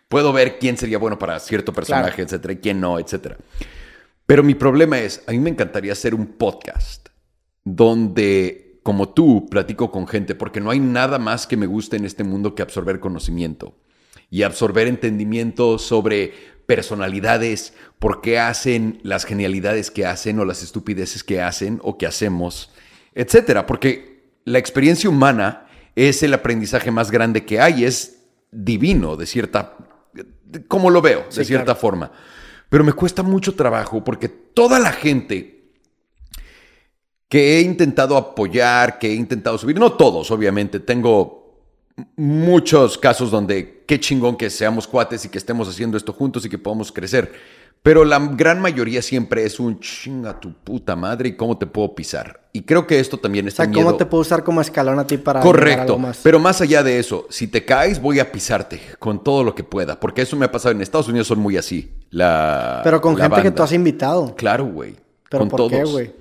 [0.08, 2.22] puedo ver quién sería bueno para cierto personaje, Claro.
[2.24, 3.36] etcétera, y quién no, etcétera.
[4.24, 7.10] Pero mi problema es, a mí me encantaría hacer un podcast
[7.64, 12.04] donde, como tú, platico con gente, porque no hay nada más que me guste en
[12.04, 13.74] este mundo que absorber conocimiento
[14.30, 16.34] y absorber entendimiento sobre
[16.66, 22.06] personalidades, por qué hacen las genialidades que hacen o las estupideces que hacen o que
[22.06, 22.72] hacemos,
[23.14, 23.66] etcétera.
[23.66, 25.66] Porque la experiencia humana
[25.96, 28.18] es el aprendizaje más grande que hay, es
[28.50, 29.78] divino de cierta,
[30.68, 32.12] como lo veo, de cierta forma.
[32.68, 35.53] Pero me cuesta mucho trabajo porque toda la gente
[37.34, 41.64] que he intentado apoyar, que he intentado subir, no todos, obviamente, tengo
[42.14, 46.48] muchos casos donde qué chingón que seamos cuates y que estemos haciendo esto juntos y
[46.48, 47.32] que podamos crecer.
[47.82, 51.92] Pero la gran mayoría siempre es un chinga tu puta madre y cómo te puedo
[51.96, 52.40] pisar.
[52.52, 55.04] Y creo que esto también está o sea, ¿cómo te puedo usar como escalón a
[55.04, 55.98] ti para Correcto.
[55.98, 56.20] Más?
[56.22, 59.64] Pero más allá de eso, si te caes, voy a pisarte con todo lo que
[59.64, 59.98] pueda.
[59.98, 61.90] Porque eso me ha pasado en Estados Unidos, son muy así.
[62.10, 64.36] La, Pero con gente que tú has invitado.
[64.36, 64.94] Claro, güey.
[65.28, 65.72] ¿Pero con por todos.
[65.72, 66.12] qué, güey?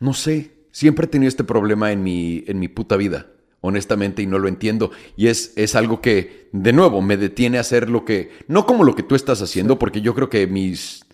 [0.00, 0.55] No sé.
[0.76, 3.28] Siempre he tenido este problema en mi, en mi puta vida
[3.62, 4.90] honestamente, y no lo entiendo.
[5.16, 8.84] Y es, es algo que, de nuevo, me detiene a hacer lo que, no como
[8.84, 11.06] lo que tú estás haciendo, porque yo creo que mis,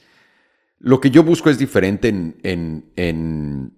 [0.81, 3.73] lo que yo busco es diferente en, en, en,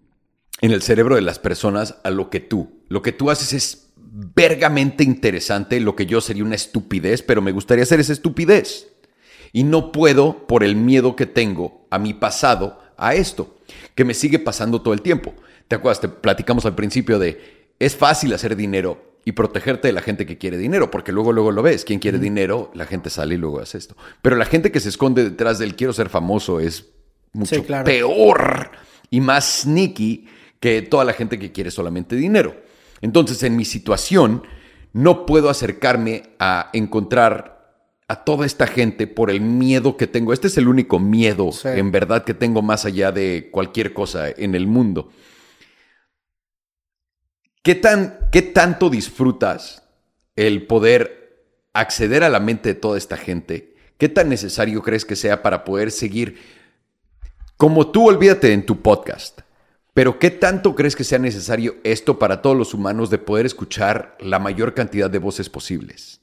[0.62, 2.80] en el cerebro de las personas a lo que tú.
[2.88, 7.52] Lo que tú haces es vergamente interesante, lo que yo sería una estupidez, pero me
[7.52, 8.88] gustaría hacer esa estupidez.
[9.52, 13.58] Y no puedo por el miedo que tengo a mi pasado, a esto,
[13.94, 15.34] que me sigue pasando todo el tiempo.
[15.68, 16.00] ¿Te acuerdas?
[16.00, 20.36] Te platicamos al principio de es fácil hacer dinero y protegerte de la gente que
[20.38, 21.84] quiere dinero, porque luego, luego lo ves.
[21.84, 23.96] Quien quiere dinero, la gente sale y luego hace esto.
[24.22, 26.90] Pero la gente que se esconde detrás del quiero ser famoso es
[27.32, 27.84] mucho Sí, claro.
[27.84, 28.70] peor
[29.10, 30.26] y más sneaky
[30.60, 32.54] que toda la gente que quiere solamente dinero.
[33.00, 34.42] Entonces, en mi situación,
[34.92, 37.54] no puedo acercarme a encontrar
[38.06, 40.32] a toda esta gente por el miedo que tengo.
[40.34, 41.68] Este es el único miedo, Sí.
[41.68, 45.10] en verdad, que tengo más allá de cualquier cosa en el mundo.
[47.64, 49.84] ¿Qué, tan, ¿Qué tanto disfrutas
[50.36, 53.74] el poder acceder a la mente de toda esta gente?
[53.96, 56.38] ¿Qué tan necesario crees que sea para poder seguir
[57.56, 59.40] como tú olvídate en tu podcast?
[59.94, 64.14] Pero ¿qué tanto crees que sea necesario esto para todos los humanos de poder escuchar
[64.20, 66.20] la mayor cantidad de voces posibles?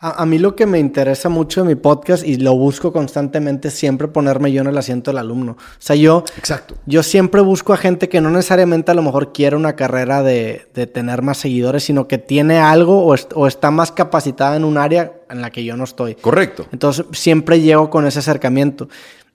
[0.00, 3.66] A, a mí lo que me interesa mucho de mi podcast y lo busco constantemente
[3.68, 5.52] es siempre ponerme yo en el asiento del alumno.
[5.58, 6.76] O sea, yo, Exacto.
[6.86, 10.68] yo siempre busco a gente que no necesariamente a lo mejor quiere una carrera de,
[10.72, 14.64] de tener más seguidores, sino que tiene algo o, est- o está más capacitada en
[14.64, 16.14] un área en la que yo no estoy.
[16.14, 16.66] Correcto.
[16.70, 18.88] Entonces siempre llego con ese acercamiento.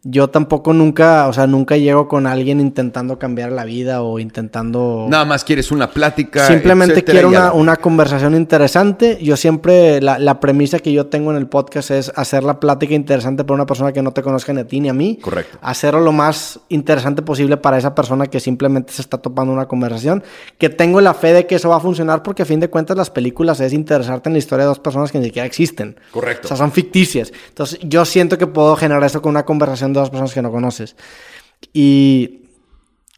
[0.06, 5.08] Yo tampoco nunca, o sea, nunca llego con alguien intentando cambiar la vida o intentando...
[5.10, 6.46] Nada más quieres una plática.
[6.46, 9.18] Simplemente etcétera, quiero una, una conversación interesante.
[9.22, 12.94] Yo siempre, la, la premisa que yo tengo en el podcast es hacer la plática
[12.94, 15.20] interesante para una persona que no te conozca ni a ti ni a mí.
[15.22, 15.58] Correcto.
[15.62, 20.22] Hacerlo lo más interesante posible para esa persona que simplemente se está topando una conversación.
[20.58, 22.98] Que tengo la fe de que eso va a funcionar porque a fin de cuentas
[22.98, 25.96] las películas es interesarte en la historia de dos personas que ni siquiera existen.
[26.12, 26.48] Correcto.
[26.48, 27.32] O sea, son ficticias.
[27.48, 30.52] Entonces yo siento que puedo generar eso con una conversación de dos personas que no
[30.52, 30.96] conoces.
[31.72, 32.42] Y,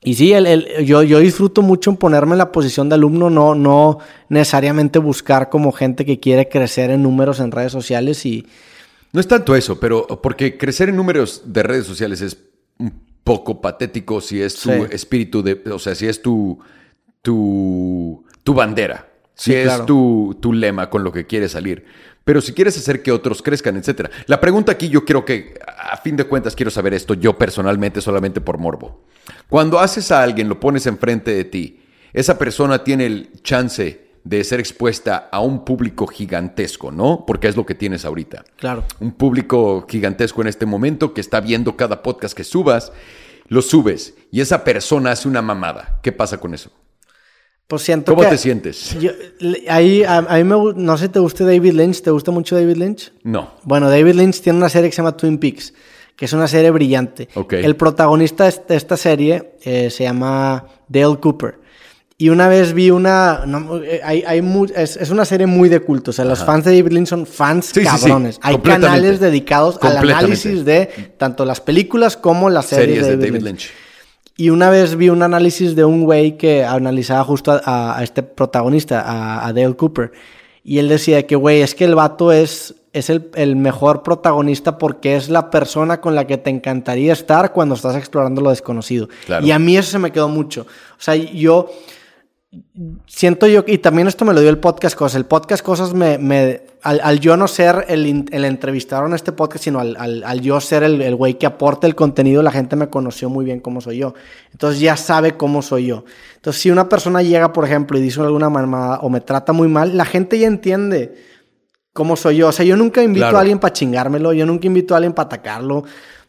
[0.04, 3.30] y sí, el- el- yo, yo disfruto mucho en ponerme en la posición de alumno,
[3.30, 4.00] no, no
[4.30, 8.46] necesariamente buscar como gente que quiere crecer en números en redes sociales y
[9.14, 12.38] No es tanto eso, pero porque crecer en números de redes sociales es
[12.78, 12.92] un
[13.24, 14.80] poco patético si es tu Sí.
[14.92, 16.60] espíritu de, o sea, si es tu
[17.22, 19.86] tu tu bandera, si Sí, es claro.
[19.86, 21.86] tu, tu lema con lo que quieres salir.
[22.26, 24.10] Pero si quieres hacer que otros crezcan, etcétera.
[24.26, 28.02] La pregunta aquí yo creo que, a fin de cuentas, quiero saber esto yo personalmente,
[28.02, 29.06] solamente por morbo.
[29.48, 31.82] Cuando haces a alguien, lo pones enfrente de ti,
[32.14, 37.26] esa persona tiene el chance de ser expuesta a un público gigantesco, ¿no?
[37.28, 38.84] Porque es lo que tienes ahorita claro.
[39.00, 42.92] un público gigantesco en este momento que está viendo cada podcast que subas,
[43.48, 46.00] lo subes y esa persona hace una mamada.
[46.02, 46.72] ¿Qué pasa con eso?
[47.68, 48.30] Pues siento ¿Cómo que...
[48.30, 48.96] te sientes?
[49.00, 49.12] yo-
[49.70, 52.78] ahí, a, a mí me no sé te gusta David Lynch, ¿te gusta mucho David
[52.78, 53.12] Lynch?
[53.24, 53.52] No.
[53.64, 55.74] Bueno, David Lynch tiene una serie que se llama Twin Peaks,
[56.16, 57.28] que es una serie brillante.
[57.34, 57.54] Ok.
[57.54, 61.60] El protagonista de est- de esta serie eh, se llama Dale Cooper.
[62.18, 63.42] Y una vez vi una...
[63.46, 66.12] no, eh, hay, hay mu- es, es una serie muy de culto.
[66.12, 68.40] O sea, los fans de David Lynch son fans Sí, sí, sí, cabrones.
[68.42, 73.18] hay canales dedicados al análisis de tanto las películas como las series, Series de de
[73.18, 73.60] David, David Lynch.
[73.64, 73.85] Lynch.
[74.38, 78.04] Y una vez vi un análisis de un güey que analizaba justo a, a- a
[78.04, 80.12] este protagonista, a, a Dale Cooper.
[80.64, 84.78] Y él decía que, güey, es que el vato es, es el, el mejor protagonista
[84.78, 89.08] porque es la persona con la que te encantaría estar cuando estás explorando lo desconocido.
[89.26, 89.46] Claro.
[89.46, 90.62] Y a mí eso se me quedó mucho.
[90.64, 91.70] O sea, yo
[93.08, 95.16] siento yo, y también esto me lo dio el podcast Cosas.
[95.16, 99.32] El podcast Cosas me, me al, al yo no ser el, el entrevistador en este
[99.32, 102.52] podcast, sino al, al- al yo ser el el güey que aporta el contenido, la
[102.52, 104.14] gente me conoció muy bien cómo soy yo.
[104.52, 106.06] Entonces ya sabe cómo soy yo.
[106.36, 109.68] Entonces si una persona llega, por ejemplo, y dice alguna mamada o me trata muy
[109.68, 111.16] mal, la gente ya entiende
[111.94, 112.50] cómo soy yo.
[112.50, 113.38] O sea, yo nunca invito Claro.
[113.38, 115.84] a alguien para chingármelo, yo nunca invito a alguien para atacarlo.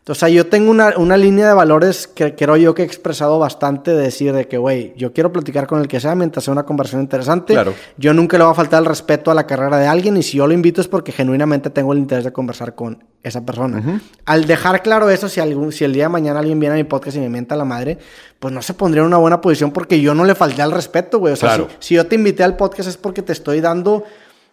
[0.08, 3.40] O sea, yo tengo una, una línea de valores que creo yo que he expresado
[3.40, 6.52] bastante de decir de que, güey, yo quiero platicar con el que sea mientras sea
[6.52, 7.54] una conversación interesante.
[7.54, 7.74] Claro.
[7.96, 10.36] Yo nunca le voy a faltar el respeto a la carrera de alguien y si
[10.36, 14.00] yo lo invito es porque genuinamente tengo el interés de conversar con esa persona.
[14.26, 16.84] Al dejar claro eso, si, algún, si el día de mañana alguien viene a mi
[16.84, 17.98] podcast y me mienta la madre,
[18.38, 21.18] pues no se pondría en una buena posición porque yo no le falté al respeto,
[21.18, 21.32] güey.
[21.32, 21.68] O sea, Claro.
[21.80, 24.04] si, si yo te invité al podcast es porque te estoy dando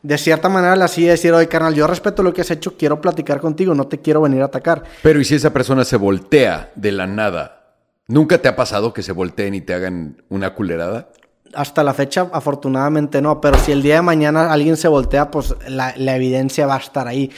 [0.04, 3.00] de cierta manera la de decir, oye, carnal, yo respeto lo que has hecho, quiero
[3.00, 4.84] platicar contigo, no te quiero venir a atacar.
[5.02, 7.78] Pero ¿y si esa persona se voltea de la nada?
[8.08, 11.10] ¿Nunca te ha pasado que se volteen y te hagan una culerada?
[11.56, 15.56] Hasta la fecha, afortunadamente no, pero si el día de mañana alguien se voltea, pues
[15.70, 17.32] la, la evidencia va a estar ahí.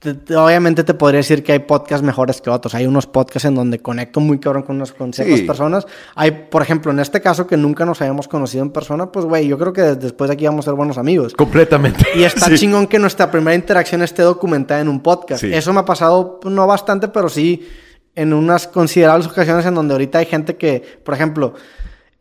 [0.00, 2.74] Te- te- obviamente te podría decir que hay podcasts mejores que otros.
[2.74, 5.44] Hay unos podcasts en donde conecto muy cabrón con, unas, con ciertas Sí.
[5.44, 5.86] personas.
[6.14, 9.46] Hay, por ejemplo, en este caso que nunca nos habíamos conocido en persona, pues güey,
[9.46, 11.34] yo creo que des- después de aquí vamos a ser buenos amigos.
[11.34, 12.06] Completamente.
[12.14, 12.54] Y está Sí.
[12.56, 15.42] chingón que nuestra primera interacción esté documentada en un podcast.
[15.42, 15.52] Sí.
[15.52, 17.68] Eso me ha pasado, pues, no bastante, pero sí
[18.16, 21.52] en unas considerables ocasiones en donde ahorita hay gente que, por ejemplo,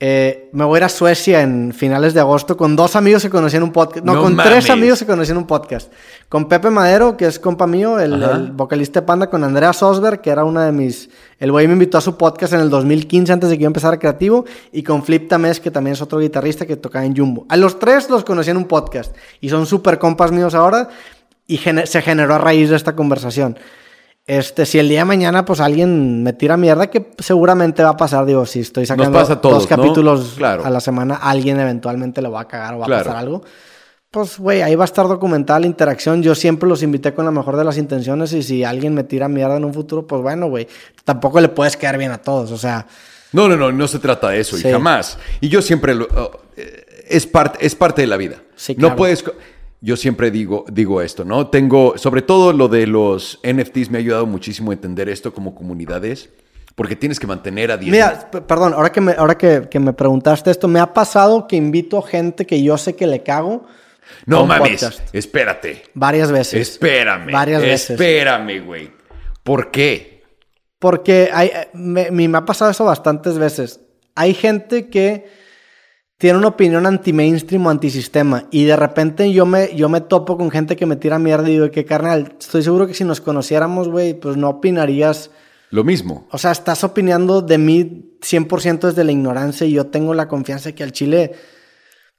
[0.02, 3.30] eh, me voy a ir a Suecia en finales de agosto con dos amigos que
[3.30, 4.06] conocí en un podcast.
[4.06, 4.54] No, No con mames.
[4.54, 5.92] tres amigos que conocí en un podcast.
[6.30, 10.30] Con Pepe Madero, que es compa mío, el, vocalista de Panda, con Andrea Sosberg, que
[10.30, 11.10] era una de mis...
[11.38, 14.00] El güey me invitó a su podcast en el 2015 antes de que yo empezara
[14.00, 14.46] creativo.
[14.72, 17.46] Y con Flip Tamés, que también es otro guitarrista que tocaba en Jumbo.
[17.50, 19.14] A los tres los conocí en un podcast.
[19.42, 20.88] Y son súper compas míos ahora.
[21.46, 23.58] Y se generó a raíz de esta conversación.
[24.30, 27.98] Este, si el día de mañana, pues alguien me tira mierda, que seguramente va a
[27.98, 29.76] pasar, digo, si estoy sacando todos, dos ¿no?
[29.76, 30.64] capítulos Claro.
[30.64, 33.02] a la semana, alguien eventualmente le va a cagar o va Claro.
[33.02, 33.44] a pasar algo.
[34.12, 36.22] Pues, güey, ahí va a estar documentada la interacción.
[36.22, 39.28] Yo siempre los invité con la mejor de las intenciones y si alguien me tira
[39.28, 40.68] mierda en un futuro, pues bueno, güey,
[41.06, 42.52] tampoco le puedes quedar bien a todos.
[42.52, 42.86] O sea,
[43.34, 44.68] No, no, no, no se trata de eso Sí.
[44.68, 45.18] y jamás.
[45.42, 48.38] Y yo siempre lo, oh, eh, es parte es parte de la vida.
[48.56, 48.96] Sí, No claro.
[48.96, 49.34] puedes co-
[49.82, 51.48] yo siempre digo digo esto, ¿no?
[51.48, 55.56] Tengo sobre todo lo de los NFTs me ha ayudado muchísimo a entender esto como
[55.56, 56.30] comunidades
[56.80, 57.92] porque tienes que mantener a 10.
[57.92, 61.58] Mira, perdón, ahora que me, ahora que, que me preguntaste esto, me ha pasado que
[61.58, 63.66] invito gente que yo sé que le cago.
[64.26, 65.14] no mames, podcast.
[65.14, 65.84] espérate.
[65.94, 66.70] Varias veces.
[66.70, 67.34] Espérame.
[67.34, 67.90] Varias veces.
[67.92, 68.92] Espérame, güey.
[69.44, 70.24] ¿Por qué?
[70.80, 73.82] Porque hay, eh, me, me ha pasado eso bastantes veces.
[74.16, 75.28] Hay gente que
[76.20, 80.52] tiene una opinión anti-mainstream o antisistema y de repente yo me, yo me topo con
[80.52, 83.88] gente que me tira mierda y digo que carnal, estoy seguro que si nos conociéramos,
[83.88, 85.32] güey, pues no opinarías.
[85.72, 86.28] Lo mismo.
[86.32, 90.72] O sea, estás opinando de mí 100% desde la ignorancia y yo tengo la confianza
[90.74, 91.32] que al chile...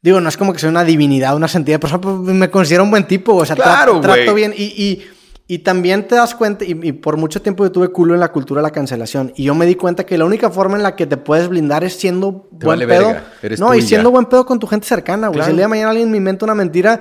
[0.02, 2.90] Digo, no es como que soy una divinidad, una santidad, pero pues, me considero un
[2.90, 4.54] buen tipo, o sea, tra- trato bien.
[4.56, 5.06] Y, y,
[5.52, 8.30] y también te das cuenta, y, y por mucho tiempo yo tuve culo en la
[8.30, 10.94] cultura de la cancelación, y yo me di cuenta que la única forma en la
[10.94, 13.06] que te puedes blindar es siendo Te buen vale pedo.
[13.08, 14.12] verga, eres no, y siendo ya.
[14.12, 15.38] buen pedo con tu gente cercana, güey.
[15.38, 15.50] Si Claro.
[15.50, 17.00] el día de mañana alguien me inventa una mentira,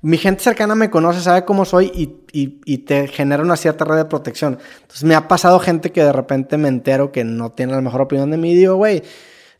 [0.00, 3.84] mi gente cercana me conoce, sabe cómo soy y, y- y te genera una cierta
[3.84, 4.58] red de protección.
[4.82, 8.02] Entonces me ha pasado gente que de repente me entero que no tiene la mejor
[8.02, 9.02] opinión de mí y digo, güey,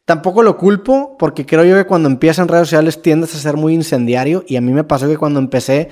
[0.05, 3.57] tampoco lo culpo porque creo yo que cuando empiezas en redes sociales tiendes a ser
[3.57, 5.89] muy incendiario y a mí me pasó que cuando empecé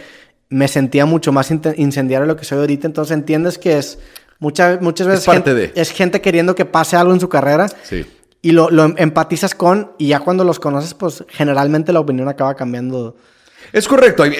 [0.48, 2.86] me sentía mucho más incendiario de lo que soy ahorita.
[2.86, 3.99] Entonces entiendes que es
[4.39, 5.81] muchas muchas veces parte gente- de.
[5.81, 8.05] es gente queriendo que pase algo en su carrera Sí.
[8.42, 12.55] y lo, lo empatizas con y ya cuando los conoces pues generalmente la opinión acaba
[12.55, 13.16] cambiando.
[13.73, 14.25] Es correcto.
[14.25, 14.34] eh,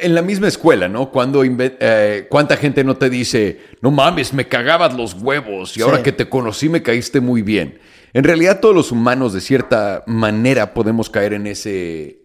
[0.00, 1.10] En la misma escuela, ¿no?
[1.12, 6.02] Cuando eh, cuánta gente no te dice, no mames, me cagabas los huevos y ahora
[6.02, 7.78] que te conocí me caíste muy bien.
[8.12, 12.22] En realidad todos los humanos de cierta manera podemos caer en ese,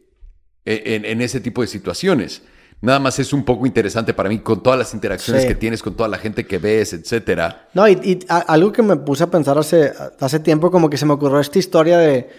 [0.66, 2.42] en, en ese tipo de situaciones.
[2.82, 5.48] Nada más es un poco interesante para mí con todas las interacciones Sí.
[5.50, 7.68] que tienes con toda la gente que ves, etcétera.
[7.74, 10.98] No, y, y a- algo que me puse a pensar hace, hace tiempo, como que
[10.98, 12.30] se me ocurrió esta historia de,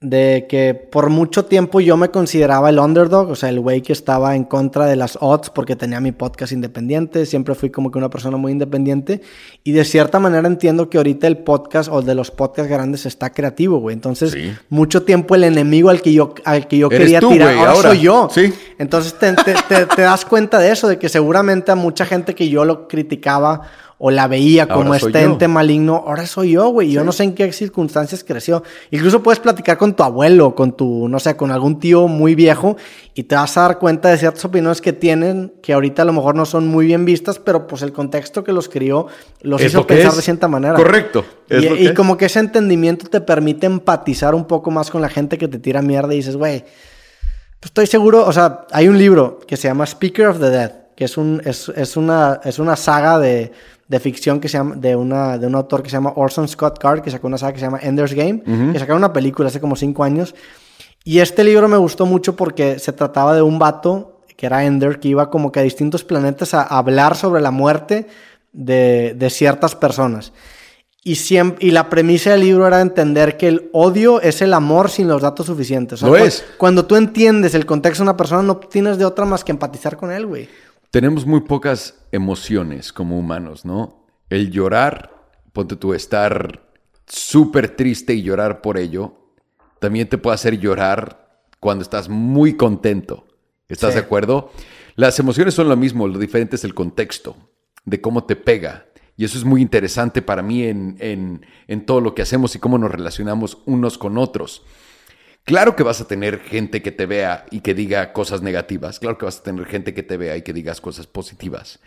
[0.00, 3.94] de que por mucho tiempo yo me consideraba el underdog, o sea, el güey que
[3.94, 7.96] estaba en contra de las odds porque tenía mi podcast independiente, siempre fui como que
[7.96, 9.22] una persona muy independiente
[9.62, 13.30] y de cierta manera entiendo que ahorita el podcast o de los podcasts grandes está
[13.32, 13.94] creativo, güey.
[13.94, 14.52] Entonces, Sí.
[14.68, 17.70] mucho tiempo el enemigo al que yo, al que yo Eres quería tú, tirar, ahora,
[17.70, 17.88] ahora.
[17.88, 18.28] soy yo.
[18.30, 18.52] Sí.
[18.78, 22.34] Entonces te, te- te- te das cuenta de eso, de que seguramente a mucha gente
[22.34, 23.62] que yo lo criticaba
[23.98, 26.90] o la veía como Ahora este ente maligno, ahora soy yo, güey.
[26.90, 28.62] Yo no sé en qué circunstancias creció.
[28.90, 32.76] Incluso puedes platicar con tu abuelo, con tu, no sé, con algún tío muy viejo
[33.14, 36.12] y te vas a dar cuenta de ciertas opiniones que tienen que ahorita a lo
[36.12, 39.06] mejor no son muy bien vistas, pero pues el contexto que los crió
[39.42, 40.16] los Es hizo pensar es.
[40.16, 40.74] de cierta manera.
[40.74, 41.24] Correcto.
[41.48, 45.08] Es Y, que como que ese entendimiento te permite empatizar un poco más con la
[45.08, 46.64] gente que te tira mierda y dices, güey,
[47.60, 50.72] pues estoy seguro, o sea, hay un libro que se llama Speaker of the Dead,
[50.96, 53.52] que es, un, es, es una, es una saga de,
[53.88, 56.78] de ficción que se llama, de, una, de un autor que se llama Orson Scott
[56.78, 59.60] Card, que sacó una saga que se llama Ender's Game, que sacaron una película hace
[59.60, 60.34] como cinco años.
[61.04, 64.98] Y este libro me gustó mucho porque se trataba de un vato que era Ender,
[65.00, 68.06] que iba como que a distintos planetas a hablar sobre la muerte
[68.52, 70.32] de, de ciertas personas.
[71.06, 74.88] Y, siempre, y la premisa del libro era entender que el odio es el amor
[74.88, 76.00] sin los datos suficientes.
[76.00, 76.42] Lo es.
[76.56, 79.98] Cuando tú entiendes el contexto de una persona, no tienes de otra más que empatizar
[79.98, 80.48] con él, güey.
[80.94, 84.06] Tenemos muy pocas emociones como humanos, ¿no?
[84.30, 85.10] El llorar,
[85.52, 86.70] ponte tú, estar
[87.04, 89.32] súper triste y llorar por ello,
[89.80, 93.26] también te puede hacer llorar cuando estás muy contento.
[93.68, 93.98] ¿Estás Sí.
[93.98, 94.52] de acuerdo?
[94.94, 97.34] Las emociones son lo mismo, lo diferente es el contexto,
[97.84, 98.86] de cómo te pega.
[99.16, 102.60] Y eso es muy interesante para mí en, en- en todo lo que hacemos y
[102.60, 104.62] cómo nos relacionamos unos con otros.
[105.44, 108.98] Claro que vas a tener gente que te vea y que diga cosas negativas.
[108.98, 111.80] Claro que vas a tener gente que te vea y que digas cosas positivas.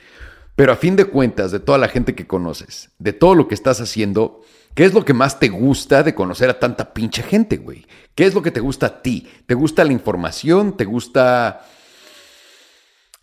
[0.56, 3.56] Pero a fin de cuentas, de toda la gente que conoces, de todo lo que
[3.56, 4.42] estás haciendo,
[4.76, 7.88] ¿qué es lo que más te gusta de conocer a tanta pinche gente, güey?
[8.14, 9.28] ¿Qué es lo que te gusta a ti?
[9.48, 10.78] ¿Te gusta la información?
[10.78, 11.66] ¿Te gusta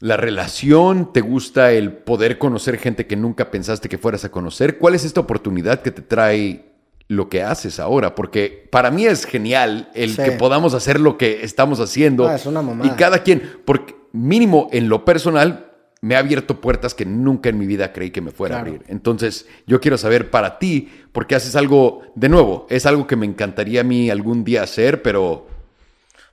[0.01, 1.13] la relación?
[1.13, 4.79] ¿Te gusta el poder conocer gente que nunca pensaste que fueras a conocer?
[4.79, 6.74] ¿Cuál es esta oportunidad que te trae
[7.09, 8.15] lo que haces ahora?
[8.15, 10.23] Porque para mí es genial el Sí.
[10.23, 12.27] que podamos hacer lo que estamos haciendo.
[12.29, 12.91] Ah, es una mamada.
[12.91, 17.59] Y cada quien, porque mínimo en lo personal, me ha abierto puertas que nunca en
[17.59, 18.67] mi vida creí que me fuera Claro.
[18.67, 18.87] a abrir.
[18.91, 23.25] Entonces, yo quiero saber para ti, porque haces algo, de nuevo, es algo que me
[23.25, 25.47] encantaría a mí algún día hacer, pero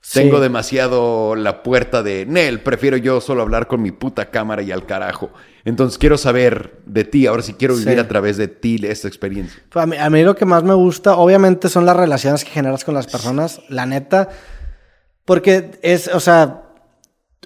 [0.03, 0.19] Sí.
[0.19, 4.71] tengo demasiado la puerta de Nel, prefiero yo solo hablar con mi puta cámara y
[4.71, 5.29] al carajo.
[5.63, 7.99] Entonces, quiero saber de ti, ahora sí quiero vivir Sí.
[7.99, 9.61] a través de ti esta experiencia.
[9.75, 12.83] A mí, a mí lo que más me gusta, obviamente, son las relaciones que generas
[12.83, 14.29] con las personas, la neta.
[15.23, 16.63] Porque es, o sea,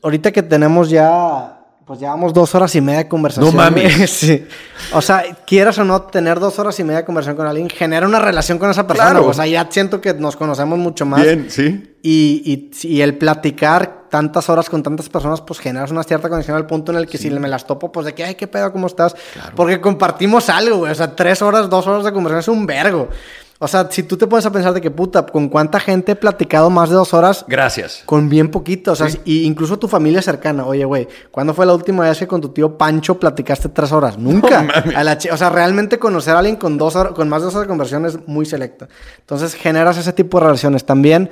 [0.01, 1.55] ahorita que tenemos ya,
[1.85, 3.55] pues llevamos dos horas y media de conversación.
[3.55, 4.09] No mames.
[4.09, 4.47] sí.
[4.91, 8.07] O sea, quieras o no, tener dos horas y media de conversación con alguien genera
[8.07, 9.11] una relación con esa persona.
[9.11, 9.27] Claro.
[9.27, 11.22] O sea, ya siento que nos conocemos mucho más.
[11.22, 11.95] Bien, ¿sí?
[12.01, 16.55] Y, y, y el platicar tantas horas con tantas personas, pues generas una cierta conexión
[16.55, 18.72] al punto en el que si me las topo, pues de que, ay, qué pedo,
[18.72, 19.15] ¿cómo estás?
[19.55, 20.91] Porque compartimos algo, güey.
[20.91, 23.09] O sea, tres horas, dos horas de conversación es un vergo.
[23.58, 26.16] O sea, si tú te pones a pensar de que, puta, ¿con cuánta gente he
[26.16, 27.45] platicado más de dos horas?
[27.48, 28.03] Gracias.
[28.06, 30.66] Con bien poquito, o sea, y incluso tu familia cercana.
[30.66, 34.17] Oye, güey, ¿cuándo fue la última vez que con tu tío Pancho platicaste tres horas?
[34.17, 34.61] Nunca.
[34.61, 34.98] No.
[34.98, 37.56] A la o sea, realmente conocer a alguien con dos horas, con más de dos
[37.56, 38.90] horas de conversación es muy selecto.
[39.19, 40.85] Entonces generas ese tipo de relaciones.
[40.85, 41.30] También,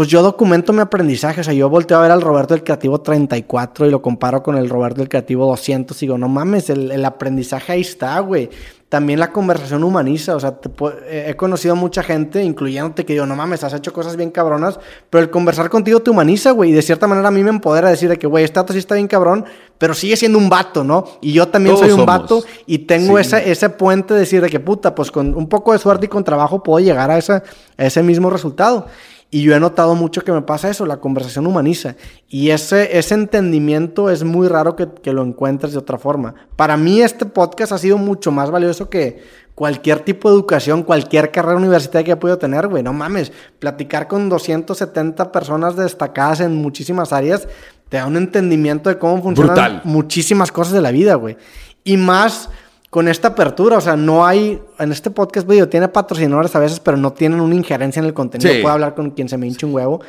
[0.00, 1.42] pues yo documento mi aprendizaje.
[1.42, 4.56] O sea, yo volteo a ver al Roberto del Creativo 34 y lo comparo con
[4.56, 8.48] el Roberto del Creativo 200 y digo, no mames, el, el aprendizaje ahí está, güey.
[8.88, 10.70] También la conversación humaniza, o sea, te
[11.06, 14.30] eh, he conocido a mucha gente, incluyéndote, que digo, no mames, has hecho cosas bien
[14.30, 14.80] cabronas,
[15.10, 17.90] pero el conversar contigo te humaniza, güey, y de cierta manera a mí me empodera
[17.90, 19.44] decir de que, güey, este vato sí está bien cabrón,
[19.76, 21.04] pero sigue siendo un vato, ¿no?
[21.20, 22.06] Y yo también Todos soy un somos.
[22.06, 23.20] vato y tengo Sí.
[23.20, 26.08] ese, ese puente de decir de que, puta, pues con un poco de suerte y
[26.08, 27.42] con trabajo puedo llegar a, esa,
[27.76, 28.86] a ese mismo resultado.
[29.30, 31.94] Y yo he notado mucho que me pasa eso, la conversación humaniza.
[32.28, 36.34] Y ese, ese entendimiento es muy raro que, que lo encuentres de otra forma.
[36.56, 39.22] Para mí este podcast ha sido mucho más valioso que
[39.54, 42.82] cualquier tipo de educación, cualquier carrera universitaria que he podido tener, güey.
[42.82, 47.46] No mames, platicar con 270 personas destacadas en muchísimas áreas
[47.90, 49.80] te da un entendimiento de cómo funcionan Brutal.
[49.84, 51.36] muchísimas cosas de la vida, güey.
[51.84, 52.48] Y más
[52.90, 56.80] con esta apertura, o sea, no hay, en este podcast, güey, tiene patrocinadores a veces,
[56.80, 58.52] pero no tienen una injerencia en el contenido.
[58.52, 58.60] Sí.
[58.60, 60.00] Puedo hablar con quien se me hinche un huevo.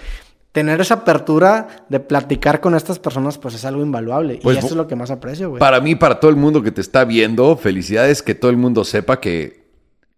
[0.52, 4.40] Tener esa apertura de platicar con estas personas, pues es algo invaluable.
[4.42, 5.60] Pues, y eso es lo que más aprecio, güey.
[5.60, 8.84] Para mí, para todo el mundo que te está viendo, felicidades que todo el mundo
[8.84, 9.62] sepa que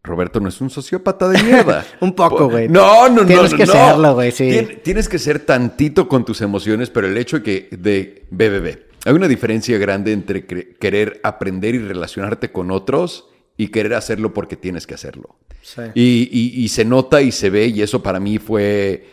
[0.02, 1.86] Roberto no es un sociópata de mierda.
[2.00, 2.68] Un poco, Po- güey.
[2.68, 3.28] No, no, no.
[3.28, 3.72] Tienes no, que no.
[3.74, 4.50] serlo, güey, sí.
[4.50, 8.93] Tien- tienes que ser tantito con tus emociones, pero el hecho de que de BBB.
[9.06, 14.56] Hay una diferencia grande entre querer aprender y relacionarte con otros y querer hacerlo porque
[14.56, 15.36] tienes que hacerlo.
[15.62, 15.82] Sí.
[15.94, 19.08] Y, y- y se nota y se ve, y eso para mí fue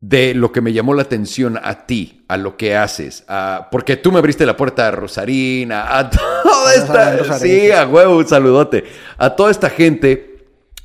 [0.00, 3.96] de lo que me llamó la atención a ti, a lo que haces, a- porque
[3.98, 6.08] tú me abriste la puerta a Rosarina, a
[6.42, 7.60] toda esta, Rosarín.
[7.60, 8.84] sí, a huevo, un saludote,
[9.18, 10.38] a toda esta gente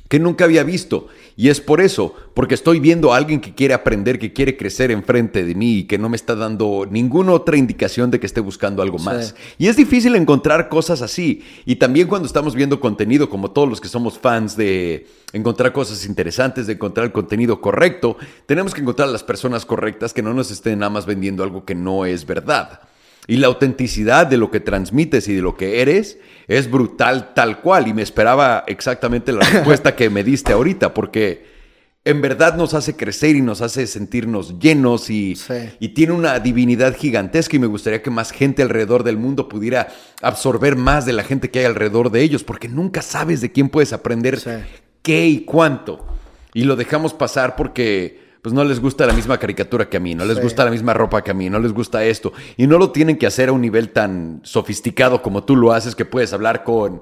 [0.08, 1.08] que nunca había visto.
[1.38, 4.90] Y es por eso, porque estoy viendo a alguien que quiere aprender, que quiere crecer
[4.90, 8.40] enfrente de mí y que no me está dando ninguna otra indicación de que esté
[8.40, 9.34] buscando algo más.
[9.58, 11.44] Y es difícil encontrar cosas así.
[11.66, 16.06] Y también cuando estamos viendo contenido, como todos los que somos fans de encontrar cosas
[16.06, 18.16] interesantes, de encontrar el contenido correcto,
[18.46, 21.66] tenemos que encontrar a las personas correctas que no nos estén nada más vendiendo algo
[21.66, 22.80] que no es verdad.
[23.26, 27.60] Y la autenticidad de lo que transmites y de lo que eres es brutal tal
[27.60, 27.88] cual.
[27.88, 31.44] Y me esperaba exactamente la respuesta que me diste ahorita, porque
[32.04, 35.54] en verdad nos hace crecer y nos hace sentirnos llenos y, Sí.
[35.80, 39.88] y tiene una divinidad gigantesca y me gustaría que más gente alrededor del mundo pudiera
[40.22, 43.68] absorber más de la gente que hay alrededor de ellos, porque nunca sabes de quién
[43.68, 44.50] puedes aprender Sí.
[45.02, 46.06] qué y cuánto.
[46.54, 50.14] Y lo dejamos pasar porque pues no les gusta la misma caricatura que a mí,
[50.14, 52.32] no les gusta la misma ropa que a mí, no les gusta esto.
[52.56, 55.96] Y no lo tienen que hacer a un nivel tan sofisticado como tú lo haces,
[55.96, 57.00] que puedes hablar con...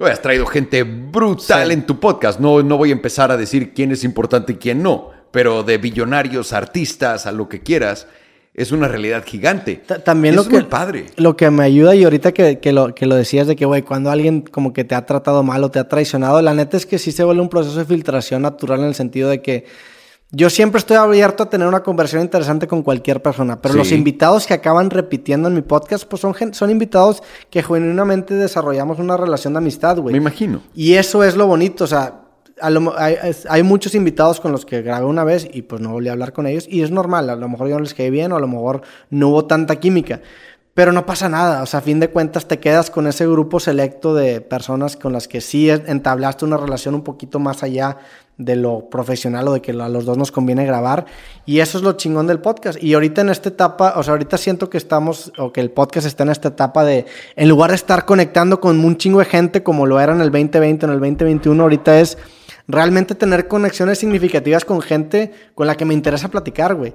[0.00, 2.40] Oye, has traído gente brutal en tu podcast.
[2.40, 5.76] No, no voy a empezar a decir quién es importante y quién no, pero de
[5.76, 8.06] billonarios, artistas, a lo que quieras
[8.54, 9.82] es una realidad gigante.
[10.04, 11.04] también lo que, padre.
[11.16, 14.10] Lo que me ayuda, y ahorita que, lo, que lo decías de que, güey, cuando
[14.10, 16.98] alguien como que te ha tratado mal o te ha traicionado, la neta es que
[16.98, 19.66] sí se vuelve un proceso de filtración natural en el sentido de que
[20.34, 24.46] yo siempre estoy abierto a tener una conversación interesante con cualquier persona, pero los invitados
[24.46, 29.52] que acaban repitiendo en mi podcast, pues son, son invitados que genuinamente desarrollamos una relación
[29.52, 30.12] de amistad, güey.
[30.12, 30.62] Me imagino.
[30.74, 32.22] Y eso es lo bonito, o sea,
[32.62, 36.32] hay, muchos invitados con los que grabé una vez y pues no volví a hablar
[36.32, 38.40] con ellos y es normal, a lo mejor yo no les quedé bien o a
[38.40, 40.20] lo mejor no hubo tanta química,
[40.74, 43.60] pero no pasa nada, o sea, a fin de cuentas te quedas con ese grupo
[43.60, 47.98] selecto de personas con las que sí entablaste una relación un poquito más allá
[48.38, 51.06] de lo profesional o de que a los dos nos conviene grabar
[51.44, 54.38] y eso es lo chingón del podcast y ahorita en esta etapa, o sea, ahorita
[54.38, 57.76] siento que estamos o que el podcast está en esta etapa de en lugar de
[57.76, 60.98] estar conectando con un chingo de gente como lo era en el 2020, en el
[60.98, 62.18] 2021, ahorita es
[62.68, 66.94] realmente tener conexiones significativas con gente con la que me interesa platicar, güey.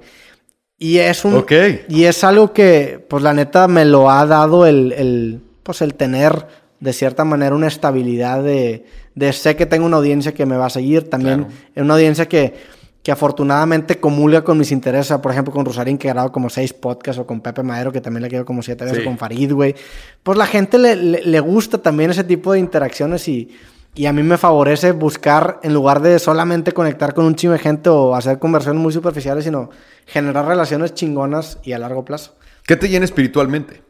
[0.77, 1.45] Y es un.
[1.89, 5.95] Y es algo que, pues la neta, me lo ha dado el, el, pues, el
[5.95, 6.47] tener,
[6.79, 8.85] de cierta manera, una estabilidad de,
[9.17, 11.09] de sé que tengo una audiencia que me va a seguir.
[11.09, 12.53] También es una audiencia que,
[13.01, 15.17] que afortunadamente comulga con mis intereses.
[15.17, 17.99] Por ejemplo, con Rosarín, que he grabado como seis podcasts, o con Pepe Madero, que
[17.99, 19.75] también le quedo como siete veces, con Farid, güey.
[20.21, 23.49] Pues la gente le, le gusta también ese tipo de interacciones y
[23.97, 27.59] y a mí me favorece buscar, en lugar de solamente conectar con un chingo de
[27.59, 29.71] gente o hacer conversaciones muy superficiales, sino
[30.05, 32.35] generar relaciones chingonas y a largo plazo.
[32.63, 33.81] ¿Qué te llena espiritualmente?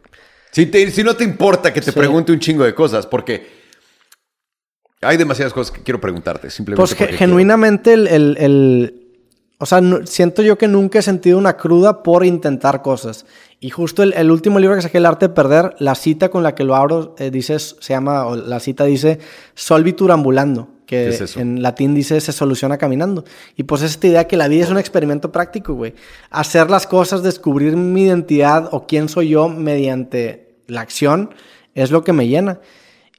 [0.52, 3.67] Si, si no te importa que te pregunte un chingo de cosas, porque
[5.02, 6.50] hay demasiadas cosas que quiero preguntarte.
[6.50, 9.04] Simplemente pues genuinamente el,
[9.60, 13.26] O sea, siento yo que nunca he sentido una cruda por intentar cosas.
[13.60, 16.54] Y justo el, último libro que saqué, El arte de perder, la cita con la
[16.54, 19.20] que lo abro, eh, dice, se llama, o la cita dice,
[19.56, 23.24] solvitur ambulando, que en latín dice, se soluciona caminando.
[23.56, 25.96] Y pues es esta idea que la vida es un experimento práctico, güey.
[26.30, 31.32] Hacer las cosas, descubrir mi identidad o quién soy yo mediante la acción,
[31.74, 32.60] es lo que me llena.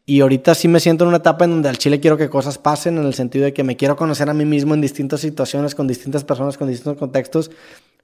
[0.08, 2.56] Y ahorita sí me siento en una etapa en donde al chile quiero que cosas
[2.56, 5.74] pasen, en el sentido de que me quiero conocer a mí mismo en distintas situaciones,
[5.74, 7.50] con distintas personas, con distintos contextos,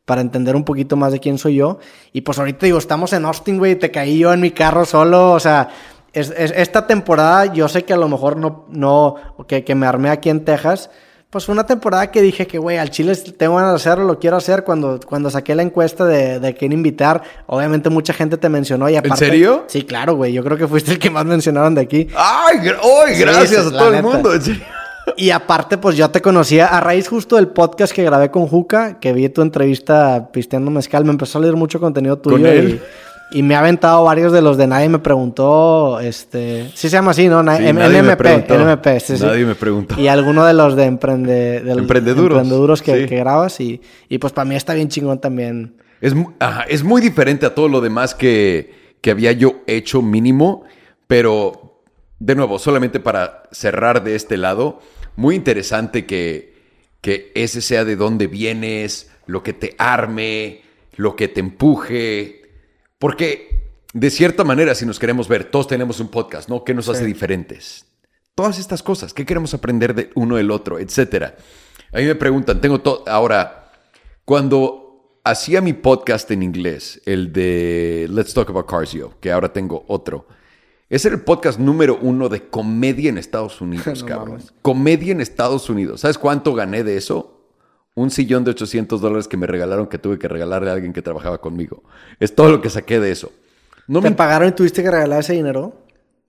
[0.05, 1.79] para entender un poquito más de quién soy yo.
[2.13, 5.33] Y pues ahorita digo, estamos en Austin, güey, te caí yo en mi carro solo,
[5.33, 5.71] o sea,
[6.13, 9.15] es, esta temporada yo sé que a lo mejor no, no,
[9.49, 10.91] que, que me armé aquí en Texas,
[11.35, 14.21] pues fue una temporada que dije que, güey, al Chile tengo ganas de hacerlo, lo
[14.21, 14.63] quiero hacer.
[14.63, 18.95] Cuando, cuando saqué la encuesta de, de quién invitar, obviamente mucha gente te mencionó y
[18.95, 19.25] aparte...
[19.25, 19.65] ¿En serio?
[19.67, 20.33] Sí, claro, güey.
[20.33, 22.07] Yo creo que fuiste el que más mencionaron de aquí.
[22.17, 22.59] ¡Ay!
[23.19, 24.31] gracias a todo el mundo!
[25.17, 29.01] Y aparte, pues yo te conocía a raíz justo del podcast que grabé con Juca,
[29.01, 31.05] que vi tu entrevista pisteando mezcal.
[31.05, 32.55] Me empezó a leer mucho contenido tuyo.
[32.55, 32.81] Y,
[33.35, 36.01] y, me ha aventado varios de los de nadie me preguntó.
[36.01, 36.71] Este.
[36.75, 37.43] Sí se llama así, ¿no?
[37.43, 38.51] NMP.
[38.51, 39.01] NMP.
[39.01, 40.01] Sí, nadie me preguntó.
[40.01, 43.61] Y alguno de los de emprende, emprendeduros, que, que, grabas.
[43.61, 45.77] Y, y pues para mí está bien chingón también.
[46.01, 46.15] Es,
[46.69, 50.65] es muy diferente a todo lo demás que, que había yo hecho mínimo,
[51.07, 51.83] pero
[52.19, 54.81] de nuevo, solamente para cerrar de este lado
[55.17, 56.55] muy interesante que,
[57.01, 60.63] que ese sea de dónde vienes, lo que te arme,
[60.97, 62.43] lo que te empuje.
[62.99, 63.55] Porque
[63.93, 66.65] de cierta manera, si nos queremos ver, todos tenemos un podcast, ¿no?
[66.65, 67.87] ¿Qué nos hace diferentes?
[68.35, 71.37] Todas estas cosas, ¿qué queremos aprender de uno del otro, etcétera?
[71.93, 73.05] A mí me preguntan, tengo todo.
[73.07, 73.71] Ahora,
[74.25, 79.53] cuando hacía mi podcast en inglés, el de Let's Talk About Cars Yo, que ahora
[79.53, 80.27] tengo otro.
[80.91, 84.43] Es el podcast número uno de comedia en Estados Unidos, cabrón.
[84.63, 86.01] Comedia en Estados Unidos.
[86.01, 87.34] ¿Sabes cuánto gané de eso?
[87.95, 91.03] Un sillón de 800 dólares que me regalaron que tuve que regalarle a alguien que
[91.03, 91.83] trabajaba conmigo.
[92.19, 93.31] Es todo lo que saqué de eso.
[93.87, 94.17] No ¿Te me...
[94.17, 95.81] pagaron y tuviste que regalar ese dinero?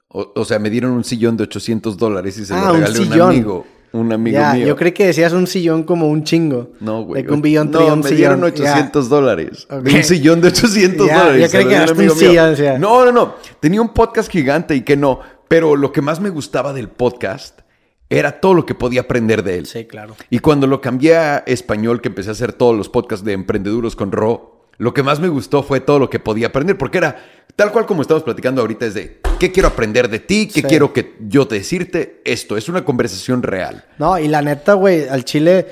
[0.07, 3.01] O, sea, me dieron un sillón de 800 dólares y se lo ah, regalé a
[3.01, 4.67] un amigo un amigo mío.
[4.67, 6.71] Yo creí que decías un sillón como un chingo.
[6.79, 7.23] No, güey.
[7.23, 9.67] De un billón, no, me dieron 800 dólares.
[9.69, 11.41] Un sillón de 800 dólares.
[11.41, 12.81] Yo creí que era un sillón.
[12.81, 13.35] No, no, no.
[13.59, 15.19] Tenía un podcast gigante y que no.
[15.47, 17.61] Pero lo que más me gustaba del podcast
[18.09, 19.65] era todo lo que podía aprender de él.
[19.65, 20.15] Sí, claro.
[20.29, 23.95] Y cuando lo cambié a español, que empecé a hacer todos los podcasts de emprendeduros
[23.95, 27.15] con Ro, lo que más me gustó fue todo lo que podía aprender, porque era
[27.55, 30.91] tal cual como estamos platicando ahorita, es de qué quiero aprender de ti, qué quiero
[30.91, 33.85] que yo te decirte, esto es una conversación real.
[33.97, 35.67] No, y la neta, güey, al chile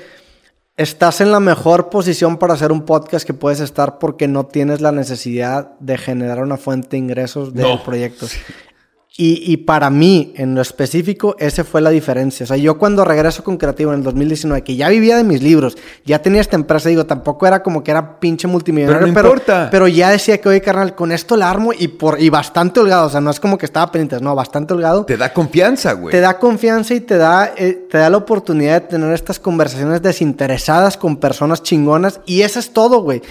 [0.76, 4.80] estás en la mejor posición para hacer un podcast que puedes estar porque no tienes
[4.80, 8.32] la necesidad de generar una fuente de ingresos de proyectos.
[9.16, 12.42] Y, y, para mí, en lo específico, esa fue la diferencia.
[12.42, 15.40] O sea, yo cuando regreso con Creativo en el 2019, que ya vivía de mis
[15.40, 18.98] libros, ya tenía esta empresa, digo, tampoco era como que era pinche multimillonario.
[18.98, 19.68] Pero no importa.
[19.70, 23.06] Pero ya decía que, oye, carnal, con esto la armo y, por, y bastante holgado.
[23.06, 25.04] O sea, no es como que estaba pendiente, no, bastante holgado.
[25.04, 26.10] Te da confianza, güey.
[26.10, 30.02] Te da confianza y te da, eh, te da la oportunidad de tener estas conversaciones
[30.02, 32.20] desinteresadas con personas chingonas.
[32.26, 33.22] Y eso es todo, güey.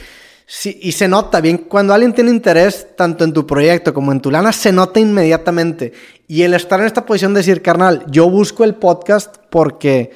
[0.56, 4.22] Sí, y se nota bien, cuando alguien tiene interés tanto en tu proyecto como en
[4.22, 5.94] tu lana, se nota inmediatamente.
[6.28, 10.12] Y el estar en esta posición de decir, carnal, yo busco el podcast porque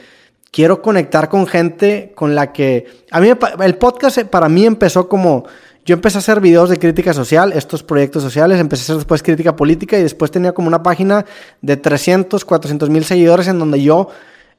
[0.51, 2.85] quiero conectar con gente con la que...
[3.09, 3.29] A mí
[3.61, 5.45] el podcast para mí empezó como...
[5.85, 9.23] Yo empecé a hacer videos de crítica social, estos proyectos sociales, empecé a hacer después
[9.23, 11.25] crítica política y después tenía como una página
[11.63, 14.09] de 300, 400 mil seguidores en donde yo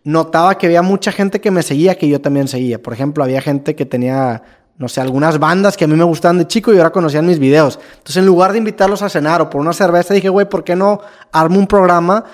[0.02, 2.82] notaba que había mucha gente que me seguía que yo también seguía.
[2.82, 4.42] Por ejemplo, había gente que tenía
[4.78, 7.40] no sé, algunas bandas que a mí me gustaban de chico y ahora conocían mis
[7.40, 7.80] videos.
[7.90, 10.76] Entonces, en lugar de invitarlos a cenar o por una cerveza, dije, güey, ¿por qué
[10.76, 11.00] no
[11.32, 12.24] armo un programa?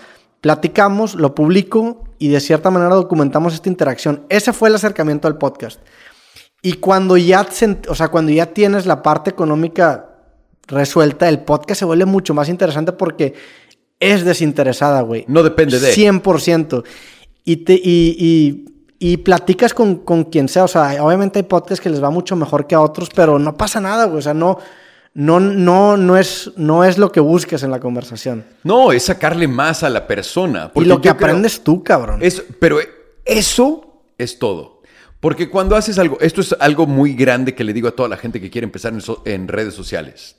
[0.42, 4.26] Platicamos, lo publico y de cierta manera documentamos esta interacción.
[4.28, 5.80] Ese fue el acercamiento al podcast.
[6.60, 7.46] Y cuando ya,
[7.88, 10.10] o sea, cuando ya tienes la parte económica
[10.66, 13.34] resuelta, el podcast se vuelve mucho más interesante porque
[14.00, 15.24] es desinteresada, güey.
[15.28, 15.94] No depende de.
[15.94, 16.84] 100%.
[17.44, 20.64] Y, te, y, y y platicas con, con, quien sea.
[20.64, 23.56] O sea, obviamente hay podcasts que les va mucho mejor que a otros, pero no
[23.56, 24.18] pasa nada, güey.
[24.18, 24.58] O sea, no,
[25.14, 28.44] no, no, no, es, no es lo que busques en la conversación.
[28.62, 30.70] No, es sacarle más a la persona.
[30.74, 32.20] Y lo que aprendes tú, cabrón.
[32.22, 32.78] Es, pero
[33.24, 34.82] eso es todo.
[35.20, 38.16] Porque cuando haces algo, esto es algo muy grande que le digo a toda la
[38.16, 40.36] gente que quiere empezar en, en redes sociales.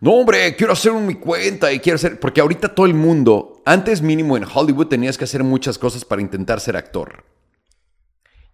[0.00, 2.20] No, hombre, quiero hacer mi cuenta y quiero hacer.
[2.20, 6.22] Porque ahorita todo el mundo, antes mínimo en Hollywood, tenías que hacer muchas cosas para
[6.22, 7.24] intentar ser actor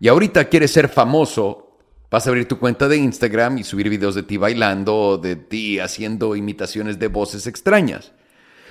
[0.01, 1.79] y ahorita quieres ser famoso,
[2.11, 5.37] vas a abrir tu cuenta de Instagram y subir videos de ti bailando o de
[5.37, 8.13] ti haciendo imitaciones de voces extrañas.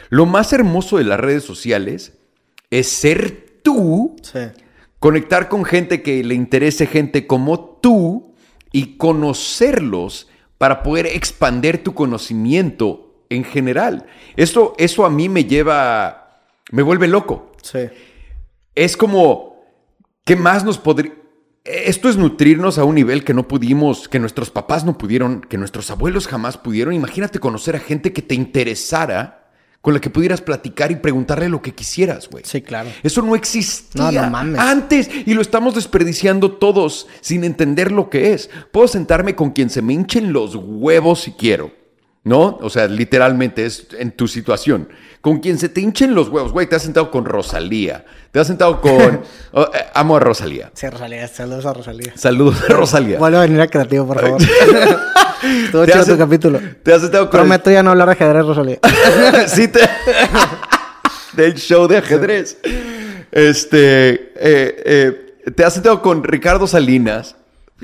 [0.10, 2.14] Lo más hermoso de las redes sociales
[2.70, 4.16] es ser tú,
[5.00, 8.34] conectar con gente que le interese gente como tú
[8.72, 10.28] y conocerlos
[10.58, 14.06] para poder expandir tu conocimiento en general.
[14.36, 17.52] Esto, eso a mí me lleva, me vuelve loco.
[17.62, 17.80] Sí.
[18.76, 19.53] Es como,
[20.26, 21.14] ¿qué más nos podría...
[21.64, 25.58] Esto es nutrirnos a un nivel que no pudimos, que nuestros papás no pudieron, que
[25.58, 26.94] nuestros abuelos jamás pudieron.
[26.94, 29.44] Imagínate conocer a gente que te interesara,
[29.84, 32.44] con la que pudieras platicar y preguntarle lo que quisieras, güey.
[32.46, 32.90] Sí, claro.
[33.04, 34.60] Eso no existía no, no mames.
[34.60, 38.50] antes y lo estamos desperdiciando todos sin entender lo que es.
[38.72, 41.72] Puedo sentarme con quien se me hinchen los huevos si quiero,
[42.24, 42.58] ¿no?
[42.62, 44.88] O sea, literalmente es en tu situación
[45.24, 46.68] con quien se te hinchen los huevos, güey.
[46.68, 48.04] Te has sentado con Rosalía.
[48.32, 49.22] Te has sentado con.
[49.56, 50.72] Oh, eh, amo a Rosalía.
[50.74, 51.28] Sí, Rosalía.
[51.28, 52.12] Saludos a Rosalía.
[52.16, 53.20] Saludos a Rosalía.
[53.20, 54.42] Vuelve a venir a Creativo, por favor.
[55.44, 56.60] Estuvo chido tu capítulo.
[56.82, 57.40] Te has sentado con.
[57.40, 58.80] Prometo ya no hablar de ajedrez, Rosalía.
[59.48, 59.80] sí, te.
[61.34, 62.58] Del show de ajedrez.
[63.32, 64.34] Este.
[64.36, 64.84] Eh,
[65.46, 67.36] eh, te has sentado con Ricardo Salinas.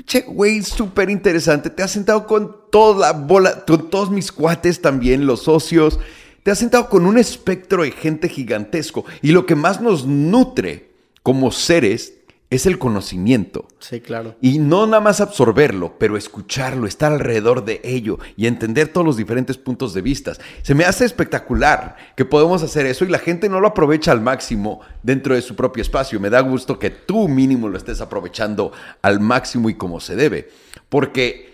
[0.06, 1.70] Che, güey, súper interesante.
[1.70, 5.98] Te has sentado con toda la bola, con todos mis cuates también, los socios.
[6.42, 10.90] Te has sentado con un espectro de gente gigantesco y lo que más nos nutre
[11.22, 12.14] como seres
[12.50, 13.68] es el conocimiento.
[13.78, 14.34] Sí, claro.
[14.40, 19.16] Y no nada más absorberlo, pero escucharlo, estar alrededor de ello y entender todos los
[19.16, 20.32] diferentes puntos de vista.
[20.62, 24.20] Se me hace espectacular que podemos hacer eso y la gente no lo aprovecha al
[24.20, 26.18] máximo dentro de su propio espacio.
[26.18, 30.50] Me da gusto que tú mínimo lo estés aprovechando al máximo y como se debe.
[30.88, 31.50] Porque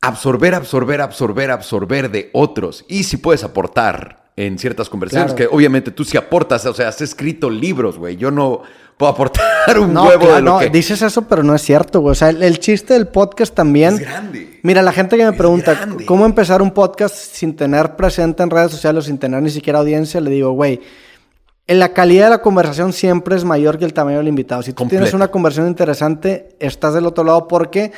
[0.00, 5.90] absorber, absorber, absorber, absorber de otros y si puedes aportar en ciertas conversaciones, que obviamente
[5.90, 8.16] tú sí aportas, o sea, has escrito libros, güey.
[8.16, 8.62] Yo no
[8.98, 12.12] puedo aportar un huevo de lo no, dices eso, pero no es cierto, güey.
[12.12, 13.94] O sea, el, chiste del podcast también...
[13.94, 14.60] Es grande.
[14.62, 18.72] Mira, la gente que me pregunta, ¿cómo empezar un podcast sin tener presente en redes
[18.72, 20.20] sociales, sin tener ni siquiera audiencia?
[20.20, 20.80] Le digo, güey,
[21.68, 24.62] la calidad de la conversación siempre es mayor que el tamaño del invitado.
[24.62, 27.92] Si tú tienes una conversación interesante, estás del otro lado porque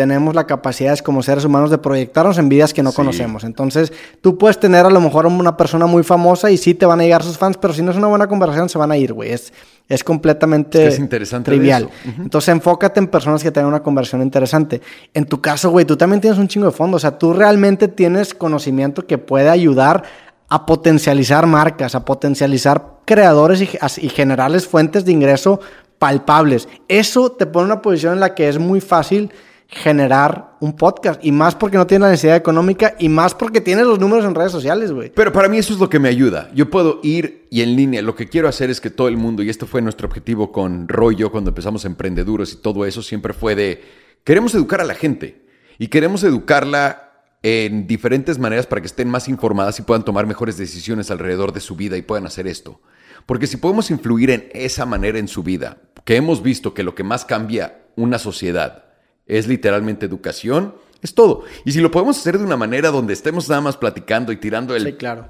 [0.00, 3.44] tenemos la capacidad como seres humanos de proyectarnos en vidas que no conocemos.
[3.44, 7.00] Entonces, tú puedes tener a lo mejor una persona muy famosa y sí te van
[7.00, 9.12] a llegar sus fans, pero si no es una buena conversación, se van a ir,
[9.12, 9.32] güey.
[9.32, 9.52] Es,
[9.90, 11.90] es completamente es interesante trivial.
[12.16, 14.80] Entonces, enfócate en personas que tengan una conversión interesante.
[15.12, 16.96] En tu caso, güey, tú también tienes un chingo de fondo.
[16.96, 20.02] O sea, tú realmente tienes conocimiento que puede ayudar
[20.48, 25.60] a potencializar marcas, a potencializar creadores y, y generarles fuentes de ingreso
[25.98, 26.68] palpables.
[26.88, 29.30] Eso te pone en una posición en la que es muy fácil
[29.70, 31.24] generar un podcast.
[31.24, 34.34] Y más porque no tienes la necesidad económica y más porque tienes los números en
[34.34, 35.12] redes sociales, güey.
[35.14, 36.50] Pero para mí eso es lo que me ayuda.
[36.54, 38.02] Yo puedo ir y en línea.
[38.02, 40.88] Lo que quiero hacer es que todo el mundo, y este fue nuestro objetivo con
[40.88, 43.82] Rollo cuando empezamos Emprendeduros y todo eso, siempre fue de,
[44.24, 45.46] queremos educar a la gente
[45.78, 47.06] y queremos educarla
[47.42, 51.60] en diferentes maneras para que estén más informadas y puedan tomar mejores decisiones alrededor de
[51.60, 52.82] su vida y puedan hacer esto.
[53.24, 56.94] Porque si podemos influir en esa manera en su vida, que hemos visto que lo
[56.94, 58.89] que más cambia una sociedad
[59.38, 61.44] es literalmente educación, es todo.
[61.64, 64.74] Y si lo podemos hacer de una manera donde estemos nada más platicando y tirando
[64.76, 64.84] el...
[64.84, 65.28] Sí, claro.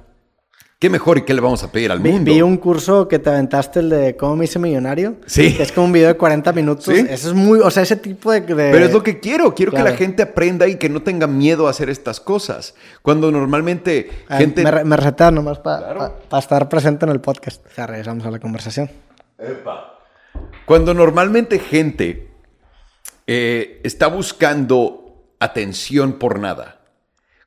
[0.81, 2.33] ¿Qué mejor y qué le vamos a pedir al Vi, mundo?
[2.33, 5.17] vi un curso que te aventaste, el de cómo me hice millonario.
[5.27, 5.55] Sí.
[5.55, 6.87] Que es como un video de 40 minutos.
[6.87, 7.05] Sí.
[7.07, 8.41] Eso es muy, o sea, ese tipo de...
[8.41, 9.55] de- Pero es lo que quiero.
[9.55, 12.75] Quiero que la gente aprenda y que no tenga miedo a hacer estas cosas.
[13.03, 14.65] Cuando normalmente Ah, gente...
[14.65, 16.15] Me, me recetan nomás para Claro.
[16.39, 17.63] estar presente en el podcast.
[17.77, 18.91] Ya regresamos a la conversación.
[20.65, 22.30] Cuando normalmente gente
[23.33, 26.81] eh, está buscando atención por nada.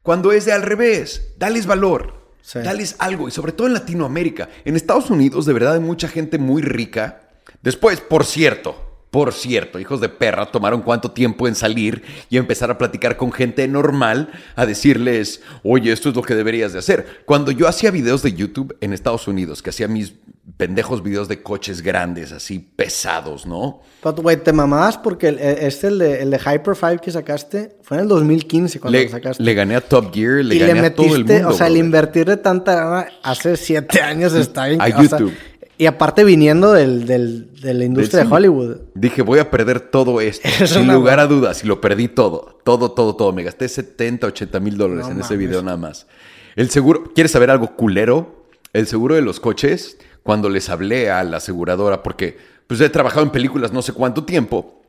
[0.02, 2.32] Cuando es de al revés, dales valor.
[2.42, 2.60] Sí.
[2.60, 3.28] Dales algo.
[3.28, 4.48] Y sobre todo en Latinoamérica.
[4.64, 7.28] En Estados Unidos, de verdad, hay mucha gente muy rica.
[7.62, 12.02] Después, por cierto, por cierto, hijos de perra, tomaron cuánto tiempo en salir
[12.32, 16.74] y empezar a platicar con gente normal, a decirles, oye, esto es lo que deberías
[16.74, 17.22] de hacer.
[17.26, 20.16] Cuando yo hacía videos de YouTube en Estados Unidos, que hacía mis
[20.58, 23.82] pendejos videos de coches grandes, así pesados, ¿no?
[24.02, 27.78] Güey, te mamabas porque el- el- este, el de, el de Hyper 5 que sacaste,
[27.84, 29.42] fue en el 2015 cuando Le, lo sacaste.
[29.44, 31.50] le gané a Top Gear, le y gané le a todo el metiste, mundo.
[31.50, 31.86] o sea, el brother.
[31.86, 34.82] invertirle tanta gana hace siete años está bien.
[34.82, 35.34] A o sea, YouTube.
[35.78, 38.78] Y aparte viniendo del, del- de la industria de Hollywood.
[38.94, 40.48] Dije, voy a perder todo esto.
[40.60, 41.64] Es sin lugar a dudas.
[41.64, 42.60] Y lo perdí todo.
[42.64, 43.32] Todo, todo, todo.
[43.34, 46.08] Me gasté 70, 80 mil dólares No en ese video nada más.
[46.56, 48.46] El seguro, ¿quieres saber algo culero?
[48.74, 52.38] El seguro de los coches, cuando les hablé a la aseguradora, porque
[52.68, 54.82] pues he trabajado en películas no sé cuánto tiempo,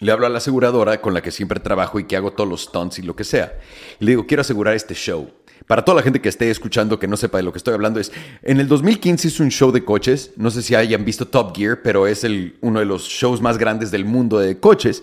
[0.00, 2.62] le hablo a la aseguradora con la que siempre trabajo y que hago todos los
[2.64, 3.54] stunts y lo que sea.
[4.00, 5.28] Y le digo, quiero asegurar este show.
[5.66, 7.98] Para toda la gente que esté escuchando que no sepa de lo que estoy hablando,
[7.98, 8.12] es
[8.42, 10.32] en el 2015 hice un show de coches.
[10.36, 13.56] No sé si hayan visto Top Gear, pero es el, uno de los shows más
[13.56, 15.02] grandes del mundo de coches.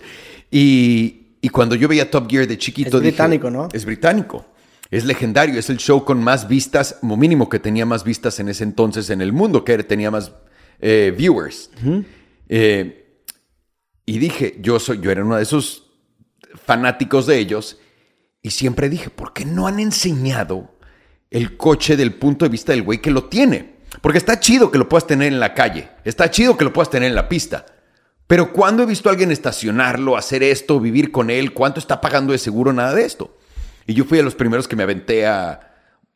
[0.50, 3.68] Y, y cuando yo veía Top Gear de chiquito, Es dije, británico, ¿no?
[3.72, 4.46] Es británico.
[4.92, 5.58] Es legendario.
[5.58, 9.10] Es el show con más vistas, como mínimo que tenía más vistas en ese entonces
[9.10, 10.30] en el mundo, que tenía más
[10.80, 11.70] eh, viewers.
[12.48, 13.18] Eh,
[14.06, 15.90] y dije, yo soy, yo era uno de esos
[16.64, 17.78] fanáticos de ellos.
[18.42, 20.74] Y siempre dije, ¿por qué no han enseñado
[21.30, 23.76] el coche del punto de vista del güey que lo tiene?
[24.00, 25.90] Porque está chido que lo puedas tener en la calle.
[26.04, 27.66] Está chido que lo puedas tener en la pista.
[28.26, 31.52] Pero ¿cuándo he visto a alguien estacionarlo, hacer esto, vivir con él?
[31.52, 32.72] ¿Cuánto está pagando de seguro?
[32.72, 33.36] Nada de esto.
[33.86, 35.68] Y yo fui de los primeros que me aventé a...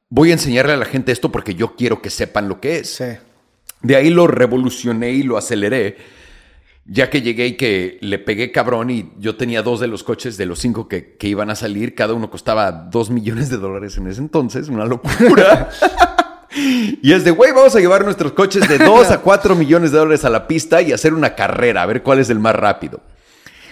[0.08, 2.94] Voy a enseñarle a la gente esto porque yo quiero que sepan lo que es.
[2.94, 3.04] Sí.
[3.82, 5.98] De ahí lo revolucioné y lo aceleré,
[6.88, 10.36] ya que llegué y que le pegué cabrón y yo tenía dos de los coches
[10.36, 14.06] de los cinco que, iban a salir, cada uno costaba dos millones de dólares en
[14.06, 15.70] ese entonces, una locura.
[16.54, 19.98] y es de, güey, vamos a llevar nuestros coches de dos a cuatro millones de
[19.98, 23.00] dólares a la pista y hacer una carrera, a ver cuál es el más rápido.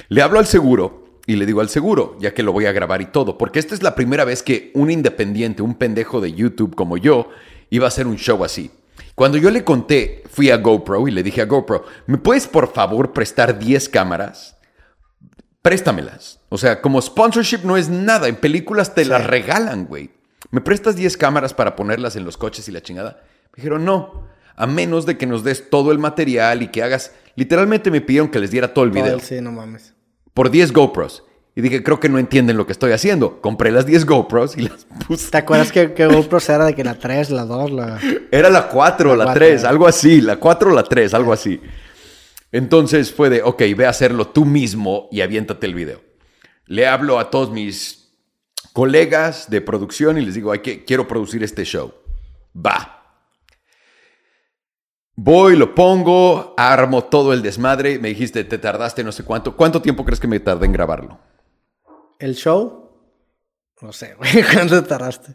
[0.09, 3.01] Le hablo al seguro y le digo al seguro, ya que lo voy a grabar
[3.01, 6.75] y todo, porque esta es la primera vez que un independiente, un pendejo de YouTube
[6.75, 7.29] como yo,
[7.71, 8.71] iba a hacer un show así.
[9.15, 12.73] Cuando yo le conté, fui a GoPro y le dije a GoPro, ¿me puedes por
[12.73, 14.57] favor prestar 10 cámaras?
[15.63, 16.41] Préstamelas.
[16.49, 20.11] O sea, como sponsorship no es nada, en películas te las regalan, güey.
[20.51, 23.23] ¿Me prestas 10 cámaras para ponerlas en los coches y la chingada?
[23.53, 27.13] Me dijeron, no, a menos de que nos des todo el material y que hagas...
[27.37, 29.95] Literalmente me pidieron que les diera todo el video sí, no mames.
[30.33, 31.25] por 10 GoPros.
[31.57, 33.41] Y dije, creo que no entienden lo que estoy haciendo.
[33.41, 35.31] Compré las 10 GoPros y las puse.
[35.31, 38.01] ¿Te acuerdas que, que GoPro era de que la 3, la 2, la...
[38.33, 39.69] Era la 4, la, La 3, cuatro.
[39.71, 40.21] algo así.
[40.21, 41.61] La 4 o la 3, algo así.
[42.51, 46.03] Entonces fue de, ok, ve a hacerlo tú mismo y aviéntate el video.
[46.67, 48.13] Le hablo a todos mis
[48.73, 51.95] colegas de producción y les digo, Ay, que quiero producir este show.
[52.55, 53.03] Va.
[55.17, 58.01] Voy, lo pongo, armo todo el desmadre.
[58.01, 59.57] Me dijiste, te tardaste no sé cuánto.
[59.57, 61.21] ¿Cuánto tiempo crees que me tardé en grabarlo?
[62.19, 62.91] ¿El show?
[63.81, 64.31] No sé, güey.
[64.53, 65.35] ¿Cuánto tardaste?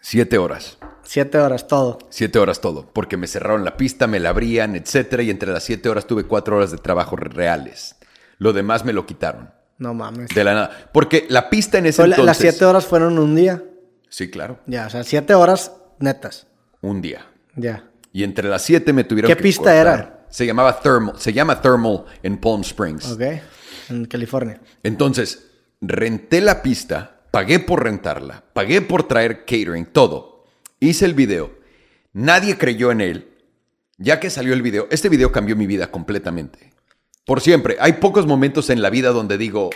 [0.00, 0.78] Siete horas.
[1.02, 1.98] Siete horas, todo.
[2.10, 5.64] Siete horas todo, porque me cerraron la pista, me la abrían, etcétera, y entre las
[5.64, 7.96] siete horas tuve cuatro horas de trabajo re- reales.
[8.38, 9.50] Lo demás me lo quitaron.
[9.78, 10.28] No mames.
[10.34, 10.90] De la nada.
[10.92, 12.24] Porque la pista en ese entonces.
[12.24, 13.62] Las siete horas fueron un día.
[14.08, 14.60] Sí, claro.
[14.66, 16.46] Ya, o sea, siete horas netas.
[16.80, 17.26] Un día.
[17.56, 17.88] Ya.
[18.12, 19.76] Y entre las siete me tuvieron ¿Qué que pista cortar.
[19.98, 20.26] era?
[20.30, 21.14] Se llamaba Thermal.
[21.18, 23.10] Se llama Thermal en Palm Springs.
[23.12, 23.22] Ok.
[23.90, 24.60] En California.
[24.82, 25.47] Entonces,
[25.80, 30.44] renté la pista, pagué por rentarla, pagué por traer catering, todo.
[30.80, 31.58] Hice el video.
[32.12, 33.28] Nadie creyó en él.
[33.98, 36.72] Ya que salió el video, este video cambió mi vida completamente.
[37.24, 37.76] Por siempre.
[37.80, 39.70] Hay pocos momentos en la vida donde digo,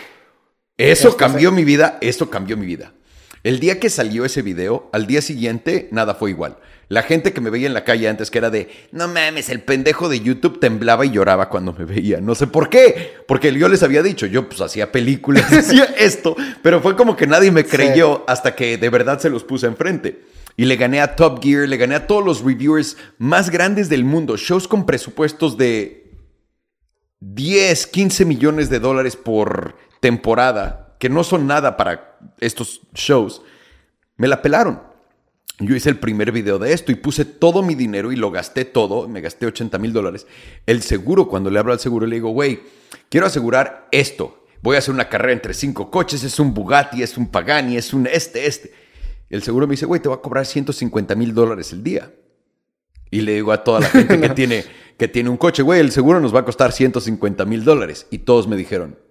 [0.77, 2.93] eso Esto cambió mi vida, eso cambió mi vida.
[3.43, 6.57] El día que salió ese video, al día siguiente, nada fue igual.
[6.87, 9.61] La gente que me veía en la calle antes, que era de, no mames, el
[9.61, 12.21] pendejo de YouTube temblaba y lloraba cuando me veía.
[12.21, 16.37] No sé por qué, porque yo les había dicho, yo pues hacía películas, hacía esto,
[16.61, 20.21] pero fue como que nadie me creyó hasta que de verdad se los puse enfrente.
[20.55, 24.05] Y le gané a Top Gear, le gané a todos los reviewers más grandes del
[24.05, 26.11] mundo, shows con presupuestos de
[27.19, 33.41] 10, 15 millones de dólares por temporada, que no son nada para estos shows,
[34.15, 34.81] me la pelaron.
[35.59, 38.63] Yo hice el primer video de esto y puse todo mi dinero y lo gasté
[38.63, 40.27] todo, me gasté 80 mil dólares.
[40.65, 42.61] El seguro, cuando le hablo al seguro, le digo, güey,
[43.09, 44.45] quiero asegurar esto.
[44.61, 47.93] Voy a hacer una carrera entre cinco coches, es un Bugatti, es un Pagani, es
[47.93, 48.71] un este, este.
[49.29, 52.13] El seguro me dice, güey, te va a cobrar 150 mil dólares el día.
[53.11, 54.63] Y le digo a toda la gente que, tiene,
[54.97, 58.07] que tiene un coche, güey, el seguro nos va a costar 150 mil dólares.
[58.09, 59.02] Y todos me dijeron,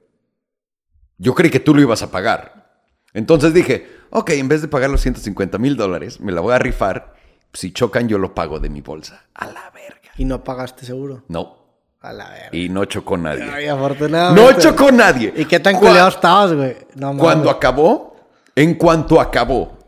[1.22, 2.72] yo creí que tú lo ibas a pagar.
[3.14, 6.58] Entonces dije, ok, en vez de pagar los 150 mil dólares, me la voy a
[6.58, 7.14] rifar.
[7.52, 9.24] Si chocan, yo lo pago de mi bolsa.
[9.34, 10.10] A la verga.
[10.16, 11.22] ¿Y no pagaste seguro?
[11.28, 11.58] No.
[12.00, 12.48] A la verga.
[12.50, 13.44] Y no chocó nadie.
[13.44, 14.52] Ay, afortunadamente.
[14.52, 15.32] No chocó nadie.
[15.36, 16.76] ¿Y qué tan culeado estabas, güey?
[16.96, 17.16] No.
[17.16, 18.16] Cuando acabó,
[18.56, 19.78] en cuanto acabó,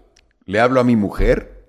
[0.45, 1.65] le hablo a mi mujer,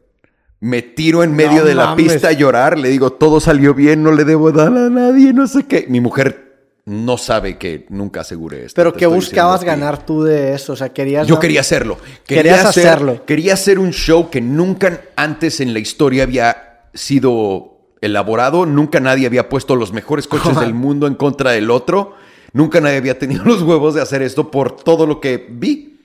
[0.60, 2.12] me tiro en medio No de la mames.
[2.14, 5.48] pista a llorar, le digo, todo salió bien, no le debo dar a nadie, no
[5.48, 5.86] sé qué.
[5.90, 6.45] Mi mujer
[6.86, 8.76] no sabe que nunca aseguré esto.
[8.80, 10.74] ¿Pero estoy buscabas ganar tú de eso?
[10.74, 11.28] O sea, querías...
[11.28, 11.98] Yo quería hacerlo.
[12.26, 13.26] Querías hacer- hacerlo.
[13.26, 18.66] Quería hacer un show que nunca antes en la historia había sido elaborado.
[18.68, 22.14] Nunca nadie había puesto los mejores coches del mundo en contra del otro.
[22.54, 26.00] Nunca nadie había tenido los huevos de hacer esto por todo lo que vi.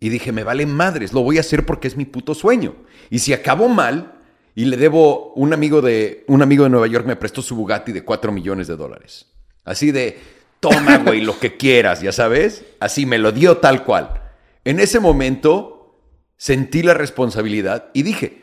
[0.00, 2.74] Y dije, me vale madres, lo voy a hacer porque es mi puto sueño.
[3.08, 4.14] Y si acabo mal,
[4.56, 7.92] y le debo, un amigo de, un amigo de Nueva York me prestó su Bugatti
[7.92, 9.26] de 4 millones de dólares.
[9.64, 10.18] Así de,
[10.60, 12.64] toma, güey, lo que quieras, ya sabes.
[12.80, 14.22] Así me lo dio tal cual.
[14.64, 15.98] En ese momento
[16.36, 18.42] sentí la responsabilidad y dije,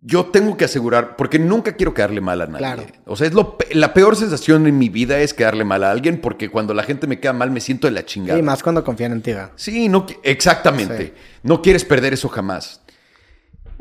[0.00, 2.58] yo tengo que asegurar, porque nunca quiero quedarle mal a nadie.
[2.58, 2.84] Claro.
[3.06, 6.20] O sea, es lo, la peor sensación en mi vida es quedarle mal a alguien,
[6.20, 8.38] porque cuando la gente me queda mal me siento de la chingada.
[8.38, 9.32] Y más cuando confían en ti.
[9.56, 11.06] Sí, no, exactamente.
[11.06, 11.12] Sí.
[11.42, 12.82] No quieres perder eso jamás.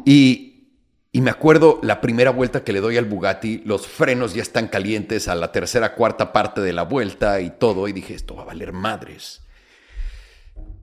[0.06, 0.53] Y,
[1.16, 4.68] y me acuerdo la primera vuelta que le doy al Bugatti, los frenos ya están
[4.68, 7.88] calientes a la tercera, cuarta parte de la vuelta y todo.
[7.88, 9.44] Y dije, esto va a valer madres.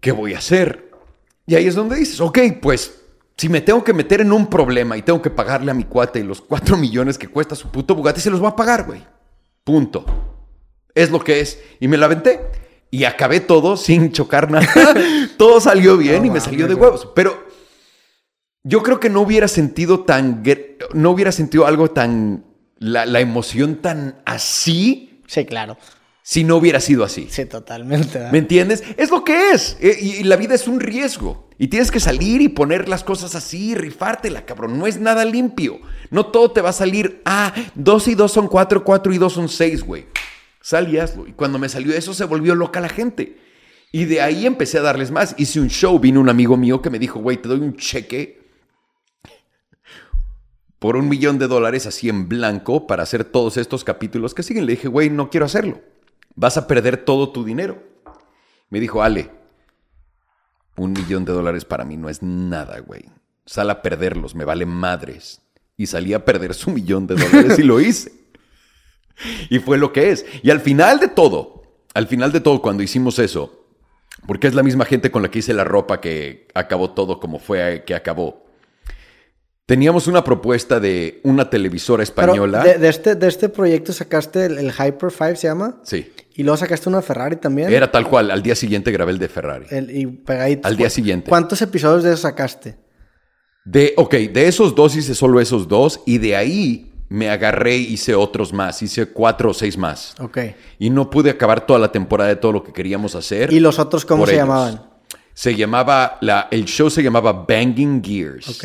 [0.01, 0.89] ¿Qué voy a hacer?
[1.47, 3.03] Y ahí es donde dices, ok, pues
[3.37, 6.23] si me tengo que meter en un problema y tengo que pagarle a mi cuate
[6.23, 9.05] los cuatro millones que cuesta su puto Bugatti, se los voy a pagar, güey.
[9.65, 10.05] Punto.
[10.95, 11.61] Es lo que es.
[11.81, 12.41] Y me la aventé.
[12.93, 14.95] Y acabé todo sin chocar nada.
[15.37, 17.09] todo salió bien y me salió de huevos.
[17.17, 17.50] Pero
[18.63, 20.43] yo creo que no hubiera sentido tan...
[20.95, 22.45] No hubiera sentido algo tan...
[22.79, 25.77] La, la emoción tan así Sí, claro.
[26.23, 27.27] si no hubiera sido así.
[27.31, 28.15] Sí, totalmente.
[28.19, 28.33] ¿verdad?
[28.33, 28.83] ¿Me entiendes?
[28.97, 29.77] Es lo que es.
[29.81, 31.49] Y, y la vida es un riesgo.
[31.59, 34.79] Y tienes que salir y poner las cosas así, rifártela, cabrón.
[34.79, 35.79] No es nada limpio.
[36.11, 39.35] No todo te va a salir, ah, dos y dos son cuatro, cuatro y dos
[39.35, 40.07] son seis, güey.
[40.63, 41.27] Sal y hazlo.
[41.29, 43.37] Y cuando me salió eso, se volvió loca la gente.
[43.93, 45.35] Y de ahí empecé a darles más.
[45.37, 48.40] Hice un show, vino un amigo mío que me dijo, güey, te doy un cheque
[50.81, 54.67] por un millón de dólares así en blanco para hacer todos estos capítulos que siguen.
[54.67, 55.81] Le dije, güey, no quiero hacerlo.
[56.35, 57.83] Vas a perder todo tu dinero.
[58.71, 59.31] Me dijo, Ale,
[60.77, 63.05] un millón de dólares para mí no es nada, güey.
[63.45, 65.43] Sal a perderlos, me vale madres.
[65.77, 68.13] Y salí a perder su millón de dólares y lo hice.
[69.51, 70.25] Y fue lo que es.
[70.43, 73.67] Y al final de todo, al final de todo, cuando hicimos eso,
[74.27, 77.39] porque es la misma gente con la que hice la ropa que acabó todo como
[77.39, 78.47] fue que acabó.
[79.71, 82.65] Teníamos una propuesta de una televisora Pero española.
[82.65, 85.77] de, de este, de este proyecto sacaste el, el Hyper 5, ¿se llama?
[85.85, 86.11] Sí.
[86.35, 87.73] Y luego sacaste una Ferrari también.
[87.73, 88.33] Era tal cual.
[88.33, 89.67] Al día siguiente grabé el de Ferrari.
[89.71, 90.69] El- y pegaditos.
[90.69, 91.29] Al día siguiente.
[91.29, 92.79] ¿Cuántos episodios de eso sacaste?
[93.65, 97.93] De, ok, de esos dos hice solo esos dos y de ahí me agarré y
[97.93, 98.83] hice otros más.
[98.83, 100.17] Hice cuatro o seis más.
[100.19, 100.39] Ok.
[100.81, 103.53] Y no pude acabar toda la temporada de todo lo que queríamos hacer.
[103.53, 104.43] ¿Y los otros cómo se ellos.
[104.49, 104.91] llamaban?
[105.33, 108.49] Se llamaba, la, el show se llamaba Banging Gears.
[108.49, 108.65] Ok.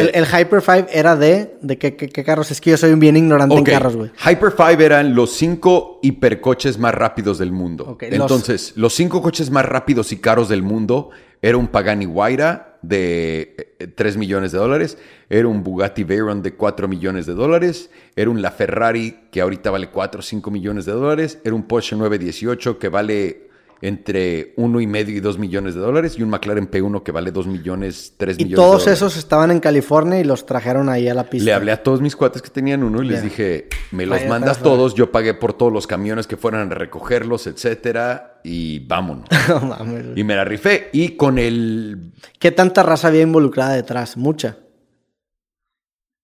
[0.00, 1.56] El, el Hyper 5 era de...
[1.60, 2.50] ¿De qué, qué- qué carros?
[2.50, 4.10] Es que yo soy un bien ignorante en carros, güey.
[4.24, 7.96] Hyper 5 eran los cinco hipercoches más rápidos del mundo.
[8.00, 8.94] Entonces, los...
[8.94, 11.10] cinco coches más rápidos y caros del mundo
[11.42, 14.98] era un Pagani Huayra de eh, 3 millones de dólares,
[15.28, 19.88] era un Bugatti Veyron de 4 millones de dólares, era un LaFerrari que ahorita vale
[19.90, 23.50] 4 o 5 millones de dólares, era un Porsche 918 que vale
[23.82, 27.32] entre uno y medio y dos millones de dólares y un McLaren P1 que vale
[27.32, 28.98] dos millones, tres Y millones todos de dólares.
[28.98, 31.44] esos estaban en California y los trajeron ahí a la pista.
[31.44, 34.28] Le hablé a todos mis cuates que tenían uno y les dije, me los Vaya,
[34.30, 39.28] mandas todos, yo pagué por todos los camiones que fueran a recogerlos, etcétera, y vámonos.
[40.16, 40.88] Y me la rifé.
[40.92, 42.12] Y con el...
[42.38, 44.16] ¿Qué tanta raza había involucrada detrás?
[44.16, 44.58] Mucha.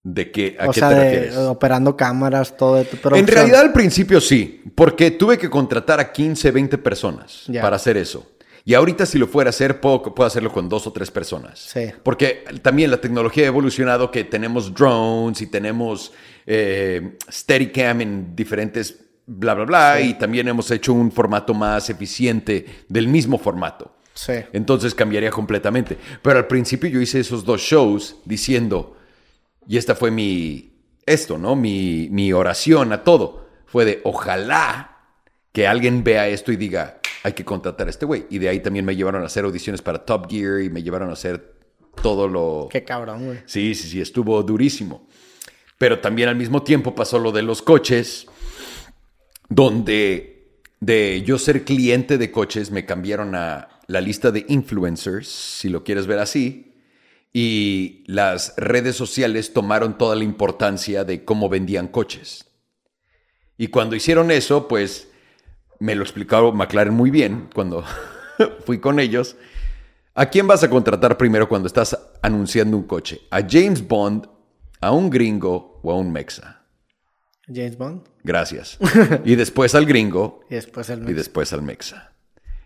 [0.03, 0.55] ¿De qué?
[0.59, 1.35] ¿A o qué sea, te de- refieres?
[1.37, 2.83] operando cámaras, todo.
[2.85, 7.75] tu En realidad al principio sí, porque tuve que contratar a 15, 20 personas para
[7.75, 8.31] hacer eso.
[8.65, 11.59] Y ahorita si lo fuera a hacer, puedo, puedo hacerlo con dos o tres personas.
[11.59, 11.91] Sí.
[12.03, 16.13] Porque también la tecnología ha evolucionado que tenemos drones y tenemos
[16.45, 20.01] eh, Steadicam en diferentes bla, bla, bla.
[20.01, 23.95] Y también hemos hecho un formato más eficiente del mismo formato.
[24.13, 24.33] Sí.
[24.53, 25.97] Entonces cambiaría completamente.
[26.21, 28.97] Pero al principio yo hice esos dos shows diciendo,
[29.69, 30.73] y esta fue mi,
[31.05, 31.55] esto, ¿no?
[31.55, 33.47] Mi, mi oración a todo.
[33.67, 34.97] Fue de, ojalá
[35.51, 38.25] que alguien vea esto y diga, hay que contratar a este güey.
[38.31, 41.11] Y de ahí también me llevaron a hacer audiciones para Top Gear y me llevaron
[41.11, 41.53] a hacer
[42.01, 42.67] todo lo...
[42.71, 43.37] Qué cabrón, güey.
[43.45, 45.07] Sí, sí, sí, estuvo durísimo.
[45.77, 48.25] Pero también al mismo tiempo pasó lo de los coches,
[49.49, 55.69] donde de yo ser cliente de coches me cambiaron a la lista de influencers, si
[55.69, 56.68] lo quieres ver así,
[57.31, 62.45] y las redes sociales tomaron toda la importancia de cómo vendían coches.
[63.57, 65.09] Y cuando hicieron eso, pues
[65.79, 67.83] me lo explicaron McLaren muy bien cuando
[68.65, 69.35] fui con ellos.
[70.15, 73.21] ¿A quién vas a contratar primero cuando estás anunciando un coche?
[73.31, 74.27] ¿A James Bond,
[74.81, 76.65] a un gringo o a un mexa?
[77.47, 78.03] James Bond.
[78.23, 78.77] Gracias.
[79.25, 82.13] y después al gringo Y después el y después al mexa.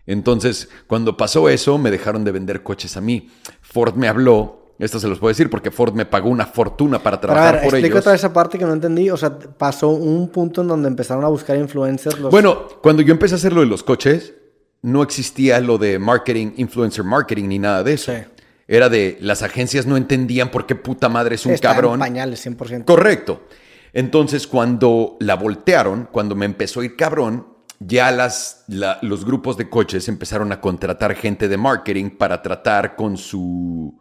[0.06, 3.30] Entonces, cuando pasó eso, me dejaron de vender coches a mí.
[3.62, 7.20] Ford me habló, esto se los puedo decir porque Ford me pagó una fortuna para
[7.20, 7.98] trabajar ver, por ellos.
[7.98, 9.08] otra vez esa parte que no entendí.
[9.10, 12.18] O sea, pasó un punto en donde empezaron a buscar influencers.
[12.18, 12.30] Los...
[12.30, 14.34] Bueno, cuando yo empecé a hacer lo de los coches,
[14.82, 18.12] no existía lo de marketing, influencer marketing ni nada de eso.
[18.12, 18.18] Sí.
[18.66, 21.98] Era de las agencias no entendían por qué puta madre es un Está en cabrón.
[22.00, 22.84] pañales, 100%.
[22.84, 23.42] Correcto.
[23.92, 27.46] Entonces, cuando la voltearon, cuando me empezó a ir cabrón,
[27.80, 32.96] ya las, la- los grupos de coches empezaron a contratar gente de marketing para tratar
[32.96, 33.98] con su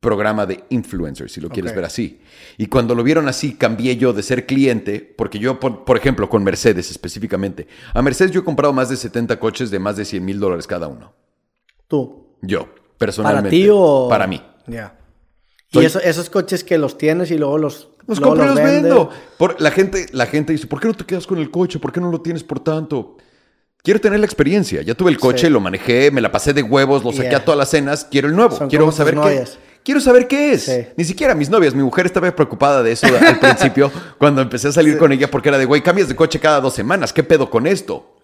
[0.00, 2.20] programa de influencers, si lo quieres ver así.
[2.58, 6.28] Y cuando lo vieron así, cambié yo de ser cliente, porque yo, por, por ejemplo,
[6.28, 10.04] con Mercedes específicamente, a Mercedes yo he comprado más de 70 coches de más de
[10.04, 11.12] 100 mil dólares cada uno.
[11.88, 12.36] Tú.
[12.42, 13.48] Yo, personalmente.
[13.48, 14.06] ¿Para ti o...?
[14.08, 14.40] Para mí.
[14.68, 14.96] Ya.
[15.72, 17.88] Y eso- esos coches que los tienes y luego los...
[18.06, 19.10] Los compro y los vendo.
[19.38, 21.78] Por, la, gente, la gente dice, ¿por qué no te quedas con el coche?
[21.78, 23.16] ¿Por qué no lo tienes por tanto?
[23.82, 24.82] Quiero tener la experiencia.
[24.82, 25.52] Ya tuve el coche, Sí.
[25.52, 27.38] lo manejé, me la pasé de huevos, lo saqué Yeah.
[27.38, 28.06] a todas las cenas.
[28.10, 28.56] Quiero el nuevo.
[28.56, 29.20] Son quiero saber qué.
[29.20, 29.58] novias.
[29.84, 30.64] Quiero saber qué es.
[30.64, 30.86] Sí.
[30.96, 31.74] Ni siquiera mis novias.
[31.74, 35.48] Mi mujer estaba preocupada de eso al principio cuando empecé a salir con ella porque
[35.48, 37.12] era de, güey, cambias de coche cada dos semanas.
[37.12, 38.16] ¿Qué pedo con esto?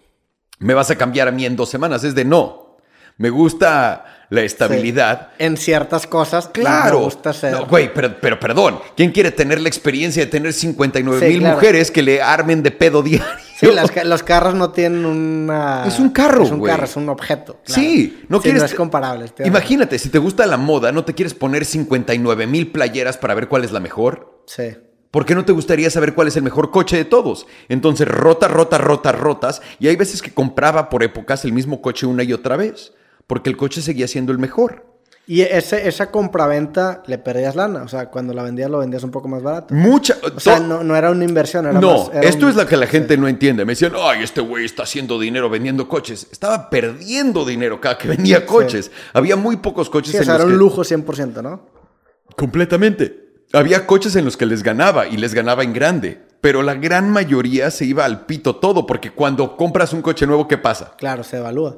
[0.59, 2.03] ¿Me vas a cambiar a mí en dos semanas?
[2.03, 2.77] Es de no.
[3.17, 5.29] Me gusta la estabilidad.
[5.37, 6.99] En ciertas cosas, Claro.
[6.99, 7.33] me gusta.
[7.51, 8.79] No, güey, pero, pero perdón.
[8.95, 11.55] ¿Quién quiere tener la experiencia de tener 59 Sí, mil claro.
[11.55, 13.25] mujeres que le armen de pedo diario?
[13.59, 15.85] Sí, las los carros no tienen una...
[15.87, 16.71] Es un carro, Es un güey.
[16.71, 17.59] carro, es un objeto.
[17.63, 17.81] claro.
[17.81, 18.61] Sí, no quieres.
[18.61, 19.25] No es comparable.
[19.45, 23.47] Imagínate, si te gusta la moda, no te quieres poner 59 mil playeras para ver
[23.47, 24.41] cuál es la mejor.
[24.47, 24.75] Sí.
[25.11, 27.45] ¿Por qué no te gustaría saber cuál es el mejor coche de todos?
[27.69, 29.61] Entonces, rotas, rotas, rotas, rotas.
[29.79, 32.93] Y hay veces que compraba por épocas el mismo coche una y otra vez.
[33.27, 34.91] Porque el coche seguía siendo el mejor.
[35.25, 37.83] Y ese, esa compraventa le perdías lana.
[37.83, 39.73] O sea, cuando la vendías, lo vendías un poco más barato.
[39.73, 40.17] Mucha.
[40.35, 42.67] O sea, no, no era una inversión, era No, más- era esto un- es lo
[42.67, 43.63] que la gente no entiende.
[43.63, 46.27] Me decían, ay, este güey está haciendo dinero vendiendo coches.
[46.29, 48.91] Estaba perdiendo dinero cada que vendía coches.
[49.13, 50.57] Había muy pocos coches Sí, o en sea, los era un que...
[50.57, 51.69] lujo 100%, ¿no?
[52.35, 53.19] Completamente.
[53.53, 56.19] Había coches en los que les ganaba y les ganaba en grande.
[56.41, 60.47] Pero la gran mayoría se iba al pito todo, porque cuando compras un coche nuevo,
[60.47, 60.95] ¿qué pasa?
[60.97, 61.77] Claro, se evalúa.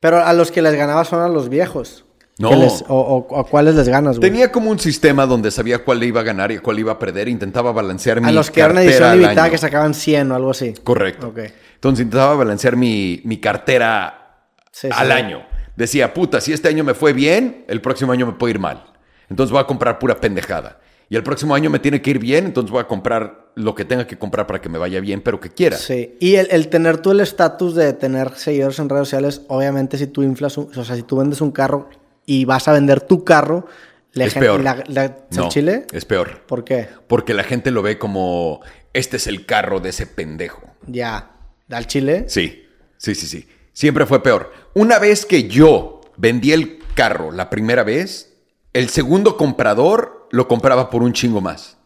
[0.00, 2.04] Pero a los que les ganabas son a los viejos.
[2.38, 2.54] No.
[2.54, 4.30] Les- o, o- o a cuáles les ganas, güey.
[4.30, 6.92] Tenía como un sistema donde sabía cuál le iba a ganar y cuál le iba
[6.92, 7.28] a perder.
[7.28, 10.72] Intentaba balancear mi A los que eran edición limitada que sacaban 100 o algo así.
[10.82, 11.28] Correcto.
[11.28, 11.38] Ok.
[11.74, 14.38] Entonces intentaba balancear mi, mi cartera
[14.72, 14.92] Sí, sí.
[14.96, 15.42] al año.
[15.76, 18.84] Decía, puta, si este año me fue bien, el próximo año me puede ir mal.
[19.28, 20.78] Entonces voy a comprar pura pendejada.
[21.10, 23.84] Y el próximo año me tiene que ir bien, entonces voy a comprar lo que
[23.84, 25.76] tenga que comprar para que me vaya bien, pero que quiera.
[25.76, 29.98] Sí, y el, el tener tú el estatus de tener seguidores en redes sociales, obviamente
[29.98, 31.88] si tú inflas, un- o sea, si tú vendes un carro
[32.26, 33.66] y vas a vender tu carro,
[34.12, 34.60] le Es gen- peor.
[34.62, 35.86] la- la- No, ¿el Chile?
[35.92, 36.42] es peor.
[36.46, 36.88] ¿Por qué?
[37.06, 38.60] Porque la gente lo ve como,
[38.92, 40.62] este es el carro de ese pendejo.
[40.86, 41.32] Ya,
[41.70, 42.24] al Chile.
[42.28, 42.64] Sí,
[42.96, 43.48] sí, sí, sí.
[43.72, 44.52] Siempre fue peor.
[44.74, 48.32] Una vez que yo vendí el carro la primera vez,
[48.72, 51.78] el segundo comprador lo compraba por un chingo más.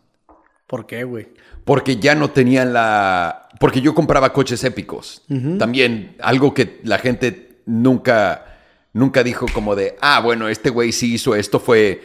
[0.66, 1.28] ¿Por qué, güey?
[1.64, 3.48] Porque ya no tenían la...
[3.58, 5.22] Porque yo compraba coches épicos.
[5.58, 8.44] También algo que la gente nunca,
[8.92, 12.02] nunca dijo como de, ah, bueno, este güey sí hizo esto, fue,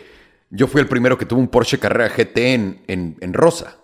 [0.49, 3.75] yo fui el primero que tuvo un Porsche Carrera GT en, en, en rosa.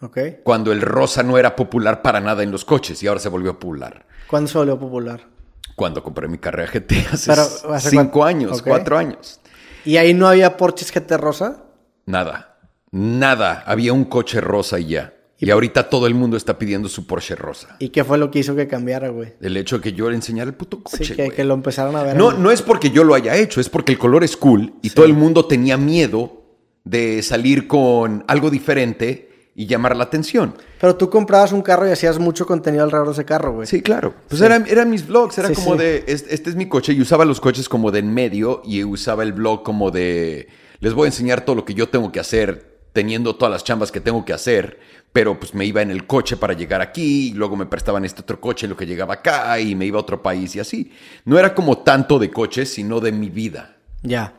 [0.00, 0.18] Ok.
[0.42, 3.52] Cuando el rosa no era popular para nada en los coches y ahora se volvió
[3.54, 4.04] popular.
[4.26, 5.28] ¿Cuándo se volvió popular?
[5.76, 7.42] Cuando compré mi Carrera GT hace, Pero,
[7.72, 8.24] ¿hace cinco cuánto?
[8.24, 9.38] años, cuatro años.
[9.84, 11.62] ¿Y ahí no había Porsches GT rosa?
[12.06, 12.51] Nada,
[12.92, 13.64] nada.
[13.66, 15.14] Había un coche rosa y ya.
[15.38, 17.74] Y ahorita todo el mundo está pidiendo su Porsche rosa.
[17.80, 19.32] ¿Y qué fue lo que hizo que cambiara, güey?
[19.40, 21.04] El hecho de que yo le enseñara el puto coche.
[21.04, 22.16] Sí, que, lo empezaron a ver.
[22.16, 24.90] No, no es porque yo lo haya hecho, es porque el color es cool y
[24.90, 26.44] todo el mundo tenía miedo
[26.84, 30.54] de salir con algo diferente y llamar la atención.
[30.80, 33.66] Pero tú comprabas un carro y hacías mucho contenido alrededor de ese carro, güey.
[33.66, 34.14] Sí, claro.
[34.28, 34.46] Pues Sí.
[34.46, 35.78] eran, eran mis vlogs, era Sí, como sí.
[35.80, 38.84] de, es- este es mi coche y usaba los coches como de en medio y
[38.84, 40.46] usaba el blog como de,
[40.78, 43.90] les voy a enseñar todo lo que yo tengo que hacer teniendo todas las chambas
[43.92, 44.78] que tengo que hacer,
[45.12, 48.22] pero pues me iba en el coche para llegar aquí, y luego me prestaban este
[48.22, 50.92] otro coche lo que llegaba acá y me iba a otro país y así.
[51.24, 53.76] No era como tanto de coches, sino de mi vida.
[54.02, 54.34] Ya.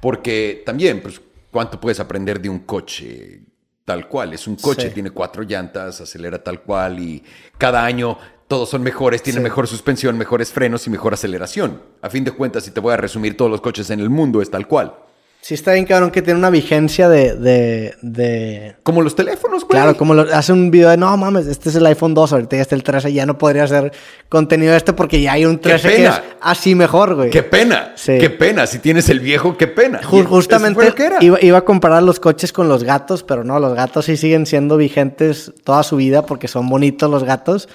[0.00, 3.42] Porque también, pues, ¿cuánto puedes aprender de un coche
[3.84, 4.32] tal cual?
[4.34, 4.94] Es un coche, Sí.
[4.94, 7.22] tiene cuatro llantas, acelera tal cual y
[7.56, 8.18] cada año
[8.48, 9.42] todos son mejores, tiene Sí.
[9.44, 11.82] mejor suspensión, mejores frenos y mejor aceleración.
[12.00, 14.40] A fin de cuentas, si te voy a resumir todos los coches en el mundo,
[14.40, 14.94] es tal cual.
[15.40, 17.34] Sí está bien cabrón que tiene una vigencia de...
[17.34, 18.76] de, de...
[18.82, 19.70] Como los teléfonos, güey.
[19.70, 22.56] Claro, como lo, hace un video de, no mames, este es el iPhone 2, ahorita
[22.56, 23.92] ya está el 13, ya no podría hacer
[24.28, 27.30] contenido de este porque ya hay un 13 que es así mejor, güey.
[27.30, 28.18] Qué pena, Sí.
[28.18, 28.66] qué pena.
[28.66, 30.00] Si tienes el viejo, qué pena.
[30.02, 31.16] Justamente que era.
[31.20, 34.44] iba, iba a comparar los coches con los gatos, pero no, los gatos sí siguen
[34.44, 37.68] siendo vigentes toda su vida porque son bonitos los gatos,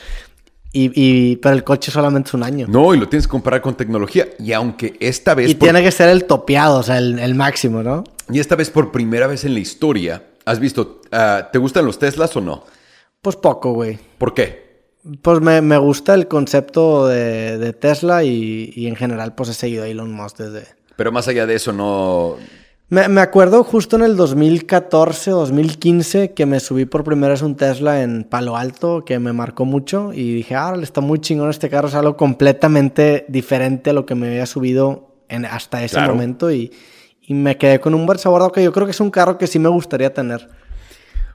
[0.74, 2.66] y, y- pero el coche solamente es un año.
[2.68, 4.28] No, y lo tienes que comparar con tecnología.
[4.40, 5.50] Y aunque esta vez...
[5.52, 8.04] y por- tiene que ser el topeado, o sea, el, el máximo, ¿no?
[8.32, 11.98] Y esta vez por primera vez en la historia, has visto, ah, ¿te gustan los
[12.00, 12.66] Teslas o no?
[13.22, 13.98] Pues poco, güey.
[14.18, 14.64] ¿Por qué?
[15.22, 19.54] Pues me, me gusta el concepto de, de Tesla y, y en general pues he
[19.54, 20.68] seguido a Elon Musk desde...
[20.96, 22.36] Pero más allá de eso, no.
[22.94, 27.42] Me, me acuerdo justo en el 2014 o 2015 que me subí por primera vez
[27.42, 31.50] un Tesla en Palo Alto que me marcó mucho y dije, ah, está muy chingón
[31.50, 35.96] este carro, es algo completamente diferente a lo que me había subido en, hasta ese
[35.96, 36.14] Claro.
[36.14, 36.72] momento y,
[37.24, 38.62] y me quedé con un buen sabor boca.
[38.62, 40.48] Yo creo que es un carro que sí me gustaría tener.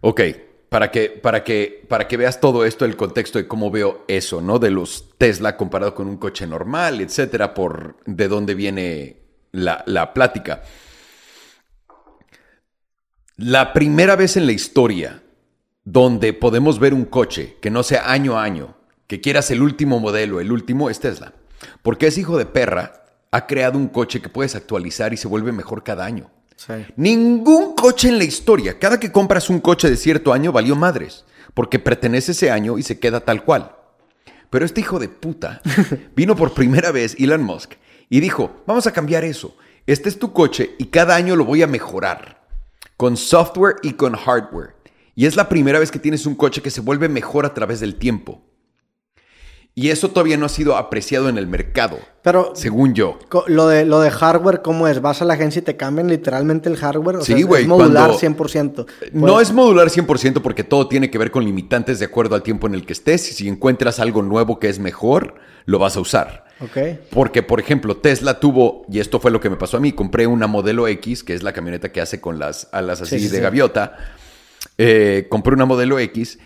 [0.00, 0.20] Ok,
[0.68, 4.40] para que, para que, para que veas todo esto, el contexto de cómo veo eso,
[4.40, 4.60] ¿no?
[4.60, 9.16] De los Tesla comparado con un coche normal, etcétera, por de dónde viene
[9.50, 10.62] la, la plática.
[13.41, 15.23] La primera vez en la historia
[15.84, 18.75] donde podemos ver un coche que no sea año a año,
[19.07, 21.34] que quieras el último modelo, el último, es Tesla.
[21.83, 25.52] Porque ese hijo de perra ha creado un coche que puedes actualizar y se vuelve
[25.52, 26.33] mejor cada año.
[26.57, 26.73] Sí.
[26.97, 31.25] Ningún coche en la historia, cada que compras un coche de cierto año, valió madres,
[31.55, 33.70] porque pertenece ese año y se queda tal cual.
[34.50, 35.62] Pero este hijo de puta
[36.17, 37.75] vino por primera vez, Elon Musk,
[38.10, 39.57] y dijo, vamos a cambiar eso.
[39.86, 42.38] Este es tu coche y cada año lo voy a mejorar,
[42.98, 44.74] con software y con hardware.
[45.14, 47.78] Y es la primera vez que tienes un coche que se vuelve mejor a través
[47.78, 48.42] del tiempo.
[49.74, 53.16] Y eso todavía no ha sido apreciado en el mercado, Pero según yo.
[53.47, 55.00] lo de, lo de hardware, ¿cómo es?
[55.00, 57.18] ¿Vas a la agencia y te cambian literalmente el hardware?
[57.18, 58.86] O Sí, güey, Es modular cuando- 100%.
[59.12, 62.66] No es modular 100% porque todo tiene que ver con limitantes de acuerdo al tiempo
[62.66, 66.00] en el que estés y si encuentras algo nuevo que es mejor, lo vas a
[66.00, 66.44] usar.
[66.60, 66.76] Ok.
[67.10, 70.26] Porque, por ejemplo, Tesla tuvo, y esto fue lo que me pasó a mí, compré
[70.26, 73.30] una modelo X, que es la camioneta que hace con las alas así Sí, sí,
[73.30, 73.42] de sí.
[73.44, 73.97] gaviota.
[74.76, 76.40] Eh, compré una modelo X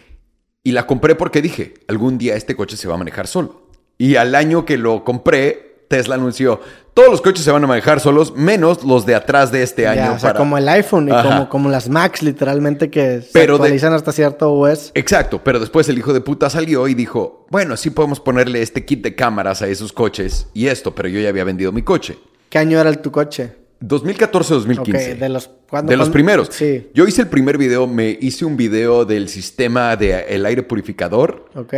[0.65, 3.63] y la compré porque dije, algún día este coche se va a manejar solo.
[3.99, 6.61] Y al año que lo compré, Tesla anunció,
[6.95, 10.01] todos los coches se van a manejar solos, menos los de atrás de este año.
[10.03, 13.31] Ya, o sea, para- como el iPhone y como, como las Macs, literalmente, que se
[13.33, 14.91] Pero de- actualizan hasta cierto OS.
[14.95, 18.85] Exacto, pero después el hijo de puta salió y dijo, bueno, sí podemos ponerle este
[18.85, 22.19] kit de cámaras a esos coches y esto, pero yo ya había vendido mi coche.
[22.49, 23.55] ¿Qué año era el tu coche?
[23.83, 25.13] 2014-2015.
[25.13, 26.13] Ok, de los- ¿cuándo- De los cuándo?
[26.13, 26.49] primeros.
[26.53, 26.91] Sí.
[26.95, 31.47] Yo hice el primer video, me hice un video del sistema del el aire purificador.
[31.55, 31.75] ¿Ok?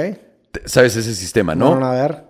[0.67, 1.71] ¿Sabes ese sistema, no?
[1.75, 2.25] No, no, a ver.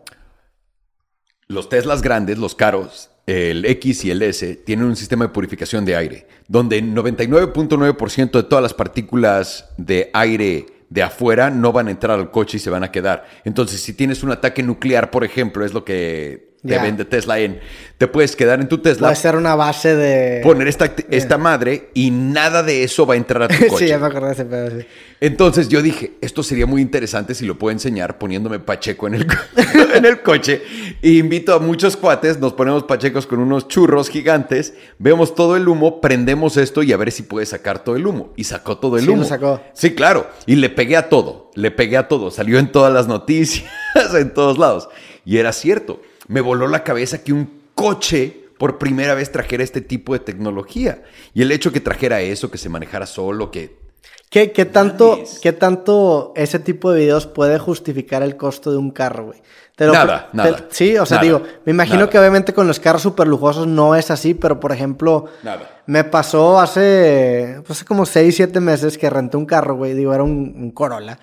[1.47, 5.85] Los Teslas grandes, los caros, el X y el S, tienen un sistema de purificación
[5.85, 11.91] de aire, donde 99.9% de todas las partículas de aire de afuera no van a
[11.91, 13.27] entrar al coche y se van a quedar.
[13.45, 16.83] Entonces, si tienes un ataque nuclear, por ejemplo, es lo que te Ya.
[16.83, 17.61] vende Tesla en,
[17.99, 20.41] te puedes quedar en tu Tesla, Puede ser una base de...
[20.43, 23.85] poner esta, esta madre y nada de eso va a entrar a tu coche.
[23.85, 24.87] sí, ya me acordé de ese pedo, sí.
[25.21, 29.27] Entonces yo dije, esto sería muy interesante si lo puedo enseñar poniéndome pacheco en el,
[29.95, 30.63] en el coche.
[31.03, 35.67] Y invito a muchos cuates, nos ponemos pachecos con unos churros gigantes, vemos todo el
[35.69, 38.33] humo, prendemos esto y a ver si puede sacar todo el humo.
[38.37, 39.25] Y sacó todo el Sí, lo humo.
[39.25, 39.61] sacó.
[39.73, 40.29] Sí, claro.
[40.47, 42.31] Y le pegué a todo, le pegué a todo.
[42.31, 43.65] Salió en todas las noticias,
[44.15, 44.89] en todos lados.
[45.25, 46.01] Y era cierto.
[46.29, 51.03] Me voló la cabeza que un coche por primera vez trajera este tipo de tecnología.
[51.35, 53.83] Y el hecho que trajera eso, que se manejara solo, que...
[54.31, 58.91] ¿Qué, qué tanto, ¿Qué tanto ese tipo de videos puede justificar el costo de un
[58.91, 59.41] carro, güey?
[59.79, 60.67] nada, nada.
[60.71, 64.11] sí, o sea, digo, me imagino que obviamente con los carros súper lujosos no es
[64.11, 65.83] así, pero por ejemplo, nada.
[65.87, 70.15] me pasó hace, pues, hace como 6, 7 meses que renté un carro, güey, digo,
[70.15, 71.19] era un, Corolla,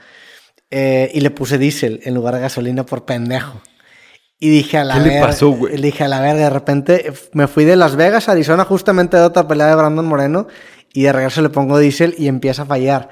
[0.69, 3.61] eh, y le puse diésel en lugar de gasolina por pendejo.
[4.43, 5.79] Y dije a la ¿Qué le pasó, güey?
[5.79, 9.21] Dije a la verga, de repente me fui de Las Vegas a Arizona justamente de
[9.21, 10.47] otra pelea de Brandon Moreno
[10.93, 13.09] y de regreso le pongo diésel y empieza a fallar.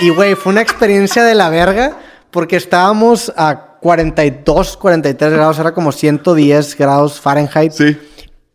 [0.00, 1.98] Y güey, fue una experiencia de la verga
[2.30, 7.72] porque estábamos a 42, 43 grados, era como 110 grados Fahrenheit.
[7.72, 7.98] Sí.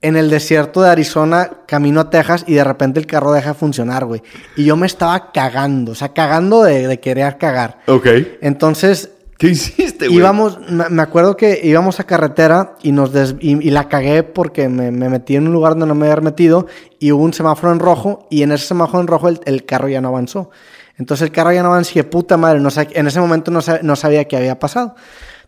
[0.02, 3.56] En el desierto de Arizona, camino a Texas y de repente el carro deja de
[3.56, 4.24] funcionar, güey.
[4.56, 7.78] Y yo me estaba cagando, o sea, cagando de, de querer cagar.
[7.86, 8.08] Ok.
[8.42, 10.20] Entonces ¿Qué hiciste, güey?
[10.20, 15.36] Íbamos, me acuerdo que íbamos a carretera y nos y, la cagué porque me, metí
[15.36, 16.68] en un lugar donde no me había metido
[17.00, 20.02] y hubo un semáforo en rojo y en ese semáforo en rojo el, carro ya
[20.02, 20.50] no avanzó.
[20.98, 23.96] Entonces el carro ya no avanzó y puta madre, no en ese momento no, no,
[23.96, 24.96] sabía qué había pasado.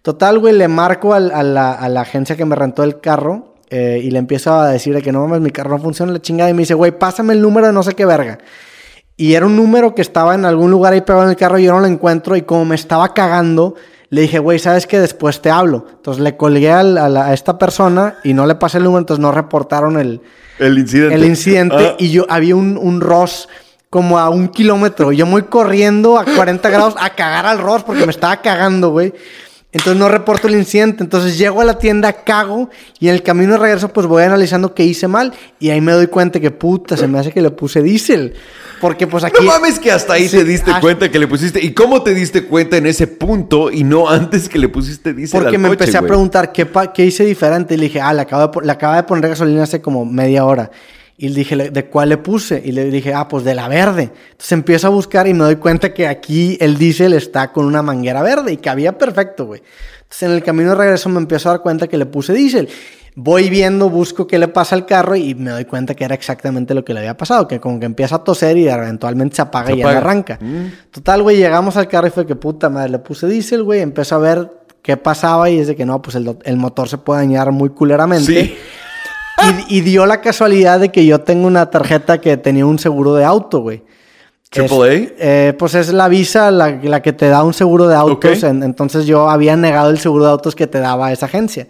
[0.02, 4.20] Total, güey, le marco a, la, agencia que me rentó el carro eh, y le
[4.20, 6.62] empiezo a decir de que no mames, mi carro no funciona, la chingada, y me
[6.62, 8.38] dice, güey, pásame el número de no sé qué verga.
[9.18, 11.64] Y era un número que estaba en algún lugar ahí pegado en el carro y
[11.64, 12.36] yo no lo encuentro.
[12.36, 13.74] Y como me estaba cagando,
[14.10, 15.00] le dije, güey, ¿sabes qué?
[15.00, 15.86] Después te hablo.
[15.90, 20.00] Entonces le colgué a, esta persona y no le pasé el número, entonces no reportaron
[20.00, 20.22] el,
[20.60, 21.16] el incidente.
[21.16, 21.76] El incidente.
[21.76, 21.96] Ah.
[21.98, 23.50] Y yo había un, un Ross
[23.90, 25.12] como a un kilómetro.
[25.12, 29.14] Yo voy corriendo a 40 grados a cagar al Ross porque me estaba cagando, güey.
[29.74, 31.04] Entonces no reporto el incidente.
[31.04, 34.74] Entonces llego a la tienda, cago y en el camino de regreso pues voy analizando
[34.74, 37.52] qué hice mal y ahí me doy cuenta que puta, se me hace que le
[37.52, 38.34] puse diésel.
[38.80, 39.44] Porque pues aquí...
[39.44, 41.64] No mames que hasta ahí te diste cuenta que le pusiste.
[41.64, 45.42] ¿Y cómo te diste cuenta en ese punto y no antes que le pusiste diésel
[45.42, 47.74] Porque me empecé a preguntar ¿qué, qué hice diferente.
[47.74, 50.46] Y le dije, ah, le acabo, de, le acabo de poner gasolina hace como media
[50.46, 50.72] hora.
[51.20, 52.62] Y le dije, ¿de cuál le puse?
[52.64, 54.12] Y le dije, ah, pues de la verde.
[54.32, 57.82] Entonces empiezo a buscar y me doy cuenta que aquí el diésel está con una
[57.82, 59.64] manguera verde y cabía perfecto, güey.
[60.04, 62.70] Entonces en el camino de regreso me empiezo a dar cuenta que le puse diésel.
[63.16, 66.76] Voy viendo, busco qué le pasa al carro y me doy cuenta que era exactamente
[66.76, 69.72] lo que le había pasado, que como que empieza a toser y eventualmente se apaga
[69.72, 70.38] y ya arranca.
[70.40, 70.92] Mm.
[70.92, 74.18] Total, güey, llegamos al carro y fue que puta madre, le puse diésel, güey, empezó
[74.18, 74.52] a ver
[74.84, 77.70] qué pasaba y es de que no, pues el, el motor se puede dañar muy
[77.70, 78.44] culeramente.
[78.44, 78.56] Sí.
[79.68, 83.24] Y, dio la casualidad de que yo tengo una tarjeta que tenía un seguro de
[83.24, 83.84] auto, güey.
[84.50, 88.44] ¿Triple eh, pues es la visa la, que te da un seguro de autos.
[88.44, 91.68] entonces yo había negado el seguro de autos que te daba esa agencia.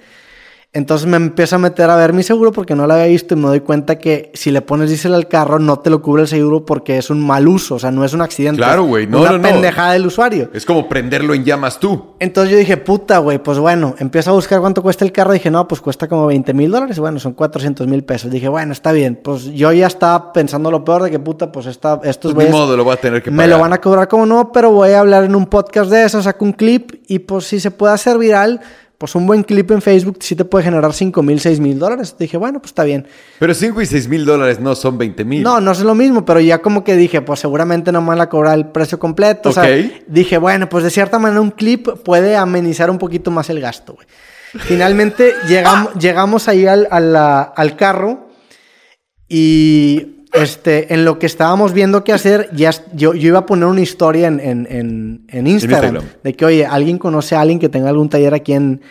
[0.78, 3.38] Entonces me empiezo a meter a ver mi seguro porque no lo había visto y
[3.38, 6.28] me doy cuenta que si le pones diésel al carro no te lo cubre el
[6.28, 8.60] seguro porque es un mal uso, o sea, no es un accidente.
[8.60, 10.52] Claro, güey, no, una no, pendejada del usuario.
[10.54, 12.14] Es como prenderlo en llamas tú.
[12.20, 15.34] Entonces yo dije, puta, güey, pues bueno, empiezo a buscar cuánto cuesta el carro.
[15.34, 17.00] Dije, no, pues cuesta como 20 mil dólares.
[17.00, 18.30] Bueno, son 400 mil pesos.
[18.30, 19.20] Dije, bueno, está bien.
[19.24, 22.78] Pues yo ya estaba pensando lo peor de que, puta, pues esta, estos pues modo,
[22.78, 25.00] lo voy a tener que Me lo van a cobrar como no, pero voy a
[25.00, 28.20] hablar en un podcast de eso, saco un clip y pues si se puede hacer
[28.20, 28.62] viral
[28.98, 32.16] pues un buen clip en Facebook sí te puede generar 5 mil, 6 mil dólares.
[32.18, 33.06] Dije, bueno, pues está bien.
[33.38, 35.44] Pero 5 y 6 mil dólares no son 20 mil.
[35.44, 38.22] No, no es lo mismo, pero ya como que dije, pues seguramente no me van
[38.22, 39.50] a cobrar el precio completo.
[39.50, 39.68] O sea,
[40.08, 43.94] dije, bueno, pues de cierta manera un clip puede amenizar un poquito más el gasto,
[43.94, 44.08] güey.
[44.66, 48.30] Finalmente llegamos, llegamos ahí al, al carro
[49.30, 53.66] y este, en lo que estábamos viendo qué hacer, ya, yo, yo iba a poner
[53.66, 57.90] una historia en, en, en, Instagram, de que, oye, alguien conoce a alguien que tenga
[57.90, 58.82] algún taller aquí en,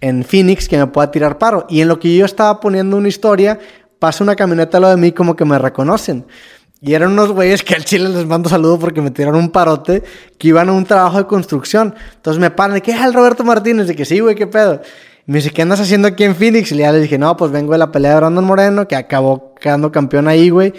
[0.00, 1.66] en Phoenix que me pueda tirar paro.
[1.68, 3.58] Y en lo que yo estaba poniendo una historia,
[3.98, 6.26] pasa una camioneta a lo de mí como que me reconocen.
[6.80, 10.04] Y eran unos güeyes que al chile les mando saludos porque me tiraron un parote
[10.38, 11.94] que iban a un trabajo de construcción.
[12.14, 14.80] Entonces me paran de que es el Roberto Martínez, de que sí, güey, qué pedo.
[15.28, 16.72] Me dice, ¿qué andas haciendo aquí en Phoenix?
[16.72, 19.54] Y ya le dije, no, pues vengo de la pelea de Brandon Moreno, que acabó
[19.60, 20.72] quedando campeón ahí, güey.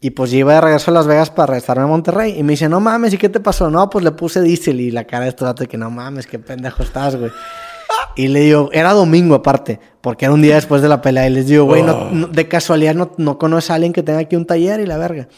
[0.00, 2.34] Y pues yo iba de regreso a Las Vegas para regresarme a Monterrey.
[2.36, 3.70] Y me dice, no mames, ¿y qué te pasó?
[3.70, 4.80] No, pues le puse diésel.
[4.80, 7.30] Y la cara de este dato de que no mames, qué pendejo estás, güey.
[8.16, 11.28] Y le digo, era domingo aparte, porque era un día después de la pelea.
[11.28, 14.34] Y les digo, güey, no, de casualidad no, no conoces a alguien que tenga aquí
[14.34, 15.28] un taller y la verga.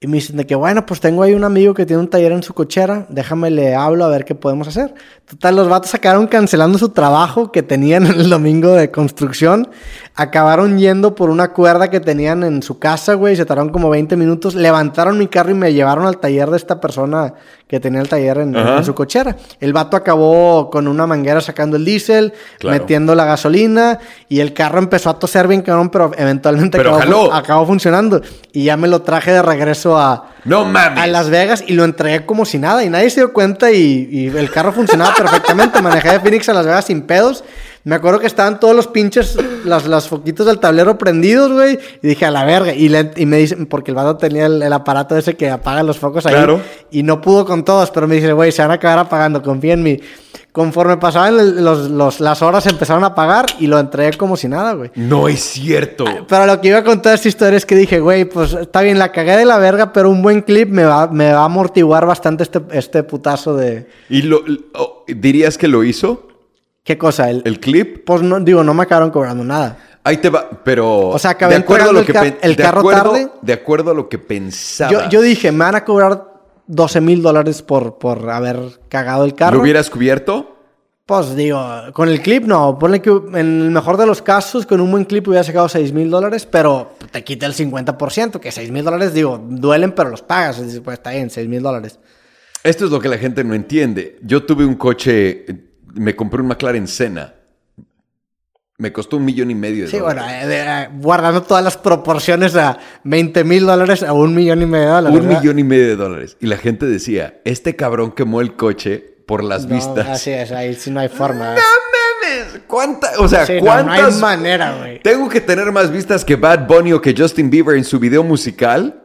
[0.00, 2.30] Y me dicen de que, bueno, pues tengo ahí un amigo que tiene un taller
[2.30, 4.94] en su cochera, déjame le hablo a ver qué podemos hacer.
[5.30, 9.68] Total, los vatos acabaron cancelando su trabajo que tenían el domingo de construcción,
[10.14, 14.16] acabaron yendo por una cuerda que tenían en su casa, güey, se tardaron como 20
[14.16, 17.34] minutos, levantaron mi carro y me llevaron al taller de esta persona
[17.68, 19.36] que tenía el taller en, su cochera.
[19.60, 22.32] El vato acabó con una manguera sacando el diésel,
[22.64, 23.98] metiendo la gasolina
[24.30, 28.22] y el carro empezó a toser bien cabrón, pero eventualmente acabó, funcionando.
[28.52, 30.64] Y ya me lo traje de regreso a, no
[31.02, 34.08] a Las Vegas y lo entregué como si nada y nadie se dio cuenta y,
[34.10, 35.80] y el carro funcionaba perfectamente.
[35.82, 37.44] Manejé de Phoenix a Las Vegas sin pedos.
[37.84, 41.78] Me acuerdo que estaban todos los pinches, las, las foquitos del tablero prendidos, güey.
[42.02, 42.74] Y dije, a la verga.
[42.74, 45.82] Y, le- y me dicen, porque el vato tenía el, el aparato ese que apaga
[45.82, 46.34] los focos ahí.
[46.34, 46.60] Claro.
[46.90, 49.72] Y no pudo con todos, pero me dice, güey, se van a acabar apagando, confía
[49.74, 50.00] en mí.
[50.52, 54.48] Conforme pasaban el- los, los- las horas, empezaron a apagar y lo entregué como si
[54.48, 54.90] nada, güey.
[54.96, 56.04] No es cierto.
[56.26, 58.98] Pero lo que iba a contar esta historia es que dije, güey, pues está bien,
[58.98, 62.06] la cagué de la verga, pero un buen clip me va, me va a amortiguar
[62.06, 63.88] bastante este, este putazo de...
[64.08, 64.40] ¿Y lo,
[64.74, 66.26] oh, dirías que lo hizo?
[66.82, 67.28] ¿Qué cosa?
[67.30, 68.04] El, ¿El clip?
[68.06, 69.76] Pues no, digo, no me acabaron cobrando nada.
[70.02, 71.08] Ahí te va, pero...
[71.10, 73.28] O sea, acabé de acuerdo a lo que el carro acuerdo- tarde.
[73.42, 74.90] De acuerdo a lo que pensaba.
[74.90, 76.24] Yo, yo dije, me van a cobrar
[76.68, 79.56] 12 mil dólares por, por haber cagado el carro.
[79.56, 80.54] ¿Lo hubieras cubierto?
[81.04, 81.58] Pues digo,
[81.94, 82.78] con el clip no.
[82.78, 85.90] Ponle que en el mejor de los casos, con un buen clip hubiera sacado 6
[85.94, 90.20] mil dólares, pero te quita el 50%, que 6 mil dólares, digo, duelen, pero los
[90.20, 90.62] pagas.
[90.62, 91.98] Dices, Pues está bien, 6 mil dólares.
[92.62, 94.18] Esto es lo que la gente no entiende.
[94.22, 95.46] Yo tuve un coche,
[95.94, 97.34] me compré un McLaren Senna.
[98.80, 100.44] Me costó un millón y medio de Sí, bueno, dólares.
[100.48, 104.84] eh, eh, guardando todas las proporciones a 20 mil dólares a un millón y medio
[104.86, 105.18] de dólares.
[105.20, 105.40] un ¿verdad?
[105.42, 106.36] millón y medio de dólares.
[106.38, 110.06] Y la gente decía, este cabrón quemó el coche por las No, vistas.
[110.06, 111.56] Así es, ahí sí no hay forma.
[111.56, 112.60] ¡No mames!
[112.68, 113.10] ¿Cuánta?
[113.18, 114.20] O sea, Sí, no, no hay ¿cuántas?
[114.20, 115.02] manera, güey.
[115.02, 118.22] Tengo que tener más vistas que Bad Bunny o que Justin Bieber en su video
[118.22, 119.02] musical.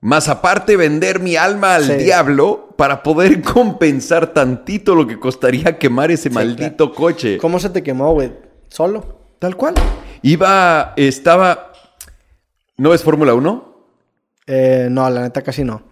[0.00, 1.94] Más aparte vender mi alma al Sí.
[1.94, 7.36] diablo para poder compensar tantito lo que costaría quemar ese maldito coche.
[7.38, 8.30] ¿Cómo se te quemó, güey?
[8.68, 9.20] ¿Solo?
[9.38, 9.74] Tal cual.
[10.22, 11.72] Iba, estaba...
[12.76, 13.68] ¿No es Fórmula 1?
[14.46, 15.82] Eh, no, la neta casi no.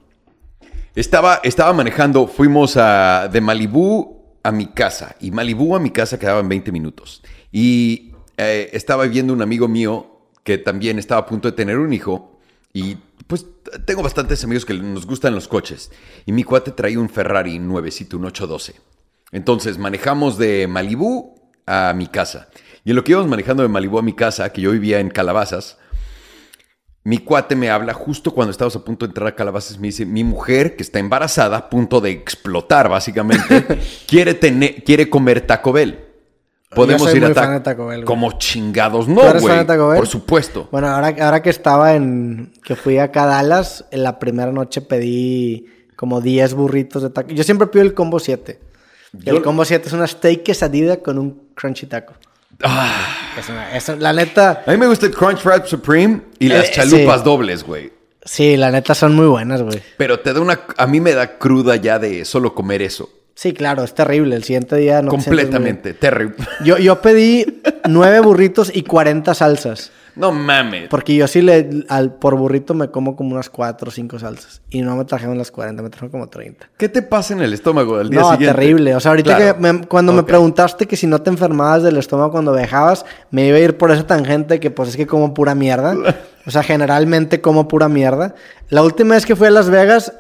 [0.94, 5.16] Estaba, estaba manejando, fuimos a, de Malibú a mi casa.
[5.20, 7.22] Y Malibú a mi casa quedaban 20 minutos.
[7.52, 11.92] Y eh, estaba viendo un amigo mío que también estaba a punto de tener un
[11.92, 12.38] hijo.
[12.72, 12.96] Y
[13.26, 13.44] pues
[13.84, 15.90] tengo bastantes amigos que nos gustan los coches.
[16.24, 18.80] Y mi cuate traía un Ferrari nuevecito, un 812.
[19.32, 21.34] Entonces manejamos de Malibú
[21.66, 22.48] a mi casa.
[22.86, 25.10] Y en lo que íbamos manejando de Malibú a mi casa, que yo vivía en
[25.10, 25.76] Calabazas,
[27.02, 29.78] mi cuate me habla justo cuando estábamos a punto de entrar a Calabazas.
[29.78, 33.64] Me dice: Mi mujer, que está embarazada, a punto de explotar, básicamente,
[34.06, 35.98] quiere, tener, quiere comer Taco Bell.
[36.70, 38.06] Podemos soy ir a Ta- Taco Bell, güey.
[38.06, 39.56] Como chingados, ¿Tú no, güey.
[39.96, 40.68] Por supuesto.
[40.70, 42.52] Bueno, ahora, ahora que estaba en...
[42.64, 47.30] Que fui acá a Dallas, en la primera noche pedí como 10 burritos de taco.
[47.30, 48.60] Yo siempre pido el combo 7.
[49.12, 52.14] Yo- El combo 7 es una steak quesadilla con un crunchy taco.
[52.62, 54.62] Ah, Es una- es- la neta...
[54.66, 57.24] a mí me gusta el Crunch Wrap Supreme y las Eh, chalupas sí.
[57.24, 57.92] dobles, güey.
[58.24, 59.80] Sí, la neta son muy buenas, güey.
[59.98, 60.60] Pero te da una.
[60.78, 63.08] A mí me da cruda ya de solo comer eso.
[63.36, 64.34] Sí, claro, es terrible.
[64.34, 65.24] El siguiente día no te muy.
[65.24, 65.92] Completamente.
[65.94, 66.34] Terrible.
[66.64, 69.92] Yo, yo pedí 9 burritos y 40 salsas.
[70.16, 70.88] No mames.
[70.88, 74.62] Porque yo sí le, al, por burrito me como como unas 4 o 5 salsas.
[74.70, 76.70] Y no me trajeron las 40, me trajeron como 30.
[76.78, 78.54] ¿Qué te pasa en el estómago al día No, siguiente?
[78.58, 78.94] terrible.
[78.96, 79.54] O sea, ahorita Claro.
[79.56, 83.46] que me- cuando me preguntaste que si no te enfermabas del estómago cuando viajabas, me
[83.46, 85.94] iba a ir por esa tangente que pues es que como pura mierda.
[86.46, 88.36] O sea, generalmente como pura mierda.
[88.68, 90.12] La última vez que fui a Las Vegas,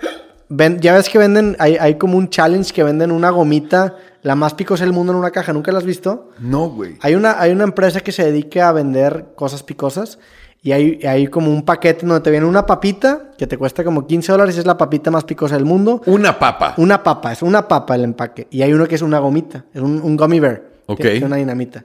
[0.48, 4.34] ven- ya ves que venden, hay, hay como un challenge que venden una gomita, la
[4.34, 5.52] más picosa del mundo en una caja.
[5.52, 6.30] ¿Nunca la has visto?
[6.40, 6.96] No, güey.
[7.02, 10.18] Hay una, hay una empresa que se dedica a vender cosas picosas
[10.62, 14.06] y hay, hay como un paquete donde te viene una papita que te cuesta como
[14.06, 16.02] 15 dólares es la papita más picosa del mundo.
[16.06, 16.74] Una papa.
[16.78, 18.48] Una papa, es una papa el empaque.
[18.50, 20.62] Y hay uno que es una gomita, es un, un gummy bear.
[20.86, 21.04] Ok.
[21.04, 21.84] es una dinamita.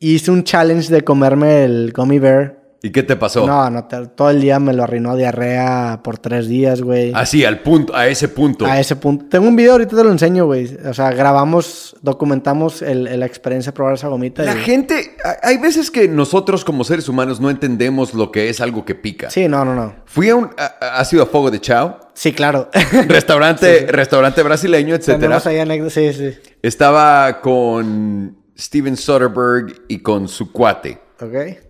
[0.00, 2.56] Hice un challenge de comerme el gummy bear.
[2.80, 3.44] ¿Y qué te pasó?
[3.44, 7.10] No, no, te- todo el día me lo arruinó diarrea por tres días, güey.
[7.12, 8.66] Así, al punto, a ese punto.
[8.66, 9.26] A ese punto.
[9.28, 10.76] Tengo un video, ahorita te lo enseño, güey.
[10.88, 14.44] O sea, grabamos, documentamos el- el- la experiencia de probar esa gomita.
[14.44, 18.48] La y- gente, ha- hay veces que nosotros como seres humanos no entendemos lo que
[18.48, 19.28] es algo que pica.
[19.28, 19.96] Sí, no, no, no.
[20.06, 20.50] Fui a un,
[20.80, 21.98] ¿has ido a Fogo de Chao?
[22.14, 22.68] Sí, claro.
[23.08, 25.18] Restaurante, restaurante brasileño, etcétera.
[25.18, 26.30] Tenemos ahí anécdotas, sí, sí.
[26.62, 31.00] Estaba con Steven Soderbergh y con su cuate.
[31.20, 31.67] Ok.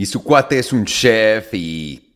[0.00, 2.14] Y su cuate es un chef y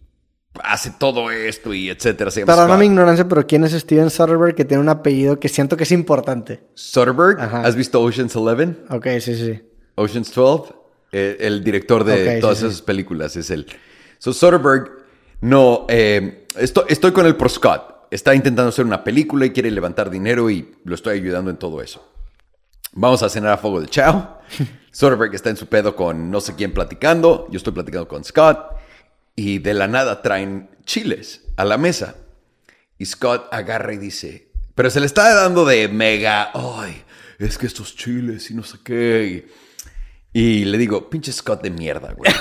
[0.63, 2.31] hace todo esto y etcétera.
[2.31, 2.79] Scott.
[2.79, 5.93] mi ignorancia, pero ¿quién es Steven Soderbergh que tiene un apellido que siento que es
[5.93, 6.63] importante?
[6.73, 7.61] Soderbergh, Ajá.
[7.61, 8.79] ¿has visto Ocean's Eleven?
[8.89, 9.61] Ok, sí, sí.
[9.97, 10.73] Ocean's 12,
[11.13, 12.69] eh, el director de todas sí, sí.
[12.69, 13.67] esas películas es él.
[14.17, 14.91] So Soderbergh,
[15.43, 18.07] no, eh, estoy, estoy con él por Scott.
[18.11, 21.83] Está intentando hacer una película y quiere levantar dinero y lo estoy ayudando en todo
[21.83, 22.03] eso.
[22.93, 24.39] Vamos a cenar a fuego de chao.
[24.95, 27.49] Soderbergh está en su pedo con no sé quién platicando.
[27.51, 28.77] Yo estoy platicando con Scott.
[29.35, 32.15] Y de la nada traen chiles a la mesa.
[32.97, 37.03] Y Scott agarra y dice, pero se le está dando de mega, ay,
[37.41, 39.49] es que estos chiles y no sé qué.
[40.33, 42.33] Y, le digo, pinche Scott de mierda, güey.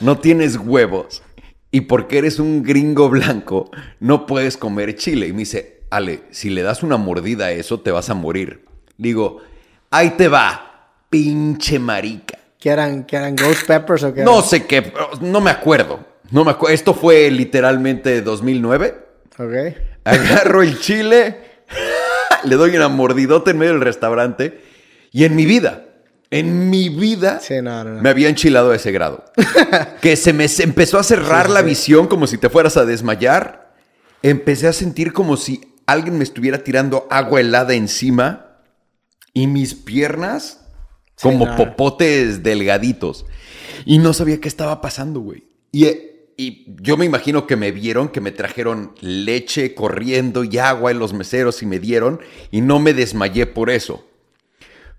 [0.00, 1.22] No tienes huevos.
[1.70, 5.28] Y porque eres un gringo blanco, no puedes comer chile.
[5.28, 8.64] Y me dice, Ale, si le das una mordida a eso, te vas a morir.
[8.96, 9.42] Digo,
[9.90, 10.73] ahí te va.
[11.14, 12.36] Pinche marica.
[12.58, 14.24] ¿Qué eran, qué eran Ghost Peppers o qué?
[14.24, 16.00] No sé qué, no me acuerdo.
[16.32, 16.74] No me acuerdo.
[16.74, 19.06] Esto fue literalmente 2009.
[19.38, 19.76] Ok.
[20.02, 21.38] Agarro el chile,
[22.44, 24.60] le doy una mordidota en medio del restaurante
[25.12, 25.84] y en mi vida,
[26.32, 28.02] en mi vida, Sí, no, no, no.
[28.02, 29.24] me había enchilado a ese grado.
[30.00, 33.72] que se me se empezó a cerrar la visión como si te fueras a desmayar.
[34.22, 38.46] Empecé a sentir como si alguien me estuviera tirando agua helada encima
[39.32, 40.63] y mis piernas
[41.16, 41.56] Sí, como no.
[41.56, 43.26] popotes delgaditos.
[43.84, 45.44] Y no sabía qué estaba pasando, güey.
[45.72, 45.86] Y,
[46.36, 50.98] y yo me imagino que me vieron, que me trajeron leche corriendo y agua en
[50.98, 52.20] los meseros y me dieron
[52.50, 54.04] y no me desmayé por eso.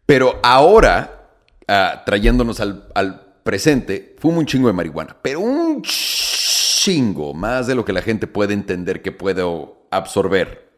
[0.06, 1.30] Pero ahora,
[1.68, 7.76] ah, trayéndonos al, al presente, fumo un chingo de marihuana, pero un chingo, más de
[7.76, 10.70] lo que la gente puede entender que puedo absorber.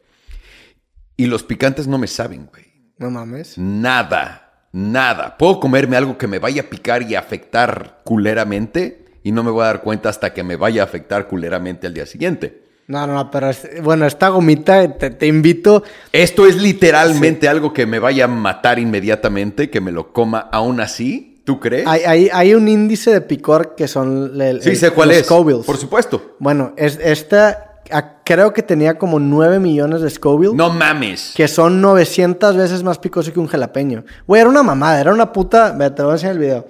[1.18, 2.66] Y los picantes no me saben, güey.
[2.98, 3.58] No mames.
[3.58, 5.38] Nada, nada.
[5.38, 9.64] Puedo comerme algo que me vaya a picar y afectar culeramente y no me voy
[9.64, 12.64] a dar cuenta hasta que me vaya a afectar culeramente al día siguiente.
[12.88, 15.84] No, no, no, pero es- bueno, esta gomita, te, te invito.
[16.14, 20.80] Esto es literalmente algo que me vaya a matar inmediatamente, que me lo coma aún
[20.80, 21.42] así.
[21.44, 21.86] ¿Tú crees?
[21.88, 24.40] Hay, hay, hay un índice de picor que son.
[24.42, 25.28] el- sí, el- sé cuál los es.
[25.66, 26.36] Por supuesto.
[26.40, 30.56] Bueno, es, esta a- creo que tenía como 9 millones de Scoville.
[30.56, 31.34] No mames.
[31.36, 34.04] Que son 900 veces más picoso que un jalapeño.
[34.26, 35.72] Güey, era una mamada, era una puta.
[35.72, 36.68] Ve, te voy a enseñar el video.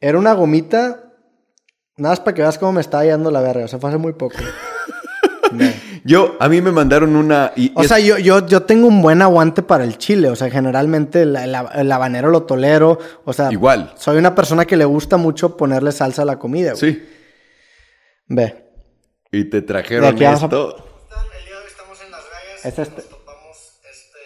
[0.00, 1.00] Era una gomita.
[1.96, 3.64] Nada más para que veas cómo me estaba yendo la verga.
[3.64, 4.36] O sea, fue hace muy poco.
[6.04, 7.52] Yo, a mí me mandaron una.
[7.54, 10.28] Y O es- sea, yo, yo, yo tengo un buen aguante para el chile.
[10.30, 12.98] O sea, generalmente el, el- el habanero lo tolero.
[13.24, 13.92] O sea, Igual.
[13.96, 16.72] Soy una persona que le gusta mucho ponerle salsa a la comida.
[16.72, 16.80] güey.
[16.94, 17.02] Sí.
[18.28, 18.61] Ve.
[19.32, 20.76] Y te De trajeron aquí vamos a- esto.
[20.76, 22.64] El día de hoy estamos en Las Vegas.
[22.66, 22.96] Es este.
[23.02, 23.56] Nos topamos
[23.90, 24.18] este,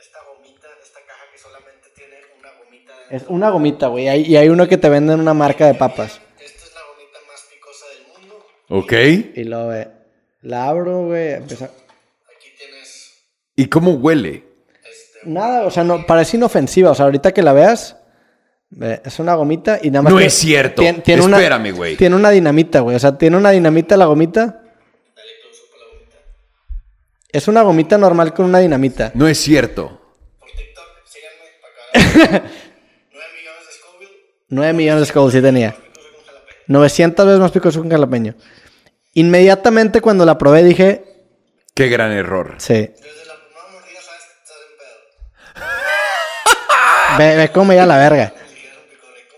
[0.00, 3.16] esta gomita, esta caja que solamente tiene una gomita dentro.
[3.16, 4.04] Es una gomita, güey.
[4.04, 6.20] Y hay- Y hay uno que te venden una marca de papas.
[6.40, 8.46] Esta es la gomita más picosa del mundo.
[8.68, 8.92] Ok.
[9.36, 9.88] Y luego, ve.
[10.42, 11.32] La abro, güey.
[11.34, 13.22] empieza- Aquí tienes
[13.56, 14.44] ¿Y cómo huele?
[15.24, 16.90] Nada, o sea, no, parece inofensiva.
[16.90, 17.96] O sea, ahorita que la veas,
[18.70, 20.12] ve, es una gomita y nada más.
[20.12, 20.82] No tiene- es cierto.
[20.82, 21.96] tien- tiene una- Espérame, güey.
[21.96, 22.96] Tiene una dinamita, güey.
[22.96, 24.40] O sea, tiene una dinamita la gomita.
[24.46, 24.60] Dale
[25.42, 26.16] close up a la gomita.
[27.32, 29.10] Es una gomita normal con una dinamita.
[29.14, 30.00] No es cierto.
[30.38, 32.50] Por TikTok, síganme para acá.
[33.10, 34.12] 9 millones de Scoville,
[34.48, 35.70] 9 millones de Skulls sí tenía.
[35.72, 36.64] picoso con jalapeño.
[36.68, 38.34] 900 veces más picoso que un jalapeño.
[39.14, 41.04] Inmediatamente cuando la probé dije,
[41.74, 42.54] Qué gran error.
[42.58, 42.74] sí.
[42.74, 44.76] Desde la primera mordida sabes que estás en
[47.18, 47.18] pedo.
[47.18, 48.32] Ve, ve cómo me iba la verga.
[48.36, 49.36] Ni siquiera es un pico rico.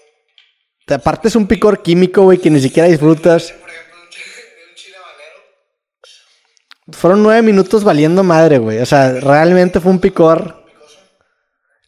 [0.91, 3.52] Te- Aparte es un picor químico, güey, que ni siquiera disfrutas.
[3.52, 4.25] Por ejemplo, un chile,
[4.69, 6.99] un chile habanero.
[6.99, 8.78] Fueron nueve minutos valiendo madre, güey.
[8.81, 10.65] O sea, realmente fue un picor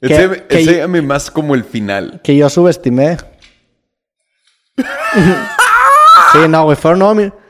[0.01, 2.21] Que- Enséñame, que- más como el final.
[2.23, 3.17] que yo subestimé.
[4.77, 7.41] sí, no, güey, fueron nueve minutos.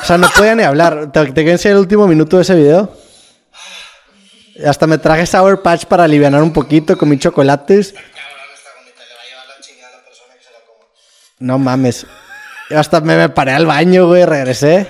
[0.00, 1.10] O sea, no podía ni hablar.
[1.10, 2.96] ¿Te, te enseñar el último minuto de ese video?
[4.64, 7.94] Hasta me traje Sour Patch para aliviar un poquito, comí chocolates.
[11.38, 12.06] No mames.
[12.74, 14.86] Hasta me, me paré al baño, güey, regresé.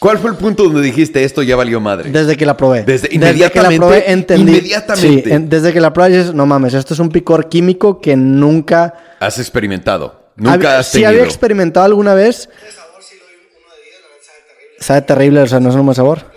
[0.00, 2.10] ¿Cuál fue el punto donde dijiste esto ya valió madre?
[2.10, 2.82] Desde que la probé.
[2.82, 4.52] Desde- que la probé entendí.
[4.52, 5.22] inmediatamente.
[5.28, 8.14] Sí, en- desde que la probé dices, no mames, esto es un picor químico que
[8.16, 9.16] nunca...
[9.20, 10.30] Has experimentado.
[10.36, 11.10] Nunca Había- has sí tenido.
[11.10, 12.48] había experimentado alguna vez.
[12.48, 14.84] De sabor sí lo uno de 10, la sabe terrible.
[14.84, 16.33] Sabe terrible, o sea, no es un buen sabor.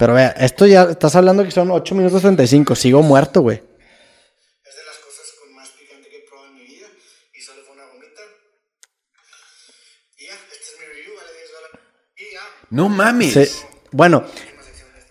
[0.00, 2.74] Pero vea, esto ya, estás hablando que son 8 minutos 35.
[2.74, 3.58] Sigo muerto, güey.
[3.58, 3.62] Es
[4.74, 6.86] de las cosas con más picante que he probado en mi vida.
[7.34, 8.22] Y solo fue una gomita.
[10.16, 11.80] Y ya, este es mi review, vale 10 dólares.
[12.16, 13.32] Y ya, No mames.
[13.34, 13.66] Sí.
[13.92, 14.24] Bueno,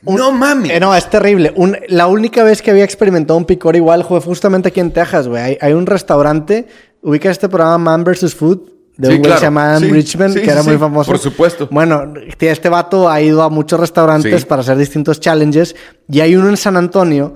[0.02, 0.72] No mames.
[0.72, 1.54] Eh, no, es terrible.
[1.56, 5.28] Un- la única vez que había experimentado un picor igual fue justamente aquí en Texas,
[5.28, 5.44] güey.
[5.44, 6.66] Hay, hay un restaurante,
[7.04, 8.34] ubica este programa Man vs.
[8.34, 9.40] Food, de Sí, un güey claro.
[9.40, 10.80] se llama Adam Sí, Richmond, sí, que era sí, muy sí.
[10.80, 11.10] famoso.
[11.12, 11.68] Por supuesto.
[11.72, 14.46] Bueno, este vato ha ido a muchos restaurantes Sí.
[14.46, 15.76] para hacer distintos challenges
[16.08, 17.34] y hay uno en San Antonio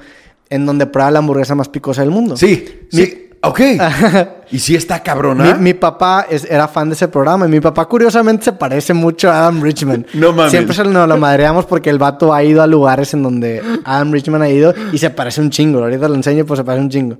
[0.49, 2.37] en donde prueba la hamburguesa más picosa del mundo.
[2.37, 3.29] Sí, sí.
[3.45, 3.59] Ok.
[4.51, 5.55] ¿Y si está cabrona?
[5.55, 8.93] Mi, mi papá es- era fan de ese programa y mi papá curiosamente se parece
[8.93, 10.05] mucho a Adam Richman.
[10.13, 10.51] No mames.
[10.51, 14.11] Siempre se nos lo madreamos porque el vato ha ido a lugares en donde Adam
[14.13, 15.79] Richman ha ido y se parece un chingo.
[15.79, 17.17] Ahorita lo enseño, pues se parece un chingo.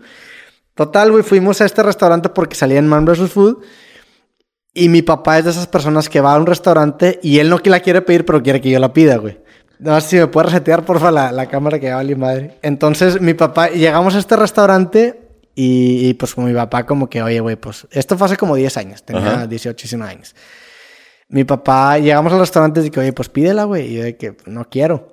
[0.75, 3.29] Total, güey, fuimos a este restaurante porque salía en Man vs.
[3.29, 3.57] Food
[4.73, 7.59] y mi papá es de esas personas que va a un restaurante y él no
[7.59, 9.39] que la quiere pedir, pero quiere que yo la pida, güey.
[9.79, 12.57] No sé si me puede resetear, porfa, la, la cámara que va a madre.
[12.61, 15.19] Entonces, mi papá, llegamos a este restaurante
[15.55, 18.55] y, y, pues con mi papá como que, oye, güey, pues esto fue hace como
[18.55, 19.47] 10 años, tenía Ajá.
[19.47, 20.35] 18, 19 años.
[21.27, 23.91] Mi papá, llegamos al restaurante y que, oye, pues pídela, güey.
[23.91, 25.11] Y yo de que no quiero.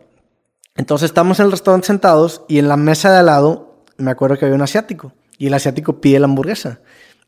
[0.76, 4.38] Entonces estamos en el restaurante sentados y en la mesa de al lado me acuerdo
[4.38, 5.12] que había un asiático.
[5.36, 6.80] Y el asiático pide la hamburguesa.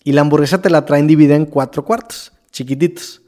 [0.04, 3.22] Y la hamburguesa te la traen dividida en cuatro cuartos, chiquititos.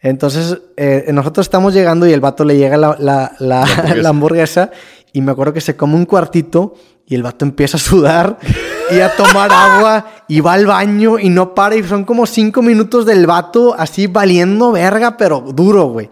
[0.00, 3.94] Entonces, eh, nosotros estamos llegando y el vato le llega la, la- la- hamburguesa.
[4.02, 4.70] la hamburguesa
[5.12, 6.74] y me acuerdo que se come un cuartito
[7.06, 8.38] y el vato empieza a sudar
[8.90, 12.62] y a tomar agua y va al baño y no para y son como cinco
[12.62, 16.10] minutos del vato así valiendo verga, pero duro, güey.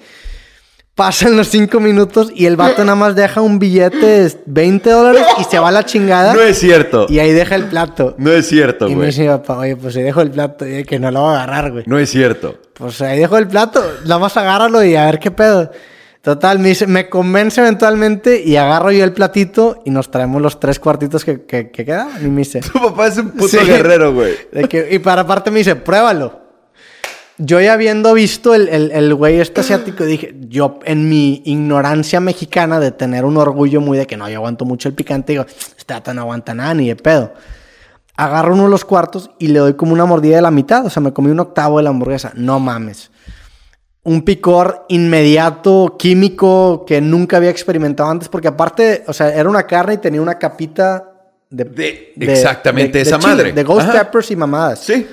[0.95, 5.27] Pasan los cinco minutos y el vato nada más deja un billete de 20 dólares
[5.41, 7.07] y se va a la chingada No es cierto.
[7.09, 8.15] y ahí deja el plato.
[8.17, 9.07] No es cierto, Y me güey.
[9.09, 11.43] dice mi papá, oye, pues ahí dejo el plato, y que no lo va a
[11.43, 11.85] agarrar, güey.
[11.89, 12.59] No es cierto.
[12.75, 15.73] Pues ahí dejo el plato, nada más agárralo y a ver qué pedo.
[16.23, 20.61] Total, me, dice, me convence eventualmente y agarro yo el platito y nos traemos los
[20.61, 22.25] tres cuartitos que, que, que quedaban.
[22.25, 23.59] Y me dice, Tu papá es un puto Sí.
[23.59, 24.33] guerrero, güey.
[24.91, 26.44] y para aparte me dice, pruébalo.
[27.39, 32.21] Yo ya habiendo visto el, el, el güey este asiático, dije, yo en mi ignorancia
[32.21, 35.47] mexicana de tener un orgullo muy de que no, yo aguanto mucho el picante, digo,
[35.77, 37.33] este no aguanta nada ni de pedo.
[38.17, 40.91] Agarro uno de los cuartos y le doy como una mordida de la mitad, o
[40.91, 42.31] sea, me comí un octavo de la hamburguesa.
[42.37, 43.11] No mames.
[44.05, 49.67] Un picor inmediato, químico, que nunca había experimentado antes, porque aparte, o sea, era una
[49.67, 51.11] carne y tenía una capita
[51.51, 51.65] de...
[51.65, 53.53] De- exactamente esa chile, madre.
[53.53, 54.05] De ghost Ajá.
[54.05, 54.79] peppers y mamadas.
[54.81, 55.07] Sí.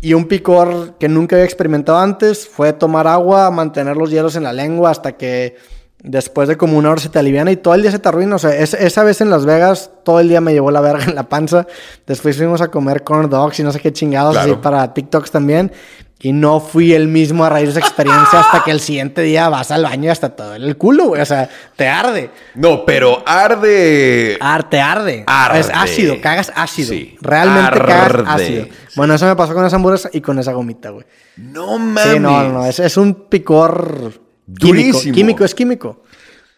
[0.00, 4.44] Y un picor que nunca había experimentado antes fue tomar agua, mantener los hielos en
[4.44, 5.56] la lengua hasta que
[6.02, 8.36] después de como una hora se te aliviana y todo el día se te arruina.
[8.36, 11.02] O sea, es- esa vez en Las Vegas todo el día me llevó la verga
[11.04, 11.66] en la panza.
[12.06, 14.52] Después fuimos a comer corn dogs y no sé qué chingados Claro.
[14.52, 15.72] así para TikToks también.
[16.20, 19.48] Y no fui el mismo a raíz de esa experiencia hasta que el siguiente día
[19.48, 21.22] vas al baño y hasta todo el culo, güey.
[21.22, 22.30] O sea, te arde.
[22.56, 24.36] No, pero arde.
[24.40, 25.22] Ar- te arde.
[25.26, 25.60] Arde.
[25.60, 26.88] Es ácido, cagas ácido.
[26.90, 27.16] Sí.
[27.20, 28.66] Realmente cagas ácido.
[28.96, 31.06] Bueno, eso me pasó con esa hamburguesa y con esa gomita, güey.
[31.36, 32.12] No mames.
[32.14, 34.12] Sí, no, no, es, es un picor
[34.44, 34.98] Durísimo.
[35.00, 35.14] químico.
[35.14, 36.02] Químico, es químico.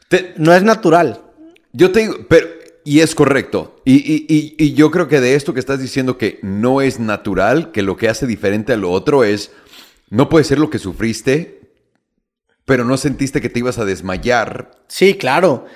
[0.08, 1.20] Te- No es natural.
[1.72, 2.47] Yo te digo, pero,
[2.91, 3.81] y es correcto.
[3.85, 6.99] Y, y- y- y yo creo que de esto que estás diciendo que no es
[6.99, 9.52] natural, que lo que hace diferente a lo otro es,
[10.09, 11.60] no puede ser lo que sufriste,
[12.65, 14.73] pero no sentiste que te ibas a desmayar.
[14.89, 15.67] Sí, claro.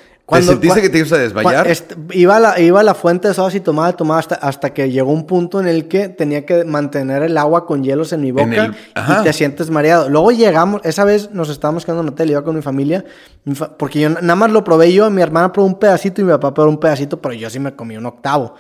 [0.47, 1.67] Sentiste cua- que te ibas a desmayar?
[2.13, 4.91] iba, a la, iba a la fuente de sodas y tomaba, tomaba hasta, hasta que
[4.91, 8.31] llegó un punto en el que tenía que mantener el agua con hielos en mi
[8.33, 9.21] boca el- ajá.
[9.21, 10.09] y te sientes mareado.
[10.09, 13.05] Luego llegamos, esa vez nos estábamos quedando en un hotel, iba con mi familia,
[13.45, 16.23] mi fa- porque yo na- nada más lo probé yo, mi hermana probó un pedacito
[16.23, 18.55] y mi papá probó un pedacito, pero yo sí me comí un octavo.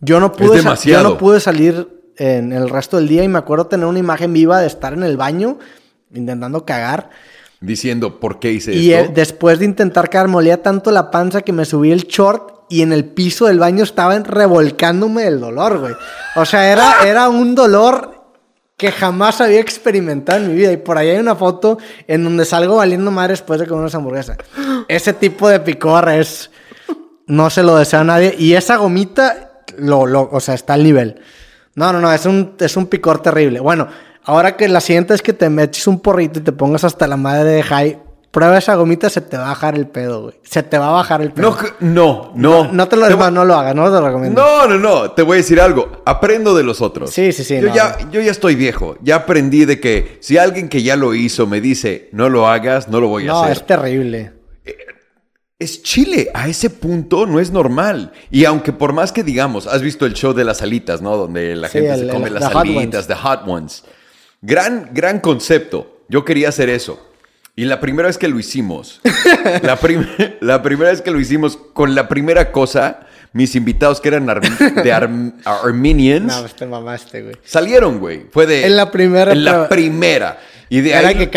[0.00, 0.58] Yo no pude,
[0.92, 1.88] yo no pude salir
[2.18, 5.02] en el resto del día y me acuerdo tener una imagen viva de estar en
[5.02, 5.58] el baño
[6.12, 7.08] intentando cagar.
[7.60, 9.12] Diciendo, ¿por qué hice Y eh, esto?
[9.14, 12.82] después de intentar cagar, me olía tanto la panza que me subí el short y
[12.82, 15.94] en el piso del baño estaba revolcándome del dolor, güey.
[16.34, 18.16] O sea, era, era un dolor
[18.76, 20.72] que jamás había experimentado en mi vida.
[20.72, 23.96] Y por ahí hay una foto en donde salgo valiendo madre después de comer una
[23.96, 24.36] hamburguesa.
[24.88, 26.50] Ese tipo de picor es...
[27.28, 28.36] No se lo desea a nadie.
[28.38, 31.20] Y esa gomita, lo, lo, o sea, está al nivel.
[31.74, 33.58] No, no, no, es un, es un picor terrible.
[33.58, 33.88] Bueno,
[34.26, 37.16] ahora que la siguiente es que te metes un porrito y te pongas hasta la
[37.16, 37.98] madre de high,
[38.30, 40.34] prueba esa gomita, se te va a bajar el pedo, güey.
[40.42, 41.50] Se te va a bajar el pedo.
[41.50, 42.70] No, que- no, no.
[42.70, 44.42] no, te lo Te no lo hagas, no te lo recomiendo.
[44.42, 45.10] No, no, no.
[45.12, 46.02] Te voy a decir algo.
[46.04, 47.10] Aprendo de los otros.
[47.10, 47.74] Sí, sí, sí, Yo, no.
[47.74, 48.98] ya, yo ya estoy viejo.
[49.00, 52.88] Ya aprendí de que si alguien que ya lo hizo me dice no lo hagas,
[52.88, 53.56] no lo voy a No, hacer.
[53.56, 54.32] es terrible.
[55.58, 56.28] Es Chile.
[56.34, 58.12] A ese punto no es normal.
[58.30, 61.16] Y aunque por más que digamos, has visto el show de las alitas, ¿no?
[61.16, 63.82] Donde la Sí, gente el- se come el- las the alitas, the hot ones.
[64.42, 66.00] Gran, gran concepto.
[66.08, 67.02] Yo quería hacer eso.
[67.56, 69.00] Y la primera vez que lo hicimos,
[69.62, 70.06] la, prim-
[70.40, 74.42] la primera vez que lo hicimos con la primera cosa, mis invitados que eran ar-
[74.42, 77.36] de Arm- Armenians, No, este mamaste, güey.
[77.44, 78.26] salieron, güey.
[78.30, 78.66] Fue de...
[78.66, 80.38] En la primera En la primera.
[80.68, 81.14] Y de Era ahí...
[81.28, 81.30] que.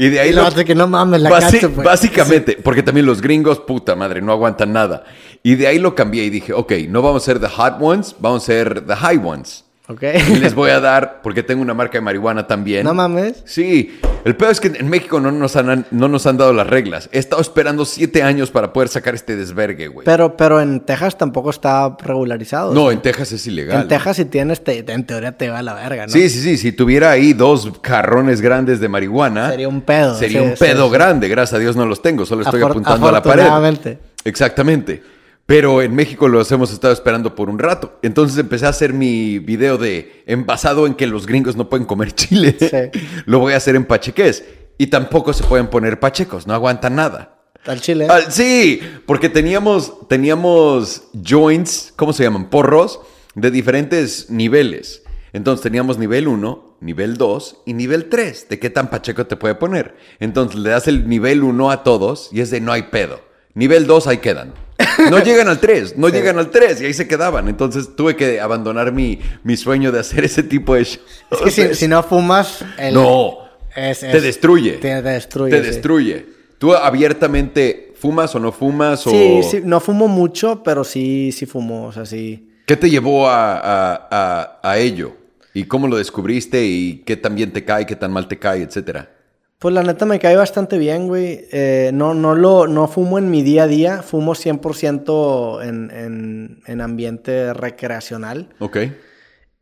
[0.00, 1.74] Y de ahí Y lo- lo que no mames la güey.
[1.82, 5.04] Básicamente, porque también los gringos, puta madre, no aguantan nada.
[5.42, 8.14] Y de ahí lo cambié y dije, ok, no vamos a ser the hot ones,
[8.20, 9.64] vamos a ser the high ones.
[9.88, 10.02] Ok.
[10.28, 12.84] Y les voy a dar, porque tengo una marca de marihuana también.
[12.84, 13.42] No mames.
[13.46, 16.66] Sí, el peor es que en México no nos han, no nos han dado las
[16.66, 17.08] reglas.
[17.10, 20.04] He estado esperando siete años para poder sacar este desvergue, güey.
[20.04, 22.74] Pero, pero en Texas tampoco está regularizado.
[22.74, 23.82] No, en Texas es ilegal.
[23.82, 26.12] En Texas si tienes, te- en teoría te va a la verga, ¿no?
[26.12, 26.58] Sí, sí, sí.
[26.58, 29.48] Si tuviera ahí dos carrones grandes de marihuana.
[29.50, 30.92] Sería un pedo, Sería sí, un pedo sí.
[30.92, 31.28] grande.
[31.28, 32.26] Gracias a Dios no los tengo.
[32.26, 33.40] Solo estoy Afor- apuntando a la pared.
[33.44, 33.98] afortunadamente.
[34.24, 35.02] Exactamente.
[35.48, 37.98] Pero en México los hemos estado esperando por un rato.
[38.02, 42.12] Entonces empecé a hacer mi video de envasado en que los gringos no pueden comer
[42.14, 42.54] chile.
[42.60, 43.00] Sí.
[43.24, 44.44] Lo voy a hacer en pacheques.
[44.76, 46.46] Y tampoco se pueden poner pachecos.
[46.46, 47.38] No aguantan nada.
[47.64, 48.08] Al chile.
[48.10, 52.50] Ah, sí, porque teníamos, teníamos joints, ¿cómo se llaman?
[52.50, 53.00] Porros
[53.34, 55.02] de diferentes niveles.
[55.32, 58.50] Entonces teníamos nivel 1, nivel 2 y nivel 3.
[58.50, 59.96] ¿De qué tan pacheco te puede poner?
[60.20, 63.22] Entonces le das el nivel 1 a todos y es de no hay pedo.
[63.54, 64.52] Nivel 2, ahí quedan.
[65.10, 67.48] No llegan al 3, no llegan al 3 y ahí se quedaban.
[67.48, 71.00] Entonces tuve que abandonar mi, mi sueño de hacer ese tipo de shows.
[71.30, 72.64] Es que si, si no fumas...
[72.78, 73.38] el- No,
[73.74, 74.72] es- te es- destruye.
[74.74, 75.50] Te destruye.
[75.50, 75.66] Te sí.
[75.66, 76.26] destruye.
[76.58, 79.06] ¿Tú abiertamente fumas o no fumas?
[79.06, 79.10] O...
[79.10, 82.48] Sí, sí, no fumo mucho, pero sí, sí fumo, o sea, sí.
[82.66, 85.16] ¿Qué te llevó a, a- a- a ello?
[85.54, 86.64] ¿Y cómo lo descubriste?
[86.64, 89.10] ¿Y qué tan bien te cae, qué tan mal te cae, etcétera?
[89.58, 91.46] Pues la neta me cae bastante bien, güey.
[91.50, 96.60] Eh, no, no, lo, no fumo en mi día a día, fumo 100% en, en,
[96.66, 98.50] en ambiente recreacional.
[98.60, 98.78] Ok.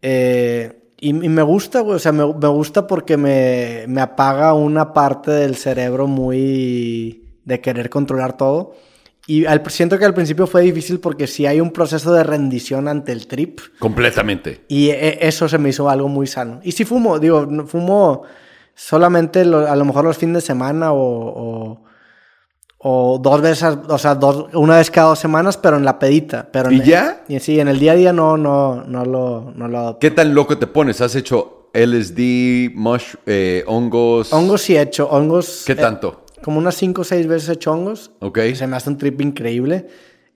[0.02, 4.52] Eh, y, y me gusta, güey, o sea, me, me gusta porque me, me apaga
[4.52, 8.74] una parte del cerebro muy de querer controlar todo.
[9.26, 12.86] Y al, siento que al principio fue difícil porque sí hay un proceso de rendición
[12.86, 13.60] ante el trip.
[13.78, 14.60] Completamente.
[14.68, 16.60] Y e- eso se me hizo algo muy sano.
[16.62, 18.22] Y sí fumo, digo, fumo
[18.76, 21.84] solamente lo- a lo mejor los fines de semana o, o,
[22.78, 26.48] o dos veces, o sea, dos, una vez cada dos semanas, pero en la pedita.
[26.52, 27.24] Pero ¿Y en- ya?
[27.26, 29.98] Y sí, en el día a día no, no, no lo, no lo adopto.
[30.00, 31.00] ¿Qué tan loco te pones?
[31.00, 34.32] ¿Has hecho LSD, mush, eh, hongos?
[34.32, 35.64] Hongos sí he hecho, hongos.
[35.66, 36.22] ¿Qué eh, tanto?
[36.44, 38.12] como unas cinco o seis veces he hecho hongos.
[38.20, 38.38] Ok.
[38.54, 39.88] Se me hace un trip increíble.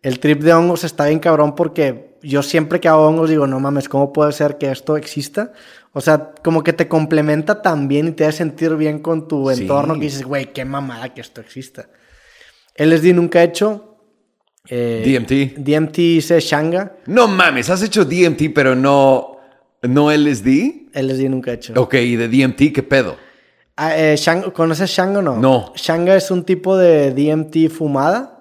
[0.03, 3.61] El trip de hongos está bien cabrón porque yo siempre que hago hongos digo, no
[3.61, 5.53] mames, ¿cómo puede ser que esto exista?
[5.93, 9.51] O sea, como que te complementa tan bien y te hace sentir bien con tu
[9.51, 9.63] Sí.
[9.63, 11.89] entorno que dices, güey, qué mamada que esto exista.
[12.77, 13.99] LSD nunca he hecho.
[14.69, 15.55] Eh, DMT.
[15.61, 16.93] DMT hice Shanga.
[17.07, 19.39] No mames, has hecho DMT, pero no,
[19.83, 20.91] no LSD.
[20.95, 21.73] LSD nunca he hecho.
[21.77, 23.17] Ok, y de DMT, ¿qué pedo?
[23.77, 24.17] Ah, eh,
[24.55, 25.37] ¿Conoces Shanga o no?
[25.39, 25.73] No.
[25.75, 28.39] Shanga es un tipo de DMT fumada.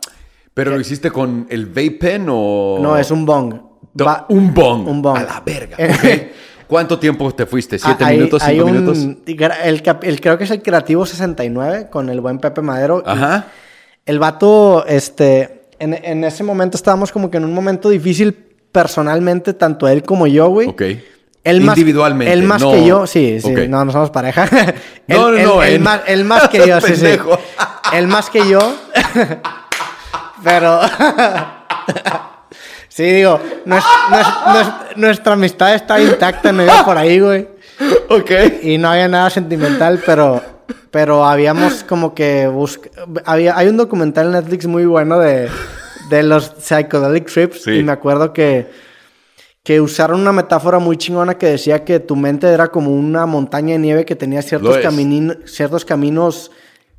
[0.53, 2.77] ¿Pero lo hiciste con el vape pen o...?
[2.81, 3.53] No, es un bong.
[3.93, 4.87] Do- un bong.
[4.87, 5.17] Un bong.
[5.17, 5.77] A la verga.
[5.79, 6.21] ok.
[6.69, 7.79] ¿Cuánto tiempo te fuiste?
[7.79, 8.43] ¿Siete Ah, hay- minutos?
[8.45, 8.97] ¿Cinco un- minutos?
[9.63, 13.01] El, el- creo que es el Creativo 69 con el buen Pepe Madero.
[13.05, 13.47] Ajá.
[14.05, 18.33] El vato, este, en, en ese momento estábamos como que en un momento difícil
[18.71, 20.67] personalmente, tanto él como yo, güey.
[20.67, 20.83] Ok.
[21.43, 23.61] Él más, Individualmente, Él más no- que yo, sí, sí, Ok.
[23.67, 24.47] no, no somos pareja.
[25.07, 27.17] No, Él- no, él- no, él en- más, él más que yo, sí, sí.
[27.93, 28.59] Él más que yo.
[30.43, 30.79] Pero.
[32.89, 37.47] Sí, digo, nues- nues- nues- nuestra amistad está intacta, no iba por ahí, güey.
[38.09, 38.31] Ok.
[38.63, 40.41] Y no había nada sentimental, pero,
[40.91, 42.87] pero habíamos como que busc
[43.23, 45.47] había Hay un documental en Netflix muy bueno de,
[46.09, 47.63] de los psychedelic trips.
[47.63, 47.71] Sí.
[47.77, 48.69] Y me acuerdo que,
[49.63, 53.73] que usaron una metáfora muy chingona que decía que tu mente era como una montaña
[53.73, 54.77] de nieve que tenía ciertos,
[55.45, 56.51] ciertos caminos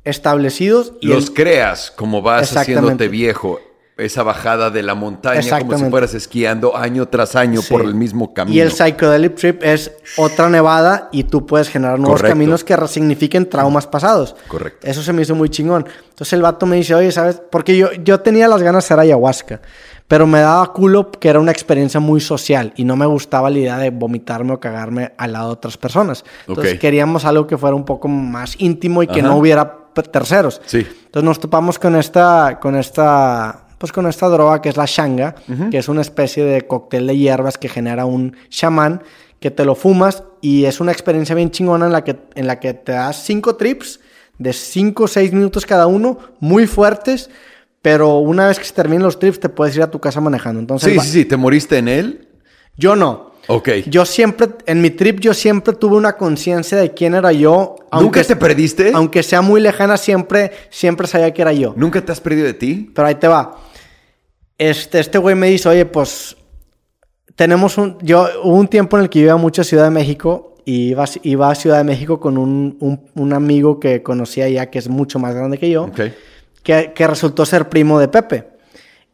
[0.03, 0.93] establecidos.
[1.01, 3.59] Y Los el- creas como vas haciéndote viejo.
[3.97, 7.71] Esa bajada de la montaña como si fueras esquiando año tras año Sí.
[7.71, 8.55] por el mismo camino.
[8.55, 12.35] Y el psychedelic trip es otra nevada y tú puedes generar nuevos Correcto.
[12.35, 14.35] caminos que resignifiquen traumas pasados.
[14.47, 14.87] Correcto.
[14.87, 15.85] Eso se me hizo muy chingón.
[16.09, 17.41] Entonces el vato me dice, oye, ¿sabes?
[17.51, 19.61] Porque yo, yo tenía las ganas de hacer ayahuasca,
[20.07, 23.59] pero me daba culo que era una experiencia muy social y no me gustaba la
[23.59, 26.23] idea de vomitarme o cagarme al lado de otras personas.
[26.47, 29.29] Entonces queríamos algo que fuera un poco más íntimo y que Ajá.
[29.29, 29.77] no hubiera
[30.11, 30.61] terceros.
[30.65, 30.79] Sí.
[31.05, 35.33] Entonces nos topamos con esta, con esta, pues con esta droga que es la shanga,
[35.71, 39.01] que es una especie de cóctel de hierbas que genera un chamán
[39.39, 42.59] que te lo fumas y es una experiencia bien chingona en la que, en la
[42.59, 43.99] que te das cinco trips
[44.37, 47.31] de cinco o seis minutos cada uno, muy fuertes,
[47.81, 50.59] pero una vez que se terminen los trips te puedes ir a tu casa manejando.
[50.59, 51.25] Entonces, Sí, va- sí, sí.
[51.25, 52.27] ¿Te moriste en él?
[52.77, 53.31] yo no.
[53.47, 53.69] Ok.
[53.87, 57.75] Yo siempre, en mi trip, yo siempre tuve una conciencia de quién era yo.
[57.91, 58.91] ¿Nunca te perdiste?
[58.93, 61.73] Aunque sea muy lejana, siempre, siempre sabía que era yo.
[61.75, 62.91] ¿Nunca te has perdido de ti?
[62.93, 63.57] Pero ahí te va.
[64.61, 66.37] Este, este güey me dice, oye, pues
[67.35, 67.97] tenemos un...
[68.01, 70.89] Yo, hubo un tiempo en el que yo iba mucho a Ciudad de México y
[70.89, 74.77] iba, iba a Ciudad de México con un, un- un amigo que conocía ya, que
[74.77, 75.87] es mucho más grande que yo,
[76.61, 78.49] que, que resultó ser primo de Pepe.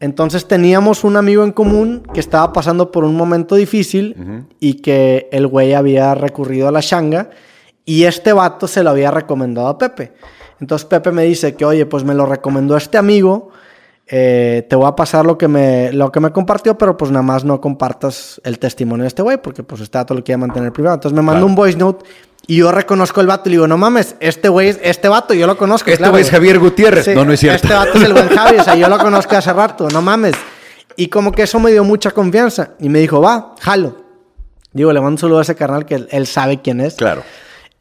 [0.01, 5.29] Entonces teníamos un amigo en común que estaba pasando por un momento difícil y que
[5.31, 7.29] el güey había recurrido a la shanga
[7.85, 10.11] y este vato se lo había recomendado a Pepe.
[10.59, 13.49] Entonces Pepe me dice que, oye, pues me lo recomendó este amigo,
[14.09, 17.23] eh, te voy a pasar lo que, me, lo que me compartió, pero pues nada
[17.23, 20.71] más no compartas el testimonio de este güey porque pues este vato lo quiere mantener
[20.71, 20.95] privado.
[20.95, 21.45] Entonces me manda Claro.
[21.47, 22.05] un voice note
[22.47, 25.33] y yo reconozco el vato y le digo, no mames, este güey, es- este vato
[25.33, 25.89] yo lo conozco.
[25.89, 27.05] Este claro, güey es Javier Gutiérrez.
[27.05, 27.63] Sí, no, no es cierto.
[27.67, 30.35] Este vato es el buen Javi, o sea, yo lo conozco hace rato, no mames.
[30.95, 32.71] Y como que eso me dio mucha confianza.
[32.79, 33.97] Y me dijo, va, jalo.
[34.71, 36.95] Digo, le mando un saludo a ese carnal que él, él sabe quién es.
[36.95, 37.23] Claro.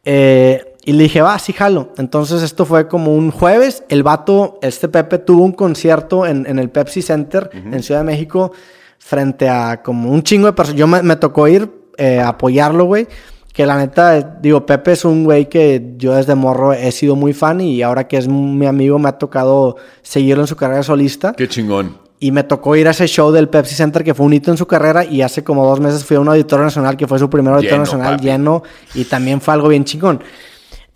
[0.04, 1.92] Eh, y le dije, va, sí, jalo.
[1.98, 3.82] Entonces esto fue como un jueves.
[3.88, 8.06] El vato, este Pepe, tuvo un concierto en, en el Pepsi Center en Ciudad de
[8.06, 8.52] México
[8.98, 10.78] frente a como un chingo de personas.
[10.78, 13.08] Yo me, me tocó ir eh, a apoyarlo, güey.
[13.52, 17.32] Que la neta, digo, Pepe es un güey que yo desde morro he sido muy
[17.32, 21.32] fan y ahora que es mi amigo me ha tocado seguirlo en su carrera solista.
[21.32, 21.96] Qué chingón.
[22.20, 24.56] Y me tocó ir a ese show del Pepsi Center que fue un hito en
[24.56, 27.28] su carrera y hace como dos meses fui a un auditorio nacional que fue su
[27.28, 28.24] primer auditorio Lleno, nacional papi.
[28.24, 28.62] lleno
[28.94, 30.22] y también fue algo bien chingón.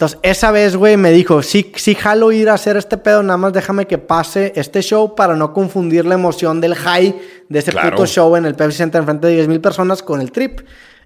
[0.01, 3.37] Entonces, esa vez, güey, me dijo, sí, sí jalo ir a hacer este pedo, nada
[3.37, 7.15] más déjame que pase este show para no confundir la emoción del high
[7.51, 7.91] de ese Claro.
[7.91, 10.61] puto show en el Pepsi Center enfrente de 10.000 personas con el trip.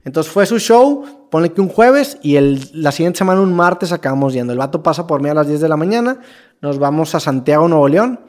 [0.05, 3.90] Entonces fue su show, ponle que un jueves y el, la siguiente semana, un martes,
[3.90, 4.52] acabamos yendo.
[4.52, 6.20] El vato pasa por mí a las 10 de la mañana,
[6.60, 8.20] nos vamos a Santiago, Nuevo León,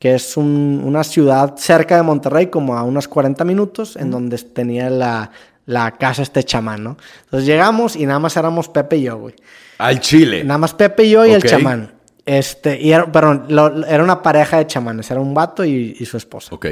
[0.00, 4.36] que es un- una ciudad cerca de Monterrey, como a unos 40 minutos, en donde
[4.38, 5.30] tenía la,
[5.66, 6.96] la casa este chamán, ¿no?
[7.24, 9.34] Entonces llegamos y nada más éramos Pepe y yo, güey.
[9.78, 10.44] Al chile.
[10.44, 11.94] Nada más Pepe y yo y el chamán.
[12.24, 16.04] Este, y era, perdón, lo- era una pareja de chamanes, era un vato y, y
[16.06, 16.54] su esposa.
[16.54, 16.66] Ok.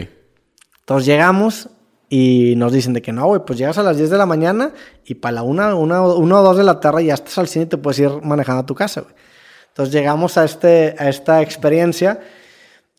[0.80, 1.68] Entonces llegamos
[2.08, 4.72] y nos dicen de que no, güey, pues llegas a las 10 de la mañana
[5.04, 7.64] y para la 1 una, una o 2 de la tarde ya estás al cine
[7.66, 9.14] y te puedes ir manejando a tu casa, güey.
[9.68, 12.20] Entonces llegamos a, este, a esta experiencia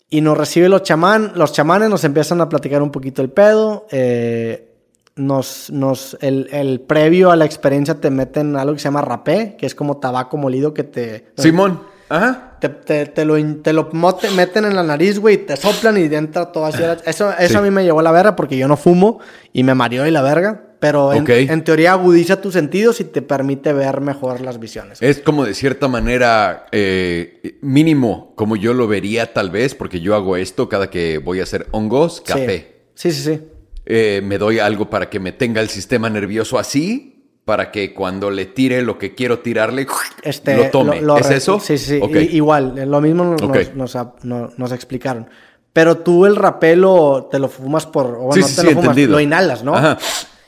[0.09, 3.87] y nos recibe los chamán, los chamanes nos empiezan a platicar un poquito el pedo.
[3.91, 4.70] eh,
[5.15, 9.55] nos, nos, el, el previo a la experiencia te meten algo que se llama rapé,
[9.57, 11.27] que es como tabaco molido que te...
[11.37, 11.81] Simón.
[12.09, 12.57] Ajá.
[12.59, 13.89] Te, te, te lo, te lo
[14.35, 16.83] meten en la nariz, güey, te soplan y entra todo así.
[17.05, 17.55] Eso, eso Sí.
[17.55, 19.19] a mí me llevó a la verga porque yo no fumo
[19.53, 20.63] y me mareó y la verga.
[20.79, 24.99] Pero en teoría agudiza tus sentidos y te permite ver mejor las visiones.
[25.01, 30.15] Es como de cierta manera eh, mínimo, como yo lo vería tal vez, porque yo
[30.15, 32.81] hago esto cada que voy a hacer hongos, café.
[32.95, 33.41] Sí, sí, sí.
[33.85, 38.29] Eh, me doy algo para que me tenga el sistema nervioso así, para que cuando
[38.29, 39.87] le tire lo que quiero tirarle,
[40.23, 41.01] Este, lo tome.
[41.01, 41.59] lo ¿Es re- eso?
[41.59, 41.99] Sí, sí, sí.
[42.01, 42.15] Ok.
[42.15, 43.57] I- igual, eh, lo mismo nos, Ok.
[43.75, 45.27] nos, nos- nos- nos explicaron.
[45.73, 48.05] Pero tú el rapelo te lo fumas por...
[48.07, 49.11] o Bueno, Sí, no sí, te sí, lo fumas, entendido.
[49.13, 49.75] lo inhalas, ¿no?
[49.75, 49.97] Ajá.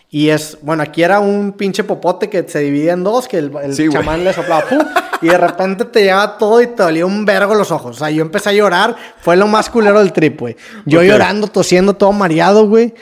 [0.09, 3.51] Y es, bueno, aquí era un pinche popote que se dividía en dos, que el,
[3.63, 4.77] el Sí, chamán le soplaba, ¡pum!
[5.23, 7.95] y de repente te llevaba todo y te dolía un vergo los ojos.
[7.95, 10.55] O sea, yo empecé a llorar, fue lo más culero del trip, güey.
[10.85, 12.93] Yo llorando, tosiendo, todo mareado, güey.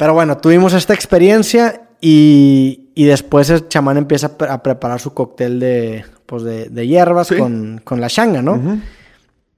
[0.00, 4.98] Pero bueno, tuvimos esta experiencia y, y después el chamán empieza a, pre- a preparar
[4.98, 7.36] su cóctel de, pues de, de hierbas Sí.
[7.36, 8.80] con, con la shanga, ¿no?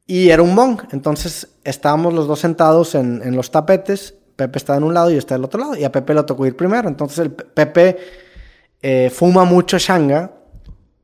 [0.06, 0.80] Y era un bong.
[0.90, 4.16] Entonces estábamos los dos sentados en, en los tapetes.
[4.34, 5.76] Pepe estaba en un lado y yo estaba del otro lado.
[5.76, 6.88] Y a Pepe le tocó ir primero.
[6.88, 7.96] Entonces el Pe- Pepe
[8.82, 10.32] eh, fuma mucho shanga.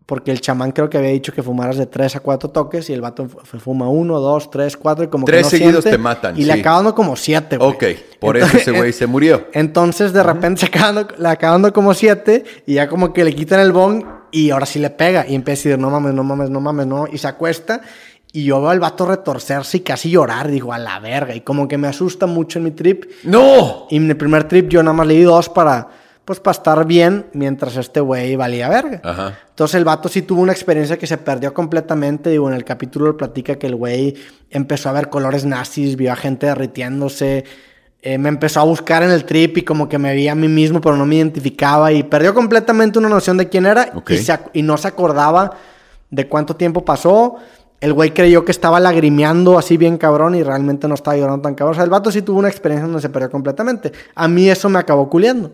[0.08, 2.88] Porque el chamán creo que había dicho que fumaras de 3 a 4 toques.
[2.88, 5.04] Y el vato fuma 1, 2, 3, 4.
[5.04, 6.60] Y como que Tres no seguidos siente, te matan, Y le sí.
[6.60, 7.68] acaba dando como 7, güey.
[7.68, 7.84] Ok,
[8.18, 9.48] por eso ese güey se murió.
[9.52, 13.60] entonces de repente se acaban le acaban como siete y ya como que le quitan
[13.60, 16.48] el bong y ahora sí le pega y empieza a decir no mames, no mames,
[16.48, 17.06] no mames, no.
[17.12, 17.82] Y se acuesta
[18.32, 20.50] y yo veo al vato retorcerse y casi llorar.
[20.50, 21.34] Digo, a la verga.
[21.34, 23.04] Y como que me asusta mucho en mi trip.
[23.24, 23.86] ¡No!
[23.90, 25.88] Y en el primer trip yo nada más le di dos para,
[26.28, 29.00] pues para estar bien mientras este güey valía verga.
[29.02, 29.38] Ajá.
[29.48, 32.28] Entonces el vato sí tuvo una experiencia que se perdió completamente.
[32.28, 34.14] Digo, en el capítulo lo platica que el güey
[34.50, 37.46] empezó a ver colores nazis, vio a gente derritiéndose.
[38.02, 40.48] eh, me empezó a buscar en el trip y como que me veía a mí
[40.48, 41.92] mismo, pero no me identificaba.
[41.92, 45.52] Y perdió completamente una noción de quién era se y no se acordaba
[46.10, 47.36] de cuánto tiempo pasó.
[47.80, 51.54] El güey creyó que estaba lagrimeando así bien cabrón y realmente no estaba llorando tan
[51.54, 51.72] cabrón.
[51.72, 53.92] O sea, el vato sí tuvo una experiencia donde se perdió completamente.
[54.14, 55.52] A mí eso me acabó culiando.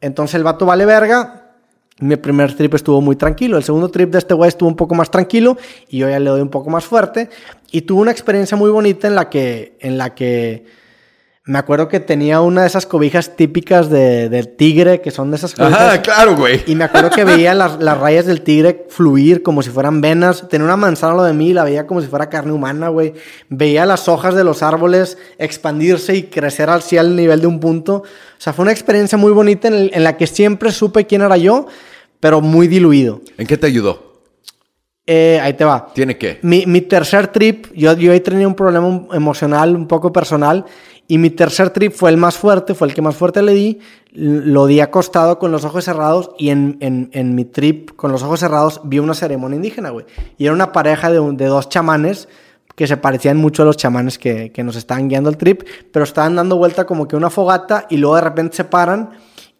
[0.00, 1.52] Entonces el vato vale verga.
[2.00, 3.58] Mi primer trip estuvo muy tranquilo.
[3.58, 6.30] El segundo trip de este güey estuvo un poco más tranquilo y yo ya le
[6.30, 7.28] doy un poco más fuerte.
[7.70, 10.64] Y tuve una experiencia muy bonita en la que, en la que
[11.50, 15.36] me acuerdo que tenía una de esas cobijas típicas de, del tigre, que son de
[15.36, 15.80] esas cobijas.
[15.80, 16.62] Ajá, claro, güey.
[16.66, 20.48] Y me acuerdo que veía las, las rayas del tigre fluir como si fueran venas.
[20.48, 22.88] Tenía una manzana a lo de mí y la veía como si fuera carne humana,
[22.88, 23.14] güey.
[23.48, 27.94] Veía las hojas de los árboles expandirse y crecer hacia el nivel de un punto.
[27.96, 28.04] O
[28.38, 31.36] sea, fue una experiencia muy bonita en, el- en la que siempre supe quién era
[31.36, 31.66] yo,
[32.20, 33.22] pero muy diluido.
[33.38, 34.22] ¿En qué te ayudó?
[35.06, 35.88] Eh, ahí te va.
[35.92, 36.38] ¿Tiene qué?
[36.42, 40.64] Mi, mi tercer trip, yo, yo ahí tenía un problema emocional un poco personal
[41.12, 43.78] y mi tercer trip fue el más fuerte, fue el que más fuerte le di.
[44.12, 48.22] Lo di acostado con los ojos cerrados y en, en, en mi trip con los
[48.22, 50.06] ojos cerrados vi una ceremonia indígena, güey.
[50.38, 52.28] Y era una pareja de, un- de dos chamanes
[52.76, 56.04] que se parecían mucho a los chamanes que, que nos estaban guiando el trip, pero
[56.04, 59.10] estaban dando vuelta como que una fogata y luego de repente se paran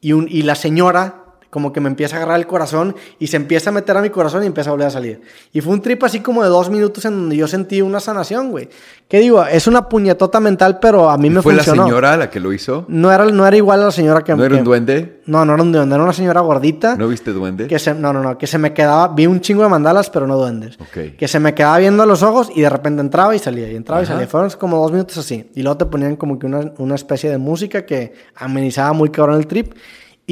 [0.00, 1.19] y, un, y la señora
[1.50, 4.10] como que me empieza a agarrar el corazón y se empieza a meter a mi
[4.10, 5.20] corazón y empieza a volver a salir.
[5.52, 8.50] Y fue un trip así como de dos minutos en donde yo sentí una sanación,
[8.50, 8.68] güey.
[9.08, 9.44] ¿Qué digo?
[9.44, 11.82] Es una puñetota mental, pero a mí me ¿Fue funcionó.
[11.82, 12.84] la señora la que lo hizo?
[12.88, 14.34] No era, no era igual a la señora que...
[14.34, 15.20] ¿No era que- un duende?
[15.26, 16.96] No, no era un duende, era una señora gordita.
[16.96, 17.66] ¿No viste duende?
[17.66, 20.26] Que se, no, no, no, que se me quedaba, vi un chingo de mandalas, pero
[20.26, 20.76] no duendes.
[20.80, 21.16] Ok.
[21.18, 23.74] Que se me quedaba viendo a los ojos y de repente entraba y salía, y
[23.76, 24.10] entraba Ajá.
[24.12, 24.28] y salía.
[24.28, 25.50] Fueron como dos minutos así.
[25.54, 29.36] Y luego te ponían como que una, una especie de música que amenizaba muy cabrón
[29.36, 29.72] el trip.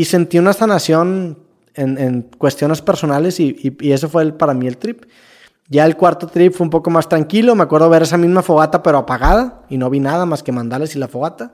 [0.00, 1.38] Y sentí una sanación
[1.74, 5.04] en, en cuestiones personales y, y, y eso fue el, para mí el trip.
[5.68, 7.54] Ya el cuarto trip fue un poco más tranquilo.
[7.54, 9.62] Me acuerdo ver esa misma fogata, pero apagada.
[9.68, 11.52] Y no vi nada más que mandales y la fogata.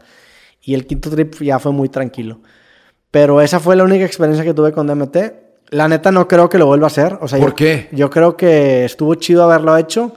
[0.63, 2.41] Y el quinto trip ya fue muy tranquilo.
[3.11, 5.17] Pero esa fue la única experiencia que tuve con DMT.
[5.71, 7.19] La neta no creo que lo vuelva a hacer.
[7.21, 7.89] O sea, ¿Por yo- qué?
[7.93, 10.13] Yo creo que estuvo chido haberlo hecho.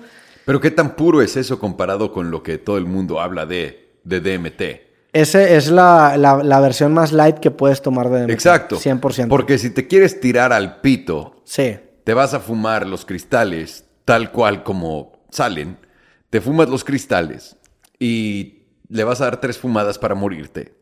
[0.45, 3.89] Pero qué tan puro es eso comparado con lo que todo el mundo habla de,
[4.03, 4.86] de DMT.
[5.13, 8.31] Ese es la, la- la versión más light que puedes tomar de DMT.
[8.31, 8.75] Exacto.
[8.77, 9.27] 100%.
[9.29, 11.77] Porque si te quieres tirar al pito, Sí.
[12.03, 15.77] te vas a fumar los cristales tal cual como salen.
[16.29, 17.55] Te fumas los cristales
[17.99, 20.75] y le vas a dar tres fumadas para morirte.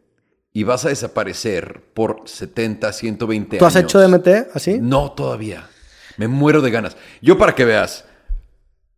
[0.53, 3.89] Y vas a desaparecer por 70, 120 ¿Tú has años.
[3.89, 4.79] hecho DMT así?
[4.79, 5.67] No, todavía.
[6.17, 6.95] Me muero de ganas.
[7.21, 8.05] Yo para que veas,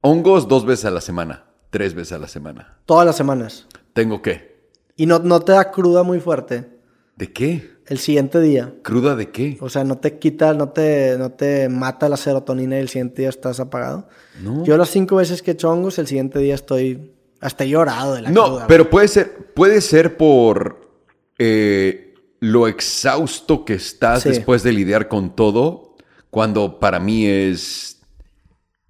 [0.01, 2.77] hongos dos veces a la semana, tres veces a la semana.
[2.85, 3.65] Todas las semanas.
[3.93, 4.56] ¿Tengo qué?
[4.97, 6.67] Y no, no te da cruda muy fuerte
[7.15, 7.71] ¿De qué?
[7.85, 8.73] el siguiente día.
[8.81, 9.57] ¿Cruda de qué?
[9.61, 13.21] O sea, no te quita, no te, no te mata la serotonina y el siguiente
[13.21, 14.09] día estás apagado.
[14.41, 14.65] No.
[14.65, 18.23] Yo las cinco veces que he hecho hongos, el siguiente día estoy hasta llorado de
[18.23, 20.91] la No, cruda, pero puede ser, puede ser por
[21.37, 24.29] eh, lo exhausto que estás Sí.
[24.29, 25.95] después de lidiar con todo,
[26.29, 28.01] cuando para mí es,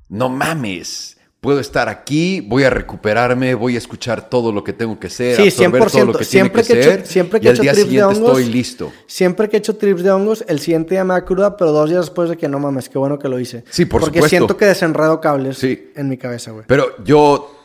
[0.09, 4.99] no mames, puedo estar aquí, voy a recuperarme, voy a escuchar todo lo que tengo
[4.99, 6.17] que hacer, Sí, absorber todo lo 100%.
[6.17, 7.81] que Siempre tiene que que hecho- ser, siempre que y he al hecho día de
[7.83, 8.91] siguiente hongos- estoy listo.
[9.05, 11.89] Siempre que he hecho trips de hongos, el siguiente día me da cruda, pero dos
[11.89, 13.63] días después de que no mames, qué bueno que lo hice.
[13.69, 14.29] Sí, por Porque supuesto.
[14.37, 15.91] siento que desenredo cables Sí.
[15.95, 16.65] en mi cabeza, güey.
[16.67, 17.55] Pero yo,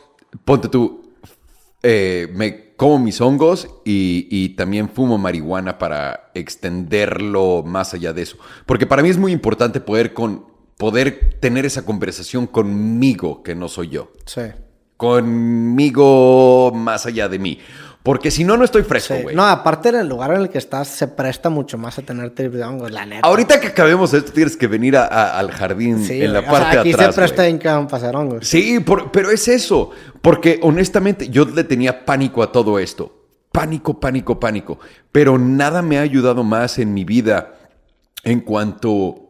[0.45, 1.11] ponte tú,
[1.81, 8.21] eh, me como mis hongos y, y también fumo marihuana para extenderlo más allá de
[8.23, 8.37] eso.
[8.65, 10.45] Porque para mí es muy importante poder, con,
[10.83, 14.11] poder tener esa conversación conmigo, que no soy yo.
[14.25, 14.41] Sí.
[14.97, 17.57] Conmigo más allá de mí.
[18.03, 19.21] Porque si no, no estoy fresco, Sí.
[19.23, 19.33] güey.
[19.33, 22.33] No, aparte en el lugar en el que estás, se presta mucho más a tener
[22.33, 23.25] de hongos, la neta.
[23.25, 26.51] Ahorita que acabemos esto, tienes que venir a- a- al jardín Sí, en la güey.
[26.51, 27.15] O sea, parte aquí de atrás.
[27.15, 28.45] se presta en a pasar hongos.
[28.45, 29.91] Sí, por- pero es eso.
[30.21, 33.21] Porque honestamente yo le tenía pánico a todo esto.
[33.53, 34.79] Pánico, pánico, pánico.
[35.13, 37.53] Pero nada me ha ayudado más en mi vida
[38.25, 39.22] en cuanto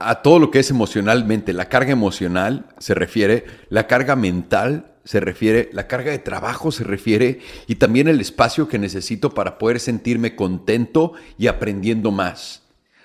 [0.00, 1.52] a todo lo que es emocionalmente.
[1.52, 6.84] La carga emocional se refiere, la carga mental se refiere, la carga de trabajo se
[6.84, 12.62] refiere y también el espacio que necesito para poder sentirme contento y aprendiendo más.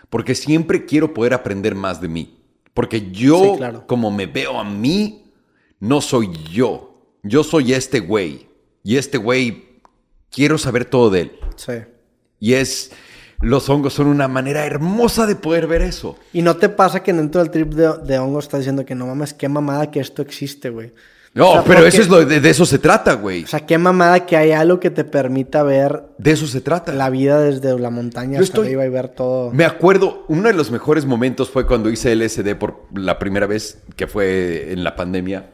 [0.10, 2.38] Porque siempre quiero poder aprender más de mí.
[2.74, 3.88] Porque yo, Sí, claro.
[3.88, 5.32] como me veo a mí,
[5.80, 7.02] no soy yo.
[7.24, 8.48] Yo soy este güey.
[8.84, 9.66] Y este güey,
[10.30, 11.32] quiero saber todo de él.
[11.56, 11.74] Sí.
[12.40, 12.92] Y es,
[13.42, 16.18] los hongos son una manera hermosa de poder ver eso.
[16.34, 19.08] Y no te pasa que dentro del trip de, de hongos estás diciendo que no
[19.08, 20.94] mames, qué mamada que esto existe, güey.
[21.34, 23.44] No, O sea, pero porque- eso es lo de, de eso se trata, güey.
[23.44, 26.94] O sea, qué mamada que hay algo que te permita ver De eso se trata.
[26.94, 29.52] la vida desde la montaña Yo hasta estoy- arriba y ver todo.
[29.52, 33.80] Me acuerdo, uno de los mejores momentos fue cuando hice LSD por la primera vez,
[33.98, 35.50] que fue en la pandemia.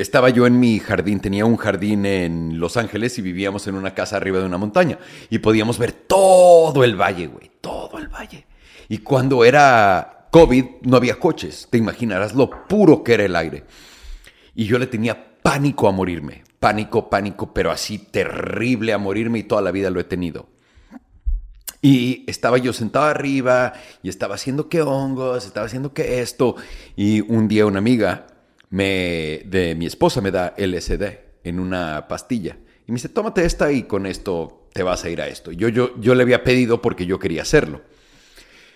[0.00, 3.92] Estaba yo en mi jardín, tenía un jardín en Los Ángeles y vivíamos en una
[3.92, 4.98] casa arriba de una montaña.
[5.28, 8.46] Y podíamos ver todo el valle, güey, todo el valle.
[8.88, 11.68] Y cuando era COVID, no había coches.
[11.70, 13.64] Te imaginarás lo puro que era el aire.
[14.54, 16.44] Y yo le tenía pánico a morirme.
[16.58, 20.48] Pánico, pánico, pero así terrible a morirme y toda la vida lo he tenido.
[21.82, 26.56] Y estaba yo sentado arriba y estaba haciendo que hongos, estaba haciendo que esto.
[26.96, 28.28] Y un día una amiga
[28.70, 31.02] me, de mi esposa me da LSD
[31.44, 32.56] en una pastilla.
[32.86, 35.52] Y me dice, tómate esta y con esto te vas a ir a esto.
[35.52, 37.82] Yo, yo, yo le había pedido porque yo quería hacerlo.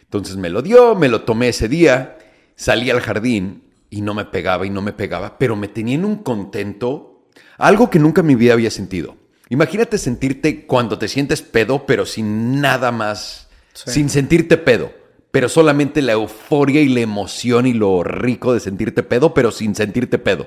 [0.02, 2.18] Entonces me lo dio, me lo tomé ese día,
[2.56, 6.05] salí al jardín y no me pegaba y no me pegaba, pero me tenía en
[6.05, 7.26] un contento,
[7.58, 9.16] algo que nunca en mi vida había sentido.
[9.48, 13.90] Imagínate sentirte cuando te sientes pedo, pero sin nada más, Sí.
[13.90, 14.92] sin sentirte pedo,
[15.35, 19.75] pero solamente la euforia y la emoción y lo rico de sentirte pedo, pero sin
[19.75, 20.47] sentirte pedo.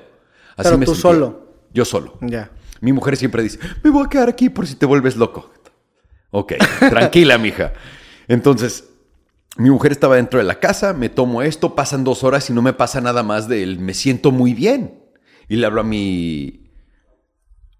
[0.56, 1.52] Así Pero me tú solo.
[1.74, 2.16] Yo solo.
[2.22, 2.50] Ya.
[2.80, 5.50] Mi mujer siempre dice, me voy a quedar aquí por si te vuelves loco.
[6.30, 6.54] Ok,
[6.88, 7.74] tranquila, mija.
[8.28, 8.88] Entonces,
[9.58, 12.62] mi mujer estaba dentro de la casa, me tomo esto, pasan dos horas y no
[12.62, 15.04] me pasa nada más de él, me siento muy bien.
[15.50, 16.70] Y le hablo a mi...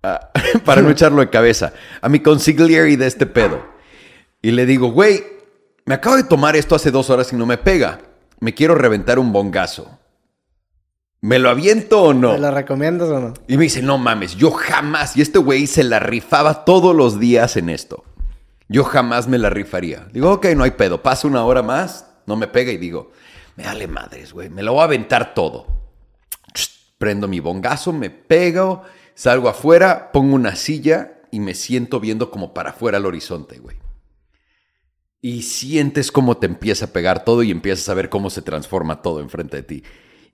[0.02, 0.30] a-
[0.66, 1.72] para no echarlo de cabeza,
[2.02, 3.64] a mi consigliere de este pedo.
[4.42, 5.37] Y le digo, güey,
[5.88, 8.00] me acabo de tomar esto hace dos horas y no me pega.
[8.40, 9.98] Me quiero reventar un bongazo.
[11.22, 12.32] ¿Me lo aviento o no?
[12.32, 13.34] ¿Me la recomiendas o no?
[13.46, 15.16] Y me dice, no mames, yo jamás.
[15.16, 18.04] Y este güey se la rifaba todos los días en esto.
[18.68, 20.06] Yo jamás me la rifaría.
[20.12, 21.02] Digo, ok, no hay pedo.
[21.02, 23.12] Pasa una hora más, no me pega y digo,
[23.56, 24.50] me dale madres, güey.
[24.50, 25.68] Me lo voy a aventar todo.
[26.98, 28.82] Prendo mi bongazo, me pego,
[29.14, 33.78] salgo afuera, pongo una silla y me siento viendo como para afuera al horizonte, güey.
[35.20, 39.02] Y sientes cómo te empieza a pegar todo y empiezas a ver cómo se transforma
[39.02, 39.82] todo enfrente de ti.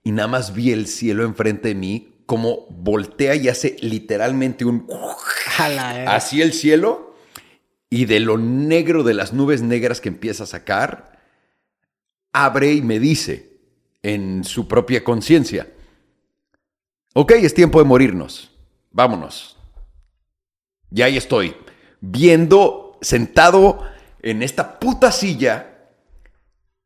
[0.02, 4.86] Y nada más vi el cielo enfrente de mí, como voltea y hace literalmente un...
[5.58, 6.16] A la verga.
[6.16, 7.14] Así el cielo
[7.88, 11.22] y de lo negro de las nubes negras que empieza a sacar,
[12.32, 13.60] abre y me dice
[14.02, 15.72] en su propia conciencia,
[17.14, 18.50] ok, es tiempo de morirnos,
[18.90, 19.56] vámonos.
[20.90, 21.54] Y ahí estoy,
[22.00, 23.93] viendo, sentado
[24.30, 25.66] en esta puta silla,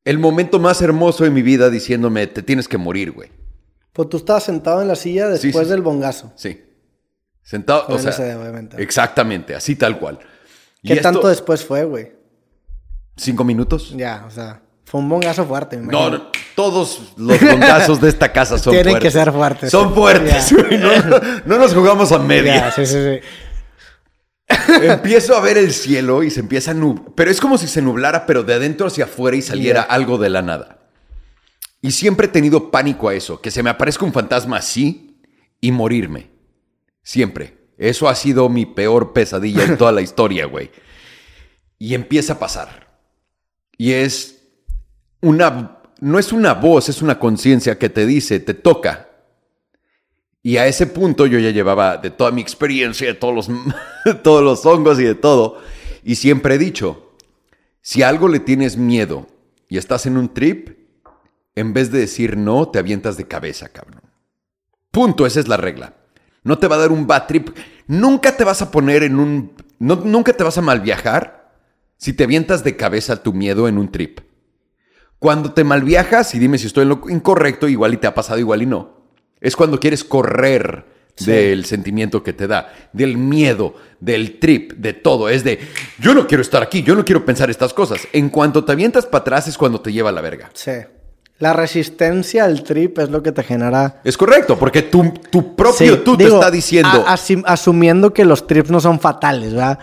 [0.05, 3.31] el momento más hermoso de mi vida diciéndome, te tienes que morir, güey.
[3.93, 6.33] Pues tú estabas sentado en la silla después sí, del bongazo.
[6.37, 6.65] Sí.
[7.43, 8.83] Sentado, o sea, obviamente.
[8.83, 10.19] exactamente, así tal cual.
[10.83, 12.13] Y ¿Qué esto- tanto después fue, güey?
[13.17, 13.95] ¿Cinco minutos?
[13.97, 18.33] Ya, o sea, fue un bongazo fuerte, me No, no, todos los bongazos de esta
[18.33, 19.13] casa son Tienen fuertes.
[19.13, 19.71] que ser fuertes.
[19.71, 20.79] Son fuertes, güey.
[20.79, 20.91] No,
[21.47, 22.55] no nos jugamos a media.
[22.57, 23.21] Ya, sí, sí, sí.
[24.49, 27.13] Empiezo a ver el cielo y se empieza a nublar.
[27.15, 30.31] Pero es como si se nublara, pero de adentro hacia afuera y saliera algo de
[30.31, 30.79] la nada.
[31.81, 35.21] Y siempre he tenido pánico a eso, que se me aparezca un fantasma así
[35.61, 36.31] y morirme.
[37.03, 37.57] Siempre.
[37.77, 40.71] Eso ha sido mi peor pesadilla en toda la historia, güey.
[41.79, 42.89] Y empieza a pasar.
[43.77, 44.43] Y es
[45.21, 45.75] una...
[46.01, 49.08] No es una voz, es una conciencia que te dice, te toca.
[50.49, 53.51] Y a ese punto yo ya llevaba de toda mi experiencia, de todos los,
[54.23, 55.61] todos los hongos y de todo.
[56.03, 57.13] Y siempre he dicho,
[57.83, 59.27] si a algo le tienes miedo
[59.69, 60.71] y estás en un trip,
[61.55, 64.01] en vez de decir no, te avientas de cabeza, cabrón.
[64.91, 65.97] Punto, esa es la regla.
[66.45, 67.51] No te va a dar un bad trip.
[67.87, 69.53] Nunca te vas a poner en un...
[69.79, 71.53] nunca te vas a mal viajar
[71.99, 74.21] si te avientas de cabeza tu miedo en un trip.
[75.19, 78.39] Cuando te malviajas, y dime si estoy en lo incorrecto, igual y te ha pasado,
[78.39, 78.98] igual y no,
[79.41, 81.33] es cuando quieres correr Sí.
[81.33, 85.29] del sentimiento que te da, del miedo, del trip, de todo.
[85.29, 85.59] Es de,
[85.99, 88.03] yo no quiero estar aquí, yo no quiero pensar estas cosas.
[88.13, 90.49] En cuanto te avientas para atrás es cuando te lleva a la verga.
[90.55, 90.71] Sí.
[91.41, 94.01] La resistencia al trip es lo que te genera.
[94.05, 97.05] Es correcto, porque tu, tu propio Sí, tú digo, te está diciendo...
[97.05, 99.81] a- asim- asumiendo que los trips no son fatales, ¿verdad?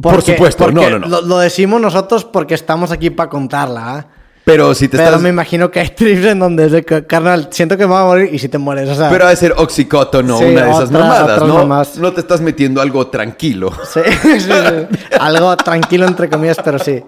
[0.00, 1.06] Por supuesto, no, no, no.
[1.06, 4.08] Lo, lo decimos nosotros porque estamos aquí para contarla, ¿ah?
[4.48, 5.20] Pero si te Pero estás...
[5.20, 8.04] me imagino que hay trips en donde es de carnal, siento que me voy a
[8.04, 9.10] morir y si te mueres, o sea.
[9.10, 11.66] Pero ha de ser oxicótono, Sí, una de esas mamadas, ¿no?
[12.00, 13.70] No te estás metiendo algo tranquilo.
[13.88, 14.98] Sí, sí, sí.
[15.20, 17.02] Algo tranquilo entre comillas, pero sí.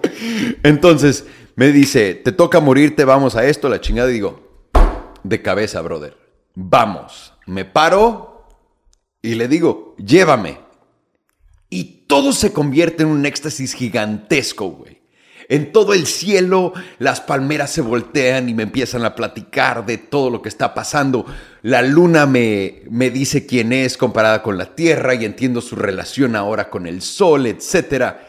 [0.61, 4.11] Entonces me dice, te toca morirte, vamos a esto, la chingada.
[4.11, 4.69] Y digo,
[5.23, 6.15] de cabeza, brother.
[6.53, 7.33] Vamos.
[7.47, 8.45] Me paro
[9.21, 10.59] y le digo, llévame.
[11.71, 15.00] Y todo se convierte en un éxtasis gigantesco, güey.
[15.51, 20.29] En todo el cielo, las palmeras se voltean y me empiezan a platicar de todo
[20.29, 21.25] lo que está pasando.
[21.61, 26.35] La luna me, me dice quién es comparada con la Tierra y entiendo su relación
[26.35, 28.27] ahora con el Sol, etcétera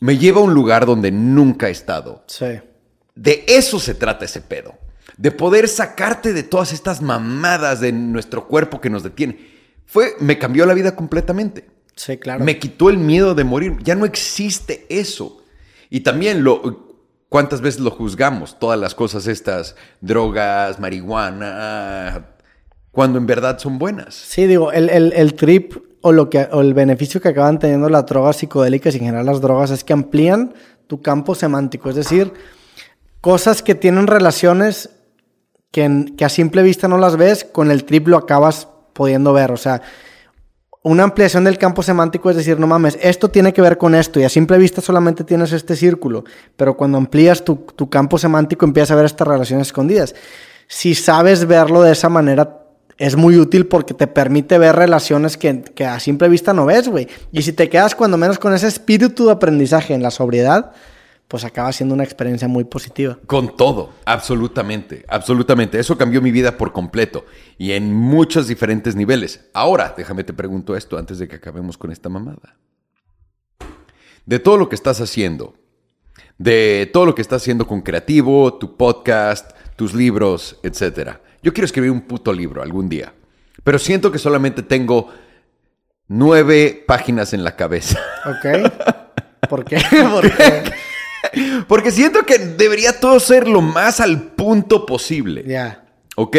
[0.00, 2.24] me lleva a un lugar donde nunca he estado.
[2.26, 2.60] Sí.
[3.14, 4.74] De eso se trata ese pedo.
[5.16, 9.38] De poder sacarte de todas estas mamadas de nuestro cuerpo que nos detiene.
[9.86, 11.66] Fue, me cambió la vida completamente.
[11.96, 12.44] Sí, claro.
[12.44, 13.76] Me quitó el miedo de morir.
[13.82, 15.42] Ya no existe eso.
[15.90, 16.96] Y también lo,
[17.28, 18.58] ¿cuántas veces lo juzgamos?
[18.58, 22.26] Todas las cosas estas, drogas, marihuana,
[22.90, 24.14] cuando en verdad son buenas.
[24.14, 27.88] Sí, digo, el, el- el trip o, lo que, o el beneficio que acaban teniendo
[27.88, 30.54] las drogas psicodélicas y en general las drogas es que amplían
[30.86, 31.90] tu campo semántico.
[31.90, 32.32] Es decir,
[33.20, 34.90] cosas que tienen relaciones
[35.70, 39.52] que, que a simple vista no las ves, con el trip lo acabas pudiendo ver.
[39.52, 39.82] O sea,
[40.82, 44.20] una ampliación del campo semántico es decir, no mames, esto tiene que ver con esto
[44.20, 46.24] y a simple vista solamente tienes este círculo,
[46.56, 50.14] pero cuando amplías tu, tu campo semántico empiezas a ver estas relaciones escondidas.
[50.66, 52.58] Si sabes verlo de esa manera,
[52.98, 56.88] es muy útil porque te permite ver relaciones que, que a simple vista no ves,
[56.88, 57.08] güey.
[57.32, 60.72] Y si te quedas cuando menos con ese espíritu de aprendizaje en la sobriedad,
[61.28, 63.18] pues acaba siendo una experiencia muy positiva.
[63.26, 65.78] Con todo, absolutamente, absolutamente.
[65.78, 67.26] Eso cambió mi vida por completo
[67.58, 69.46] y en muchos diferentes niveles.
[69.52, 72.56] Ahora, déjame te pregunto esto antes de que acabemos con esta mamada.
[74.24, 75.54] De todo lo que estás haciendo,
[76.38, 81.20] de todo lo que estás haciendo con Creativo, tu podcast, tus libros, etcétera.
[81.42, 83.12] Yo quiero escribir un puto libro algún día,
[83.64, 85.10] pero siento que solamente tengo
[86.08, 88.00] nueve páginas en la cabeza.
[88.24, 88.72] ¿Ok?
[89.48, 89.78] ¿Por qué?
[90.12, 90.72] Porque
[91.68, 95.44] Porque siento que debería todo ser lo más al punto posible.
[95.46, 95.84] ya.
[96.16, 96.36] ¿Ok?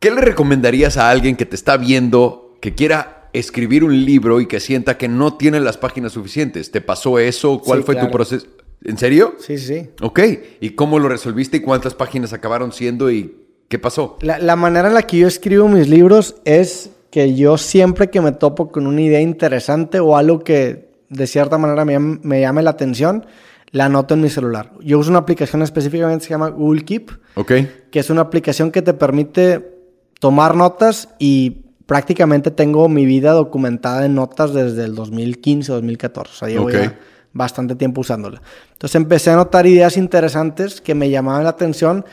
[0.00, 4.46] ¿Qué le recomendarías a alguien que te está viendo, que quiera escribir un libro y
[4.46, 6.70] que sienta que no tiene las páginas suficientes?
[6.70, 7.60] ¿Te pasó eso?
[7.60, 8.46] ¿Cuál Sí, fue tu proceso?
[8.84, 9.34] ¿En serio?
[9.40, 9.90] Sí, sí.
[10.00, 10.20] Ok.
[10.60, 13.36] ¿Y cómo lo resolviste y cuántas páginas acabaron siendo y
[13.68, 14.16] qué pasó?
[14.20, 18.20] La, la manera en la que yo escribo mis libros es que yo siempre que
[18.20, 22.62] me topo con una idea interesante o algo que de cierta manera me me llame
[22.62, 23.26] la atención,
[23.70, 24.72] la anoto en mi celular.
[24.80, 27.10] Yo uso una aplicación específicamente que se llama Google Keep,
[27.90, 29.74] que es una aplicación que te permite
[30.20, 36.32] tomar notas y prácticamente tengo mi vida documentada en notas desde el 2015, 2014.
[36.32, 36.72] O sea, llevo Ok.
[36.72, 36.98] ya
[37.32, 38.42] bastante tiempo usándola.
[38.72, 42.04] Entonces empecé a notar ideas interesantes que me llamaban la atención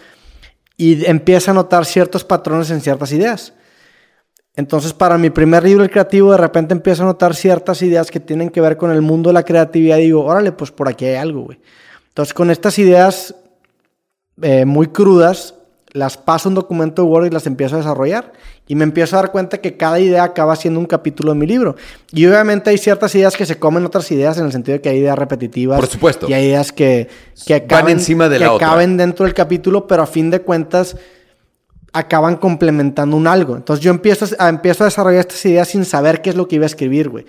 [0.77, 3.53] y empiezo a notar ciertos patrones en ciertas ideas.
[4.57, 8.19] Entonces, para mi primer libro, El Creativo, de repente empiezo a notar ciertas ideas que
[8.19, 11.05] tienen que ver con el mundo de la creatividad y digo, órale, pues por aquí
[11.05, 11.59] hay algo, güey.
[12.07, 13.35] Entonces, con estas ideas
[14.41, 15.55] eh, muy crudas,
[15.91, 18.33] las paso a un documento de Word y las empiezo a desarrollar.
[18.67, 21.47] Y me empiezo a dar cuenta que cada idea acaba siendo un capítulo de mi
[21.47, 21.75] libro.
[22.11, 24.89] Y obviamente hay ciertas ideas que se comen otras ideas en el sentido de que
[24.89, 25.79] hay ideas repetitivas.
[25.79, 26.29] Por supuesto.
[26.29, 27.07] Y hay ideas que,
[27.45, 28.67] que Van acaben, encima de que la otra.
[28.67, 30.97] acaben dentro del capítulo, pero a fin de cuentas
[31.95, 33.55] acaban complementando un algo.
[33.55, 36.55] Entonces yo empiezo a, empiezo a desarrollar estas ideas sin saber qué es lo que
[36.55, 37.25] iba a escribir, güey.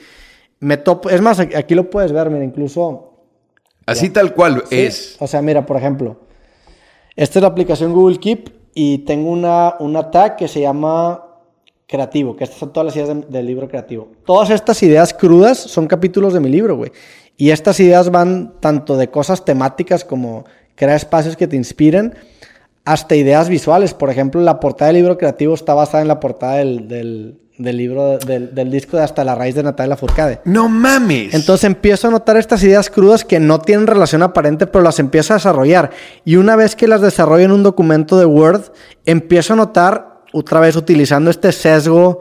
[0.61, 3.13] Me topo, es más, aquí lo puedes ver, mira, incluso
[3.87, 5.17] Así tal cual Sí, es.
[5.21, 6.17] O sea, mira, por ejemplo,
[7.15, 11.23] esta es la aplicación Google Keep y tengo una, una tag que se llama
[11.87, 14.09] creativo, que estas son todas las ideas de- del libro creativo.
[14.25, 16.91] Todas estas ideas crudas son capítulos de mi libro, güey.
[17.37, 22.15] Y estas ideas van tanto de cosas temáticas como crear espacios que te inspiren,
[22.87, 23.93] hasta ideas visuales.
[23.93, 27.77] Por ejemplo, la portada del libro creativo está basada en la portada del, del- del
[27.79, 30.41] libro, del, del disco de Hasta la raíz de Natalia Furcade.
[30.45, 31.33] No mames.
[31.33, 35.33] Entonces empiezo a notar estas ideas crudas que no tienen relación aparente, pero las empiezo
[35.33, 35.91] a desarrollar.
[36.27, 38.73] Y una vez que las desarrollo en un documento de Word,
[39.07, 42.21] empiezo a notar, otra vez utilizando este sesgo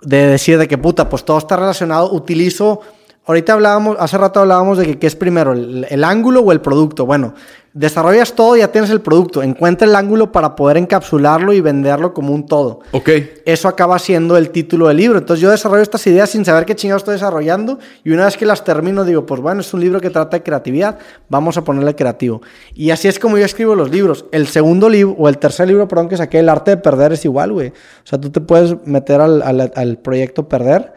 [0.00, 2.80] de decir de que puta, pues todo está relacionado, utilizo...
[3.26, 6.62] Ahorita hablábamos, hace rato hablábamos de que qué es primero, el, el ángulo o el
[6.62, 7.04] producto.
[7.04, 7.34] Bueno,
[7.74, 9.42] desarrollas todo, ya tienes el producto.
[9.42, 13.10] Encuentra el ángulo para poder encapsularlo y venderlo como un todo Ok.
[13.44, 15.18] eso acaba siendo el título del libro.
[15.18, 18.46] Entonces yo desarrollo estas ideas sin saber qué chingados estoy desarrollando y una vez que
[18.46, 20.98] las termino digo, pues bueno, es un libro que trata de creatividad,
[21.28, 22.42] vamos a ponerle creativo.
[22.74, 24.24] Y así es como yo escribo los libros.
[24.32, 27.24] El segundo libro, o el tercer libro, perdón, que saqué, El arte de perder, es
[27.24, 27.68] igual, güey.
[27.68, 27.72] O
[28.06, 30.92] sea, tú te puedes meter al, al- al proyecto Perder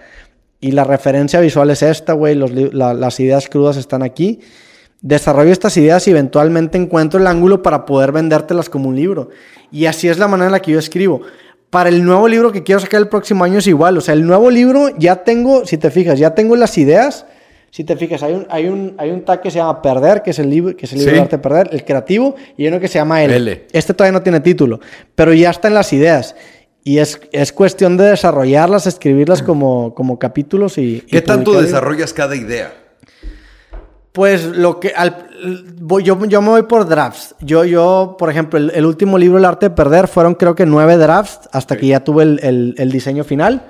[0.60, 4.40] y la referencia visual es esta, güey, la- las ideas crudas están aquí.
[5.02, 9.30] Desarrollo estas ideas y eventualmente encuentro el ángulo para poder vendértelas como un libro.
[9.72, 11.22] Y así es la manera en la que yo escribo.
[11.72, 13.98] Para el nuevo libro que quiero sacar el próximo año es igual.
[13.98, 17.26] O sea, el nuevo libro ya tengo, si te fijas, ya tengo las ideas.
[17.72, 20.32] Si te fijas, hay un, hay un, hay un tag que se llama Perder, que
[20.32, 21.16] es el libro, que es el libro Sí.
[21.16, 23.34] de arte de perder, el creativo, y uno que se llama L.
[23.34, 23.66] L.
[23.72, 24.82] Este todavía no tiene título,
[25.16, 26.36] pero ya están las ideas.
[26.84, 30.96] Y es, es cuestión de desarrollarlas, escribirlas como, como capítulos y.
[30.98, 32.74] y ¿Qué tanto desarrollas cada idea?
[34.12, 35.30] Pues lo que al,
[36.04, 37.36] yo, yo me voy por drafts.
[37.40, 40.66] Yo, yo, por ejemplo, el, el último libro, El arte de perder, fueron creo que
[40.66, 43.68] nueve drafts hasta que ya tuve el, el- el diseño final.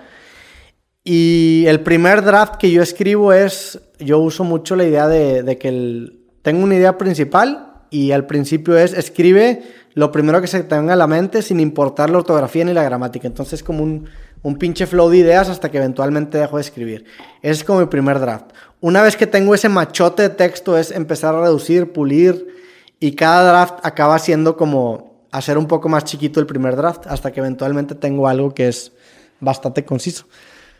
[1.04, 5.58] Y el primer draft que yo escribo es, yo uso mucho la idea de, de
[5.58, 9.62] que el- tengo una idea principal y al principio es escribe
[9.94, 12.84] lo primero que se te venga a la mente sin importar la ortografía ni la
[12.84, 13.28] gramática.
[13.28, 14.06] Entonces es como un,
[14.44, 17.06] un pinche flow de ideas hasta que eventualmente dejo de escribir.
[17.42, 18.46] Ese es como mi primer draft.
[18.80, 22.48] Una vez que tengo ese machote de texto es empezar a reducir, pulir
[23.00, 27.32] y cada draft acaba siendo como hacer un poco más chiquito el primer draft hasta
[27.32, 28.92] que eventualmente tengo algo que es
[29.40, 30.26] bastante conciso.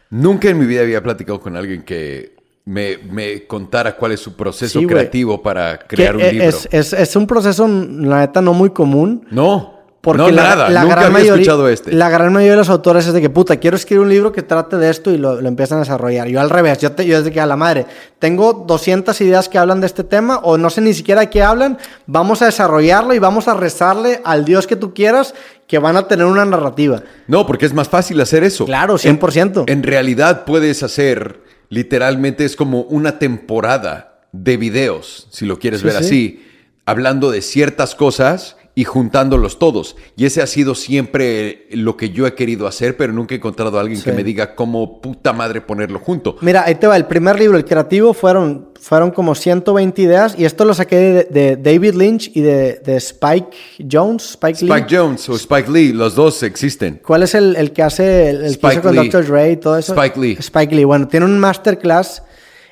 [0.10, 4.36] Nunca en mi vida había platicado con alguien que me, me contara cuál es su
[4.36, 6.48] proceso Sí, creativo para crear Que un e- libro.
[6.50, 9.26] Es, es- es un proceso, la neta, no muy común.
[9.32, 10.70] No, Porque no la, nada.
[10.70, 11.94] la Nunca gran había mayoría, escuchado este.
[11.94, 14.42] La gran mayoría de los autores es de que, puta, quiero escribir un libro que
[14.42, 16.28] trate de esto y lo, lo empiezan a desarrollar.
[16.28, 17.86] Yo al revés, yo, te, yo desde que a la madre,
[18.18, 21.44] tengo 200 ideas que hablan de este tema o no sé ni siquiera de qué
[21.44, 25.36] hablan, vamos a desarrollarlo y vamos a rezarle al Dios que tú quieras
[25.68, 27.04] que van a tener una narrativa.
[27.28, 28.66] No, porque es más fácil hacer eso.
[28.66, 29.66] Claro, 100%.
[29.68, 35.82] En, en realidad puedes hacer, literalmente es como una temporada de videos, si lo quieres
[35.82, 36.00] Sí, ver sí.
[36.04, 36.46] así,
[36.86, 39.96] hablando de ciertas cosas y juntándolos todos.
[40.18, 43.78] Y ese ha sido siempre lo que yo he querido hacer, pero nunca he encontrado
[43.78, 46.36] a alguien que me diga cómo puta madre ponerlo junto.
[46.42, 46.98] Mira, ahí te va.
[46.98, 50.34] El primer libro, el creativo, fueron, fueron como 120 ideas.
[50.36, 53.56] Y esto lo saqué de, de David Lynch y de, de Spike
[53.88, 54.32] Jones.
[54.32, 54.86] Spike, Lee.
[54.90, 57.02] Jones o Spike Lee, los dos existen.
[57.06, 59.10] ¿Cuál es el, el que hace el, el que Spike hizo con Lee.
[59.10, 59.28] Dr.
[59.28, 59.94] Dre y todo eso?
[59.94, 60.38] Spike Lee.
[60.40, 60.86] Spike Lee.
[60.86, 62.24] Bueno, tiene un masterclass.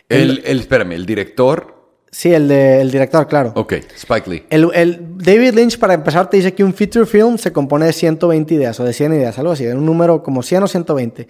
[0.09, 1.78] El, el, espérame, el director.
[2.11, 3.51] Sí, el, de, el director, claro.
[3.55, 4.43] Ok, Spike Lee.
[4.49, 7.93] El, el David Lynch, para empezar, te dice que un feature film se compone de
[7.93, 11.27] 120 ideas o de 100 ideas, algo así, de un número como 100 o 120.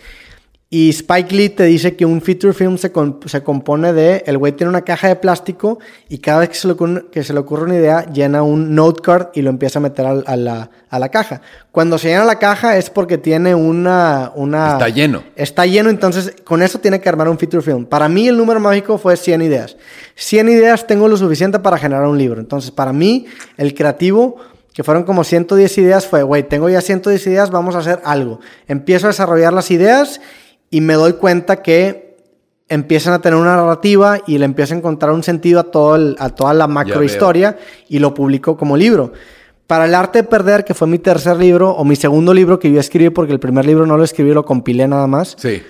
[0.72, 4.38] Y Spike Lee te dice que un feature film se, con- se compone de, el
[4.38, 7.34] güey tiene una caja de plástico y cada vez que se, le ocurre, que se
[7.34, 10.36] le ocurre una idea, llena un note card y lo empieza a meter al- a,
[10.36, 11.42] la, a la caja.
[11.72, 14.32] Cuando se llena la caja es porque tiene una...
[14.36, 15.24] una Está lleno.
[15.36, 17.86] Está lleno, entonces con eso tiene que armar un feature film.
[17.88, 19.76] Para mí el número mágico fue 100 ideas.
[20.18, 22.40] 100 ideas tengo lo suficiente para generar un libro.
[22.40, 23.26] Entonces para mí
[23.58, 24.36] el creativo,
[24.72, 28.40] que fueron como 110 ideas, fue, güey, tengo ya 110 ideas, vamos a hacer algo.
[28.68, 30.22] Empiezo a desarrollar las ideas
[30.70, 32.18] y me doy cuenta que
[32.68, 36.16] empiezan a tener una narrativa y le empiezo a encontrar un sentido a, todo el-
[36.20, 37.58] a toda la macro historia
[37.88, 39.12] y lo publico como libro.
[39.66, 42.72] Para el arte de perder, que fue mi tercer libro o mi segundo libro que
[42.72, 45.36] yo escribí porque el primer libro no lo escribí, lo compilé nada más.
[45.40, 45.62] Sí.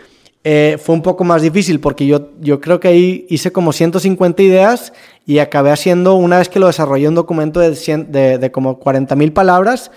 [0.46, 4.42] Eh, fue un poco más difícil porque yo, yo creo que ahí hice como 150
[4.42, 4.94] ideas
[5.26, 8.80] y acabé haciendo, una vez que lo desarrollé, un documento de, 100 de, de como
[8.80, 9.92] 40 mil palabras,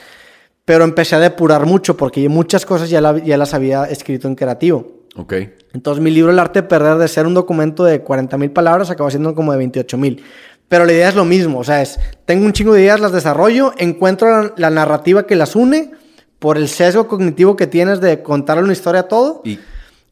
[0.64, 4.34] pero empecé a depurar mucho porque muchas cosas ya, la- ya las había escrito en
[4.34, 5.02] creativo.
[5.16, 5.34] Ok.
[5.74, 8.90] Entonces mi libro El arte de perder, de ser un documento de 40 mil palabras,
[8.90, 10.22] acabó siendo como de 28 mil.
[10.68, 13.12] Pero la idea es lo mismo, o sea, es, tengo un chingo de ideas, las
[13.12, 15.90] desarrollo, encuentro la, la narrativa que las une
[16.38, 19.42] por el sesgo cognitivo que tienes de contar una historia a todo.
[19.44, 19.58] Y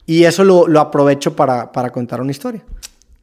[0.07, 2.63] Y eso lo, lo aprovecho para, para contar una historia.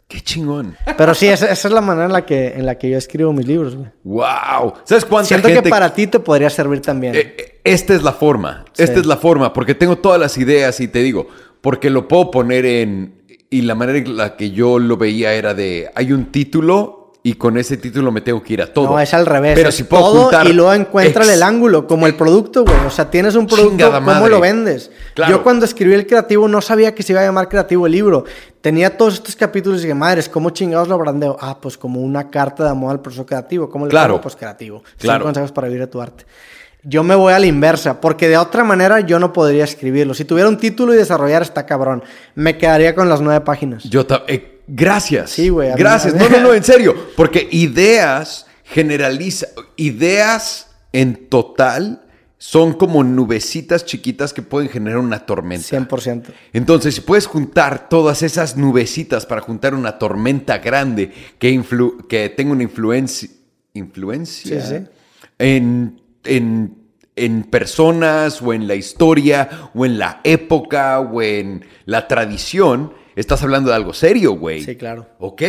[0.08, 0.76] Qué chingón.
[0.98, 3.34] Pero sí, esa, esa es la manera en la que, en la que yo escribo
[3.34, 3.90] mis libros, güey.
[4.04, 4.74] Wow.
[4.84, 7.16] ¿Sabes cuánta Siento gente que para ti te podría servir también.
[7.16, 8.66] Eh, eh, esta es la forma.
[8.78, 11.28] Esta es la forma, porque tengo todas las ideas y te digo,
[11.62, 13.18] porque lo puedo poner en.
[13.50, 15.90] Y la manera en la que yo lo veía era de.
[15.96, 16.97] Hay un título
[17.30, 18.86] y con ese título me tengo que ir a todo.
[18.88, 19.54] no, es al revés.
[19.56, 22.78] Pero si puedo todo juntar y luego encuentras ex- el ángulo, como el producto, güey.
[22.86, 24.30] O sea, tienes un producto, Chingada ¿cómo madre.
[24.30, 24.92] lo vendes?
[25.14, 25.32] Claro.
[25.38, 28.24] Yo cuando escribí el creativo no sabía que se iba a llamar creativo el libro.
[28.62, 31.36] Tenía todos estos capítulos y dije, madres, ¿cómo chingados lo brandeo?
[31.42, 33.70] Ah, pues como una carta de amor al proceso creativo.
[33.70, 34.14] ¿Cómo le Claro.
[34.14, 34.22] pongo?
[34.24, 34.84] Pues creativo.
[34.98, 35.26] Claro.
[35.26, 36.26] Consejos para vivir de tu arte.
[36.84, 40.14] Yo me voy a la inversa, porque de otra manera yo no podría escribirlo.
[40.14, 42.04] Si tuviera un título y desarrollar, está cabrón.
[42.36, 43.84] Me quedaría con las nueve páginas.
[43.84, 45.32] Yo ta- eh, gracias.
[45.32, 46.14] Sí, güey, Gracias.
[46.16, 46.96] No, no, no, en serio.
[47.16, 49.48] Porque ideas generaliza.
[49.76, 52.04] Ideas en total
[52.40, 55.66] son como nubecitas chiquitas que pueden generar una tormenta.
[55.68, 56.26] 100%.
[56.54, 62.30] Entonces, si puedes juntar todas esas nubecitas para juntar una tormenta grande que, influ- que
[62.30, 63.30] tenga una influencia,
[63.74, 64.86] influencia Sí, sí.
[65.40, 66.78] En, en,
[67.16, 73.44] en personas o en la historia o en la época o en la tradición, estás
[73.44, 74.64] hablando de algo serio, güey.
[74.64, 75.08] Sí, claro.
[75.20, 75.42] Ok.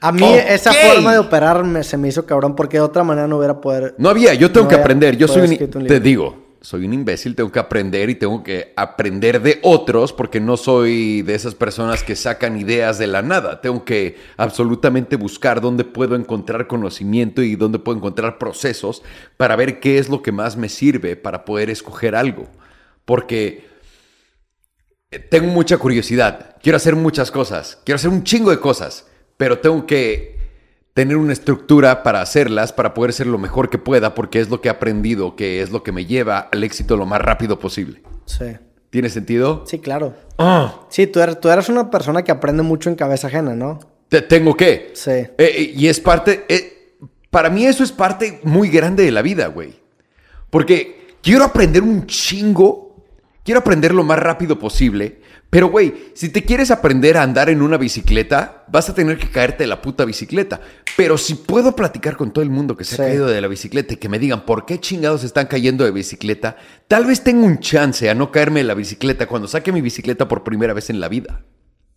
[0.00, 3.26] A mí esa forma de operar me- se me hizo cabrón porque de otra manera
[3.26, 3.94] no hubiera poder...
[3.98, 5.16] No había, yo tengo No que aprender.
[5.16, 8.72] Yo soy un, un te digo, soy un imbécil, tengo que aprender y tengo que
[8.76, 13.60] aprender de otros porque no soy de esas personas que sacan ideas de la nada.
[13.60, 19.02] Tengo que absolutamente buscar dónde puedo encontrar conocimiento y dónde puedo encontrar procesos
[19.36, 22.46] para ver qué es lo que más me sirve para poder escoger algo.
[23.04, 23.66] Porque
[25.30, 29.06] tengo mucha curiosidad, quiero hacer muchas cosas, quiero hacer un chingo de cosas,
[29.36, 30.36] pero tengo que
[30.92, 34.60] tener una estructura para hacerlas, para poder ser lo mejor que pueda, porque es lo
[34.60, 38.02] que he aprendido, que es lo que me lleva al éxito lo más rápido posible.
[38.26, 38.56] Sí.
[38.90, 39.64] ¿Tiene sentido?
[39.66, 40.14] Sí, claro.
[40.38, 40.80] Ah.
[40.88, 43.78] Sí, tú eres, tú eres una persona que aprende mucho en cabeza ajena, ¿no?
[44.08, 44.90] Te- tengo que.
[44.94, 45.10] Sí.
[45.10, 46.96] Eh, eh, y es parte, eh,
[47.30, 49.74] para mí eso es parte muy grande de la vida, güey.
[50.50, 52.87] Porque quiero aprender un chingo,
[53.48, 57.62] quiero aprender lo más rápido posible, pero güey, si te quieres aprender a andar en
[57.62, 60.60] una bicicleta, vas a tener que caerte de la puta bicicleta.
[60.98, 63.00] Pero si puedo platicar con todo el mundo que se Sí.
[63.00, 65.92] ha caído de la bicicleta y que me digan por qué chingados están cayendo de
[65.92, 66.56] bicicleta,
[66.88, 70.28] tal vez tenga un chance a no caerme de la bicicleta cuando saque mi bicicleta
[70.28, 71.40] por primera vez en la vida.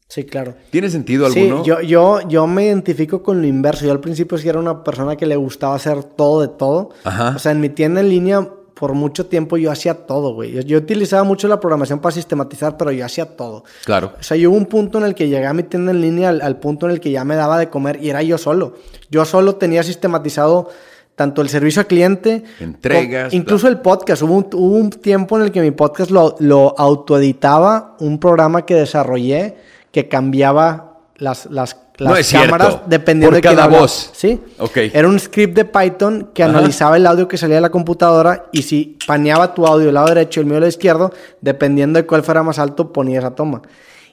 [0.08, 0.56] Sí, claro.
[0.70, 1.66] ¿Tiene sentido Sí, alguno?
[1.66, 3.86] yo, yo, yo me identifico con lo inverso.
[3.86, 6.92] Yo al principio sí era una persona que le gustaba hacer todo de todo.
[7.04, 7.34] Ajá.
[7.36, 8.48] O sea, en mi tienda en línea,
[8.82, 10.54] por mucho tiempo yo hacía todo, güey.
[10.54, 13.64] Yo, yo utilizaba mucho la programación para sistematizar, pero yo hacía todo.
[13.86, 14.14] Claro.
[14.20, 16.30] O sea, yo hubo un punto en el que llegué a mi tienda en línea,
[16.30, 18.74] al, al punto en el que ya me daba de comer y era yo solo.
[19.12, 20.72] Yo solo tenía sistematizado
[21.14, 24.24] tanto el servicio al cliente, Entregas, incluso el podcast.
[24.24, 28.66] Hubo un, hubo un tiempo en el que mi podcast lo, lo autoeditaba, un programa
[28.66, 29.58] que desarrollé
[29.92, 32.46] que cambiaba las, las, las No es cierto.
[32.52, 34.10] cámaras dependiendo Por de cada voz.
[34.14, 34.40] Sí.
[34.60, 34.78] Ok.
[34.94, 36.52] Era un script de Python que Ajá.
[36.52, 40.08] analizaba el audio que salía de la computadora y si paneaba tu audio del lado
[40.08, 43.62] derecho y el mío del izquierdo, dependiendo de cuál fuera más alto, ponía esa toma.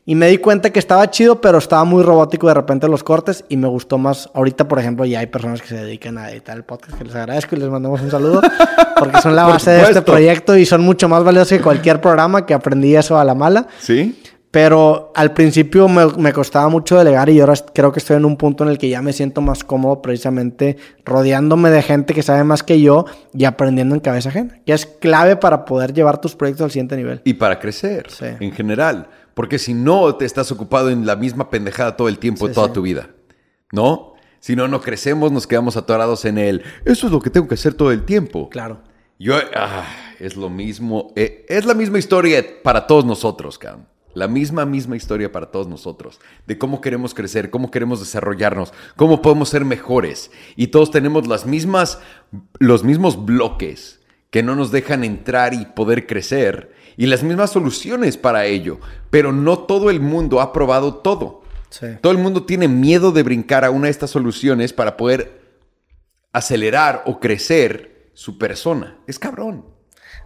[0.05, 3.44] Y me di cuenta que estaba chido, pero estaba muy robótico de repente los cortes
[3.50, 4.31] y me gustó más.
[4.33, 7.15] Ahorita, por ejemplo, ya hay personas que se dedican a editar el podcast, que les
[7.15, 8.41] agradezco y les mandamos un saludo,
[8.99, 12.47] porque son la base de este proyecto y son mucho más valiosos que cualquier programa
[12.47, 13.67] que aprendí eso a la mala.
[13.81, 14.18] ¿Sí?
[14.51, 18.36] Pero al principio me, me costaba mucho delegar y ahora creo que estoy en un
[18.39, 22.44] punto en el que ya me siento más cómodo precisamente rodeándome de gente que sabe
[22.44, 23.05] más que yo
[23.35, 26.97] y aprendiendo en cabeza ajena, que es clave para poder llevar tus proyectos al siguiente
[26.97, 27.20] nivel.
[27.25, 28.25] y para crecer Sí.
[28.41, 29.09] en general.
[29.35, 32.68] Porque si no, te estás ocupado en la misma pendejada todo el tiempo, Sí, toda
[32.68, 32.73] sí.
[32.73, 33.10] tu vida.
[33.70, 34.15] ¿No?
[34.41, 37.55] Si no, no crecemos, nos quedamos atorados en el, eso es lo que tengo que
[37.55, 38.49] hacer todo el tiempo.
[38.49, 38.81] Claro.
[39.18, 39.85] Yo, ah,
[40.20, 43.86] es lo mismo, eh, es la misma historia para todos nosotros, cabrón.
[44.14, 46.20] La misma, misma historia para todos nosotros.
[46.46, 50.30] De cómo queremos crecer, cómo queremos desarrollarnos, cómo podemos ser mejores.
[50.56, 52.00] Y todos tenemos las mismas,
[52.58, 56.74] los mismos bloques que no nos dejan entrar y poder crecer.
[56.96, 58.80] Y las mismas soluciones para ello.
[59.10, 61.42] Pero no todo el mundo ha probado todo.
[61.70, 61.86] Sí.
[62.00, 65.42] Todo el mundo tiene miedo de brincar a una de estas soluciones para poder
[66.32, 68.98] acelerar o crecer su persona.
[69.06, 69.64] Es cabrón.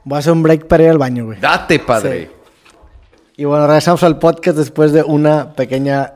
[0.05, 1.41] Voy a hacer un break para ir al baño, güey.
[1.41, 2.42] Date, padre.
[3.37, 6.15] Y bueno, regresamos al podcast después de una pequeña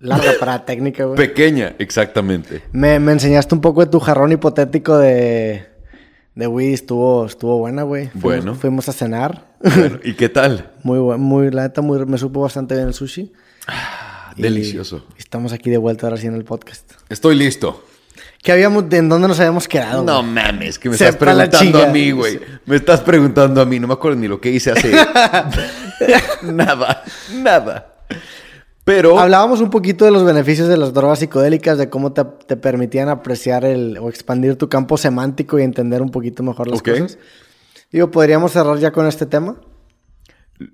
[0.00, 1.16] larga parada técnica, güey.
[1.16, 2.62] Pequeña, exactamente.
[2.72, 5.66] Me, me enseñaste un poco de tu jarrón hipotético de,
[6.34, 6.74] de Wii.
[6.74, 8.08] Estuvo, estuvo buena, güey.
[8.10, 8.54] Fuimos- Bueno.
[8.54, 9.46] Fuimos a cenar.
[9.60, 10.70] Bueno, ¿y qué tal?
[10.84, 13.32] Muy buen, muy, la neta, muy, me supo bastante bien el sushi.
[14.36, 15.04] Y Delicioso.
[15.18, 16.92] estamos aquí de vuelta ahora sí en el podcast.
[17.08, 17.82] Estoy listo.
[18.42, 20.04] ¿Qué habíamos, ¿En dónde nos habíamos quedado?
[20.04, 20.32] No güey?
[20.32, 22.40] mames, que me Sepa estás preguntando a mí, güey.
[22.66, 23.80] Me estás preguntando a mí.
[23.80, 24.92] No me acuerdo ni lo que hice hace.
[26.42, 27.02] nada,
[27.34, 27.94] nada.
[28.84, 29.18] Pero.
[29.18, 33.08] Hablábamos un poquito de los beneficios de las drogas psicodélicas, de cómo te, te permitían
[33.08, 37.18] apreciar el, o expandir tu campo semántico y entender un poquito mejor las cosas.
[37.90, 39.56] Digo, ¿podríamos cerrar ya con este tema?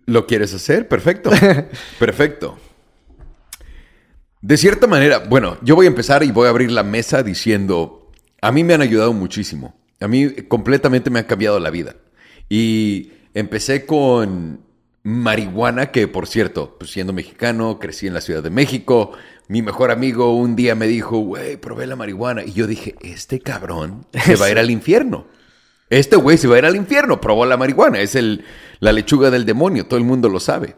[0.07, 0.89] ¿Lo quieres hacer?
[0.89, 1.31] Perfecto.
[1.99, 2.57] Perfecto.
[4.44, 8.12] De cierta manera, bueno, yo voy a empezar y voy a abrir la mesa diciendo,
[8.42, 9.74] a mí me han ayudado muchísimo.
[10.00, 11.97] A mí completamente me ha cambiado la vida.
[12.50, 14.60] Y empecé con
[15.02, 19.12] marihuana, que por cierto, pues siendo mexicano, crecí en la Ciudad de México.
[19.48, 22.44] Mi mejor amigo un día me dijo, güey, probé la marihuana.
[22.44, 25.26] Y yo dije, este cabrón se va a ir al infierno.
[25.89, 28.44] Este güey se va a ir al infierno, probó la marihuana, es el,
[28.81, 30.76] la lechuga del demonio, todo el mundo lo sabe.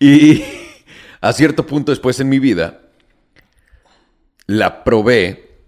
[0.00, 0.42] Y
[1.20, 2.80] a cierto punto después en mi vida,
[4.48, 5.60] la probé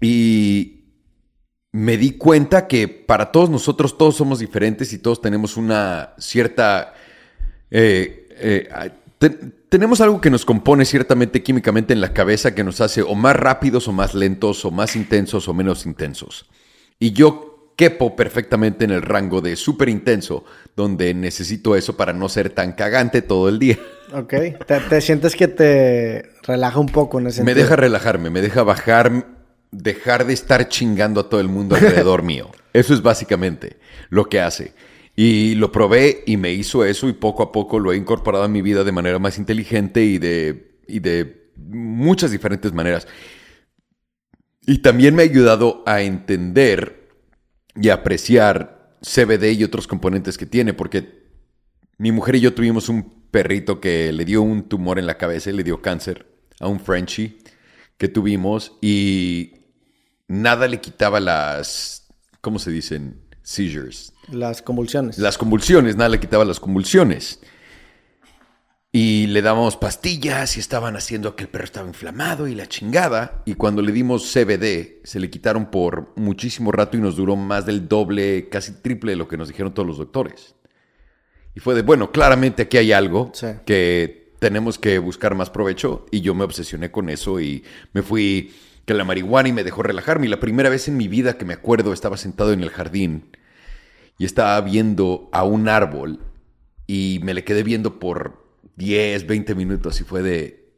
[0.00, 0.74] y
[1.70, 6.94] me di cuenta que para todos nosotros todos somos diferentes y todos tenemos una cierta...
[7.70, 8.68] eh, eh,
[9.18, 9.28] te-
[9.68, 13.36] tenemos algo que nos compone ciertamente químicamente en la cabeza que nos hace o más
[13.36, 16.46] rápidos o más lentos o más intensos o menos intensos.
[16.98, 17.47] Y yo
[17.78, 22.72] quepo perfectamente en el rango de súper intenso, donde necesito eso para no ser tan
[22.72, 23.78] cagante todo el día.
[24.10, 24.32] Ok.
[24.66, 27.64] ¿Te, te sientes que te relaja un poco en ese Me sentido?
[27.66, 29.26] deja relajarme, me deja bajar,
[29.70, 32.50] dejar de estar chingando a todo el mundo alrededor mío.
[32.72, 33.76] Eso es básicamente
[34.08, 34.72] lo que hace.
[35.14, 38.48] Y lo probé y me hizo eso y poco a poco lo he incorporado a
[38.48, 43.06] mi vida de manera más inteligente y de, y de muchas diferentes maneras.
[44.62, 46.97] Y también me ha ayudado a entender
[47.80, 51.26] y apreciar CBD y otros componentes que tiene, porque
[51.98, 55.50] mi mujer y yo tuvimos un perrito que le dio un tumor en la cabeza
[55.50, 56.26] y le dio cáncer
[56.60, 57.38] a un Frenchie
[57.96, 59.54] que tuvimos y
[60.26, 62.06] nada le quitaba las,
[62.40, 63.20] ¿cómo se dicen?
[63.42, 64.12] Seizures.
[64.30, 65.18] Las convulsiones.
[65.18, 67.40] Las convulsiones, nada le quitaba las convulsiones.
[68.90, 73.42] Y le dábamos pastillas y estaban haciendo que el perro estaba inflamado y la chingada.
[73.44, 77.66] Y cuando le dimos CBD, se le quitaron por muchísimo rato y nos duró más
[77.66, 80.54] del doble, casi triple de lo que nos dijeron todos los doctores.
[81.54, 83.48] Y fue de, bueno, claramente aquí hay algo Sí.
[83.66, 86.06] que tenemos que buscar más provecho.
[86.10, 88.54] Y yo me obsesioné con eso y me fui
[88.86, 90.26] que la marihuana y me dejó relajarme.
[90.26, 93.36] Y la primera vez en mi vida que me acuerdo estaba sentado en el jardín
[94.16, 96.20] y estaba viendo a un árbol
[96.86, 98.47] y me le quedé viendo por
[98.78, 100.70] 10, 20 minutos y fue de,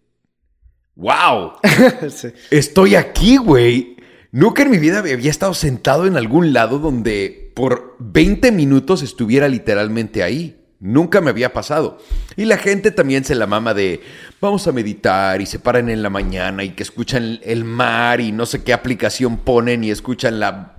[0.97, 1.53] wow,
[2.09, 2.29] Sí.
[2.51, 3.97] estoy aquí, güey.
[4.33, 9.49] Nunca en mi vida había estado sentado en algún lado donde por 20 minutos estuviera
[9.49, 10.57] literalmente ahí.
[10.79, 11.99] Nunca me había pasado.
[12.37, 14.01] Y la gente también se la mama de
[14.41, 18.33] vamos a meditar y se paran en la mañana y que escuchan el mar y
[18.33, 20.77] no sé qué aplicación ponen y escuchan la...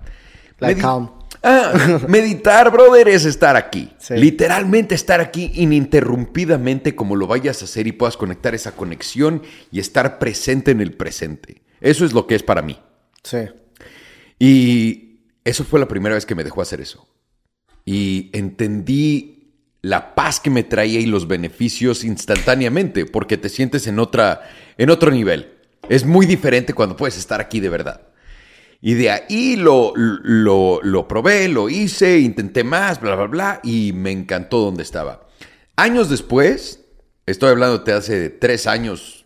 [0.58, 1.20] La calm.
[1.44, 3.92] Ah, meditar, brother, es estar aquí.
[3.98, 4.16] Sí.
[4.16, 9.80] Literalmente estar aquí ininterrumpidamente como lo vayas a hacer y puedas conectar esa conexión y
[9.80, 11.61] estar presente en el presente.
[11.80, 12.80] Eso es lo que es para mí.
[13.24, 13.40] Sí.
[14.38, 17.08] Y eso fue la primera vez que me dejó hacer eso.
[17.86, 23.98] Y entendí la paz que me traía y los beneficios instantáneamente, porque te sientes en
[23.98, 24.48] otra,
[24.78, 25.53] en otro nivel.
[25.90, 28.10] Es muy diferente cuando puedes estar aquí de verdad.
[28.82, 33.93] Y de ahí lo, lo, lo probé, lo hice, intenté más, bla, bla, bla, y
[33.93, 35.27] me encantó donde estaba.
[35.76, 36.84] Años después,
[37.26, 39.26] estoy hablando de hace tres años,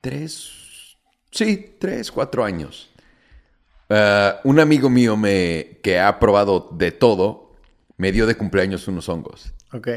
[0.00, 0.96] tres,
[1.30, 2.90] sí, tres, cuatro años.
[3.90, 7.42] Ah, un amigo mío me, que ha probado de todo
[7.98, 9.52] me dio de cumpleaños unos hongos.
[9.72, 9.88] Ok.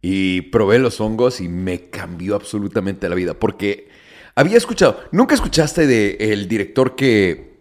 [0.00, 3.34] Y probé los hongos y me cambió absolutamente la vida.
[3.34, 3.88] Porque
[4.36, 7.56] había escuchado, nunca escuchaste de el director que...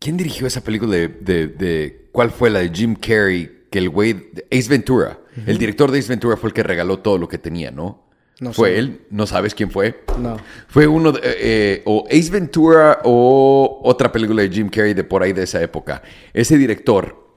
[0.00, 3.66] ¿Quién dirigió esa película de, de- de- ¿Cuál fue la de Jim Carrey?
[3.70, 4.30] Que el güey...
[4.50, 5.20] Ace Ventura.
[5.46, 8.10] El director de Ace Ventura fue el que regaló todo lo que tenía, ¿no?
[8.40, 8.78] No fue sé.
[8.80, 10.02] él, no sabes quién fue.
[10.18, 10.36] No.
[10.66, 15.04] Fue uno de, eh, eh, o Ace Ventura o otra película de Jim Carrey de
[15.04, 16.02] por ahí de esa época.
[16.34, 17.34] Ese director,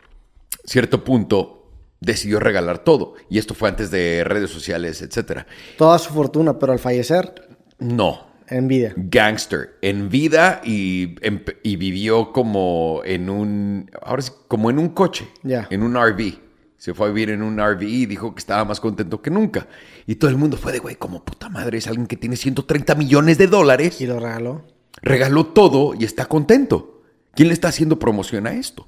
[0.65, 1.69] cierto punto,
[2.01, 3.13] decidió regalar todo.
[3.29, 5.45] Y esto fue antes de redes sociales, etcétera.
[5.77, 8.33] Toda su fortuna, pero al fallecer, No.
[8.49, 8.93] En vida.
[8.95, 11.15] Gangster, en vida y,
[11.63, 15.67] y vivió como en un, ahora sí, como en un coche, Ya.
[15.69, 16.39] en un RV.
[16.77, 19.67] Se fue a vivir en un RV y dijo que estaba más contento que nunca.
[20.05, 22.93] Y todo el mundo fue de, güey, como puta madre, es alguien que tiene 130
[22.95, 23.99] millones de dólares.
[24.01, 24.65] Y lo regaló.
[25.01, 27.01] regaló todo y está contento.
[27.33, 28.87] ¿Quién le está haciendo promoción a esto?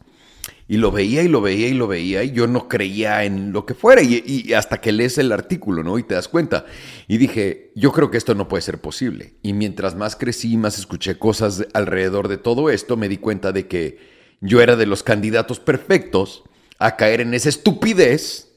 [0.70, 3.66] Y lo veía y lo veía y lo veía y yo no creía en lo
[3.66, 4.02] que fuera.
[4.02, 5.98] Y, y hasta que lees el artículo, ¿no?
[5.98, 6.66] Y te das cuenta.
[7.08, 9.36] Y dije, yo creo que esto no puede ser posible.
[9.42, 13.54] Y mientras más crecí, más escuché cosas de- alrededor de todo esto, me di cuenta
[13.54, 13.98] de que
[14.42, 16.44] yo era de los candidatos perfectos
[16.80, 18.50] a caer en esa estupidez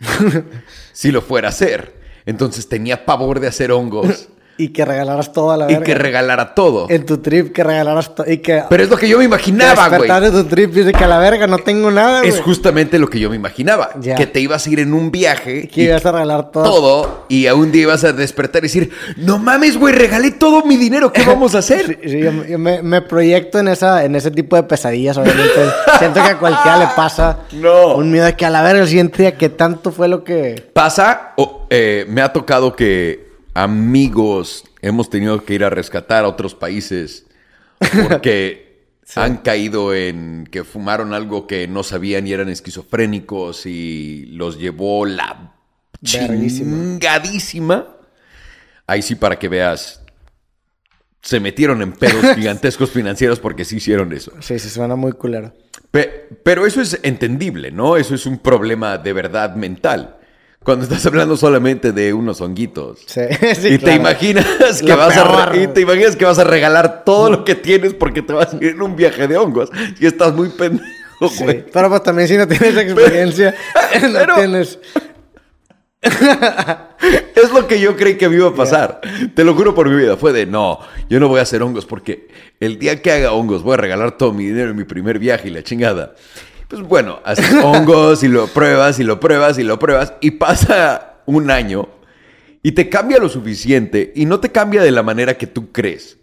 [0.92, 1.98] si lo fuera a hacer.
[2.26, 4.28] Entonces tenía pavor de hacer hongos
[4.60, 5.84] Y que regalaras todo a la y verga.
[5.84, 6.86] que regalara todo.
[6.90, 8.28] En tu trip, que regalaras todo.
[8.30, 8.64] Y que.
[8.68, 10.10] Pero es lo que yo me imaginaba, güey.
[10.20, 12.30] de tu trip y dice que a la verga no tengo nada, güey.
[12.30, 13.90] Es justamente lo que yo me imaginaba.
[14.00, 14.16] Ya.
[14.16, 16.64] Que te ibas a ir en un viaje Que y ibas a regalar todo.
[16.64, 20.64] todo y a un día ibas a despertar y decir, no mames, güey, regalé todo
[20.64, 21.98] mi dinero, ¿qué vamos a hacer?
[22.02, 25.52] Sí, sí, yo, yo me, me proyecto en esa en ese tipo de pesadillas, obviamente.
[25.98, 27.94] Siento que a cualquiera le pasa No.
[27.96, 30.68] un miedo de que a la verga el siguiente día que tanto fue lo que...
[30.72, 33.27] Pasa, o, eh, me ha tocado que
[33.62, 37.26] amigos hemos tenido que ir a rescatar a otros países
[38.02, 44.58] porque han caído en que fumaron algo que no sabían y eran esquizofrénicos y los
[44.58, 45.54] llevó la
[46.00, 46.76] Verguísima.
[46.76, 47.86] chingadísima.
[48.86, 50.02] Ahí sí para que veas,
[51.22, 54.32] se metieron en pedos gigantescos financieros porque sí hicieron eso.
[54.40, 55.52] Sí, se suena muy culero.
[55.90, 57.96] Pe- pero eso es entendible, ¿no?
[57.96, 60.17] Eso es un problema de verdad mental.
[60.68, 62.98] Cuando estás hablando solamente de unos honguitos.
[63.06, 63.22] Sí,
[63.58, 64.00] sí, y te claro.
[64.00, 65.56] imaginas que Lo vas a peor.
[65.62, 68.56] y te imaginas que vas a regalar todo lo que tienes porque te vas a
[68.58, 70.84] ir en un viaje de hongos y estás muy pendejo,
[71.30, 71.64] Sí, güey.
[71.72, 73.54] Pero pues también si no tienes experiencia,
[74.02, 74.78] no Pero- tienes...
[77.34, 79.00] Es lo que yo creí que me iba a pasar.
[79.34, 80.16] Te lo juro por mi vida.
[80.18, 82.28] Fue de, no, yo no voy a hacer hongos porque
[82.60, 85.48] el día que haga hongos voy a regalar todo mi dinero en mi primer viaje
[85.48, 86.14] y la chingada.
[86.68, 91.14] Pues bueno, haces hongos y lo pruebas y lo pruebas y lo pruebas y pasa
[91.24, 91.88] un año
[92.62, 96.18] y te cambia lo suficiente y no te cambia de la manera que tú crees,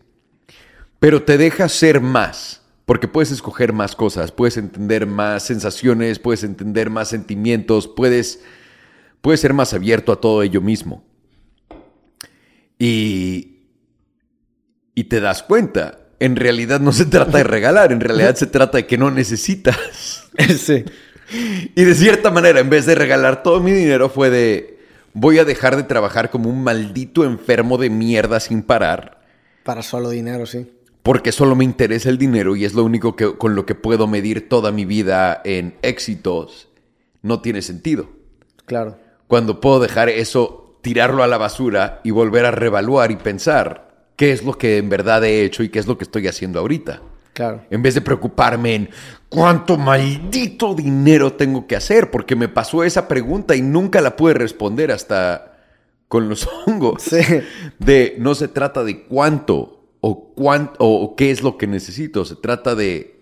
[1.00, 2.62] pero te deja ser más.
[2.86, 8.42] Porque puedes escoger más cosas, puedes entender más sensaciones, puedes entender más sentimientos, puedes
[9.22, 11.04] puedes ser más abierto a todo ello mismo.
[12.78, 13.64] Y,
[14.94, 18.78] y te das cuenta, en realidad no se trata de regalar, en realidad se trata
[18.78, 20.30] de que no necesitas.
[20.58, 20.86] sí.
[21.76, 24.80] Y de cierta manera, en vez de regalar todo mi dinero, fue de,
[25.14, 29.22] voy a dejar de trabajar como un maldito enfermo de mierda sin parar,
[29.64, 30.72] Para solo dinero, sí.
[31.04, 34.08] porque solo me interesa el dinero y es lo único que, con lo que puedo
[34.08, 36.70] medir toda mi vida en éxitos.
[37.22, 38.10] No tiene sentido.
[38.66, 38.98] Claro.
[39.28, 43.85] cuando puedo dejar eso, tirarlo a la basura y volver a reevaluar y pensar
[44.16, 46.60] qué es lo que en verdad he hecho y qué es lo que estoy haciendo
[46.60, 47.02] ahorita.
[47.34, 47.64] Claro.
[47.70, 48.90] En vez de preocuparme en
[49.28, 54.36] cuánto maldito dinero tengo que hacer, porque me pasó esa pregunta y nunca la pude
[54.36, 55.58] responder hasta
[56.08, 57.04] con los hongos.
[57.04, 57.20] Sí.
[57.78, 62.36] De no se trata de cuánto o cuánto o qué es lo que necesito, se
[62.36, 63.16] trata de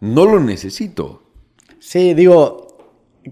[0.00, 1.22] no lo necesito.
[1.78, 2.67] Sí, digo,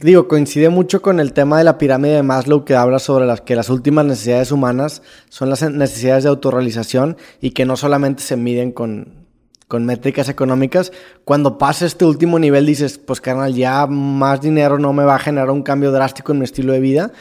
[0.00, 3.40] digo, coincide mucho con el tema de la pirámide de Maslow que habla sobre las
[3.40, 8.36] que las últimas necesidades humanas son las necesidades de autorrealización y que no solamente se
[8.36, 9.26] miden con,
[9.68, 10.92] con métricas económicas.
[11.24, 15.20] Cuando pasa este último nivel dices, pues carnal, ya más dinero no me va a
[15.20, 17.12] generar un cambio drástico en mi estilo de vida.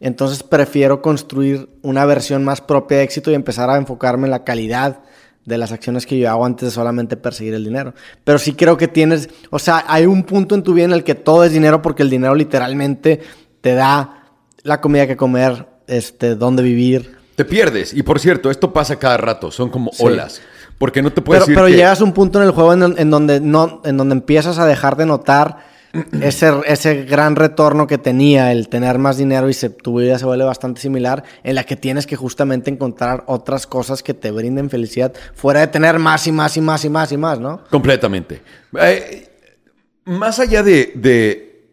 [0.00, 4.44] Entonces prefiero construir una versión más propia de éxito y empezar a enfocarme en la
[4.44, 5.00] calidad
[5.44, 7.94] de las acciones que yo hago antes de solamente perseguir el dinero.
[8.24, 11.04] Pero sí creo que tienes, o sea, hay un punto en tu vida en el
[11.04, 13.20] que todo es dinero porque el dinero literalmente
[13.60, 14.24] te da
[14.62, 17.16] la comida que comer, este, dónde vivir.
[17.36, 17.92] Te pierdes.
[17.92, 19.50] Y por cierto, esto pasa cada rato.
[19.50, 20.02] Son como Sí.
[20.04, 20.40] olas.
[20.78, 22.72] Porque no te puedes Pero, decir pero que- llegas a un punto en el juego
[22.72, 25.58] en, en donde no, en donde empiezas a dejar de notar
[26.20, 30.24] ese, ese gran retorno que tenía el tener más dinero y se, tu vida se
[30.24, 34.70] vuelve bastante similar, en la que tienes que justamente encontrar otras cosas que te brinden
[34.70, 37.62] felicidad, fuera de tener más y más y más y más y más, ¿no?
[37.70, 38.40] Completamente.
[38.80, 39.28] Eh,
[40.04, 41.66] más allá de, de-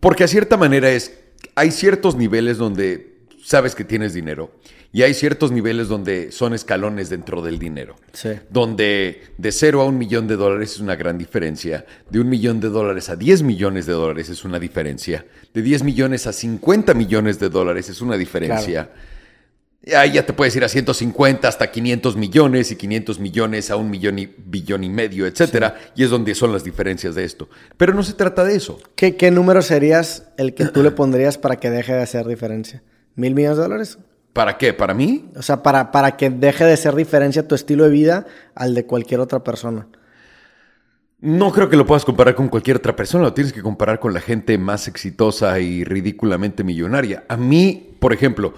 [0.00, 1.12] Porque a cierta manera es...
[1.54, 4.52] hay ciertos niveles donde sabes que tienes dinero
[4.92, 7.96] y hay ciertos niveles donde son escalones dentro del dinero.
[8.12, 8.30] Sí.
[8.50, 12.60] Donde de cero a un millón de dólares es una gran diferencia, de un millón
[12.60, 16.94] de dólares a 10 millones de dólares es una diferencia, de 10 millones a 50
[16.94, 18.90] millones de dólares es una diferencia.
[19.96, 23.88] Ahí ya te puedes ir a 150 hasta 500 millones y 500 millones a un
[23.88, 25.74] millón y billón y medio, etcétera.
[25.96, 27.48] Y es donde son las diferencias de esto.
[27.78, 28.78] Pero no se trata de eso.
[28.94, 32.82] ¿Qué, qué número serías el que tú le pondrías para que deje de hacer diferencia?
[33.14, 33.98] ¿Mil millones de dólares?
[34.32, 34.72] ¿Para qué?
[34.72, 35.28] ¿Para mí?
[35.36, 38.86] O sea, para, para que deje de ser diferencia tu estilo de vida al de
[38.86, 39.88] cualquier otra persona.
[41.20, 44.14] No creo que lo puedas comparar con cualquier otra persona, lo tienes que comparar con
[44.14, 47.24] la gente más exitosa y ridículamente millonaria.
[47.28, 48.54] A mí, por ejemplo,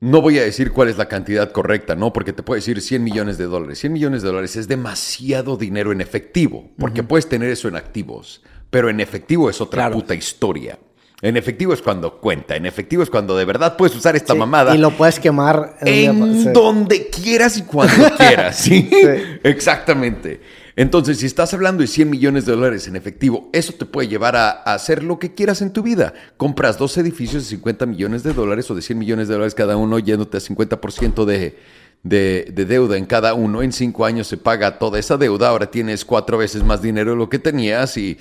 [0.00, 2.10] no voy a decir cuál es la cantidad correcta, ¿no?
[2.14, 3.80] Porque te puedo decir 100 millones de dólares.
[3.80, 8.42] 100 millones de dólares es demasiado dinero en efectivo, porque puedes tener eso en activos,
[8.70, 9.96] pero en efectivo es otra Claro.
[9.96, 10.78] puta historia.
[11.22, 14.38] En efectivo es cuando cuenta, en efectivo es cuando de verdad puedes usar esta Sí,
[14.38, 16.50] mamada Y lo puedes quemar en, un en día- sí.
[16.54, 18.88] donde quieras y cuando quieras, ¿sí?
[18.90, 19.06] Sí.
[19.44, 20.40] Exactamente.
[20.76, 24.34] Entonces, si estás hablando de 100 millones de dólares en efectivo, eso te puede llevar
[24.34, 26.14] a, a hacer lo que quieras en tu vida.
[26.38, 29.76] Compras dos edificios de 50 millones de dólares o de 100 millones de dólares cada
[29.76, 31.58] uno, yéndote a 50% de,
[32.02, 33.60] de, de deuda en cada uno.
[33.62, 35.48] En cinco años se paga toda esa deuda.
[35.50, 38.16] Ahora tienes cuatro veces más dinero de lo que tenías y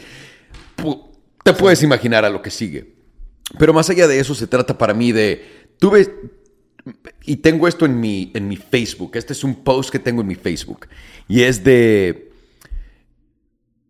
[1.44, 2.96] te puedes imaginar a lo que sigue.
[3.58, 5.70] Pero más allá de eso, se trata para mí de.
[5.80, 6.08] Tuve.
[7.24, 9.12] Y tengo esto en mi, en mi Facebook.
[9.16, 10.88] Este es un post que tengo en mi Facebook.
[11.28, 12.32] Y es de.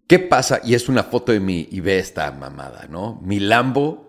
[0.07, 0.59] ¿Qué pasa?
[0.63, 1.67] Y es una foto de mi.
[1.71, 3.19] Y ve esta mamada, ¿no?
[3.23, 4.07] Mi Lambo.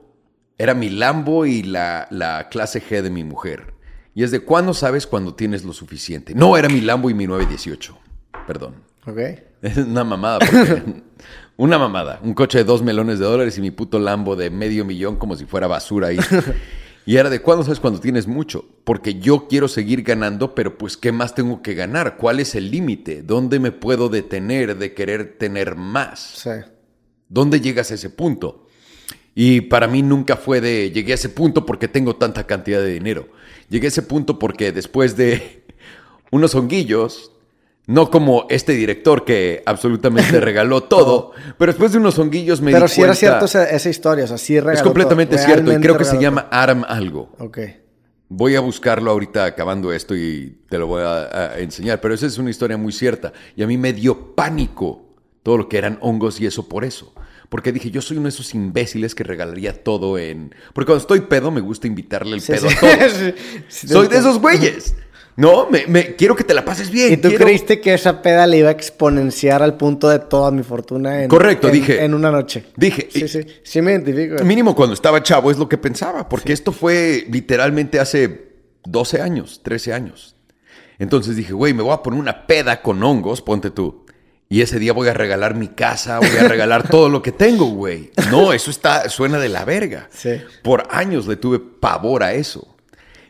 [0.57, 3.75] Era mi Lambo y la, la clase G de mi mujer.
[4.15, 6.35] Y es de cuándo sabes cuando tienes lo suficiente.
[6.35, 7.97] No, era mi Lambo y mi 918.
[8.47, 8.75] Perdón.
[9.07, 9.19] Ok.
[9.63, 10.39] Es una mamada.
[10.39, 11.03] porque-
[11.61, 12.21] una mamada.
[12.23, 15.37] Un coche de dos melones de dólares y mi puto Lambo de medio millón como
[15.37, 16.19] si fuera basura ahí.
[17.07, 18.65] Y era de cuándo sabes cuando tienes mucho.
[18.85, 22.19] Porque yo quiero seguir ganando, pero pues ¿qué más tengo que ganar?
[22.19, 23.23] ¿Cuál es el límite?
[23.23, 26.21] ¿Dónde me puedo detener de querer tener más?
[26.21, 26.51] Sí.
[27.29, 28.67] ¿Dónde llegas a ese punto?
[29.35, 32.93] Y para mí nunca fue de llegué a ese punto porque tengo tanta cantidad de
[32.93, 33.29] dinero.
[33.71, 35.65] Llegué a ese punto porque después de
[36.31, 37.33] unos honguillos,
[37.91, 42.87] no como este director que absolutamente regaló todo, pero después de unos honguillos me Pero
[42.87, 45.45] di sí era cuenta- cierto esa, esa historia, o sea, sí regaló Es completamente todo,
[45.45, 47.33] cierto y creo que se llama Adam algo.
[47.39, 47.59] Ok.
[48.29, 52.27] Voy a buscarlo ahorita acabando esto y te lo voy a, a enseñar, pero esa
[52.27, 53.33] es una historia muy cierta.
[53.57, 57.13] Y a mí me dio pánico todo lo que eran hongos y eso por eso.
[57.49, 60.55] Porque dije, yo soy uno de esos imbéciles que regalaría todo en...
[60.73, 62.77] Porque cuando estoy pedo me gusta invitarle el Sí, pedo sí.
[62.77, 63.13] a todos.
[63.69, 64.95] Sí, soy de esos güeyes.
[65.41, 67.15] No, me, me- quiero que te la pases bien.
[67.15, 70.51] ¿Y tú quiero- creíste que esa peda le iba a exponenciar al punto de toda
[70.51, 72.05] mi fortuna en, Correcto, en- dije.
[72.05, 72.67] en una noche?
[72.77, 74.45] Dije, Sí, y- sí, sí me identifico.
[74.45, 78.51] Mínimo cuando estaba chavo es lo que pensaba, porque esto fue literalmente hace
[78.85, 80.37] 12 años, 13 años.
[80.99, 84.05] Entonces dije, güey, me voy a poner una peda con hongos, ponte tú.
[84.53, 87.67] Y ese día voy a regalar mi casa, voy a regalar todo lo que tengo,
[87.67, 88.11] güey.
[88.33, 90.09] No, eso está, suena de la verga.
[90.13, 90.31] Sí.
[90.63, 92.70] Por años le tuve pavor a eso.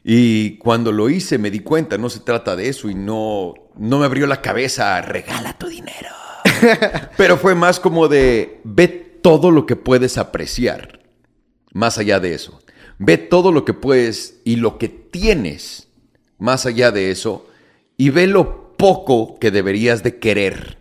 [0.05, 3.99] Y cuando lo hice me di cuenta, no se trata de eso y no, no
[3.99, 6.09] me abrió la cabeza, regala tu dinero.
[7.17, 11.01] Pero fue más como de, ve todo lo que puedes apreciar,
[11.73, 12.61] más allá de eso.
[12.99, 15.89] Ve todo lo que puedes y lo que tienes,
[16.39, 17.47] más allá de eso,
[17.97, 20.79] y ve lo poco que deberías de querer,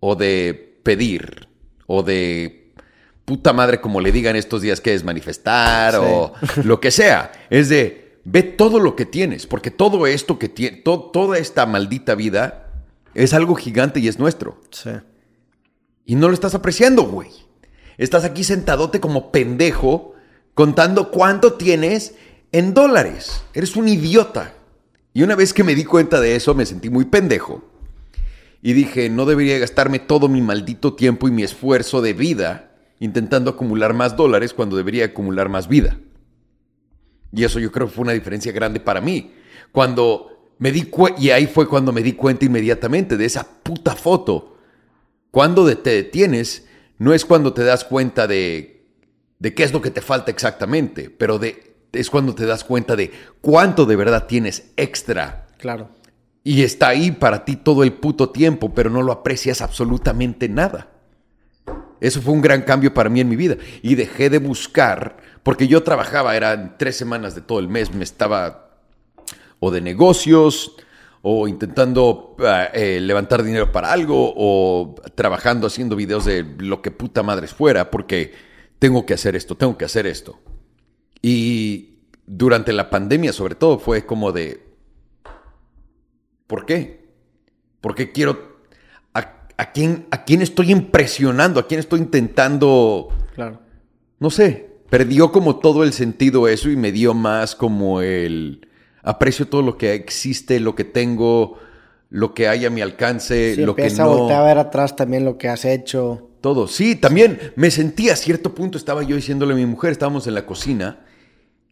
[0.00, 1.48] o de pedir,
[1.86, 2.72] o de
[3.24, 5.98] puta madre, como le digan estos días que es manifestar, Sí.
[6.02, 7.32] o lo que sea.
[7.50, 12.14] Es de, ve todo lo que tienes, porque todo esto que tiene, toda esta maldita
[12.14, 12.70] vida
[13.14, 14.60] es algo gigante y es nuestro.
[14.70, 14.90] Sí.
[16.06, 17.30] Y no lo estás apreciando, güey.
[17.96, 20.14] Estás aquí sentadote como pendejo
[20.54, 22.14] contando cuánto tienes
[22.52, 23.44] en dólares.
[23.54, 24.54] Eres un idiota.
[25.12, 27.62] Y una vez que me di cuenta de eso, me sentí muy pendejo.
[28.62, 33.50] Y dije, no debería gastarme todo mi maldito tiempo y mi esfuerzo de vida intentando
[33.50, 35.98] acumular más dólares cuando debería acumular más vida.
[37.34, 39.32] Y eso yo creo que fue una diferencia grande para mí.
[39.72, 43.96] Cuando me di cuenta, y ahí fue cuando me di cuenta inmediatamente de esa puta
[43.96, 44.56] foto.
[45.30, 46.66] Cuando de- te detienes,
[46.98, 48.84] no es cuando te das cuenta de,
[49.40, 52.94] de qué es lo que te falta exactamente, pero de, es cuando te das cuenta
[52.94, 55.48] de cuánto de verdad tienes extra.
[55.58, 55.88] Claro.
[56.44, 60.90] Y está ahí para ti todo el puto tiempo, pero no lo aprecias absolutamente nada.
[62.00, 63.56] Eso fue un gran cambio para mí en mi vida.
[63.82, 68.02] Y dejé de buscar, porque yo trabajaba, eran tres semanas de todo el mes, me
[68.02, 68.80] estaba
[69.60, 70.74] o de negocios,
[71.22, 76.90] o intentando ah, eh, levantar dinero para algo, o trabajando haciendo videos de lo que
[76.90, 78.32] puta madres fuera, porque
[78.78, 80.40] tengo que hacer esto, tengo que hacer esto.
[81.22, 84.62] Y durante la pandemia, sobre todo, fue como de.
[86.46, 87.08] ¿Por qué?
[87.80, 88.58] ¿Por qué quiero.
[89.14, 91.60] ¿A, a quién, ¿A quién estoy impresionando?
[91.60, 93.08] ¿A quién estoy intentando.?
[93.34, 93.60] Claro.
[94.18, 94.73] No sé.
[94.90, 98.68] Perdió como todo el sentido eso y me dio más como el.
[99.02, 101.58] Aprecio todo lo que existe, lo que tengo,
[102.10, 104.04] lo que hay a mi alcance, Sí, lo que no.
[104.04, 106.30] a voltear a ver atrás también lo que has hecho.
[106.40, 106.68] Todo.
[106.68, 110.34] Sí, también me sentí a cierto punto, estaba yo diciéndole a mi mujer, estábamos en
[110.34, 111.00] la cocina,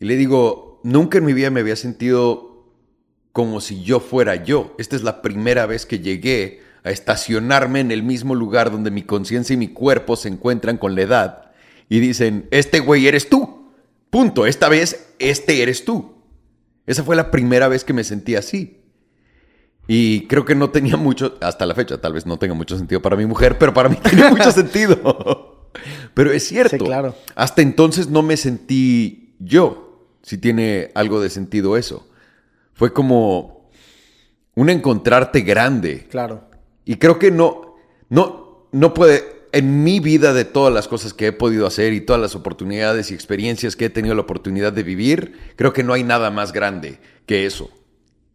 [0.00, 2.66] y le digo, nunca en mi vida me había sentido
[3.32, 4.74] como si yo fuera yo.
[4.78, 9.02] Esta es la primera vez que llegué a estacionarme en el mismo lugar donde mi
[9.02, 11.51] conciencia y mi cuerpo se encuentran con la edad
[11.89, 13.70] y dicen, este güey eres tú.
[14.11, 14.47] Punto.
[14.47, 16.15] Esta vez, este eres tú.
[16.86, 18.83] Esa fue la primera vez que me sentí así.
[19.89, 23.02] Y creo que no tenía mucho, hasta la fecha, tal vez no tenga mucho sentido
[23.02, 25.49] para mi mujer, pero para mí tiene mucho sentido.
[26.15, 26.77] Pero es cierto.
[26.77, 27.15] Sí, claro.
[27.35, 32.07] Hasta entonces no me sentí yo, si tiene algo de sentido eso.
[32.75, 33.70] Fue como
[34.55, 36.07] un encontrarte grande.
[36.11, 36.49] Claro.
[36.85, 37.77] Y creo que no,
[38.11, 42.00] no, no puede, en mi vida de todas las cosas que he podido hacer y
[42.00, 45.92] todas las oportunidades y experiencias que he tenido la oportunidad de vivir, creo que no
[45.92, 47.70] hay nada más grande que eso.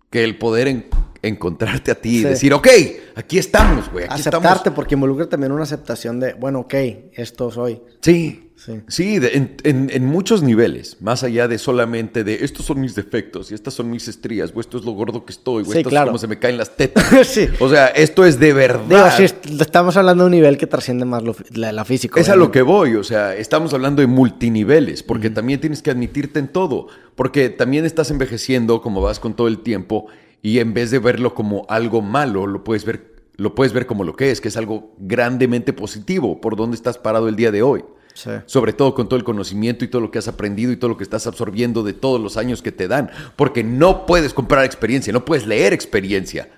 [0.09, 0.85] Que el poder en-
[1.23, 2.67] encontrarte a ti y decir, ok,
[3.15, 4.75] aquí estamos, güey, Aceptarte, estamos.
[4.75, 6.73] porque involucra también una aceptación de, bueno, ok,
[7.13, 7.81] esto soy.
[8.01, 8.46] Sí.
[8.57, 8.81] Sí.
[8.87, 12.95] Sí, de- en, en- en muchos niveles, más allá de solamente de estos son mis
[12.95, 15.77] defectos y estas son mis estrías, o esto es lo gordo que estoy, o Sí,
[15.77, 16.05] esto claro.
[16.05, 17.05] es como se me caen las tetas.
[17.27, 17.47] Sí.
[17.59, 18.83] O sea, esto es de verdad.
[18.89, 22.19] Digo, sí, est- estamos hablando de un nivel que trasciende más lo, la, la física.
[22.19, 25.91] Es a lo que voy, o sea, estamos hablando de multiniveles, porque también tienes que
[25.91, 30.07] admitirte en todo, porque también estás envejeciendo como vas con todo el tiempo
[30.41, 34.03] y en vez de verlo como algo malo, lo puedes ver, lo puedes ver como
[34.03, 37.61] lo que es, que es algo grandemente positivo, por donde estás parado el día de
[37.61, 37.83] hoy.
[38.17, 38.31] Sí.
[38.47, 40.97] Sobre todo con todo el conocimiento y todo lo que has aprendido y todo lo
[40.97, 45.13] que estás absorbiendo de todos los años que te dan, porque no puedes comprar experiencia,
[45.13, 46.49] no puedes leer experiencia.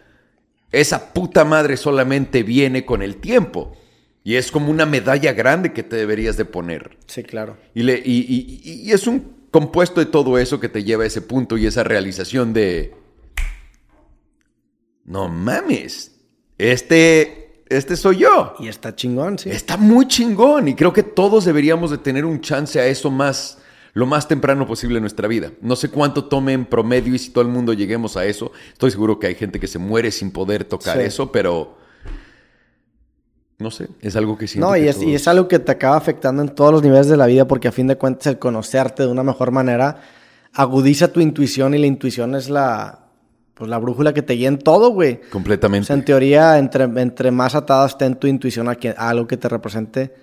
[0.72, 3.76] Esa puta madre solamente viene con el tiempo.
[4.24, 6.98] Y es como una medalla grande que te deberías de poner.
[7.08, 7.58] Sí, claro.
[7.76, 11.04] Y, le- y- y- y- y es un compuesto de todo eso que te lleva
[11.04, 12.94] a ese punto y esa realización de...
[15.04, 16.16] No mames.
[16.58, 18.54] Este, este soy yo.
[18.60, 19.50] Y está chingón, sí.
[19.50, 23.58] Está muy chingón y creo que todos deberíamos de tener un chance a eso más
[23.94, 25.52] lo más temprano posible en nuestra vida.
[25.62, 28.52] No sé cuánto tome en promedio y si todo el mundo lleguemos a eso.
[28.72, 31.04] Estoy seguro que hay gente que se muere sin poder tocar Sí.
[31.04, 31.76] eso, pero
[33.58, 35.60] no sé, es algo que siento No, y que es, y todos- es algo que
[35.60, 38.28] te acaba afectando en todos los niveles de la vida porque a fin de cuentas
[38.28, 40.02] el conocerte de una mejor manera
[40.54, 43.09] agudiza tu intuición y la intuición es la,
[43.60, 45.20] pues, la brújula que te guía en todo, güey.
[45.28, 45.86] O completamente.
[45.88, 49.28] sea, en teoría, entre, entre más atada esté en tu intuición a, que- a algo
[49.28, 50.16] que te represente,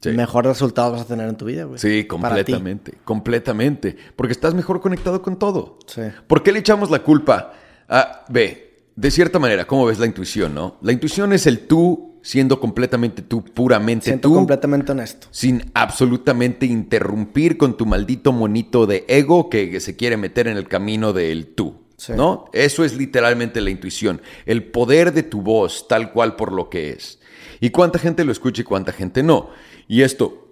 [0.00, 0.10] Sí.
[0.10, 1.78] mejores resultados vas a tener en tu vida, güey.
[1.78, 3.96] Sí, completamente, completamente.
[4.16, 5.78] Porque estás mejor conectado con todo.
[5.86, 6.02] Sí.
[6.26, 7.52] ¿Por qué le echamos la culpa
[7.88, 10.76] a, ve, de cierta manera, ¿cómo ves la intuición, no?
[10.82, 14.34] La intuición es el tú siendo completamente tú, puramente Siento tú.
[14.34, 15.26] completamente honesto.
[15.30, 20.68] sin absolutamente interrumpir con tu maldito monito de ego que se quiere meter en el
[20.68, 21.76] camino del tú.
[21.96, 22.12] Sí.
[22.14, 22.46] ¿No?
[22.52, 24.20] Eso es literalmente la intuición.
[24.46, 27.20] El poder de tu voz, tal cual por lo que es.
[27.60, 29.50] Y cuánta gente lo escucha y cuánta gente no.
[29.88, 30.48] Y esto,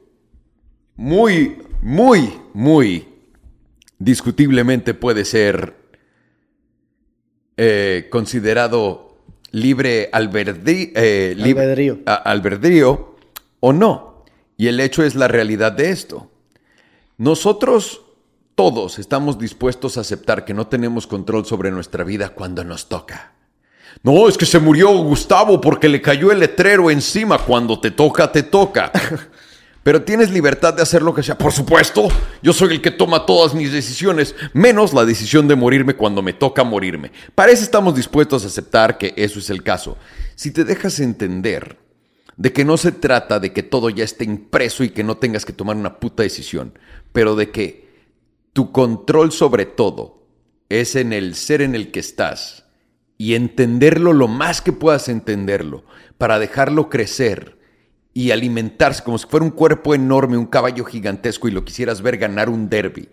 [0.97, 3.09] muy, muy, muy
[3.99, 5.75] discutiblemente puede ser
[7.57, 9.17] eh, considerado
[9.51, 11.99] libre albedrí- eh, lib- Albedrío.
[12.07, 13.17] a- albedrío
[13.61, 14.25] o no.
[14.57, 16.31] Y el hecho es la realidad de esto.
[17.19, 18.02] Nosotros
[18.55, 23.33] todos estamos dispuestos a aceptar que no tenemos control sobre nuestra vida cuando nos toca.
[24.03, 27.39] No, es que se murió Gustavo porque le cayó el letrero encima.
[27.39, 28.91] Cuando te toca, te toca.
[29.83, 31.37] Pero tienes libertad de hacer lo que sea.
[31.37, 32.09] Por supuesto,
[32.41, 36.33] yo soy el que toma todas mis decisiones, menos la decisión de morirme cuando me
[36.33, 37.11] toca morirme.
[37.35, 39.97] Para eso estamos dispuestos a aceptar que eso es el caso.
[40.37, 41.79] Si te dejas entender
[42.37, 45.45] de que no se trata de que todo ya esté impreso y que no tengas
[45.45, 46.79] que tomar una puta decisión,
[47.13, 47.82] pero de que
[48.53, 50.27] tu control sobre todo
[50.69, 52.67] es en el ser en el que estás
[53.19, 55.85] y entenderlo lo más que puedas entenderlo
[56.19, 57.59] para dejarlo crecer
[58.15, 62.19] y alimentarse como si fuera un cuerpo enorme, un caballo gigantesco y lo quisieras ver
[62.19, 63.09] ganar un derby.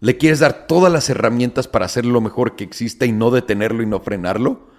[0.00, 3.82] Le quieres dar todas las herramientas para hacer lo mejor que exista y no detenerlo
[3.82, 4.70] y no frenarlo.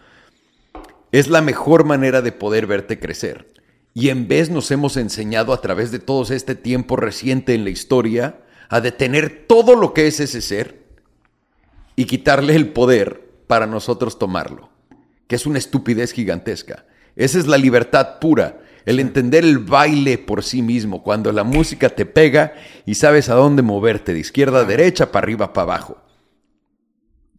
[1.12, 3.54] Es la mejor manera de poder verte crecer.
[3.94, 7.70] Y en vez nos hemos enseñado a través de todo este tiempo reciente en la
[7.70, 8.40] historia
[8.72, 10.82] a detener todo lo que es ese ser
[11.98, 14.70] y quitarle el poder para nosotros tomarlo,
[15.28, 16.86] que es una estupidez gigantesca.
[17.18, 18.60] Esa es la libertad pura.
[18.86, 22.54] El entender el baile por sí mismo, cuando la música te pega
[22.86, 25.98] y sabes a dónde moverte, de izquierda a derecha, para arriba, para abajo.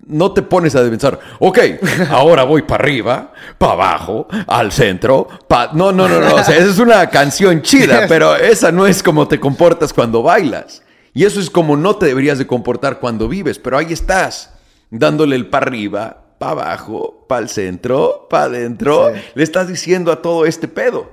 [0.04, 1.58] No te pones a pensar, ok,
[2.10, 5.70] ahora voy para arriba, para abajo, al centro, pa...
[5.72, 9.02] No, no, no, no, o sea, esa es una canción chida, pero esa no es
[9.02, 10.82] como te comportas cuando bailas.
[11.14, 14.54] Y eso es como no te deberías de comportar cuando vives, pero ahí estás,
[14.90, 19.12] dándole el para arriba, para abajo, para el centro, para adentro.
[19.34, 21.12] Le estás diciendo a todo este pedo.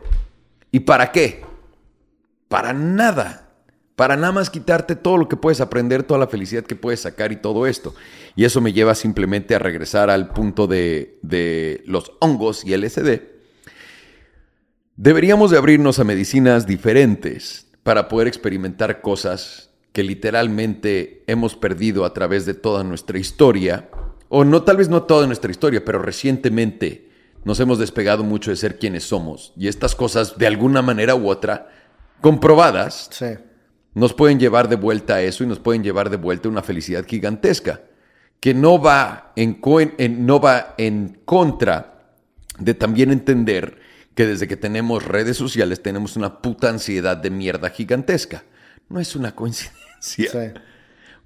[0.71, 1.43] ¿Y para qué?
[2.47, 3.45] Para nada.
[3.95, 7.33] Para nada más quitarte todo lo que puedes aprender, toda la felicidad que puedes sacar
[7.33, 7.93] y todo esto.
[8.35, 13.21] Y eso me lleva simplemente a regresar al punto de, de los hongos y LSD.
[14.95, 19.68] Deberíamos de abrirnos a medicinas diferentes para poder experimentar cosas
[19.99, 23.89] que literalmente hemos perdido a través de toda nuestra historia,
[24.29, 27.09] o no tal vez no toda nuestra historia, pero recientemente
[27.43, 31.27] nos hemos despegado mucho de ser quienes somos y estas cosas de alguna manera u
[31.27, 31.67] otra
[32.21, 33.09] comprobadas
[33.93, 36.63] nos pueden llevar de vuelta a eso y nos pueden llevar de vuelta a una
[36.63, 37.81] felicidad gigantesca
[38.39, 39.59] que no va en,
[39.97, 42.13] en, no va en contra
[42.57, 43.79] de también entender
[44.15, 48.45] que desde que tenemos redes sociales tenemos una puta ansiedad de mierda gigantesca.
[48.87, 49.88] No es una coincidencia.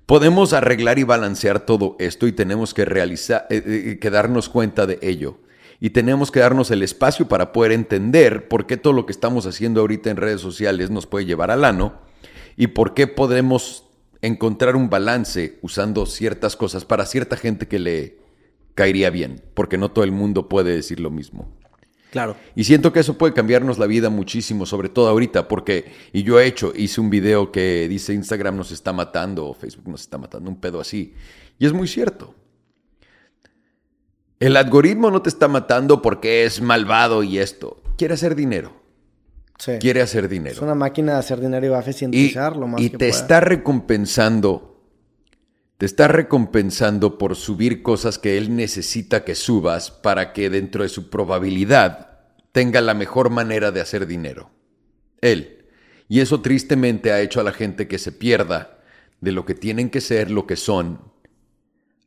[0.05, 4.85] Podemos arreglar y balancear todo esto y tenemos que realizar, eh, eh, que darnos cuenta
[4.85, 5.37] de ello.
[5.79, 9.45] Y tenemos que darnos el espacio para poder entender por qué todo lo que estamos
[9.45, 11.93] haciendo ahorita en redes sociales nos puede llevar al ano
[12.55, 13.85] y por qué podemos
[14.21, 18.17] encontrar un balance usando ciertas cosas para cierta gente que le
[18.75, 21.51] caería bien, porque no todo el mundo puede decir lo mismo.
[22.13, 22.35] Claro.
[22.55, 26.39] Y siento que eso puede cambiarnos la vida muchísimo, sobre todo ahorita, porque, y yo
[26.39, 30.19] he hecho, hice un video que dice Instagram nos está matando, o Facebook nos está
[30.19, 31.15] matando, un pedo así.
[31.57, 32.35] Y es muy cierto.
[34.39, 37.81] El algoritmo no te está matando porque es malvado y esto.
[37.97, 38.73] Quiere hacer dinero.
[39.57, 39.71] Sí.
[39.79, 40.53] Quiere hacer dinero.
[40.53, 43.39] Es una máquina de hacer dinero y va a eficientizar lo más y te está
[43.39, 44.72] recompensando.
[45.83, 50.87] Te está recompensando por subir cosas que él necesita que subas para que dentro de
[50.87, 52.21] su probabilidad
[52.53, 54.49] tenga la mejor manera de hacer dinero.
[55.19, 55.65] Él.
[56.07, 58.79] Y eso tristemente ha hecho a la gente que se pierda
[59.19, 61.01] de lo que tienen que ser, lo que son,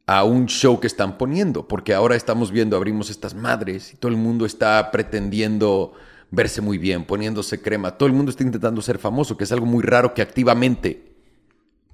[0.06, 1.68] a un show que están poniendo.
[1.68, 5.92] Porque ahora estamos viendo, abrimos estas madres y todo el mundo está pretendiendo
[6.30, 7.98] verse muy bien, poniéndose crema.
[7.98, 11.15] Todo el mundo está intentando ser famoso, que es algo muy raro que activamente,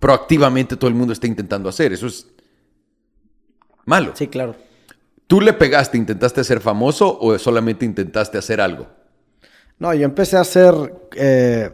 [0.03, 1.93] proactivamente todo el mundo está intentando hacer.
[1.93, 2.27] Eso es
[3.85, 4.11] malo.
[4.15, 4.57] Sí, claro.
[5.29, 8.89] ¿Tú le pegaste, intentaste ser famoso o solamente intentaste hacer algo?
[9.79, 10.75] No, yo empecé a hacer
[11.15, 11.71] eh,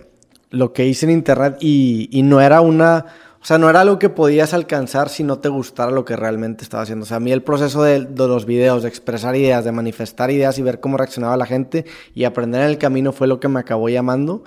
[0.51, 3.07] lo que hice en internet y, no era una...
[3.41, 6.65] O sea, no era algo que podías alcanzar si no te gustara lo que realmente
[6.65, 7.05] estaba haciendo.
[7.05, 10.59] O sea, a mí el proceso de, los videos, de expresar ideas, de manifestar ideas
[10.59, 13.61] y ver cómo reaccionaba la gente y aprender en el camino fue lo que me
[13.61, 14.45] acabó llamando.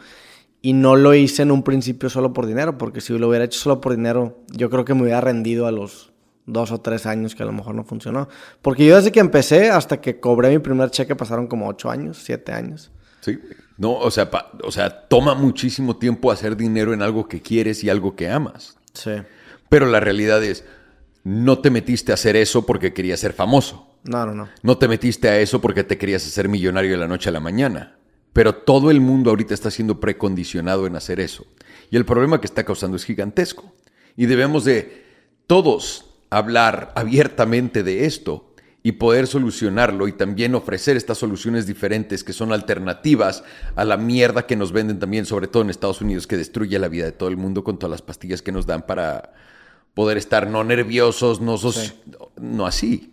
[0.62, 3.60] Y no lo hice en un principio solo por dinero, porque si lo hubiera hecho
[3.60, 6.12] solo por dinero, yo creo que me hubiera rendido a los
[6.46, 8.30] dos o tres años que a lo mejor no funcionó.
[8.62, 12.22] Porque yo desde que empecé hasta que cobré mi primer cheque pasaron como ocho años,
[12.24, 12.92] siete años.
[13.22, 13.40] Sí.
[13.78, 14.30] No, o sea,
[14.64, 18.78] o sea, toma muchísimo tiempo hacer dinero en algo que quieres y algo que amas.
[18.94, 19.12] Sí.
[19.70, 20.66] Pero la realidad es,
[21.24, 23.88] no te metiste a hacer eso porque querías ser famoso.
[24.04, 24.50] No, no, no.
[24.64, 27.40] No te metiste a eso porque te querías hacer millonario de la noche a la
[27.40, 27.96] mañana.
[28.34, 31.46] Pero todo el mundo ahorita está siendo precondicionado en hacer eso.
[31.90, 33.74] Y el problema que está causando es gigantesco.
[34.16, 35.06] Y debemos de
[35.48, 38.52] todos hablar abiertamente de esto
[38.84, 43.44] y poder solucionarlo y también ofrecer estas soluciones diferentes que son alternativas
[43.76, 46.88] a la mierda que nos venden también, sobre todo en Estados Unidos, que destruye la
[46.88, 49.34] vida de todo el mundo con todas las pastillas que nos dan para
[49.94, 51.58] poder estar no nerviosos, no,
[52.38, 53.11] no así.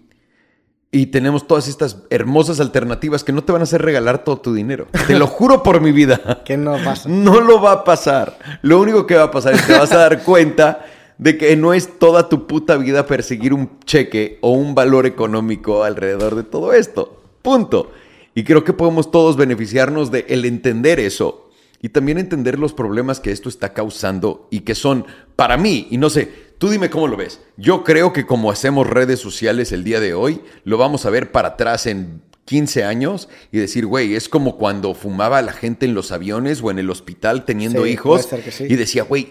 [0.91, 4.55] Y tenemos todas estas hermosas alternativas que no te van a hacer regalar todo tu
[4.55, 4.87] dinero.
[5.07, 6.43] Te lo juro por mi vida.
[6.45, 7.09] Que no pasa.
[7.11, 8.39] No lo va a pasar.
[8.63, 10.87] Lo único que va a pasar es que te vas a dar cuenta
[11.19, 15.85] de que no es toda tu puta vida perseguir un cheque o un valor económico
[15.85, 17.21] alrededor de todo esto.
[17.43, 17.93] Punto.
[18.35, 21.48] Y creo que podemos todos beneficiarnos de el entender eso
[21.81, 25.99] y también entender los problemas que esto está causando y que son para mí, y
[25.99, 27.41] no sé, tú dime cómo lo ves.
[27.57, 31.31] Yo creo que como hacemos redes sociales el día de hoy, lo vamos a ver
[31.31, 35.95] para atrás en 15 años y decir, güey, es como cuando fumaba la gente en
[35.95, 38.29] los aviones o en el hospital teniendo hijos
[38.61, 39.31] y decía, güey,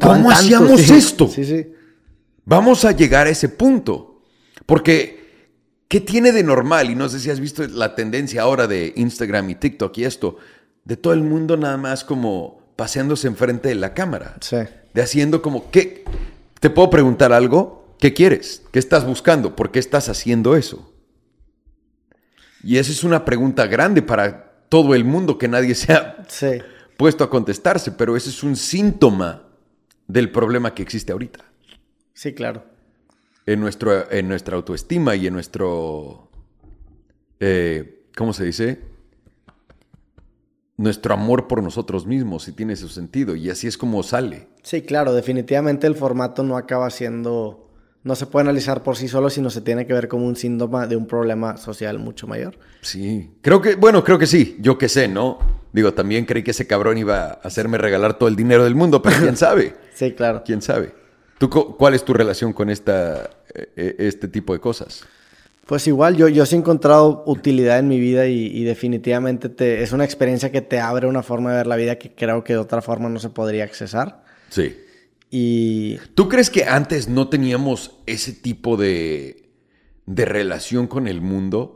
[0.00, 1.28] ¿Cómo hacíamos esto?
[1.28, 1.72] Sí, sí.
[2.44, 4.22] Vamos a llegar a ese punto.
[4.66, 6.90] Porque, ¿qué tiene de normal?
[6.90, 10.36] Y no sé si has visto la tendencia ahora de Instagram y TikTok y esto,
[10.88, 14.36] de todo el mundo nada más como paseándose enfrente de la cámara.
[14.40, 14.56] Sí.
[14.94, 16.04] De haciendo como, ¿qué?
[16.60, 17.94] ¿Te puedo preguntar algo?
[18.00, 18.62] ¿Qué quieres?
[18.72, 19.54] ¿Qué estás buscando?
[19.54, 20.90] ¿Por qué estás haciendo eso?
[22.64, 26.58] Y esa es una pregunta grande para todo el mundo que nadie se ha Sí.
[26.96, 29.42] puesto a contestarse, pero ese es un síntoma
[30.06, 31.44] del problema que existe ahorita
[32.14, 32.64] Sí, claro.
[33.44, 36.30] en, nuestro, en nuestra autoestima y en nuestro,
[37.40, 38.87] eh, ¿cómo se dice?
[40.78, 44.46] Nuestro amor por nosotros mismos, si tiene su sentido, y así es como sale.
[44.62, 47.68] Sí, claro, definitivamente el formato no acaba siendo,
[48.04, 50.86] no se puede analizar por sí solo, sino se tiene que ver como un síntoma
[50.86, 52.56] de un problema social mucho mayor.
[52.80, 55.38] Sí, creo que, bueno, creo que sí, yo qué sé, ¿no?
[55.72, 59.02] Digo, también creí que ese cabrón iba a hacerme regalar todo el dinero del mundo,
[59.02, 60.42] pero quién sabe, Sí, claro.
[60.46, 60.94] quién sabe.
[61.38, 65.04] ¿Tú, ¿Cuál es tu relación con esta, eh, eh, este tipo de cosas?
[65.68, 69.82] Pues igual, yo, yo sí he encontrado utilidad en mi vida y, y definitivamente te,
[69.82, 72.54] es una experiencia que te abre una forma de ver la vida que creo que
[72.54, 74.24] de otra forma no se podría accesar.
[74.48, 74.74] Sí.
[75.30, 79.50] Y ¿Tú crees que antes no teníamos ese tipo de,
[80.06, 81.74] de relación con el mundo?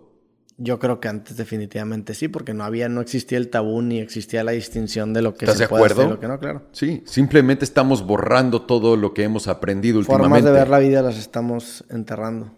[0.58, 4.44] yo creo que antes definitivamente sí, porque no había, no existía el tabú ni existía
[4.44, 6.10] la distinción de lo que ¿Estás se de puede hacer acuerdo?
[6.12, 6.62] y lo que no, claro.
[6.72, 10.50] Sí, simplemente estamos borrando todo lo que hemos aprendido Formas últimamente.
[10.50, 12.52] de ver la vida las estamos enterrando.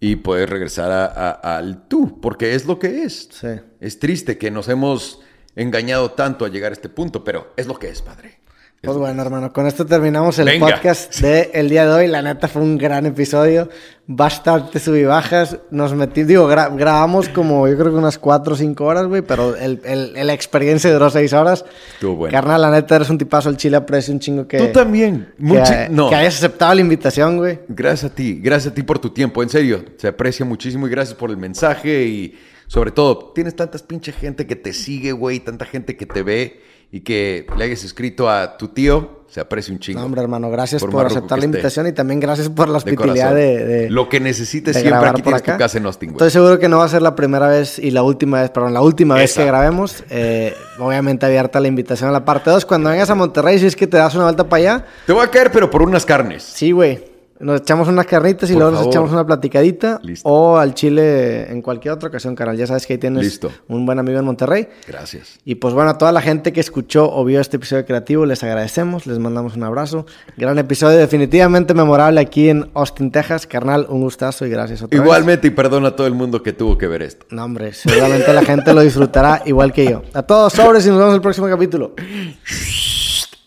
[0.00, 3.28] Y poder regresar a- a- al tú, porque es lo que es.
[3.32, 3.48] Sí.
[3.80, 5.20] Es triste que nos hemos
[5.56, 8.38] engañado tanto a llegar a este punto, pero es lo que es, padre.
[8.80, 10.68] Es Pues bueno, hermano, con esto terminamos el Venga.
[10.68, 12.06] podcast de el día de hoy.
[12.06, 13.68] La neta fue un gran episodio,
[14.06, 15.58] bastante sub y bajas.
[15.72, 19.22] Nos metí, digo, gra- grabamos como yo creo que unas 4 o 5 horas, güey,
[19.22, 21.64] pero el, el- la experiencia duró 6 horas.
[21.94, 22.32] Estuvo bueno.
[22.32, 25.32] Carnal, la neta eres un tipazo, el chile aprecio un chingo que, Tú también.
[25.36, 26.08] que, Muchi- no.
[26.08, 27.58] que hayas aceptado la invitación, güey.
[27.66, 30.90] Gracias a ti, gracias a ti por tu tiempo, en serio, se aprecia muchísimo y
[30.90, 35.40] gracias por el mensaje y sobre todo, tienes tantas pinche gente que te sigue, güey,
[35.40, 39.74] tanta gente que te ve y que le hayas escrito a tu tío, se aprecia
[39.74, 40.00] un chingo.
[40.00, 43.62] No, hombre, hermano, gracias Por aceptar la invitación y también gracias por la hospitalidad de,
[43.66, 45.52] de- Lo que necesites de siempre, grabar aquí tienes acá.
[45.52, 46.14] tu casa en Austin, güey.
[46.16, 48.72] Estoy seguro que no va a ser la primera vez y la última vez, perdón,
[48.72, 50.02] la última vez que grabemos.
[50.08, 52.64] Eh, obviamente abierta la invitación a la parte 2.
[52.64, 55.26] Cuando vengas a Monterrey, si es que te das una vuelta para allá, Te voy
[55.26, 56.42] a caer, pero por unas carnes.
[56.42, 57.17] sí, güey.
[57.40, 60.00] Nos echamos unas carnitas y Por luego nos echamos una platicadita.
[60.02, 60.28] Listo.
[60.28, 62.56] O al Chile en cualquier otra ocasión, canal.
[62.56, 63.52] Ya sabes que ahí tienes Listo.
[63.68, 64.68] un buen amigo en Monterrey.
[64.86, 65.38] Gracias.
[65.44, 68.42] Y pues bueno, a toda la gente que escuchó o vio este episodio creativo, les
[68.42, 70.04] agradecemos, les mandamos un abrazo.
[70.36, 73.46] Gran episodio, definitivamente memorable aquí en Austin, Texas.
[73.46, 75.04] Carnal, un gustazo y gracias otra vez.
[75.04, 77.26] Igualmente, y perdona a todo el mundo que tuvo que ver esto.
[77.30, 80.02] No, hombre, seguramente la gente lo disfrutará igual que yo.
[80.12, 81.94] A todos, sobres y nos vemos en el próximo capítulo.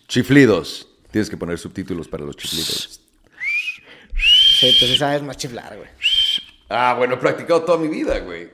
[0.07, 0.87] Chiflidos.
[1.11, 3.00] Tienes que poner subtítulos para los chiflidos.
[4.61, 5.89] Sí, tú sí sabes más chiflar, güey.
[6.69, 8.47] Ah, bueno, he practicado toda mi vida, güey.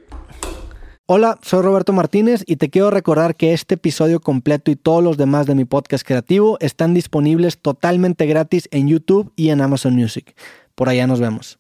[1.06, 5.18] Hola, soy Roberto Martínez y te quiero recordar que este episodio completo y todos los
[5.18, 10.34] demás de mi podcast creativo están disponibles totalmente gratis en YouTube y en Amazon Music.
[10.76, 11.60] Por allá nos vemos.